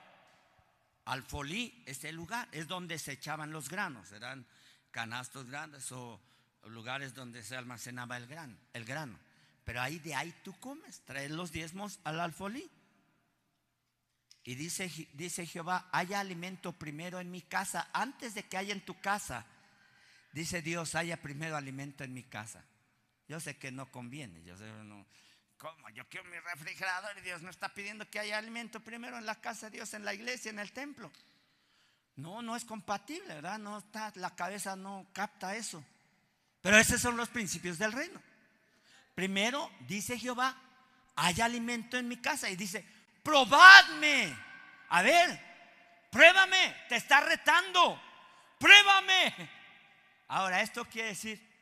Alfolí 1.06 1.84
es 1.86 2.04
el 2.04 2.16
lugar, 2.16 2.48
es 2.52 2.68
donde 2.68 2.98
se 2.98 3.14
echaban 3.14 3.52
los 3.52 3.70
granos, 3.70 4.12
eran 4.12 4.46
canastos 4.92 5.46
grandes 5.46 5.92
o 5.92 6.20
lugares 6.64 7.14
donde 7.14 7.44
se 7.44 7.56
almacenaba 7.56 8.18
el 8.18 8.28
grano, 8.28 8.58
el 8.74 8.86
grano. 8.86 9.20
Pero 9.64 9.82
ahí 9.82 10.00
de 10.00 10.16
ahí 10.16 10.34
tú 10.44 10.58
comes, 10.60 11.02
traes 11.02 11.32
los 11.32 11.52
diezmos 11.52 12.00
al 12.04 12.20
alfolí. 12.20 12.70
Y 14.44 14.56
dice, 14.56 14.92
dice 15.14 15.46
Jehová, 15.48 15.90
haya 15.92 16.20
alimento 16.20 16.72
primero 16.72 17.20
en 17.20 17.32
mi 17.32 17.42
casa, 17.42 17.90
antes 17.94 18.36
de 18.36 18.44
que 18.44 18.58
haya 18.58 18.74
en 18.74 18.86
tu 18.86 19.00
casa. 19.00 19.46
Dice 20.34 20.62
Dios, 20.62 20.94
haya 20.94 21.22
primero 21.22 21.56
alimento 21.56 22.04
en 22.04 22.14
mi 22.14 22.24
casa. 22.24 22.64
Yo 23.28 23.40
sé 23.40 23.58
que 23.58 23.72
no 23.72 23.92
conviene, 23.92 24.44
yo 24.44 24.56
sé, 24.56 24.66
no, 24.84 25.08
Yo 25.94 26.08
quiero 26.10 26.30
mi 26.30 26.40
refrigerador 26.40 27.18
y 27.18 27.22
Dios 27.22 27.42
me 27.42 27.50
está 27.50 27.70
pidiendo 27.70 28.10
que 28.10 28.20
haya 28.20 28.38
alimento 28.38 28.80
primero 28.80 29.18
en 29.18 29.26
la 29.26 29.40
casa 29.42 29.70
de 29.70 29.78
Dios, 29.78 29.94
en 29.94 30.06
la 30.06 30.14
iglesia, 30.14 30.50
en 30.50 30.60
el 30.60 30.72
templo. 30.72 31.12
No, 32.16 32.42
no 32.42 32.56
es 32.56 32.66
compatible, 32.66 33.34
¿verdad? 33.34 33.60
No 33.60 33.80
está, 33.80 34.12
la 34.16 34.36
cabeza 34.36 34.76
no 34.76 35.08
capta 35.14 35.56
eso. 35.56 35.84
Pero 36.62 36.78
esos 36.78 37.02
son 37.02 37.18
los 37.18 37.30
principios 37.30 37.78
del 37.78 37.92
reino. 37.92 38.22
Primero, 39.14 39.72
dice 39.82 40.18
Jehová, 40.18 40.56
hay 41.16 41.42
alimento 41.42 41.98
en 41.98 42.08
mi 42.08 42.18
casa. 42.18 42.50
Y 42.50 42.56
dice, 42.56 42.86
probadme. 43.24 44.36
A 44.90 45.02
ver, 45.02 45.40
pruébame, 46.12 46.76
te 46.90 46.96
está 46.96 47.22
retando. 47.22 48.02
Pruébame. 48.60 49.34
Ahora, 50.28 50.62
esto 50.62 50.86
quiere 50.86 51.10
decir 51.10 51.56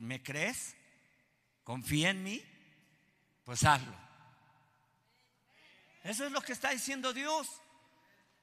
me 0.00 0.22
crees, 0.22 0.76
confía 1.62 2.10
en 2.10 2.22
mí, 2.22 2.44
pues 3.44 3.64
hazlo. 3.64 3.94
Eso 6.02 6.26
es 6.26 6.32
lo 6.32 6.40
que 6.40 6.52
está 6.52 6.70
diciendo 6.70 7.12
Dios. 7.12 7.48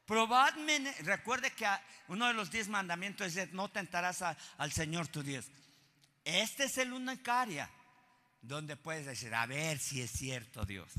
Probadme. 0.05 0.93
Recuerde 1.01 1.51
que 1.51 1.67
uno 2.07 2.27
de 2.27 2.33
los 2.33 2.49
diez 2.49 2.67
mandamientos 2.67 3.35
es: 3.35 3.53
no 3.53 3.69
tentarás 3.69 4.21
al 4.21 4.71
Señor 4.71 5.07
tu 5.07 5.23
Dios. 5.23 5.45
Este 6.23 6.65
es 6.65 6.77
el 6.77 6.93
único 6.93 7.31
área 7.31 7.69
donde 8.41 8.77
puedes 8.77 9.05
decir: 9.05 9.33
a 9.33 9.45
ver 9.45 9.79
si 9.79 10.01
es 10.01 10.11
cierto 10.11 10.65
Dios. 10.65 10.91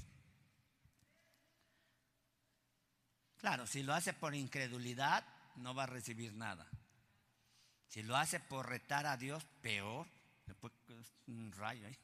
Claro, 3.39 3.67
si 3.67 3.83
lo 3.83 3.93
hace 3.93 4.13
por 4.13 4.37
incredulidad, 4.37 5.27
no 5.57 5.75
va 5.75 5.83
a 5.83 5.87
recibir 5.87 6.33
nada. 6.33 6.69
Si 7.89 8.05
lo 8.05 8.17
hace 8.17 8.39
por 8.39 8.69
retar 8.69 9.05
a 9.05 9.17
Dios, 9.17 9.45
peor. 9.61 10.07
Después 10.47 10.73
un 11.27 11.53
rayo 11.53 11.87
ahí 11.87 11.99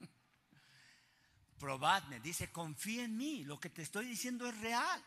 probadme, 1.58 2.20
dice, 2.20 2.50
confía 2.50 3.04
en 3.04 3.16
mí, 3.16 3.44
lo 3.44 3.58
que 3.58 3.70
te 3.70 3.82
estoy 3.82 4.06
diciendo 4.06 4.48
es 4.48 4.56
real. 4.58 5.02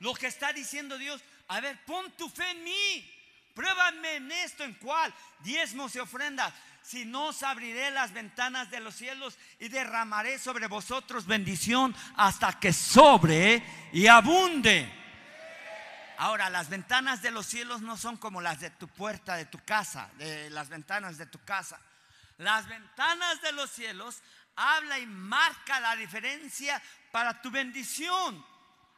Lo 0.00 0.14
que 0.14 0.26
está 0.26 0.52
diciendo 0.52 0.98
Dios, 0.98 1.22
a 1.48 1.60
ver, 1.60 1.84
pon 1.84 2.10
tu 2.12 2.28
fe 2.28 2.50
en 2.50 2.64
mí, 2.64 3.14
pruébame 3.54 4.16
en 4.16 4.32
esto, 4.32 4.64
en 4.64 4.74
cuál, 4.74 5.14
diezmos 5.40 5.94
y 5.94 5.98
ofrendas. 5.98 6.52
Si 6.82 7.04
no 7.04 7.26
os 7.26 7.42
abriré 7.42 7.90
las 7.90 8.12
ventanas 8.12 8.70
de 8.70 8.80
los 8.80 8.94
cielos 8.94 9.36
y 9.58 9.68
derramaré 9.68 10.38
sobre 10.38 10.66
vosotros 10.66 11.26
bendición 11.26 11.94
hasta 12.16 12.58
que 12.58 12.72
sobre 12.72 13.62
y 13.92 14.06
abunde. 14.06 14.90
Ahora, 16.16 16.50
las 16.50 16.68
ventanas 16.68 17.22
de 17.22 17.30
los 17.30 17.46
cielos 17.46 17.80
no 17.82 17.96
son 17.96 18.16
como 18.16 18.40
las 18.40 18.60
de 18.60 18.70
tu 18.70 18.88
puerta, 18.88 19.36
de 19.36 19.46
tu 19.46 19.58
casa, 19.64 20.10
de 20.18 20.50
las 20.50 20.68
ventanas 20.68 21.16
de 21.18 21.26
tu 21.26 21.38
casa. 21.44 21.80
Las 22.38 22.66
ventanas 22.68 23.40
de 23.42 23.52
los 23.52 23.70
cielos 23.70 24.22
habla 24.56 24.98
y 24.98 25.06
marca 25.06 25.80
la 25.80 25.96
diferencia 25.96 26.80
para 27.10 27.40
tu 27.40 27.50
bendición. 27.50 28.44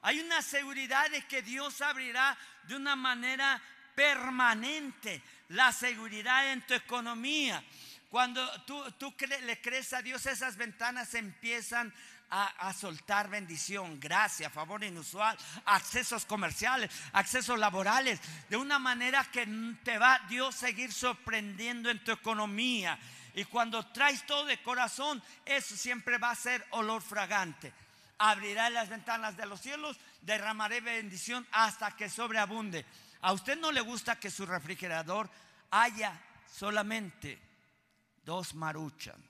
Hay 0.03 0.21
una 0.21 0.43
seguridad 0.43 1.11
de 1.11 1.23
que 1.27 1.43
Dios 1.43 1.81
abrirá 1.81 2.37
de 2.65 2.77
una 2.77 2.97
manera 2.97 3.63
permanente 3.95 5.23
la 5.51 5.73
seguridad 5.73 6.53
en 6.53 6.63
tu 6.63 6.75
economía. 6.75 7.63
Cuando 8.09 8.47
tú, 8.65 9.15
le 9.47 9.61
crees 9.61 9.93
a 9.93 10.03
Dios, 10.03 10.27
esas 10.27 10.57
ventanas 10.57 11.15
empiezan 11.15 11.93
a, 12.29 12.69
a, 12.69 12.73
soltar 12.73 13.31
bendición, 13.31 14.01
gracia, 14.01 14.51
favor 14.51 14.83
inusual, 14.85 15.37
accesos 15.67 16.25
comerciales, 16.25 16.91
accesos 17.13 17.59
laborales, 17.59 18.21
de 18.51 18.57
una 18.57 18.79
manera 18.79 19.25
que 19.31 19.47
te 19.85 19.99
va 19.99 20.19
Dios 20.29 20.55
seguir 20.55 20.93
sorprendiendo 20.93 21.91
en 21.91 22.03
tu 22.03 22.13
economía. 22.13 22.99
Y 23.35 23.45
cuando 23.45 23.87
traes 23.87 24.27
todo 24.27 24.45
de 24.45 24.63
corazón, 24.63 25.23
eso 25.45 25.77
siempre 25.77 26.19
va 26.19 26.31
a 26.31 26.37
ser 26.37 26.65
olor 26.71 27.03
fragante. 27.03 27.73
Abrirá 28.19 28.71
las 28.71 28.89
ventanas 28.89 29.37
de 29.37 29.47
los 29.47 29.61
cielos, 29.61 29.97
derramaré 30.21 30.81
bendición 30.81 31.47
hasta 31.53 31.97
que 31.97 32.09
sobreabunde. 32.09 32.85
A 33.23 33.33
usted 33.33 33.59
no 33.59 33.73
le 33.73 33.81
gusta 33.81 34.21
que 34.21 34.31
su 34.31 34.45
refrigerador 34.45 35.31
haya 35.71 36.21
solamente 36.53 37.39
dos 38.25 38.55
maruchan 38.55 39.23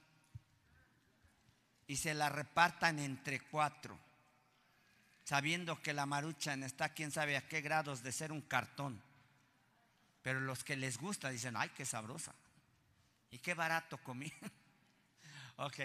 y 1.86 1.96
se 1.96 2.14
la 2.14 2.28
repartan 2.28 2.98
entre 2.98 3.40
cuatro, 3.40 3.98
sabiendo 5.24 5.80
que 5.80 5.92
la 5.92 6.06
maruchan 6.06 6.62
está 6.62 6.88
quién 6.90 7.10
sabe 7.10 7.36
a 7.36 7.46
qué 7.46 7.60
grados 7.60 8.02
de 8.02 8.12
ser 8.12 8.32
un 8.32 8.40
cartón. 8.40 9.00
Pero 10.22 10.40
los 10.40 10.64
que 10.64 10.76
les 10.76 10.98
gusta 10.98 11.30
dicen, 11.30 11.56
ay, 11.56 11.70
qué 11.70 11.84
sabrosa. 11.84 12.32
Y 13.32 13.38
qué 13.38 13.54
barato 13.54 13.98
comí. 13.98 14.30
ok, 15.56 15.80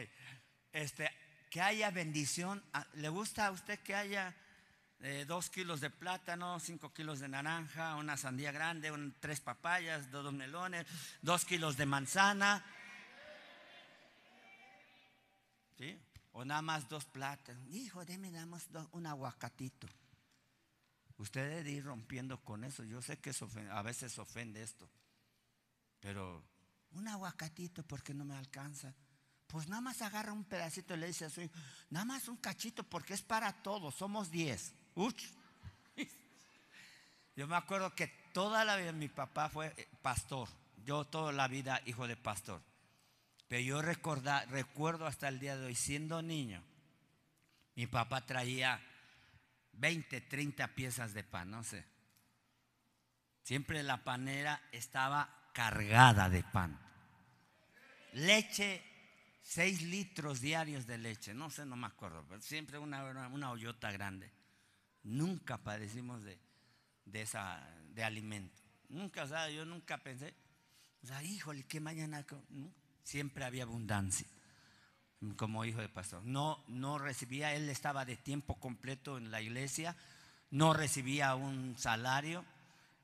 este, 0.73 1.09
que 1.49 1.61
haya 1.61 1.89
bendición. 1.91 2.63
Ah, 2.73 2.85
¿Le 2.95 3.07
gusta 3.09 3.47
a 3.47 3.51
usted 3.51 3.79
que 3.79 3.95
haya 3.95 4.35
eh, 4.99 5.23
dos 5.25 5.49
kilos 5.49 5.79
de 5.79 5.89
plátano, 5.89 6.59
cinco 6.59 6.93
kilos 6.93 7.19
de 7.19 7.29
naranja, 7.29 7.95
una 7.95 8.17
sandía 8.17 8.51
grande, 8.51 8.91
tres 9.21 9.39
papayas, 9.39 10.11
dos 10.11 10.31
melones, 10.33 10.85
dos 11.21 11.45
kilos 11.45 11.77
de 11.77 11.85
manzana? 11.85 12.65
¿Sí? 15.77 15.97
O 16.33 16.43
nada 16.43 16.61
más 16.61 16.89
dos 16.89 17.05
plátanos. 17.05 17.65
Hijo, 17.69 18.03
déme 18.03 18.29
damos 18.29 18.67
un 18.91 19.05
aguacatito. 19.05 19.87
Usted 21.17 21.49
debe 21.49 21.71
ir 21.71 21.85
rompiendo 21.85 22.43
con 22.43 22.65
eso. 22.65 22.83
Yo 22.83 23.01
sé 23.01 23.19
que 23.19 23.31
a 23.71 23.81
veces 23.83 24.19
ofende 24.19 24.61
esto, 24.61 24.89
pero 26.01 26.43
un 26.91 27.07
aguacatito 27.07 27.83
porque 27.83 28.13
no 28.13 28.25
me 28.25 28.35
alcanza. 28.35 28.93
Pues 29.47 29.67
nada 29.69 29.81
más 29.81 30.01
agarra 30.01 30.33
un 30.33 30.43
pedacito 30.43 30.93
y 30.93 30.97
le 30.97 31.07
dice 31.07 31.25
a 31.25 31.29
su 31.29 31.41
hijo, 31.41 31.53
nada 31.89 32.05
más 32.05 32.27
un 32.27 32.37
cachito 32.37 32.83
porque 32.83 33.13
es 33.13 33.21
para 33.21 33.53
todos, 33.63 33.95
somos 33.95 34.29
diez. 34.29 34.73
Yo 37.35 37.47
me 37.47 37.55
acuerdo 37.55 37.93
que 37.93 38.07
toda 38.33 38.65
la 38.65 38.75
vida 38.75 38.91
mi 38.91 39.07
papá 39.07 39.47
fue 39.47 39.73
eh, 39.77 39.87
pastor, 40.01 40.49
yo 40.83 41.05
toda 41.05 41.31
la 41.31 41.47
vida 41.47 41.81
hijo 41.85 42.07
de 42.07 42.17
pastor. 42.17 42.61
Pero 43.47 43.61
yo 43.61 43.81
recuerdo 43.81 45.05
hasta 45.05 45.27
el 45.29 45.39
día 45.39 45.55
de 45.55 45.67
hoy, 45.67 45.75
siendo 45.75 46.21
niño, 46.21 46.61
mi 47.75 47.87
papá 47.87 48.25
traía 48.25 48.81
20, 49.73 50.19
30 50.21 50.67
piezas 50.69 51.13
de 51.13 51.23
pan, 51.23 51.51
no 51.51 51.63
sé. 51.63 51.85
Siempre 53.43 53.83
la 53.83 54.03
panera 54.03 54.61
estaba 54.71 55.36
cargada 55.57 56.29
de 56.29 56.43
pan 56.43 56.71
leche 58.13 58.83
seis 59.41 59.81
litros 59.81 60.39
diarios 60.39 60.85
de 60.85 60.99
leche. 60.99 61.33
No 61.33 61.49
sé, 61.49 61.65
no 61.65 61.75
me 61.75 61.87
acuerdo, 61.87 62.23
pero 62.29 62.41
siempre 62.41 62.77
una, 62.77 63.03
una, 63.27 63.49
hoyota 63.49 63.91
grande. 63.91 64.31
Nunca 65.03 65.57
padecimos 65.57 66.21
de, 66.23 66.37
de, 67.05 67.21
esa, 67.21 67.67
de 67.89 68.03
alimento. 68.03 68.61
Nunca, 68.89 69.23
o 69.23 69.27
sea, 69.27 69.49
yo 69.49 69.65
nunca 69.65 69.97
pensé, 69.97 70.35
o 71.01 71.07
sea, 71.07 71.23
híjole, 71.23 71.63
que 71.63 71.79
mañana. 71.79 72.23
Siempre 73.03 73.45
había 73.45 73.63
abundancia 73.63 74.27
como 75.37 75.63
hijo 75.63 75.79
de 75.79 75.87
pastor. 75.87 76.21
No, 76.25 76.63
no 76.67 76.99
recibía, 76.99 77.55
él 77.55 77.69
estaba 77.69 78.03
de 78.03 78.17
tiempo 78.17 78.59
completo 78.59 79.17
en 79.17 79.31
la 79.31 79.41
iglesia, 79.41 79.95
no 80.51 80.73
recibía 80.73 81.33
un 81.35 81.75
salario. 81.77 82.45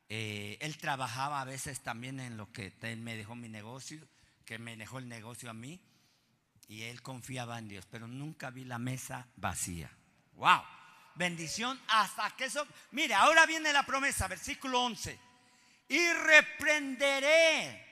Eh, 0.08 0.58
él 0.60 0.76
trabajaba 0.76 1.40
a 1.40 1.44
veces 1.44 1.80
también 1.80 2.20
en 2.20 2.36
lo 2.36 2.52
que 2.52 2.72
él 2.82 3.00
me 3.00 3.16
dejó 3.16 3.34
mi 3.34 3.48
negocio, 3.48 4.06
que 4.44 4.58
me 4.58 4.76
dejó 4.76 4.98
el 4.98 5.08
negocio 5.08 5.50
a 5.50 5.54
mí, 5.54 5.80
y 6.68 6.82
él 6.82 7.02
confiaba 7.02 7.58
en 7.58 7.68
Dios, 7.68 7.86
pero 7.90 8.06
nunca 8.06 8.50
vi 8.50 8.64
la 8.64 8.78
mesa 8.78 9.26
vacía. 9.36 9.90
¡Wow! 10.34 10.62
Bendición 11.16 11.80
hasta 11.88 12.30
que 12.36 12.46
eso. 12.46 12.66
Mire, 12.90 13.14
ahora 13.14 13.46
viene 13.46 13.72
la 13.72 13.84
promesa, 13.84 14.26
versículo 14.28 14.82
11. 14.82 15.18
Y 15.88 16.12
reprenderé 16.12 17.84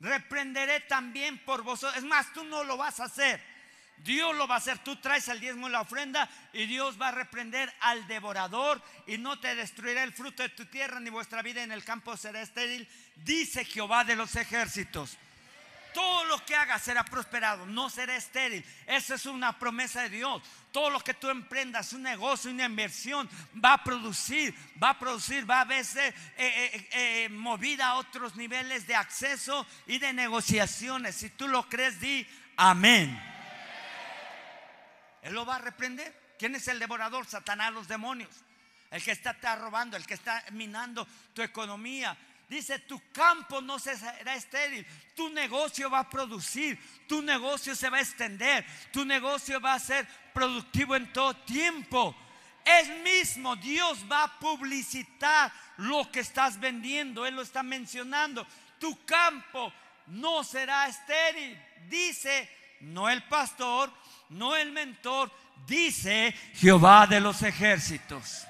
reprenderé 0.00 0.80
también 0.80 1.38
por 1.44 1.62
vosotros. 1.62 1.96
Es 1.96 2.04
más, 2.04 2.32
tú 2.32 2.42
no 2.44 2.64
lo 2.64 2.76
vas 2.76 3.00
a 3.00 3.04
hacer. 3.04 3.40
Dios 4.04 4.34
lo 4.34 4.48
va 4.48 4.56
a 4.56 4.58
hacer. 4.58 4.78
Tú 4.78 4.96
traes 4.96 5.28
el 5.28 5.40
diezmo 5.40 5.68
y 5.68 5.72
la 5.72 5.82
ofrenda 5.82 6.28
y 6.52 6.66
Dios 6.66 7.00
va 7.00 7.08
a 7.08 7.12
reprender 7.12 7.72
al 7.80 8.06
devorador 8.06 8.82
y 9.06 9.18
no 9.18 9.38
te 9.38 9.54
destruirá 9.54 10.02
el 10.02 10.12
fruto 10.12 10.42
de 10.42 10.48
tu 10.50 10.64
tierra 10.66 11.00
ni 11.00 11.10
vuestra 11.10 11.42
vida 11.42 11.62
en 11.62 11.72
el 11.72 11.84
campo 11.84 12.16
será 12.16 12.40
estéril. 12.40 12.88
Dice 13.16 13.64
Jehová 13.64 14.04
de 14.04 14.16
los 14.16 14.34
ejércitos. 14.36 15.18
Todo 15.92 16.24
lo 16.26 16.44
que 16.44 16.54
hagas 16.54 16.82
será 16.82 17.04
prosperado, 17.04 17.66
no 17.66 17.90
será 17.90 18.16
estéril. 18.16 18.64
Esa 18.86 19.16
es 19.16 19.26
una 19.26 19.58
promesa 19.58 20.02
de 20.02 20.10
Dios. 20.10 20.40
Todo 20.70 20.88
lo 20.88 21.00
que 21.00 21.14
tú 21.14 21.28
emprendas, 21.28 21.92
un 21.92 22.02
negocio, 22.02 22.50
una 22.50 22.66
inversión, 22.66 23.28
va 23.62 23.74
a 23.74 23.84
producir, 23.84 24.54
va 24.80 24.90
a 24.90 24.98
producir, 24.98 25.50
va 25.50 25.62
a 25.62 25.64
verse 25.64 26.06
eh, 26.06 26.14
eh, 26.38 26.88
eh, 26.92 27.28
movida 27.28 27.88
a 27.88 27.94
otros 27.96 28.36
niveles 28.36 28.86
de 28.86 28.94
acceso 28.94 29.66
y 29.88 29.98
de 29.98 30.12
negociaciones. 30.12 31.16
Si 31.16 31.30
tú 31.30 31.48
lo 31.48 31.68
crees, 31.68 32.00
di 32.00 32.24
amén. 32.56 33.20
Él 35.22 35.34
lo 35.34 35.44
va 35.44 35.56
a 35.56 35.60
reprender. 35.60 36.34
¿Quién 36.38 36.54
es 36.54 36.68
el 36.68 36.78
devorador? 36.78 37.26
Satanás, 37.26 37.72
los 37.72 37.88
demonios. 37.88 38.30
El 38.90 39.02
que 39.02 39.12
está, 39.12 39.30
está 39.32 39.56
robando, 39.56 39.96
el 39.96 40.06
que 40.06 40.14
está 40.14 40.44
minando 40.50 41.06
tu 41.32 41.42
economía, 41.42 42.16
Dice, 42.50 42.80
tu 42.80 43.00
campo 43.12 43.60
no 43.60 43.78
será 43.78 44.34
estéril, 44.34 44.84
tu 45.14 45.30
negocio 45.30 45.88
va 45.88 46.00
a 46.00 46.10
producir, 46.10 46.76
tu 47.06 47.22
negocio 47.22 47.76
se 47.76 47.88
va 47.88 47.98
a 47.98 48.00
extender, 48.00 48.66
tu 48.92 49.04
negocio 49.04 49.60
va 49.60 49.74
a 49.74 49.78
ser 49.78 50.04
productivo 50.34 50.96
en 50.96 51.12
todo 51.12 51.32
tiempo. 51.36 52.12
Es 52.64 52.88
mismo, 53.04 53.54
Dios 53.54 54.04
va 54.10 54.24
a 54.24 54.38
publicitar 54.40 55.52
lo 55.76 56.10
que 56.10 56.18
estás 56.18 56.58
vendiendo, 56.58 57.24
Él 57.24 57.36
lo 57.36 57.42
está 57.42 57.62
mencionando. 57.62 58.44
Tu 58.80 59.04
campo 59.04 59.72
no 60.08 60.42
será 60.42 60.88
estéril, 60.88 61.56
dice, 61.88 62.50
no 62.80 63.08
el 63.08 63.22
pastor, 63.28 63.92
no 64.30 64.56
el 64.56 64.72
mentor, 64.72 65.30
dice 65.66 66.32
Jehová 66.54 67.06
de 67.06 67.20
los 67.20 67.42
ejércitos. 67.42 68.46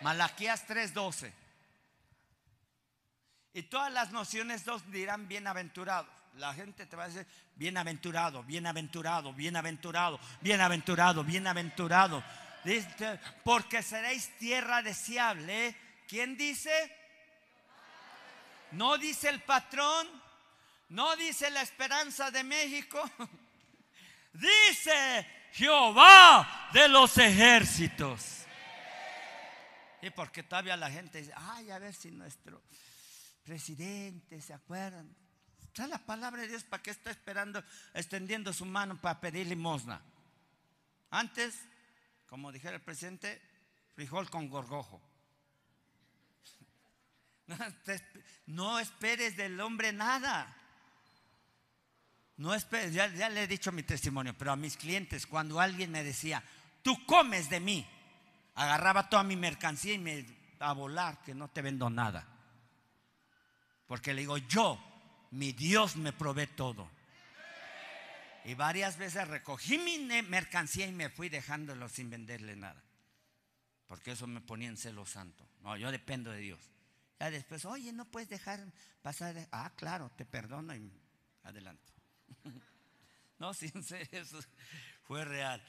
Malaquías 0.00 0.66
3:12. 0.66 1.32
Y 3.52 3.62
todas 3.64 3.92
las 3.92 4.10
nociones 4.10 4.64
dos 4.64 4.90
dirán 4.90 5.28
bienaventurado. 5.28 6.08
La 6.36 6.54
gente 6.54 6.86
te 6.86 6.96
va 6.96 7.04
a 7.04 7.08
decir 7.08 7.26
bienaventurado, 7.56 8.42
bienaventurado, 8.44 9.32
bienaventurado, 9.34 10.20
bienaventurado, 10.40 11.24
bienaventurado. 11.24 12.24
Porque 13.44 13.82
seréis 13.82 14.36
tierra 14.38 14.82
deseable. 14.82 15.76
¿Quién 16.08 16.36
dice? 16.36 16.70
No 18.72 18.96
dice 18.98 19.28
el 19.28 19.42
patrón, 19.42 20.06
no 20.90 21.16
dice 21.16 21.50
la 21.50 21.62
esperanza 21.62 22.30
de 22.30 22.44
México. 22.44 23.02
Dice 24.32 25.26
Jehová 25.52 26.70
de 26.72 26.88
los 26.88 27.16
ejércitos. 27.18 28.46
Y 30.02 30.10
porque 30.10 30.42
todavía 30.42 30.76
la 30.76 30.90
gente 30.90 31.18
dice, 31.18 31.32
ay, 31.36 31.70
a 31.70 31.78
ver 31.78 31.94
si 31.94 32.10
nuestro 32.10 32.62
presidente, 33.42 34.40
¿se 34.40 34.54
acuerdan? 34.54 35.14
Está 35.62 35.86
la 35.86 35.98
palabra 35.98 36.42
de 36.42 36.48
Dios 36.48 36.64
para 36.64 36.82
que 36.82 36.90
está 36.90 37.10
esperando, 37.10 37.62
extendiendo 37.94 38.52
su 38.52 38.64
mano 38.64 39.00
para 39.00 39.20
pedir 39.20 39.46
limosna. 39.46 40.02
Antes, 41.10 41.58
como 42.26 42.50
dijera 42.50 42.76
el 42.76 42.82
presidente, 42.82 43.40
frijol 43.94 44.30
con 44.30 44.48
gorgojo. 44.48 45.02
No, 48.46 48.80
esperes 48.80 49.36
del 49.36 49.60
hombre 49.60 49.92
nada. 49.92 50.56
No 52.40 52.54
esperes, 52.54 52.94
ya, 52.94 53.06
ya 53.08 53.28
le 53.28 53.42
he 53.42 53.46
dicho 53.46 53.70
mi 53.70 53.82
testimonio, 53.82 54.32
pero 54.32 54.50
a 54.50 54.56
mis 54.56 54.78
clientes, 54.78 55.26
cuando 55.26 55.60
alguien 55.60 55.90
me 55.90 56.02
decía, 56.02 56.42
tú 56.80 57.04
comes 57.04 57.50
de 57.50 57.60
mí, 57.60 57.86
agarraba 58.54 59.10
toda 59.10 59.22
mi 59.22 59.36
mercancía 59.36 59.92
y 59.92 59.98
me 59.98 60.24
a 60.58 60.72
volar, 60.72 61.20
que 61.22 61.34
no 61.34 61.48
te 61.48 61.60
vendo 61.60 61.90
nada. 61.90 62.26
Porque 63.86 64.14
le 64.14 64.22
digo, 64.22 64.38
yo, 64.38 64.82
mi 65.32 65.52
Dios 65.52 65.96
me 65.96 66.14
provee 66.14 66.46
todo. 66.46 66.90
Y 68.46 68.54
varias 68.54 68.96
veces 68.96 69.28
recogí 69.28 69.76
mi 69.76 69.98
mercancía 70.22 70.86
y 70.86 70.92
me 70.92 71.10
fui 71.10 71.28
dejándolo 71.28 71.90
sin 71.90 72.08
venderle 72.08 72.56
nada. 72.56 72.82
Porque 73.86 74.12
eso 74.12 74.26
me 74.26 74.40
ponía 74.40 74.70
en 74.70 74.78
celo 74.78 75.04
santo. 75.04 75.46
No, 75.60 75.76
yo 75.76 75.92
dependo 75.92 76.30
de 76.30 76.38
Dios. 76.38 76.70
Ya 77.18 77.30
después, 77.30 77.66
oye, 77.66 77.92
no 77.92 78.06
puedes 78.06 78.30
dejar 78.30 78.64
pasar. 79.02 79.46
Ah, 79.52 79.70
claro, 79.76 80.10
te 80.16 80.24
perdono 80.24 80.74
y 80.74 80.90
adelante. 81.42 81.99
no, 83.38 83.54
sí, 83.54 83.72
eso 84.12 84.40
fue 85.04 85.24
real. 85.24 85.62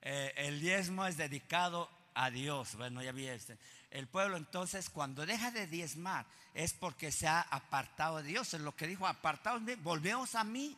Eh, 0.00 0.32
el 0.36 0.60
diezmo 0.60 1.06
es 1.06 1.16
dedicado 1.16 1.88
a 2.14 2.30
Dios. 2.30 2.74
Bueno, 2.76 3.02
ya 3.02 3.12
vi 3.12 3.26
este. 3.26 3.58
El 3.90 4.08
pueblo 4.08 4.36
entonces 4.36 4.90
cuando 4.90 5.24
deja 5.26 5.50
de 5.50 5.66
diezmar 5.66 6.26
es 6.54 6.72
porque 6.72 7.12
se 7.12 7.28
ha 7.28 7.40
apartado 7.40 8.18
de 8.18 8.24
Dios. 8.24 8.54
Es 8.54 8.60
lo 8.60 8.74
que 8.74 8.86
dijo, 8.86 9.06
apartados 9.06 9.64
de 9.64 9.76
volveos 9.76 10.34
a 10.34 10.44
mí. 10.44 10.76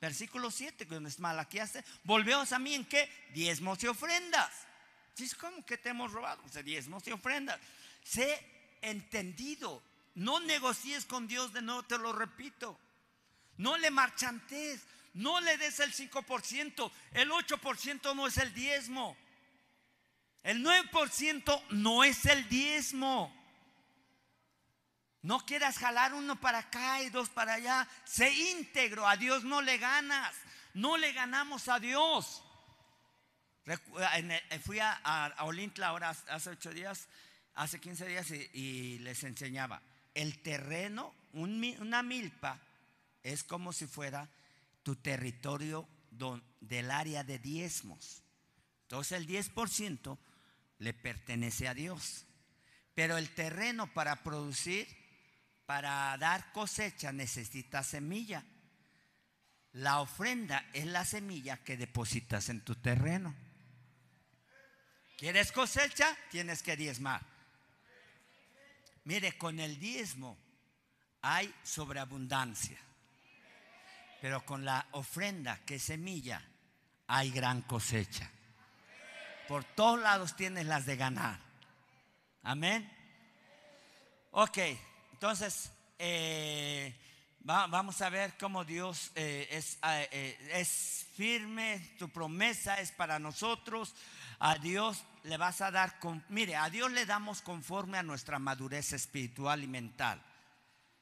Versículo 0.00 0.50
7, 0.50 0.86
que 0.86 0.96
es 0.96 1.20
hace 1.60 1.84
volveos 2.02 2.52
a 2.52 2.58
mí 2.58 2.74
en 2.74 2.84
qué? 2.84 3.08
Diezmos 3.32 3.82
y 3.84 3.86
ofrendas. 3.86 4.50
es 5.18 5.34
¿Cómo 5.34 5.64
que 5.64 5.78
te 5.78 5.90
hemos 5.90 6.12
robado? 6.12 6.42
O 6.44 6.62
diezmos 6.62 7.06
y 7.06 7.12
ofrendas. 7.12 7.58
Sé 8.02 8.38
entendido. 8.82 9.82
No 10.14 10.40
negocies 10.40 11.06
con 11.06 11.26
Dios 11.26 11.52
de 11.52 11.62
nuevo, 11.62 11.82
te 11.84 11.98
lo 11.98 12.12
repito. 12.12 12.78
No 13.58 13.76
le 13.78 13.90
marchantes. 13.90 14.86
No 15.14 15.40
le 15.40 15.56
des 15.58 15.78
el 15.80 15.92
5%. 15.92 16.90
El 17.12 17.30
8% 17.30 18.16
no 18.16 18.26
es 18.26 18.38
el 18.38 18.52
diezmo. 18.52 19.16
El 20.42 20.64
9% 20.64 21.62
no 21.70 22.04
es 22.04 22.24
el 22.26 22.48
diezmo. 22.48 23.32
No 25.22 25.40
quieras 25.46 25.78
jalar 25.78 26.12
uno 26.12 26.38
para 26.38 26.58
acá 26.58 27.00
y 27.02 27.10
dos 27.10 27.30
para 27.30 27.54
allá. 27.54 27.88
Sé 28.04 28.30
íntegro. 28.30 29.08
A 29.08 29.16
Dios 29.16 29.44
no 29.44 29.62
le 29.62 29.78
ganas. 29.78 30.34
No 30.74 30.96
le 30.96 31.12
ganamos 31.12 31.68
a 31.68 31.78
Dios. 31.78 32.42
Fui 34.62 34.78
a, 34.80 35.34
Olintla 35.40 35.88
ahora 35.88 36.10
hace 36.10 36.50
ocho 36.50 36.70
días, 36.70 37.08
hace 37.54 37.80
15 37.80 38.06
días 38.06 38.30
y, 38.30 38.98
les 38.98 39.24
enseñaba. 39.24 39.80
El 40.12 40.42
terreno, 40.42 41.14
una 41.32 42.02
milpa, 42.02 42.60
es 43.24 43.42
como 43.42 43.72
si 43.72 43.86
fuera 43.86 44.30
tu 44.84 44.94
territorio 44.96 45.88
del 46.60 46.90
área 46.90 47.24
de 47.24 47.40
diezmos. 47.40 48.22
Entonces 48.82 49.18
el 49.18 49.26
10% 49.26 50.16
le 50.78 50.94
pertenece 50.94 51.66
a 51.66 51.74
Dios. 51.74 52.26
Pero 52.94 53.16
el 53.16 53.30
terreno 53.30 53.92
para 53.92 54.22
producir, 54.22 54.86
para 55.66 56.16
dar 56.18 56.52
cosecha, 56.52 57.10
necesita 57.10 57.82
semilla. 57.82 58.44
La 59.72 60.00
ofrenda 60.00 60.64
es 60.72 60.86
la 60.86 61.04
semilla 61.04 61.56
que 61.64 61.76
depositas 61.76 62.48
en 62.50 62.60
tu 62.60 62.76
terreno. 62.76 63.34
¿Quieres 65.16 65.50
cosecha? 65.50 66.16
Tienes 66.30 66.62
que 66.62 66.76
diezmar. 66.76 67.22
Mire, 69.04 69.36
con 69.36 69.58
el 69.58 69.80
diezmo 69.80 70.38
hay 71.22 71.52
sobreabundancia. 71.62 72.78
Pero 74.24 74.42
con 74.46 74.64
la 74.64 74.86
ofrenda 74.92 75.60
que 75.66 75.78
semilla 75.78 76.42
hay 77.08 77.30
gran 77.30 77.60
cosecha. 77.60 78.30
Por 79.46 79.64
todos 79.64 80.00
lados 80.00 80.34
tienes 80.34 80.64
las 80.64 80.86
de 80.86 80.96
ganar. 80.96 81.38
Amén. 82.42 82.90
Ok, 84.30 84.56
entonces, 85.12 85.70
eh, 85.98 86.98
vamos 87.40 88.00
a 88.00 88.08
ver 88.08 88.38
cómo 88.38 88.64
Dios 88.64 89.12
eh, 89.14 89.46
es, 89.50 89.78
eh, 89.82 90.38
es 90.54 91.06
firme, 91.14 91.94
tu 91.98 92.08
promesa 92.08 92.80
es 92.80 92.92
para 92.92 93.18
nosotros. 93.18 93.94
A 94.38 94.56
Dios 94.56 95.04
le 95.24 95.36
vas 95.36 95.60
a 95.60 95.70
dar, 95.70 95.98
mire, 96.30 96.56
a 96.56 96.70
Dios 96.70 96.90
le 96.92 97.04
damos 97.04 97.42
conforme 97.42 97.98
a 97.98 98.02
nuestra 98.02 98.38
madurez 98.38 98.94
espiritual 98.94 99.62
y 99.62 99.66
mental. 99.66 100.22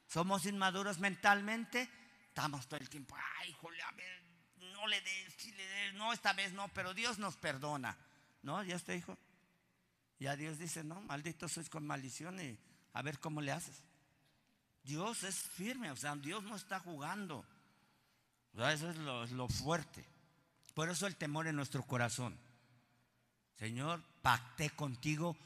Somos 0.09 0.45
inmaduros 0.45 0.99
mentalmente, 0.99 1.89
estamos 2.33 2.67
todo 2.67 2.81
el 2.81 2.89
tiempo, 2.89 3.15
ay, 3.41 3.51
híjole, 3.51 3.83
a 3.83 3.91
ver, 3.93 4.23
no 4.73 4.87
le 4.87 4.99
des, 5.03 5.95
no, 5.95 6.15
esta 6.15 6.33
vez 6.33 6.55
no, 6.55 6.67
pero 6.69 6.95
Dios 6.95 7.19
nos 7.19 7.37
perdona. 7.37 7.95
¿No? 8.43 8.63
Dios 8.63 8.83
te 8.83 8.93
dijo. 8.93 9.17
Ya 10.19 10.35
Dios 10.35 10.59
dice, 10.59 10.83
no, 10.83 11.01
maldito 11.03 11.47
sois 11.47 11.69
con 11.69 11.87
maldición 11.87 12.41
y 12.41 12.59
a 12.95 13.03
ver 13.03 13.19
cómo 13.19 13.43
le 13.43 13.53
haces. 13.53 13.85
Dios 14.83 15.25
es 15.25 15.37
firme, 15.37 15.91
o 15.91 15.97
sea, 15.97 16.17
Dios 16.17 16.43
no 16.43 16.57
está 16.57 16.81
jugando. 16.81 17.45
eso 18.55 18.91
es 18.91 19.31
lo 19.33 19.49
fuerte. 19.49 20.03
Por 20.75 20.89
eso 20.89 21.07
el 21.07 21.17
temor 21.17 21.47
en 21.47 21.57
nuestro 21.57 21.83
corazón. 21.83 22.39
Señor, 23.59 24.03
pacté 24.23 24.71
contigo 24.71 25.37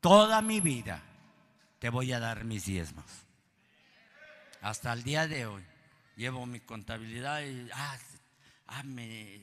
toda 0.00 0.42
mi 0.42 0.60
vida. 0.60 1.00
Te 1.78 1.90
voy 1.90 2.12
a 2.12 2.18
dar 2.18 2.44
mis 2.44 2.64
diezmos. 2.64 3.06
Hasta 4.60 4.92
el 4.92 5.04
día 5.04 5.28
de 5.28 5.46
hoy. 5.46 5.73
Llevo 6.16 6.46
mi 6.46 6.60
contabilidad 6.60 7.42
y, 7.42 7.68
ah, 7.72 7.98
ah, 8.68 8.82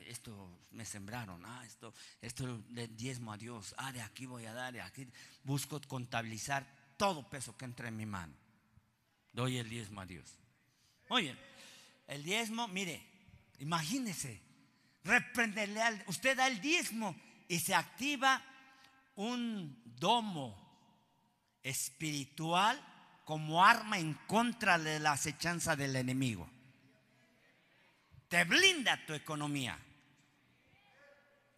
esto 0.08 0.60
me 0.72 0.86
sembraron, 0.86 1.44
ah, 1.46 1.64
esto, 1.66 1.94
esto 2.22 2.64
le 2.70 2.88
diezmo 2.88 3.34
a 3.34 3.38
Dios, 3.38 3.76
ah, 3.78 3.92
de 3.92 4.02
aquí 4.02 4.26
voy 4.26 4.46
a 4.46 4.54
dar, 4.54 4.74
de 4.74 4.82
aquí 4.82 5.08
busco 5.44 5.82
contabilizar 5.82 6.66
todo 6.96 7.30
peso 7.30 7.58
que 7.58 7.66
entra 7.66 7.90
en 7.90 7.98
mi 7.98 8.06
mano. 8.06 8.34
Doy 9.34 9.58
el 9.58 9.70
diezmo 9.70 10.02
a 10.02 10.06
Dios. 10.06 10.38
Oye, 11.10 11.36
el 12.08 12.24
diezmo, 12.24 12.68
mire, 12.70 13.06
imagínese, 13.60 14.42
reprenderle 15.04 15.82
al, 15.82 16.04
usted 16.08 16.38
da 16.38 16.48
el 16.48 16.62
diezmo 16.62 17.16
y 17.50 17.60
se 17.60 17.76
activa 17.76 18.42
un 19.16 19.82
domo 19.86 20.58
espiritual 21.64 22.82
como 23.26 23.64
arma 23.64 24.00
en 24.00 24.14
contra 24.26 24.80
de 24.80 25.00
la 25.00 25.14
acechanza 25.14 25.76
del 25.76 25.96
enemigo 25.98 26.50
te 28.32 28.46
blinda 28.46 28.98
tu 29.06 29.14
economía. 29.14 29.78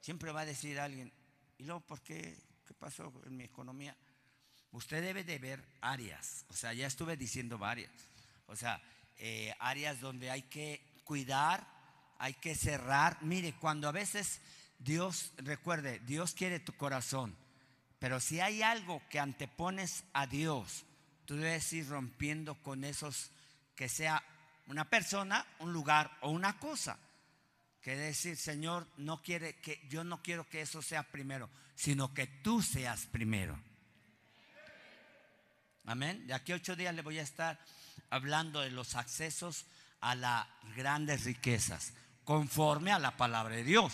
Siempre 0.02 0.32
va 0.32 0.42
a 0.42 0.46
decir 0.46 0.80
alguien, 0.80 1.14
¿y 1.60 1.66
luego 1.66 1.82
por 1.82 2.02
qué? 2.02 2.36
¿Qué 2.66 2.74
pasó 2.74 3.14
en 3.28 3.38
mi 3.38 3.44
economía? 3.44 3.96
Usted 4.72 5.04
debe 5.04 5.24
de 5.24 5.38
ver 5.38 5.64
áreas, 5.82 6.46
o 6.50 6.54
sea, 6.54 6.74
ya 6.74 6.88
estuve 6.88 7.16
diciendo 7.16 7.60
varias, 7.60 7.92
o 8.48 8.56
sea, 8.56 8.82
eh, 9.18 9.54
áreas 9.60 10.02
donde 10.02 10.32
hay 10.32 10.42
que 10.42 10.84
cuidar, 11.04 11.68
hay 12.18 12.34
que 12.34 12.56
cerrar. 12.56 13.22
Mire, 13.22 13.54
cuando 13.54 13.88
a 13.88 13.92
veces 13.92 14.42
Dios, 14.80 15.32
recuerde, 15.38 16.00
Dios 16.00 16.34
quiere 16.34 16.60
tu 16.60 16.74
corazón, 16.74 17.38
pero 18.00 18.20
si 18.20 18.40
hay 18.40 18.64
algo 18.64 19.00
que 19.12 19.20
antepones 19.20 20.06
a 20.12 20.26
Dios, 20.26 20.86
tú 21.26 21.36
debes 21.36 21.72
ir 21.72 21.88
rompiendo 21.88 22.56
con 22.64 22.84
esos 22.84 23.30
que 23.76 23.90
sea 23.90 24.24
una 24.68 24.90
persona, 24.90 25.46
un 25.60 25.74
lugar 25.74 26.18
o 26.22 26.30
una 26.30 26.58
cosa. 26.60 26.98
Que 27.82 27.96
decir, 27.96 28.38
Señor, 28.38 28.88
no 28.98 29.22
quiere 29.22 29.56
que 29.58 29.86
yo 29.90 30.06
no 30.06 30.24
quiero 30.24 30.48
que 30.48 30.62
eso 30.62 30.82
sea 30.82 31.04
primero, 31.04 31.50
sino 31.76 32.14
que 32.14 32.28
tú 32.28 32.62
seas 32.62 33.06
primero. 33.08 33.60
Amén. 35.86 36.26
De 36.26 36.34
aquí 36.34 36.54
a 36.54 36.56
ocho 36.56 36.78
días 36.78 36.96
le 36.96 37.02
voy 37.02 37.20
a 37.20 37.24
estar 37.24 37.60
hablando 38.10 38.62
de 38.62 38.72
los 38.72 38.96
accesos 38.96 39.66
a 40.00 40.16
las 40.16 40.48
grandes 40.78 41.26
riquezas, 41.26 41.94
conforme 42.24 42.94
a 42.94 43.00
la 43.00 43.18
palabra 43.18 43.56
de 43.56 43.64
Dios. 43.66 43.94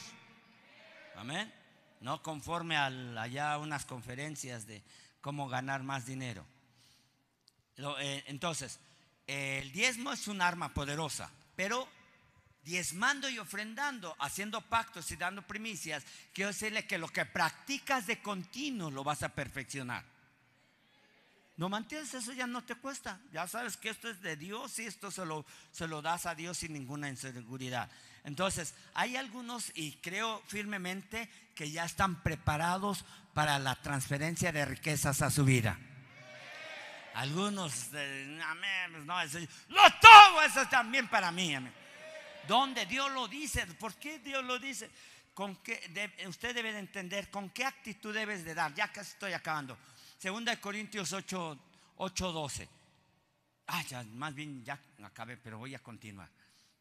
Amén. 1.16 1.52
No 2.02 2.22
conforme 2.22 2.78
a 2.78 2.88
allá 3.22 3.58
unas 3.58 3.86
conferencias 3.86 4.68
de 4.68 4.84
cómo 5.22 5.50
ganar 5.50 5.84
más 5.84 6.06
dinero. 6.06 6.46
Eh, 7.78 8.24
entonces, 8.28 8.80
el 9.30 9.72
diezmo 9.72 10.12
es 10.12 10.28
un 10.28 10.42
arma 10.42 10.74
poderosa, 10.74 11.30
pero 11.56 11.88
diezmando 12.64 13.30
y 13.30 13.38
ofrendando, 13.38 14.16
haciendo 14.20 14.62
pactos 14.62 15.12
y 15.12 15.18
dando 15.18 15.46
primicias, 15.46 16.04
quiero 16.34 16.50
decirle 16.50 16.88
que 16.88 16.98
lo 16.98 17.08
que 17.10 17.26
practicas 17.26 18.08
de 18.08 18.22
continuo 18.22 18.90
lo 18.90 19.04
vas 19.04 19.22
a 19.22 19.30
perfeccionar. 19.30 20.04
No 21.58 21.70
mantienes 21.70 22.14
eso, 22.14 22.32
ya 22.32 22.48
no 22.48 22.64
te 22.64 22.76
cuesta. 22.76 23.20
Ya 23.34 23.46
sabes 23.46 23.76
que 23.76 23.90
esto 23.90 24.10
es 24.10 24.22
de 24.22 24.38
Dios 24.38 24.80
y 24.80 24.86
esto 24.86 25.12
se 25.12 25.26
lo, 25.26 25.46
se 25.72 25.88
lo 25.88 26.02
das 26.02 26.26
a 26.26 26.34
Dios 26.34 26.58
sin 26.58 26.72
ninguna 26.72 27.10
inseguridad. 27.10 27.92
Entonces, 28.24 28.74
hay 28.94 29.18
algunos, 29.18 29.72
y 29.76 29.92
creo 29.98 30.42
firmemente, 30.48 31.30
que 31.56 31.70
ya 31.70 31.84
están 31.84 32.24
preparados 32.24 33.06
para 33.34 33.60
la 33.60 33.76
transferencia 33.76 34.52
de 34.52 34.66
riquezas 34.66 35.22
a 35.22 35.30
su 35.30 35.44
vida. 35.44 35.78
Algunos, 37.16 37.90
amén, 37.94 39.06
no, 39.06 39.20
eso, 39.22 39.40
lo 39.68 39.82
tomo, 40.00 40.42
eso 40.42 40.66
también 40.68 41.08
para 41.08 41.32
mí. 41.32 41.54
Amén. 41.56 41.74
¿Dónde 42.48 42.86
Dios 42.86 43.12
lo 43.12 43.28
dice? 43.28 43.66
¿Por 43.68 43.94
qué 43.96 44.20
Dios 44.20 44.44
lo 44.44 44.58
dice? 44.58 44.90
¿Con 45.34 45.58
qué, 45.58 45.80
usted 46.28 46.54
debe 46.54 46.74
de 46.74 46.80
entender 46.80 47.30
con 47.30 47.50
qué 47.52 47.64
actitud 47.64 48.14
debes 48.14 48.44
de 48.44 48.54
dar. 48.54 48.74
Ya 48.74 48.92
casi 48.92 49.12
estoy 49.12 49.34
acabando. 49.34 49.78
Segunda 50.18 50.52
de 50.52 50.60
Corintios 50.60 51.14
8, 51.14 51.60
8 51.98 52.32
12. 52.32 52.70
Ah, 53.68 53.84
ya, 53.84 54.04
más 54.04 54.34
bien 54.34 54.66
ya 54.66 54.80
acabé, 55.04 55.38
pero 55.38 55.60
voy 55.60 55.76
a 55.76 55.80
continuar. 55.80 56.30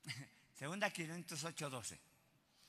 Segunda 0.59 0.89
de 0.89 1.07
Corintios 1.07 1.45
8, 1.45 1.71
12. 1.71 2.01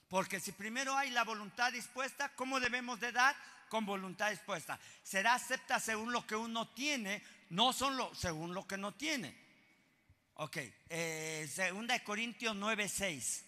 Porque 0.09 0.39
si 0.39 0.51
primero 0.51 0.97
hay 0.97 1.11
la 1.11 1.23
voluntad 1.23 1.71
dispuesta, 1.71 2.29
¿cómo 2.35 2.59
debemos 2.59 2.99
de 2.99 3.11
dar? 3.11 3.35
Con 3.69 3.85
voluntad 3.85 4.29
dispuesta. 4.31 4.79
Será 5.01 5.35
acepta 5.35 5.79
según 5.79 6.11
lo 6.11 6.27
que 6.27 6.35
uno 6.35 6.67
tiene, 6.69 7.23
no 7.49 7.73
son 7.73 7.97
lo, 7.97 8.13
según 8.13 8.53
lo 8.53 8.67
que 8.67 8.77
no 8.77 8.93
tiene. 8.93 9.35
Ok, 10.35 10.57
eh, 10.89 11.49
segunda 11.51 11.93
de 11.93 12.03
Corintios 12.03 12.55
9.6. 12.55 13.43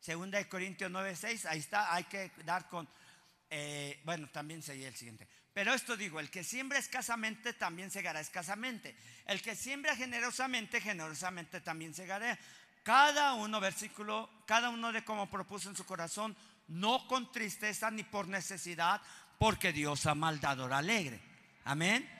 Segunda 0.00 0.38
de 0.38 0.48
Corintios 0.48 0.90
9.6, 0.90 1.46
ahí 1.46 1.58
está, 1.58 1.94
hay 1.94 2.04
que 2.04 2.30
dar 2.44 2.68
con, 2.68 2.88
eh, 3.50 4.00
bueno, 4.04 4.28
también 4.28 4.62
sería 4.62 4.88
el 4.88 4.94
siguiente. 4.94 5.28
Pero 5.52 5.72
esto 5.72 5.96
digo, 5.96 6.20
el 6.20 6.30
que 6.30 6.44
siembra 6.44 6.78
escasamente 6.78 7.52
también 7.52 7.90
segará 7.90 8.20
escasamente. 8.20 8.94
El 9.24 9.40
que 9.40 9.56
siembra 9.56 9.96
generosamente, 9.96 10.80
generosamente 10.80 11.60
también 11.60 11.94
segará. 11.94 12.38
Cada 12.82 13.34
uno, 13.34 13.58
versículo, 13.58 14.30
cada 14.46 14.68
uno 14.68 14.92
de 14.92 15.04
como 15.04 15.30
propuso 15.30 15.68
en 15.68 15.76
su 15.76 15.84
corazón, 15.86 16.36
no 16.68 17.06
con 17.08 17.32
tristeza 17.32 17.90
ni 17.90 18.02
por 18.02 18.28
necesidad, 18.28 19.00
porque 19.38 19.72
Dios 19.72 20.06
ama 20.06 20.28
al 20.28 20.40
dador 20.40 20.72
alegre. 20.72 21.20
Amén. 21.64 22.15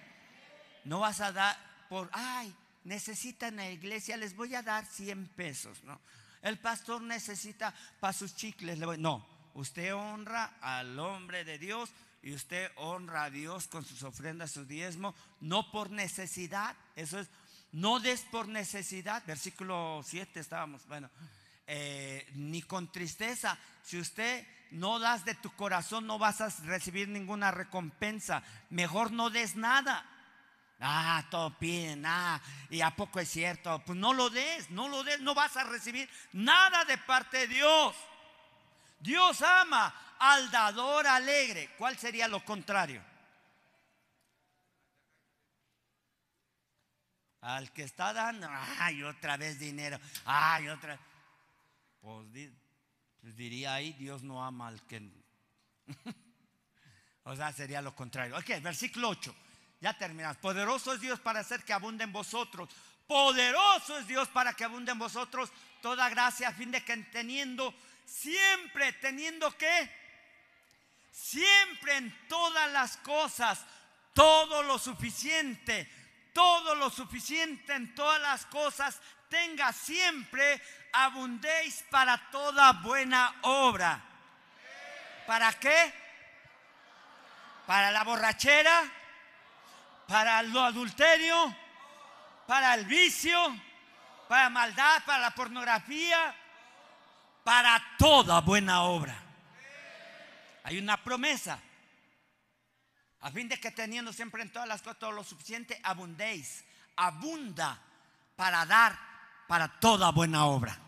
No 0.86 1.00
vas 1.00 1.20
a 1.20 1.32
dar 1.32 1.56
por, 1.88 2.08
ay, 2.12 2.54
necesitan 2.84 3.56
la 3.56 3.70
iglesia, 3.70 4.16
les 4.16 4.36
voy 4.36 4.54
a 4.54 4.62
dar 4.62 4.86
100 4.86 5.28
pesos, 5.28 5.82
¿no? 5.84 6.00
El 6.42 6.58
pastor 6.58 7.02
necesita 7.02 7.74
para 7.98 8.12
sus 8.12 8.36
chicles, 8.36 8.78
le 8.78 8.86
voy, 8.86 8.98
no, 8.98 9.26
usted 9.54 9.94
honra 9.94 10.58
al 10.60 10.98
hombre 10.98 11.44
de 11.44 11.58
Dios 11.58 11.90
y 12.22 12.32
usted 12.32 12.70
honra 12.76 13.24
a 13.24 13.30
Dios 13.30 13.66
con 13.66 13.84
sus 13.84 14.04
ofrendas, 14.04 14.52
su 14.52 14.64
diezmo, 14.64 15.14
no 15.40 15.72
por 15.72 15.90
necesidad, 15.90 16.76
eso 16.94 17.18
es, 17.18 17.28
no 17.72 17.98
des 17.98 18.20
por 18.22 18.46
necesidad, 18.46 19.24
versículo 19.26 20.02
7 20.04 20.38
estábamos, 20.38 20.86
bueno, 20.86 21.10
eh, 21.66 22.30
ni 22.34 22.62
con 22.62 22.92
tristeza, 22.92 23.58
si 23.82 23.98
usted 23.98 24.46
no 24.70 25.00
das 25.00 25.24
de 25.24 25.34
tu 25.34 25.50
corazón, 25.56 26.06
no 26.06 26.18
vas 26.18 26.40
a 26.40 26.48
recibir 26.64 27.08
ninguna 27.08 27.50
recompensa, 27.50 28.44
mejor 28.70 29.10
no 29.10 29.30
des 29.30 29.56
nada. 29.56 30.04
Ah, 30.78 31.24
todo 31.31 31.57
piden, 31.59 32.05
ah, 32.05 32.40
y 32.69 32.82
a 32.82 32.94
poco 32.94 33.19
es 33.19 33.31
cierto. 33.31 33.82
Pues 33.85 33.98
no 33.98 34.12
lo 34.12 34.28
des, 34.28 34.70
no 34.70 34.89
lo 34.89 35.03
des, 35.03 35.20
no 35.20 35.35
vas 35.35 35.57
a 35.57 35.65
recibir 35.65 36.09
nada 36.32 36.85
de 36.85 36.98
parte 36.98 37.39
de 37.39 37.48
Dios. 37.48 37.97
Dios 39.01 39.40
ama 39.43 40.16
al 40.19 40.51
dador 40.51 41.07
alegre. 41.07 41.74
¿Cuál 41.78 41.97
sería 41.97 42.28
lo 42.28 42.44
contrario? 42.44 43.03
Al 47.40 47.73
que 47.73 47.85
está 47.85 48.12
dando, 48.12 48.48
ay, 48.81 49.03
otra 49.03 49.36
vez 49.36 49.59
dinero, 49.59 49.98
ay, 50.24 50.69
otra. 50.69 50.98
Pues, 52.01 52.51
pues 53.20 53.36
diría 53.36 53.74
ahí, 53.74 53.93
Dios 53.94 54.23
no 54.23 54.44
ama 54.44 54.69
al 54.69 54.85
que. 54.86 55.11
o 57.23 57.35
sea, 57.35 57.53
sería 57.53 57.81
lo 57.81 57.94
contrario. 57.94 58.36
Ok, 58.36 58.61
versículo 58.61 59.11
8. 59.11 59.35
Ya 59.81 59.97
terminas. 59.97 60.36
Poderoso 60.36 60.94
es 60.94 61.01
Dios 61.01 61.20
para 61.20 61.40
hacer 61.40 61.65
que 61.65 61.73
abunde 61.73 62.05
en 62.05 62.12
vosotros. 62.12 62.69
Poderoso 63.07 63.98
es 63.98 64.07
Dios 64.07 64.28
para 64.28 64.55
que 64.55 64.65
abunde 64.65 64.93
en 64.93 64.98
vosotros 64.98 65.51
toda 65.81 66.09
gracia 66.09 66.48
a 66.48 66.53
fin 66.53 66.70
de 66.70 66.85
que 66.85 66.97
teniendo 66.97 67.74
siempre, 68.05 68.93
teniendo 68.94 69.57
que, 69.57 69.90
siempre 71.12 71.97
en 71.97 72.28
todas 72.28 72.70
las 72.73 72.97
cosas, 72.98 73.65
todo 74.12 74.62
lo 74.62 74.78
suficiente, 74.78 75.90
todo 76.32 76.74
lo 76.74 76.90
suficiente 76.90 77.74
en 77.74 77.94
todas 77.94 78.20
las 78.20 78.47
cosas, 78.47 79.01
tenga 79.28 79.73
siempre, 79.73 80.61
abundéis 80.93 81.85
para 81.90 82.31
toda 82.31 82.73
buena 82.73 83.35
obra. 83.43 84.03
¿Para 85.27 85.53
qué? 85.55 85.93
Para 87.66 87.90
la 87.90 88.05
borrachera, 88.05 88.85
para 90.06 90.40
el 90.40 90.56
adulterio, 90.56 91.54
para 92.46 92.74
el 92.74 92.84
vicio, 92.84 93.38
para 94.28 94.48
maldad, 94.50 95.02
para 95.04 95.20
la 95.20 95.30
pornografía, 95.32 96.34
para 97.44 97.82
toda 97.98 98.40
buena 98.40 98.82
obra. 98.82 99.16
Hay 100.64 100.78
una 100.78 101.02
promesa. 101.02 101.60
A 103.20 103.30
fin 103.30 103.48
de 103.48 103.58
que 103.58 103.70
teniendo 103.70 104.12
siempre 104.12 104.42
en 104.42 104.52
todas 104.52 104.68
las 104.68 104.82
cosas 104.82 104.98
todo 104.98 105.12
lo 105.12 105.24
suficiente, 105.24 105.80
abundéis, 105.82 106.64
abunda 106.96 107.80
para 108.36 108.64
dar 108.66 108.96
para 109.48 109.68
toda 109.80 110.10
buena 110.10 110.46
obra. 110.46 110.78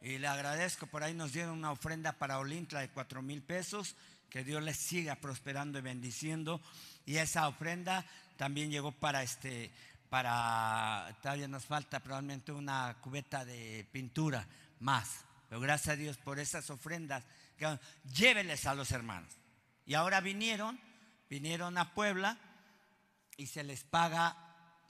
Y 0.00 0.18
le 0.18 0.28
agradezco, 0.28 0.86
por 0.86 1.02
ahí 1.02 1.14
nos 1.14 1.32
dieron 1.32 1.52
una 1.52 1.72
ofrenda 1.72 2.12
para 2.12 2.38
Olintla 2.38 2.80
de 2.80 2.90
cuatro 2.90 3.22
mil 3.22 3.42
pesos. 3.42 3.96
Que 4.30 4.44
Dios 4.44 4.62
les 4.62 4.76
siga 4.76 5.16
prosperando 5.16 5.78
y 5.78 5.82
bendiciendo. 5.82 6.60
Y 7.06 7.16
esa 7.16 7.48
ofrenda 7.48 8.04
también 8.36 8.70
llegó 8.70 8.92
para 8.92 9.22
este, 9.22 9.70
para, 10.10 11.16
todavía 11.22 11.48
nos 11.48 11.64
falta 11.64 12.00
probablemente 12.00 12.52
una 12.52 12.96
cubeta 13.00 13.44
de 13.44 13.86
pintura 13.92 14.46
más. 14.80 15.24
Pero 15.48 15.60
gracias 15.60 15.94
a 15.94 15.96
Dios 15.96 16.16
por 16.18 16.38
esas 16.38 16.68
ofrendas, 16.68 17.24
lléveles 18.12 18.66
a 18.66 18.74
los 18.74 18.90
hermanos. 18.90 19.32
Y 19.86 19.94
ahora 19.94 20.20
vinieron, 20.20 20.80
vinieron 21.30 21.78
a 21.78 21.94
Puebla 21.94 22.36
y 23.36 23.46
se 23.46 23.62
les 23.62 23.84
paga, 23.84 24.36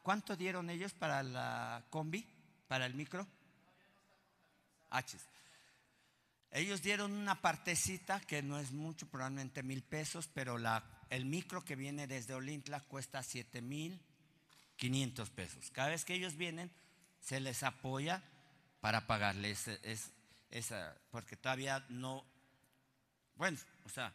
¿cuánto 0.03 0.37
dieron 0.37 0.71
ellos 0.71 0.95
para 0.95 1.23
la 1.23 1.85
combi, 1.91 2.27
para 2.67 2.87
el 2.87 2.95
micro? 2.95 3.27
H. 4.89 5.19
Ellos 6.51 6.81
dieron 6.81 7.13
una 7.13 7.43
partecita 7.43 8.21
que 8.21 8.43
no 8.43 8.59
es 8.59 8.73
mucho, 8.73 9.07
probablemente 9.07 9.63
mil 9.63 9.83
pesos, 9.83 10.31
pero 10.33 10.57
la, 10.57 10.83
el 11.11 11.25
micro 11.25 11.65
que 11.65 11.77
viene 11.77 12.07
desde 12.07 12.35
Olintla 12.35 12.81
cuesta 12.81 13.23
siete 13.23 13.61
mil 13.63 14.01
quinientos 14.77 15.31
pesos. 15.31 15.71
Cada 15.71 15.89
vez 15.89 16.05
que 16.05 16.15
ellos 16.15 16.37
vienen, 16.37 16.71
se 17.21 17.41
les 17.41 17.63
apoya 17.63 18.23
para 18.81 19.07
pagarles 19.07 19.69
esa, 20.51 20.97
porque 21.11 21.37
todavía 21.37 21.85
no, 21.89 22.25
bueno, 23.37 23.59
o 23.85 23.89
sea, 23.89 24.13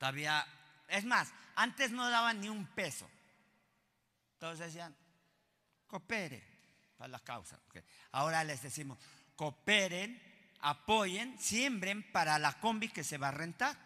Todavía, 0.00 0.46
es 0.88 1.04
más, 1.04 1.30
antes 1.56 1.92
no 1.92 2.08
daban 2.08 2.40
ni 2.40 2.48
un 2.48 2.66
peso. 2.68 3.08
Entonces 4.32 4.68
decían, 4.68 4.96
coopere 5.86 6.42
para 6.96 7.08
la 7.08 7.20
causa. 7.20 7.60
Ahora 8.12 8.42
les 8.44 8.62
decimos, 8.62 8.98
cooperen, 9.36 10.18
apoyen, 10.60 11.38
siembren 11.38 12.10
para 12.12 12.38
la 12.38 12.58
combi 12.60 12.88
que 12.88 13.04
se 13.04 13.18
va 13.18 13.28
a 13.28 13.32
rentar. 13.32 13.76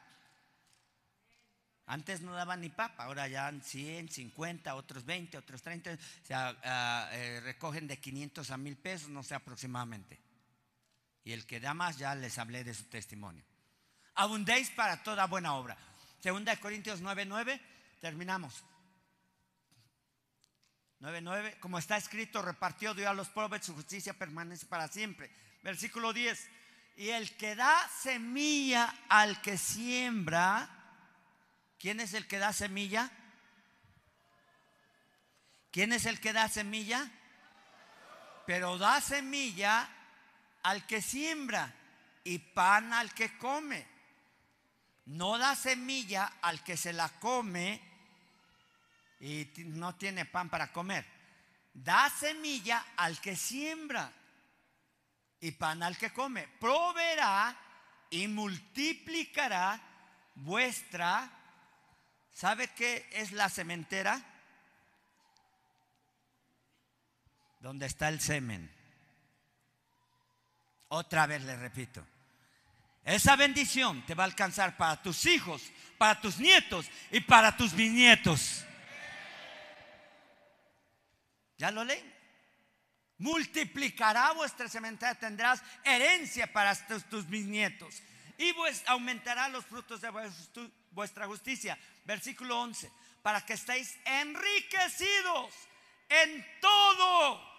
Antes 1.87 2.23
no 2.23 2.33
daban 2.33 2.63
ni 2.63 2.71
papa, 2.71 3.05
ahora 3.05 3.29
ya 3.29 3.53
100, 3.53 4.09
50, 4.09 4.75
otros 4.75 5.05
20, 5.05 5.37
otros 5.37 5.61
30, 5.61 5.93
o 5.93 6.27
sea, 6.27 6.57
ah, 6.65 7.09
eh, 7.13 7.41
recogen 7.43 7.87
de 7.87 7.99
500 7.99 8.51
a 8.51 8.57
1000 8.57 8.77
pesos, 8.77 9.09
no 9.11 9.23
sé 9.23 9.35
aproximadamente. 9.35 10.19
Y 11.25 11.33
el 11.33 11.47
que 11.47 11.61
da 11.61 11.75
más, 11.75 11.99
ya 11.99 12.15
les 12.15 12.39
hablé 12.39 12.65
de 12.65 12.73
su 12.73 12.85
testimonio. 12.85 13.45
Abundéis 14.15 14.71
para 14.71 15.03
toda 15.03 15.27
buena 15.27 15.55
obra. 15.55 15.77
Segunda 16.21 16.55
de 16.55 16.61
Corintios 16.61 17.03
9:9, 17.03 17.61
terminamos. 18.01 18.65
9:9, 21.01 21.59
como 21.61 21.79
está 21.79 21.99
escrito, 21.99 22.41
repartió 22.41 22.95
Dios 22.95 23.09
a 23.09 23.15
los 23.15 23.29
pobres, 23.29 23.67
su 23.67 23.75
justicia 23.75 24.15
permanece 24.15 24.65
para 24.67 24.89
siempre. 24.89 25.31
Versículo 25.63 26.15
10, 26.15 26.49
y 26.97 27.09
el 27.09 27.37
que 27.37 27.55
da 27.55 27.89
semilla 28.01 29.05
al 29.09 29.43
que 29.43 29.59
siembra, 29.59 30.74
¿quién 31.79 32.01
es 32.01 32.15
el 32.15 32.27
que 32.27 32.39
da 32.39 32.53
semilla? 32.53 33.11
¿Quién 35.71 35.93
es 35.93 36.07
el 36.07 36.21
que 36.21 36.33
da 36.33 36.49
semilla? 36.49 37.11
Pero 38.47 38.79
da 38.79 39.01
semilla 39.01 39.89
al 40.63 40.87
que 40.87 41.03
siembra 41.03 41.75
y 42.23 42.39
pan 42.39 42.93
al 42.93 43.13
que 43.13 43.37
come 43.39 43.95
no 45.07 45.37
da 45.37 45.55
semilla 45.55 46.35
al 46.41 46.63
que 46.63 46.77
se 46.77 46.93
la 46.93 47.09
come 47.21 47.81
y 49.21 49.51
no 49.67 49.95
tiene 49.97 50.25
pan 50.25 50.49
para 50.49 50.73
comer. 50.73 51.05
Da 51.73 52.09
semilla 52.09 52.87
al 52.97 53.21
que 53.21 53.37
siembra 53.37 54.11
y 55.41 55.51
pan 55.53 55.83
al 55.83 55.99
que 55.99 56.13
come. 56.13 56.49
Proveerá 56.59 57.57
y 58.11 58.29
multiplicará 58.29 59.81
vuestra. 60.37 61.31
¿Sabe 62.35 62.69
qué 62.75 63.09
es 63.13 63.31
la 63.31 63.49
cementera? 63.49 64.21
Donde 67.61 67.87
está 67.87 68.09
el 68.09 68.21
semen. 68.21 68.71
Otra 70.89 71.27
vez 71.27 71.43
le 71.43 71.57
repito. 71.57 72.05
Esa 73.05 73.37
bendición 73.37 74.05
te 74.05 74.15
va 74.15 74.25
a 74.25 74.27
alcanzar 74.27 74.77
para 74.77 75.01
tus 75.01 75.27
hijos, 75.27 75.63
para 75.97 76.21
tus 76.21 76.39
nietos 76.39 76.91
y 77.13 77.21
para 77.21 77.57
tus 77.57 77.73
bisnietos. 77.73 78.65
¿Ya 81.57 81.71
lo 81.71 81.85
leen? 81.85 82.13
Multiplicará 83.19 84.33
vuestra 84.33 84.69
semental, 84.69 85.17
tendrás 85.19 85.63
herencia 85.85 86.53
para 86.53 86.75
tus, 87.09 87.29
bisnietos 87.29 88.03
y 88.39 88.53
aumentará 88.87 89.49
los 89.49 89.65
frutos 89.65 90.01
de 90.01 90.11
vuestra 90.95 91.27
justicia. 91.27 91.79
Versículo 92.05 92.61
11, 92.61 92.91
para 93.23 93.45
que 93.45 93.55
estéis 93.55 93.97
enriquecidos 94.05 95.53
en 96.09 96.47
todo 96.61 97.55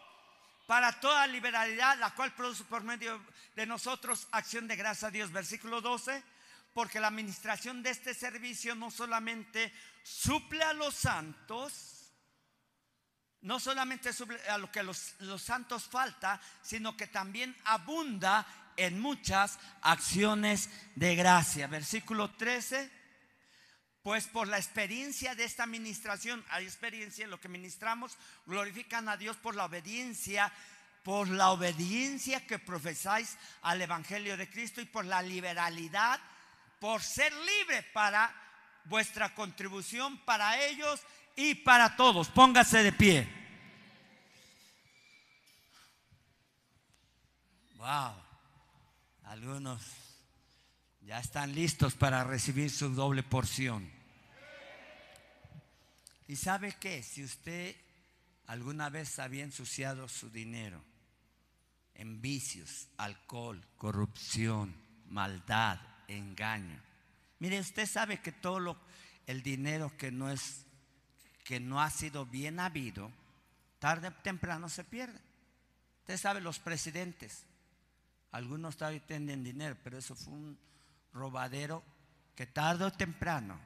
para 0.65 0.99
toda 0.99 1.27
liberalidad, 1.27 1.97
la 1.99 2.13
cual 2.15 2.33
produce 2.33 2.63
por 2.63 2.83
medio 2.83 3.23
de 3.55 3.65
nosotros 3.65 4.27
acción 4.31 4.67
de 4.67 4.75
gracia 4.75 5.09
a 5.09 5.11
Dios. 5.11 5.31
Versículo 5.31 5.81
12, 5.81 6.23
porque 6.73 6.99
la 6.99 7.07
administración 7.07 7.83
de 7.83 7.91
este 7.91 8.13
servicio 8.13 8.75
no 8.75 8.89
solamente 8.89 9.71
suple 10.03 10.63
a 10.63 10.73
los 10.73 10.95
santos, 10.95 12.11
no 13.41 13.59
solamente 13.59 14.11
suple 14.11 14.39
a 14.49 14.57
lo 14.57 14.71
que 14.71 14.81
los, 14.81 15.13
los 15.19 15.41
santos 15.41 15.83
falta, 15.83 16.41
sino 16.63 16.97
que 16.97 17.07
también 17.07 17.55
abunda 17.65 18.45
en 18.75 18.99
muchas 18.99 19.59
acciones 19.81 20.69
de 20.95 21.15
gracia. 21.15 21.67
Versículo 21.67 22.31
13. 22.31 22.94
Pues 24.05 24.27
por 24.27 24.47
la 24.47 24.57
experiencia 24.57 25.33
de 25.33 25.45
esta 25.45 25.63
administración, 25.63 26.45
hay 26.51 26.65
experiencia 26.65 27.23
en 27.23 27.31
lo 27.31 27.41
que 27.41 27.49
ministramos, 27.49 28.15
glorifican 28.45 29.09
a 29.09 29.17
Dios 29.17 29.35
por 29.37 29.55
la 29.55 29.65
obediencia, 29.65 30.53
por 31.01 31.27
la 31.27 31.49
obediencia 31.49 32.45
que 32.45 32.59
profesáis 32.59 33.35
al 33.63 33.81
Evangelio 33.81 34.37
de 34.37 34.47
Cristo 34.47 34.79
y 34.79 34.85
por 34.85 35.05
la 35.05 35.23
liberalidad, 35.23 36.19
por 36.79 37.01
ser 37.01 37.33
libre 37.33 37.81
para 37.95 38.31
vuestra 38.83 39.33
contribución 39.33 40.19
para 40.19 40.63
ellos 40.63 41.01
y 41.35 41.55
para 41.55 41.95
todos. 41.95 42.27
Póngase 42.27 42.83
de 42.83 42.91
pie. 42.91 43.27
Wow. 47.77 48.13
Algunos 49.23 49.81
ya 51.01 51.17
están 51.17 51.55
listos 51.55 51.95
para 51.95 52.23
recibir 52.23 52.69
su 52.69 52.89
doble 52.89 53.23
porción. 53.23 53.94
¿Y 56.27 56.35
sabe 56.35 56.75
qué? 56.79 57.03
Si 57.03 57.23
usted 57.23 57.75
alguna 58.47 58.89
vez 58.89 59.19
había 59.19 59.43
ensuciado 59.43 60.07
su 60.07 60.29
dinero 60.29 60.81
en 61.93 62.21
vicios, 62.21 62.87
alcohol, 62.97 63.65
corrupción, 63.77 64.75
maldad, 65.07 65.79
engaño. 66.07 66.79
Mire, 67.39 67.59
usted 67.59 67.85
sabe 67.85 68.21
que 68.21 68.31
todo 68.31 68.77
el 69.27 69.41
dinero 69.43 69.95
que 69.97 70.11
no 70.11 70.29
es 70.29 70.65
que 71.43 71.59
no 71.59 71.79
ha 71.79 71.91
sido 71.91 72.25
bien 72.25 72.59
habido, 72.59 73.11
tarde 73.77 74.07
o 74.07 74.13
temprano 74.13 74.67
se 74.67 74.83
pierde. 74.83 75.19
Usted 75.99 76.17
sabe 76.17 76.41
los 76.41 76.57
presidentes, 76.59 77.45
algunos 78.31 78.77
todavía 78.77 79.05
tienen 79.05 79.43
dinero, 79.43 79.77
pero 79.83 79.97
eso 79.97 80.15
fue 80.15 80.33
un 80.33 80.57
robadero 81.13 81.83
que 82.35 82.47
tarde 82.47 82.85
o 82.85 82.91
temprano 82.91 83.59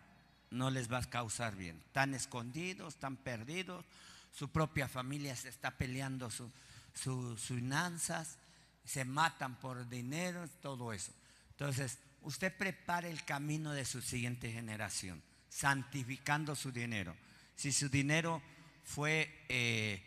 no 0.52 0.70
les 0.70 0.92
va 0.92 1.00
a 1.00 1.10
causar 1.10 1.56
bien. 1.56 1.82
Están 1.86 2.14
escondidos, 2.14 2.96
están 2.96 3.18
perdidos, 3.18 3.86
su 4.32 4.50
propia 4.50 4.88
familia 4.88 5.36
se 5.36 5.50
está 5.50 5.72
peleando 5.78 6.30
sus 6.30 7.42
finanzas, 7.42 8.38
se 8.84 9.06
matan 9.06 9.60
por 9.60 9.88
dinero, 9.90 10.48
todo 10.62 10.94
eso. 10.94 11.12
Entonces, 11.52 11.98
usted 12.22 12.56
prepare 12.56 13.10
el 13.10 13.24
camino 13.26 13.72
de 13.72 13.86
su 13.86 14.02
siguiente 14.02 14.52
generación, 14.52 15.22
santificando 15.50 16.56
su 16.56 16.72
dinero. 16.72 17.16
Si 17.56 17.72
su 17.72 17.90
dinero 17.90 18.42
fue, 18.84 19.46
eh, 19.50 20.04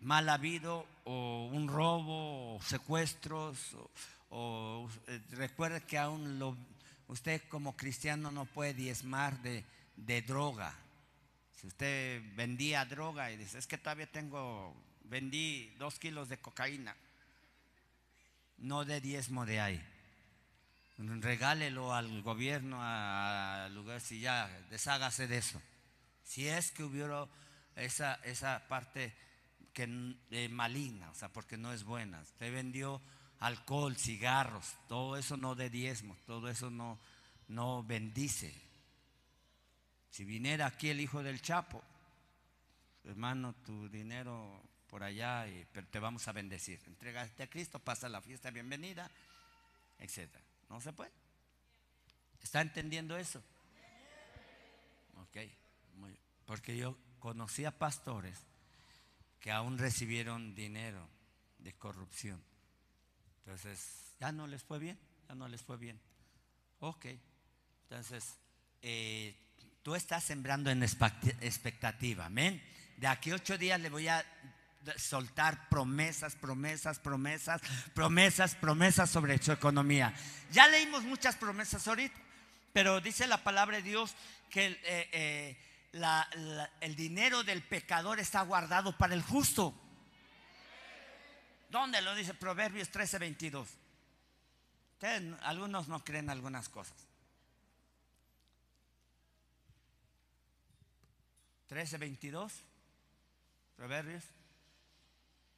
mal 0.00 0.28
habido 0.28 0.86
o 1.04 1.48
un 1.52 1.68
robo 1.68 2.56
o 2.56 2.62
secuestros 2.62 3.76
o, 4.30 4.88
eh, 5.06 5.20
recuerde 5.30 5.82
que 5.82 5.98
aún 5.98 6.56
usted 7.08 7.42
como 7.48 7.76
cristiano 7.76 8.30
no 8.30 8.46
puede 8.46 8.74
diezmar 8.74 9.40
de, 9.42 9.64
de 10.06 10.22
droga. 10.22 10.74
Si 11.60 11.66
usted 11.66 12.22
vendía 12.34 12.84
droga 12.84 13.30
y 13.30 13.36
dice, 13.36 13.58
es 13.58 13.66
que 13.66 13.78
todavía 13.78 14.10
tengo, 14.10 14.74
vendí 15.04 15.74
dos 15.78 15.98
kilos 15.98 16.28
de 16.28 16.38
cocaína, 16.38 16.96
no 18.58 18.84
de 18.84 19.00
diezmo 19.00 19.46
de 19.46 19.60
ahí. 19.60 19.86
Regálelo 20.98 21.94
al 21.94 22.22
gobierno, 22.22 22.78
al 22.82 23.74
lugar, 23.74 24.00
si 24.00 24.20
ya 24.20 24.48
deshágase 24.70 25.26
de 25.26 25.38
eso. 25.38 25.60
Si 26.24 26.46
es 26.46 26.70
que 26.70 26.84
hubiera 26.84 27.26
esa, 27.76 28.14
esa 28.24 28.66
parte 28.68 29.14
que 29.72 30.16
eh, 30.30 30.48
maligna, 30.48 31.10
o 31.10 31.14
sea, 31.14 31.30
porque 31.30 31.56
no 31.56 31.72
es 31.72 31.84
buena. 31.84 32.20
Usted 32.20 32.52
vendió 32.52 33.00
alcohol, 33.38 33.96
cigarros, 33.96 34.76
todo 34.88 35.16
eso 35.16 35.36
no 35.36 35.54
de 35.54 35.70
diezmo, 35.70 36.16
todo 36.26 36.48
eso 36.48 36.70
no, 36.70 36.98
no 37.48 37.82
bendice. 37.82 38.69
Si 40.10 40.24
viniera 40.24 40.66
aquí 40.66 40.90
el 40.90 41.00
hijo 41.00 41.22
del 41.22 41.40
Chapo, 41.40 41.82
hermano, 43.04 43.54
tu 43.64 43.88
dinero 43.88 44.62
por 44.88 45.04
allá, 45.04 45.46
y, 45.46 45.64
pero 45.72 45.86
te 45.86 46.00
vamos 46.00 46.26
a 46.26 46.32
bendecir. 46.32 46.80
Entrégate 46.86 47.44
a 47.44 47.46
Cristo, 47.48 47.78
pasa 47.78 48.08
la 48.08 48.20
fiesta, 48.20 48.50
bienvenida, 48.50 49.08
etc. 50.00 50.28
No 50.68 50.80
se 50.80 50.92
puede. 50.92 51.12
¿Está 52.42 52.60
entendiendo 52.60 53.16
eso? 53.16 53.42
Ok, 55.22 55.36
porque 56.46 56.76
yo 56.76 56.96
conocía 57.20 57.70
pastores 57.70 58.36
que 59.38 59.52
aún 59.52 59.78
recibieron 59.78 60.54
dinero 60.54 61.08
de 61.58 61.72
corrupción. 61.74 62.42
Entonces, 63.38 64.14
ya 64.18 64.32
no 64.32 64.46
les 64.46 64.62
fue 64.62 64.78
bien, 64.78 64.98
ya 65.28 65.34
no 65.34 65.46
les 65.46 65.62
fue 65.62 65.76
bien. 65.76 66.00
Ok, 66.80 67.06
entonces, 67.84 68.38
eh, 68.82 69.36
tú 69.82 69.94
estás 69.94 70.24
sembrando 70.24 70.70
en 70.70 70.82
expectativa, 70.82 72.26
amén. 72.26 72.62
De 72.96 73.06
aquí 73.06 73.32
ocho 73.32 73.56
días 73.56 73.80
le 73.80 73.88
voy 73.88 74.08
a 74.08 74.24
soltar 74.96 75.68
promesas, 75.68 76.34
promesas, 76.36 76.98
promesas, 76.98 77.60
promesas, 77.94 78.54
promesas 78.54 79.10
sobre 79.10 79.38
su 79.38 79.52
economía. 79.52 80.14
Ya 80.50 80.68
leímos 80.68 81.04
muchas 81.04 81.36
promesas 81.36 81.86
ahorita, 81.86 82.18
pero 82.72 83.00
dice 83.00 83.26
la 83.26 83.42
palabra 83.42 83.76
de 83.78 83.82
Dios 83.82 84.14
que 84.48 84.66
eh, 84.84 85.08
eh, 85.12 85.58
el 86.80 86.96
dinero 86.96 87.42
del 87.42 87.62
pecador 87.62 88.20
está 88.20 88.42
guardado 88.42 88.96
para 88.96 89.14
el 89.14 89.22
justo. 89.22 89.74
¿Dónde 91.70 92.02
lo 92.02 92.14
dice 92.14 92.34
Proverbios 92.34 92.90
13, 92.90 93.18
22? 93.18 93.68
algunos 95.42 95.88
no 95.88 96.04
creen 96.04 96.28
algunas 96.28 96.68
cosas. 96.68 97.09
13, 101.70 101.98
22. 101.98 102.52
Proverbios. 103.76 104.24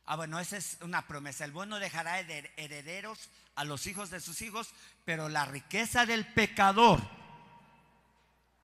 Ah, 0.05 0.17
bueno, 0.17 0.39
esa 0.41 0.59
es 0.59 0.77
una 0.83 1.07
promesa. 1.07 1.47
El 1.47 1.53
bueno 1.53 1.79
dejará 1.79 2.21
herederos 2.21 3.31
a 3.55 3.65
los 3.65 3.87
hijos 3.87 4.11
de 4.11 4.21
sus 4.21 4.43
hijos, 4.43 4.75
pero 5.07 5.31
la 5.31 5.47
riqueza 5.47 6.05
del 6.05 6.27
pecador 6.27 7.01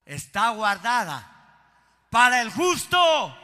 está 0.05 0.51
guardada 0.51 1.27
para 2.11 2.39
el 2.41 2.51
justo. 2.51 3.35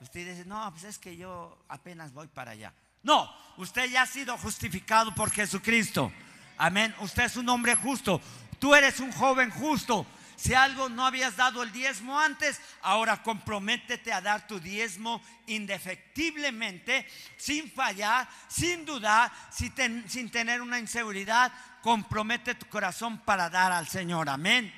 Usted 0.00 0.34
dice, 0.34 0.44
no, 0.44 0.70
pues 0.72 0.84
es 0.84 0.98
que 0.98 1.16
yo 1.16 1.64
apenas 1.66 2.12
voy 2.12 2.26
para 2.26 2.50
allá. 2.50 2.74
No, 3.04 3.34
usted 3.56 3.88
ya 3.88 4.02
ha 4.02 4.06
sido 4.06 4.36
justificado 4.36 5.14
por 5.14 5.30
Jesucristo. 5.30 6.12
Amén. 6.58 6.94
Usted 7.00 7.24
es 7.24 7.36
un 7.36 7.48
hombre 7.48 7.74
justo. 7.74 8.20
Tú 8.58 8.74
eres 8.74 9.00
un 9.00 9.12
joven 9.12 9.50
justo. 9.50 10.06
Si 10.36 10.52
algo 10.52 10.88
no 10.90 11.06
habías 11.06 11.36
dado 11.36 11.62
el 11.62 11.72
diezmo 11.72 12.20
antes, 12.20 12.60
ahora 12.82 13.22
comprométete 13.22 14.12
a 14.12 14.20
dar 14.20 14.46
tu 14.46 14.60
diezmo 14.60 15.22
indefectiblemente, 15.46 17.08
sin 17.38 17.70
fallar, 17.70 18.28
sin 18.46 18.84
dudar, 18.84 19.32
sin, 19.50 20.30
tener 20.30 20.60
una 20.60 20.78
inseguridad. 20.78 21.50
Compromete 21.82 22.54
tu 22.54 22.66
corazón 22.66 23.18
para 23.18 23.48
dar 23.48 23.72
al 23.72 23.88
Señor. 23.88 24.28
Amén. 24.28 24.72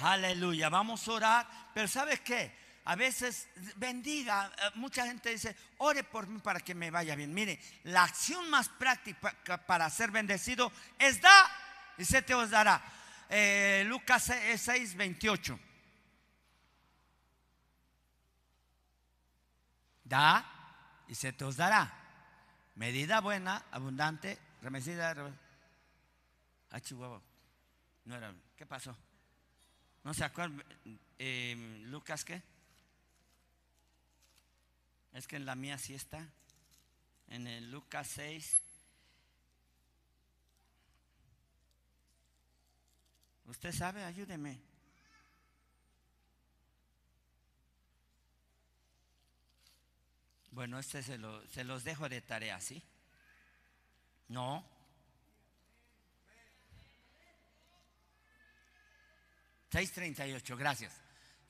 Aleluya. 0.00 0.70
Vamos 0.70 1.06
a 1.06 1.12
orar. 1.12 1.46
Pero 1.74 1.86
¿sabes 1.86 2.20
qué? 2.20 2.50
A 2.86 2.94
veces 2.94 3.48
bendiga. 3.76 4.50
Eh, 4.56 4.70
mucha 4.76 5.04
gente 5.04 5.30
dice, 5.30 5.54
ore 5.78 6.02
por 6.02 6.28
mí 6.28 6.38
para 6.38 6.60
que 6.60 6.74
me 6.74 6.90
vaya 6.90 7.14
bien. 7.14 7.34
Mire, 7.34 7.60
la 7.84 8.04
acción 8.04 8.48
más 8.48 8.70
práctica 8.70 9.58
para 9.66 9.90
ser 9.90 10.10
bendecido 10.10 10.72
es 10.98 11.20
da 11.20 11.50
y 11.98 12.04
se 12.04 12.22
te 12.22 12.34
os 12.34 12.50
dará. 12.50 12.82
Eh, 13.28 13.84
Lucas 13.86 14.32
6, 14.56 14.94
28. 14.94 15.54
Eh, 15.54 15.58
da 20.04 20.44
y 21.08 21.14
se 21.14 21.32
te 21.32 21.44
os 21.44 21.56
dará. 21.56 21.92
Medida 22.76 23.20
buena, 23.20 23.64
abundante, 23.70 24.38
remecida. 24.62 25.14
Ah, 26.70 26.80
Chihuahua. 26.80 27.22
No 28.04 28.16
era. 28.16 28.34
¿Qué 28.56 28.66
pasó? 28.66 28.96
¿No 30.04 30.14
se 30.14 30.24
acuerdan? 30.24 30.64
Eh, 31.18 31.82
Lucas, 31.86 32.24
¿qué? 32.24 32.42
Es 35.12 35.26
que 35.26 35.36
en 35.36 35.46
la 35.46 35.54
mía 35.54 35.78
sí 35.78 35.94
está. 35.94 36.28
En 37.28 37.46
el 37.46 37.70
Lucas 37.70 38.06
6. 38.08 38.65
¿Usted 43.46 43.72
sabe? 43.72 44.04
Ayúdeme. 44.04 44.60
Bueno, 50.50 50.78
este 50.78 51.02
se, 51.02 51.18
se 51.52 51.64
los 51.64 51.84
dejo 51.84 52.08
de 52.08 52.20
tarea, 52.22 52.60
¿sí? 52.60 52.82
No. 54.28 54.64
6.38, 59.70 60.56
gracias. 60.56 60.94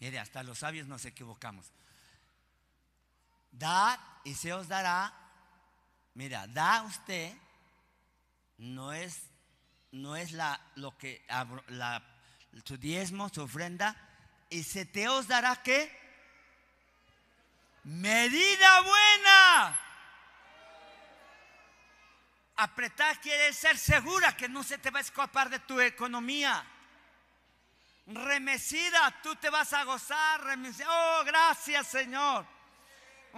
Mire, 0.00 0.18
hasta 0.18 0.42
los 0.42 0.58
sabios 0.58 0.86
nos 0.86 1.04
equivocamos. 1.04 1.70
Dad 3.52 3.98
y 4.24 4.34
se 4.34 4.52
os 4.52 4.68
dará. 4.68 5.14
Mira, 6.14 6.46
da 6.46 6.82
usted 6.82 7.36
no 8.58 8.92
es 8.92 9.22
no 9.92 10.16
es 10.16 10.32
la 10.32 10.60
lo 10.76 10.96
que 10.96 11.24
la, 11.68 12.02
su 12.64 12.76
diezmo, 12.76 13.28
su 13.28 13.42
ofrenda 13.42 13.96
y 14.50 14.62
se 14.62 14.84
te 14.84 15.08
os 15.08 15.26
dará 15.28 15.62
qué? 15.62 16.04
Medida 17.84 18.80
buena. 18.80 19.80
Apretar 22.56 23.20
quiere 23.20 23.52
ser 23.52 23.76
segura 23.76 24.36
que 24.36 24.48
no 24.48 24.62
se 24.62 24.78
te 24.78 24.90
va 24.90 24.98
a 24.98 25.02
escapar 25.02 25.50
de 25.50 25.58
tu 25.60 25.80
economía 25.80 26.64
remecida, 28.06 29.20
tú 29.22 29.34
te 29.36 29.50
vas 29.50 29.72
a 29.72 29.84
gozar, 29.84 30.42
remecida. 30.44 30.86
Oh, 30.88 31.24
gracias 31.24 31.88
Señor. 31.88 32.46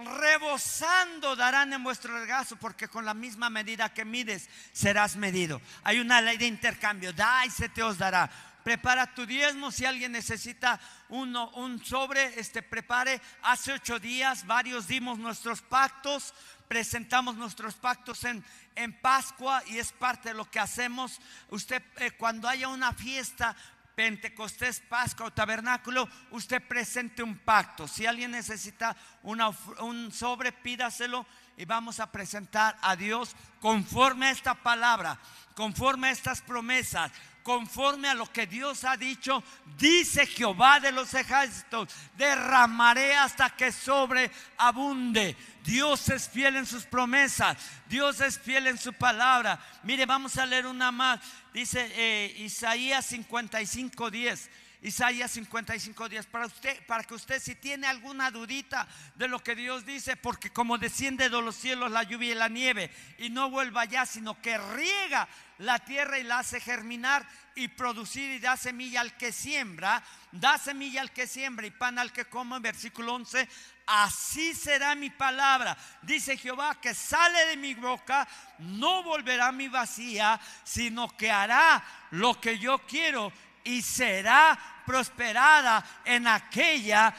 Rebosando 0.05 1.35
darán 1.35 1.73
en 1.73 1.83
vuestro 1.83 2.17
regazo, 2.17 2.55
porque 2.55 2.87
con 2.87 3.05
la 3.05 3.13
misma 3.13 3.49
medida 3.49 3.93
que 3.93 4.05
mides 4.05 4.49
serás 4.71 5.15
medido. 5.15 5.61
Hay 5.83 5.99
una 5.99 6.21
ley 6.21 6.37
de 6.37 6.47
intercambio, 6.47 7.11
da 7.11 7.45
y 7.45 7.49
se 7.49 7.67
te 7.67 7.83
os 7.83 7.97
dará. 7.97 8.29
Prepara 8.63 9.13
tu 9.13 9.25
diezmo. 9.25 9.71
Si 9.71 9.85
alguien 9.85 10.11
necesita 10.11 10.79
uno, 11.09 11.49
un 11.51 11.83
sobre, 11.83 12.39
este 12.39 12.61
prepare. 12.61 13.21
Hace 13.41 13.73
ocho 13.73 13.99
días 13.99 14.45
varios 14.45 14.87
dimos 14.87 15.17
nuestros 15.17 15.61
pactos, 15.61 16.33
presentamos 16.67 17.35
nuestros 17.35 17.75
pactos 17.75 18.23
en, 18.23 18.43
en 18.75 18.93
Pascua 18.93 19.63
y 19.67 19.79
es 19.79 19.91
parte 19.91 20.29
de 20.29 20.35
lo 20.35 20.49
que 20.49 20.59
hacemos. 20.59 21.19
Usted 21.49 21.81
eh, 21.97 22.11
cuando 22.11 22.47
haya 22.47 22.67
una 22.67 22.93
fiesta 22.93 23.55
Pentecostés, 23.99 24.79
Pascua 24.79 25.25
o 25.25 25.31
Tabernáculo, 25.33 26.07
usted 26.31 26.61
presente 26.63 27.21
un 27.21 27.37
pacto. 27.37 27.85
Si 27.85 28.05
alguien 28.05 28.31
necesita 28.31 28.95
un 29.23 30.09
sobre, 30.13 30.53
pídaselo 30.53 31.25
y 31.57 31.65
vamos 31.65 31.99
a 31.99 32.09
presentar 32.09 32.77
a 32.81 32.95
Dios 32.95 33.35
conforme 33.59 34.27
a 34.27 34.31
esta 34.31 34.55
palabra, 34.55 35.19
conforme 35.53 36.07
a 36.07 36.11
estas 36.11 36.41
promesas, 36.41 37.11
conforme 37.43 38.07
a 38.07 38.13
lo 38.13 38.31
que 38.31 38.47
Dios 38.47 38.83
ha 38.83 38.97
dicho, 38.97 39.43
dice 39.77 40.25
Jehová 40.25 40.79
de 40.79 40.91
los 40.91 41.13
ejércitos, 41.13 41.89
derramaré 42.17 43.15
hasta 43.15 43.49
que 43.49 43.71
sobreabunde. 43.71 45.35
Dios 45.63 46.09
es 46.09 46.29
fiel 46.29 46.57
en 46.57 46.65
sus 46.65 46.83
promesas, 46.83 47.57
Dios 47.87 48.21
es 48.21 48.39
fiel 48.39 48.67
en 48.67 48.77
su 48.77 48.93
palabra. 48.93 49.59
Mire, 49.83 50.05
vamos 50.05 50.37
a 50.37 50.45
leer 50.45 50.65
una 50.65 50.91
más. 50.91 51.19
Dice 51.53 51.91
eh, 51.95 52.35
Isaías 52.39 53.05
55, 53.05 54.09
10. 54.09 54.49
Isaías 54.81 55.31
55 55.31 56.07
días 56.07 56.25
para 56.25 56.45
usted, 56.45 56.85
para 56.85 57.03
que 57.03 57.13
usted 57.13 57.41
si 57.41 57.55
tiene 57.55 57.85
alguna 57.85 58.31
dudita 58.31 58.87
de 59.15 59.27
lo 59.27 59.43
que 59.43 59.53
Dios 59.53 59.85
dice, 59.85 60.15
porque 60.15 60.51
como 60.51 60.77
desciende 60.77 61.29
de 61.29 61.41
los 61.41 61.57
cielos 61.57 61.91
la 61.91 62.03
lluvia 62.03 62.31
y 62.31 62.35
la 62.35 62.47
nieve 62.47 62.89
y 63.17 63.29
no 63.29 63.49
vuelva 63.49 63.81
allá, 63.81 64.05
sino 64.05 64.41
que 64.41 64.57
riega 64.57 65.27
la 65.57 65.79
tierra 65.79 66.17
y 66.17 66.23
la 66.23 66.39
hace 66.39 66.61
germinar 66.61 67.27
y 67.55 67.67
producir 67.67 68.31
y 68.31 68.39
da 68.39 68.55
semilla 68.55 69.01
al 69.01 69.17
que 69.17 69.33
siembra, 69.33 70.01
da 70.31 70.57
semilla 70.57 71.01
al 71.01 71.11
que 71.11 71.27
siembra 71.27 71.67
y 71.67 71.71
pan 71.71 71.99
al 71.99 72.13
que 72.13 72.25
come, 72.25 72.59
versículo 72.59 73.15
11, 73.15 73.49
así 73.85 74.53
será 74.53 74.95
mi 74.95 75.09
palabra, 75.09 75.77
dice 76.03 76.37
Jehová, 76.37 76.79
que 76.79 76.93
sale 76.93 77.47
de 77.47 77.57
mi 77.57 77.73
boca, 77.73 78.25
no 78.59 79.03
volverá 79.03 79.51
mi 79.51 79.67
vacía, 79.67 80.39
sino 80.63 81.09
que 81.17 81.29
hará 81.29 81.83
lo 82.11 82.39
que 82.39 82.57
yo 82.57 82.79
quiero 82.87 83.33
y 83.69 83.83
será 83.83 84.57
prosperada 84.83 85.85
en 86.03 86.27
aquella 86.27 87.13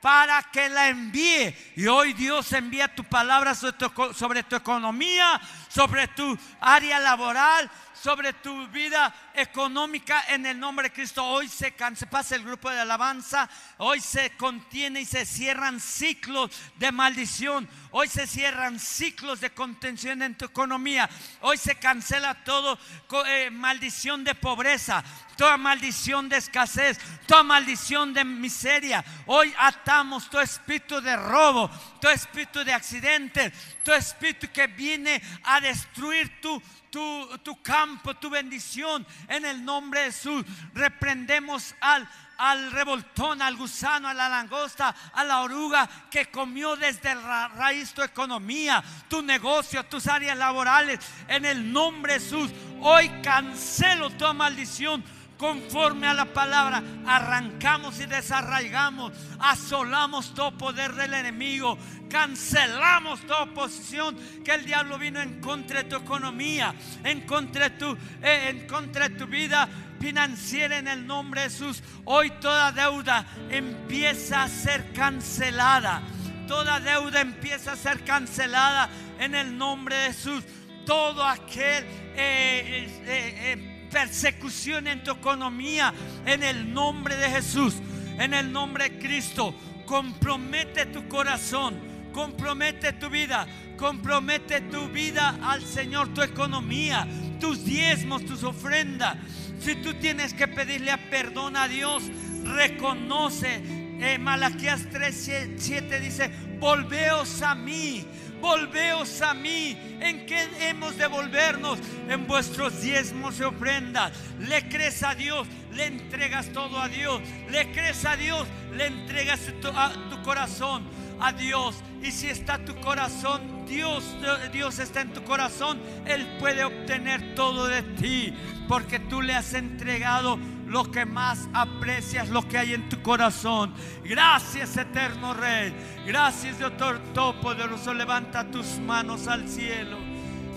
para 0.00 0.40
que 0.44 0.68
la 0.68 0.88
envíe. 0.88 1.52
Y 1.74 1.88
hoy 1.88 2.12
Dios 2.12 2.52
envía 2.52 2.94
tu 2.94 3.02
palabra 3.02 3.56
sobre 3.56 4.42
tu, 4.44 4.54
economía, 4.54 5.40
sobre 5.68 6.06
tu 6.08 6.38
área 6.60 7.00
laboral, 7.00 7.68
sobre 8.06 8.32
tu 8.34 8.68
vida 8.68 9.12
económica 9.34 10.26
en 10.28 10.46
el 10.46 10.60
nombre 10.60 10.84
de 10.84 10.94
Cristo. 10.94 11.24
Hoy 11.24 11.48
se, 11.48 11.74
se 11.96 12.06
pasa 12.06 12.36
el 12.36 12.44
grupo 12.44 12.70
de 12.70 12.78
alabanza, 12.78 13.50
hoy 13.78 13.98
se 13.98 14.30
contiene 14.36 15.00
y 15.00 15.04
se 15.04 15.26
cierran 15.26 15.80
ciclos 15.80 16.52
de 16.76 16.92
maldición, 16.92 17.68
hoy 17.90 18.06
se 18.06 18.28
cierran 18.28 18.78
ciclos 18.78 19.40
de 19.40 19.50
contención 19.50 20.22
en 20.22 20.36
tu 20.36 20.44
economía, 20.44 21.10
hoy 21.40 21.58
se 21.58 21.80
cancela 21.80 22.44
todo 22.44 22.78
eh, 23.26 23.50
maldición 23.50 24.22
de 24.22 24.36
pobreza, 24.36 25.02
toda 25.36 25.56
maldición 25.56 26.28
de 26.28 26.36
escasez, 26.36 27.00
toda 27.26 27.42
maldición 27.42 28.14
de 28.14 28.24
miseria. 28.24 29.04
Hoy 29.26 29.52
atamos 29.58 30.30
todo 30.30 30.42
espíritu 30.42 31.00
de 31.00 31.16
robo, 31.16 31.68
todo 32.00 32.12
espíritu 32.12 32.62
de 32.62 32.72
accidente, 32.72 33.52
todo 33.82 33.96
espíritu 33.96 34.46
que 34.52 34.68
viene 34.68 35.20
a 35.42 35.60
destruir 35.60 36.40
tu 36.40 36.62
tu, 36.90 37.62
campo, 37.62 38.14
tu 38.14 38.30
bendición. 38.30 39.06
En 39.28 39.44
el 39.44 39.64
nombre 39.64 40.00
de 40.00 40.06
Jesús 40.06 40.44
reprendemos 40.74 41.74
al 41.80 42.08
al 42.38 42.70
revoltón, 42.70 43.40
al 43.40 43.56
gusano, 43.56 44.08
a 44.08 44.14
la 44.14 44.28
langosta, 44.28 44.94
a 45.14 45.24
la 45.24 45.40
oruga 45.40 45.88
que 46.10 46.26
comió 46.26 46.76
desde 46.76 47.14
la 47.14 47.48
raíz 47.48 47.94
tu 47.94 48.02
economía, 48.02 48.82
tu 49.08 49.22
negocio, 49.22 49.84
tus 49.84 50.06
áreas 50.06 50.36
laborales. 50.36 51.00
En 51.28 51.44
el 51.46 51.72
nombre 51.72 52.14
de 52.14 52.20
Jesús, 52.20 52.50
hoy 52.82 53.08
cancelo 53.22 54.10
toda 54.10 54.34
maldición 54.34 55.02
conforme 55.36 56.06
a 56.06 56.14
la 56.14 56.26
palabra, 56.26 56.82
arrancamos 57.06 58.00
y 58.00 58.06
desarraigamos, 58.06 59.12
asolamos 59.38 60.34
todo 60.34 60.56
poder 60.56 60.94
del 60.94 61.14
enemigo, 61.14 61.78
cancelamos 62.08 63.20
toda 63.26 63.42
oposición 63.42 64.16
que 64.44 64.52
el 64.54 64.64
diablo 64.64 64.98
vino 64.98 65.20
en 65.20 65.40
contra 65.40 65.82
de 65.82 65.88
tu 65.90 65.96
economía, 65.96 66.74
en 67.04 67.22
contra 67.22 67.68
de 67.68 67.76
tu, 67.76 67.96
eh, 68.22 68.48
en 68.48 68.66
contra 68.66 69.08
de 69.08 69.16
tu 69.16 69.26
vida 69.26 69.68
financiera 70.00 70.78
en 70.78 70.88
el 70.88 71.06
nombre 71.06 71.42
de 71.42 71.50
Jesús. 71.50 71.82
Hoy 72.04 72.30
toda 72.40 72.72
deuda 72.72 73.26
empieza 73.50 74.44
a 74.44 74.48
ser 74.48 74.92
cancelada. 74.92 76.02
Toda 76.46 76.78
deuda 76.78 77.20
empieza 77.20 77.72
a 77.72 77.76
ser 77.76 78.04
cancelada 78.04 78.88
en 79.18 79.34
el 79.34 79.56
nombre 79.56 79.96
de 79.96 80.06
Jesús. 80.08 80.44
Todo 80.84 81.24
aquel 81.24 81.84
eh, 82.14 82.88
eh, 83.04 83.75
persecución 83.96 84.86
en 84.88 85.02
tu 85.02 85.10
economía 85.10 85.94
en 86.26 86.42
el 86.42 86.70
nombre 86.74 87.16
de 87.16 87.30
Jesús, 87.30 87.76
en 88.18 88.34
el 88.34 88.52
nombre 88.52 88.90
de 88.90 88.98
Cristo. 88.98 89.54
Compromete 89.86 90.84
tu 90.84 91.08
corazón, 91.08 91.78
compromete 92.12 92.92
tu 92.92 93.08
vida, 93.08 93.46
compromete 93.78 94.60
tu 94.60 94.88
vida 94.88 95.38
al 95.42 95.64
Señor, 95.64 96.12
tu 96.12 96.20
economía, 96.20 97.08
tus 97.40 97.64
diezmos, 97.64 98.26
tus 98.26 98.42
ofrendas. 98.42 99.16
Si 99.60 99.76
tú 99.76 99.94
tienes 99.94 100.34
que 100.34 100.46
pedirle 100.46 100.94
perdón 101.08 101.56
a 101.56 101.66
Dios, 101.66 102.02
reconoce. 102.44 103.62
Eh, 103.98 104.18
Malaquías 104.18 104.90
3, 104.92 105.56
7 105.56 106.00
dice, 106.00 106.30
volveos 106.60 107.40
a 107.40 107.54
mí 107.54 108.04
volveos 108.40 109.20
a 109.22 109.34
mí. 109.34 109.76
¿En 110.00 110.26
qué 110.26 110.48
hemos 110.60 110.96
de 110.96 111.06
volvernos? 111.06 111.78
En 112.08 112.26
vuestros 112.26 112.80
diezmos 112.80 113.38
y 113.40 113.42
ofrendas. 113.42 114.12
Le 114.38 114.68
crees 114.68 115.02
a 115.02 115.14
Dios, 115.14 115.46
le 115.74 115.86
entregas 115.86 116.48
todo 116.52 116.80
a 116.80 116.88
Dios. 116.88 117.20
Le 117.50 117.70
crees 117.72 118.04
a 118.04 118.16
Dios, 118.16 118.46
le 118.74 118.86
entregas 118.86 119.40
tu, 119.60 119.70
tu 120.10 120.22
corazón 120.22 120.84
a 121.20 121.32
Dios. 121.32 121.76
Y 122.02 122.10
si 122.10 122.28
está 122.28 122.58
tu 122.64 122.74
corazón, 122.76 123.66
Dios, 123.66 124.04
Dios 124.52 124.78
está 124.78 125.00
en 125.00 125.12
tu 125.12 125.22
corazón, 125.24 125.80
Él 126.06 126.26
puede 126.38 126.64
obtener 126.64 127.34
todo 127.34 127.66
de 127.66 127.82
ti. 127.82 128.34
Porque 128.68 128.98
tú 128.98 129.22
le 129.22 129.34
has 129.34 129.54
entregado 129.54 130.38
lo 130.66 130.90
que 130.90 131.04
más 131.04 131.48
aprecias, 131.52 132.28
lo 132.28 132.46
que 132.46 132.58
hay 132.58 132.74
en 132.74 132.88
tu 132.88 133.00
corazón. 133.02 133.72
Gracias, 134.04 134.76
eterno 134.76 135.34
Rey. 135.34 135.72
Gracias, 136.06 136.58
Dios 136.58 136.72
Todopoderoso. 136.76 137.94
Levanta 137.94 138.50
tus 138.50 138.78
manos 138.78 139.28
al 139.28 139.48
cielo 139.48 139.96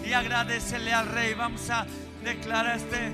y 0.06 0.14
agradecele 0.14 0.94
al 0.94 1.08
Rey. 1.08 1.34
Vamos 1.36 1.70
a 1.70 1.86
declarar 2.24 2.78
este, 2.78 3.14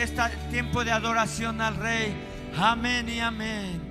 este 0.00 0.22
tiempo 0.50 0.84
de 0.84 0.92
adoración 0.92 1.60
al 1.60 1.76
Rey. 1.76 2.14
Amén 2.56 3.08
y 3.08 3.20
amén. 3.20 3.87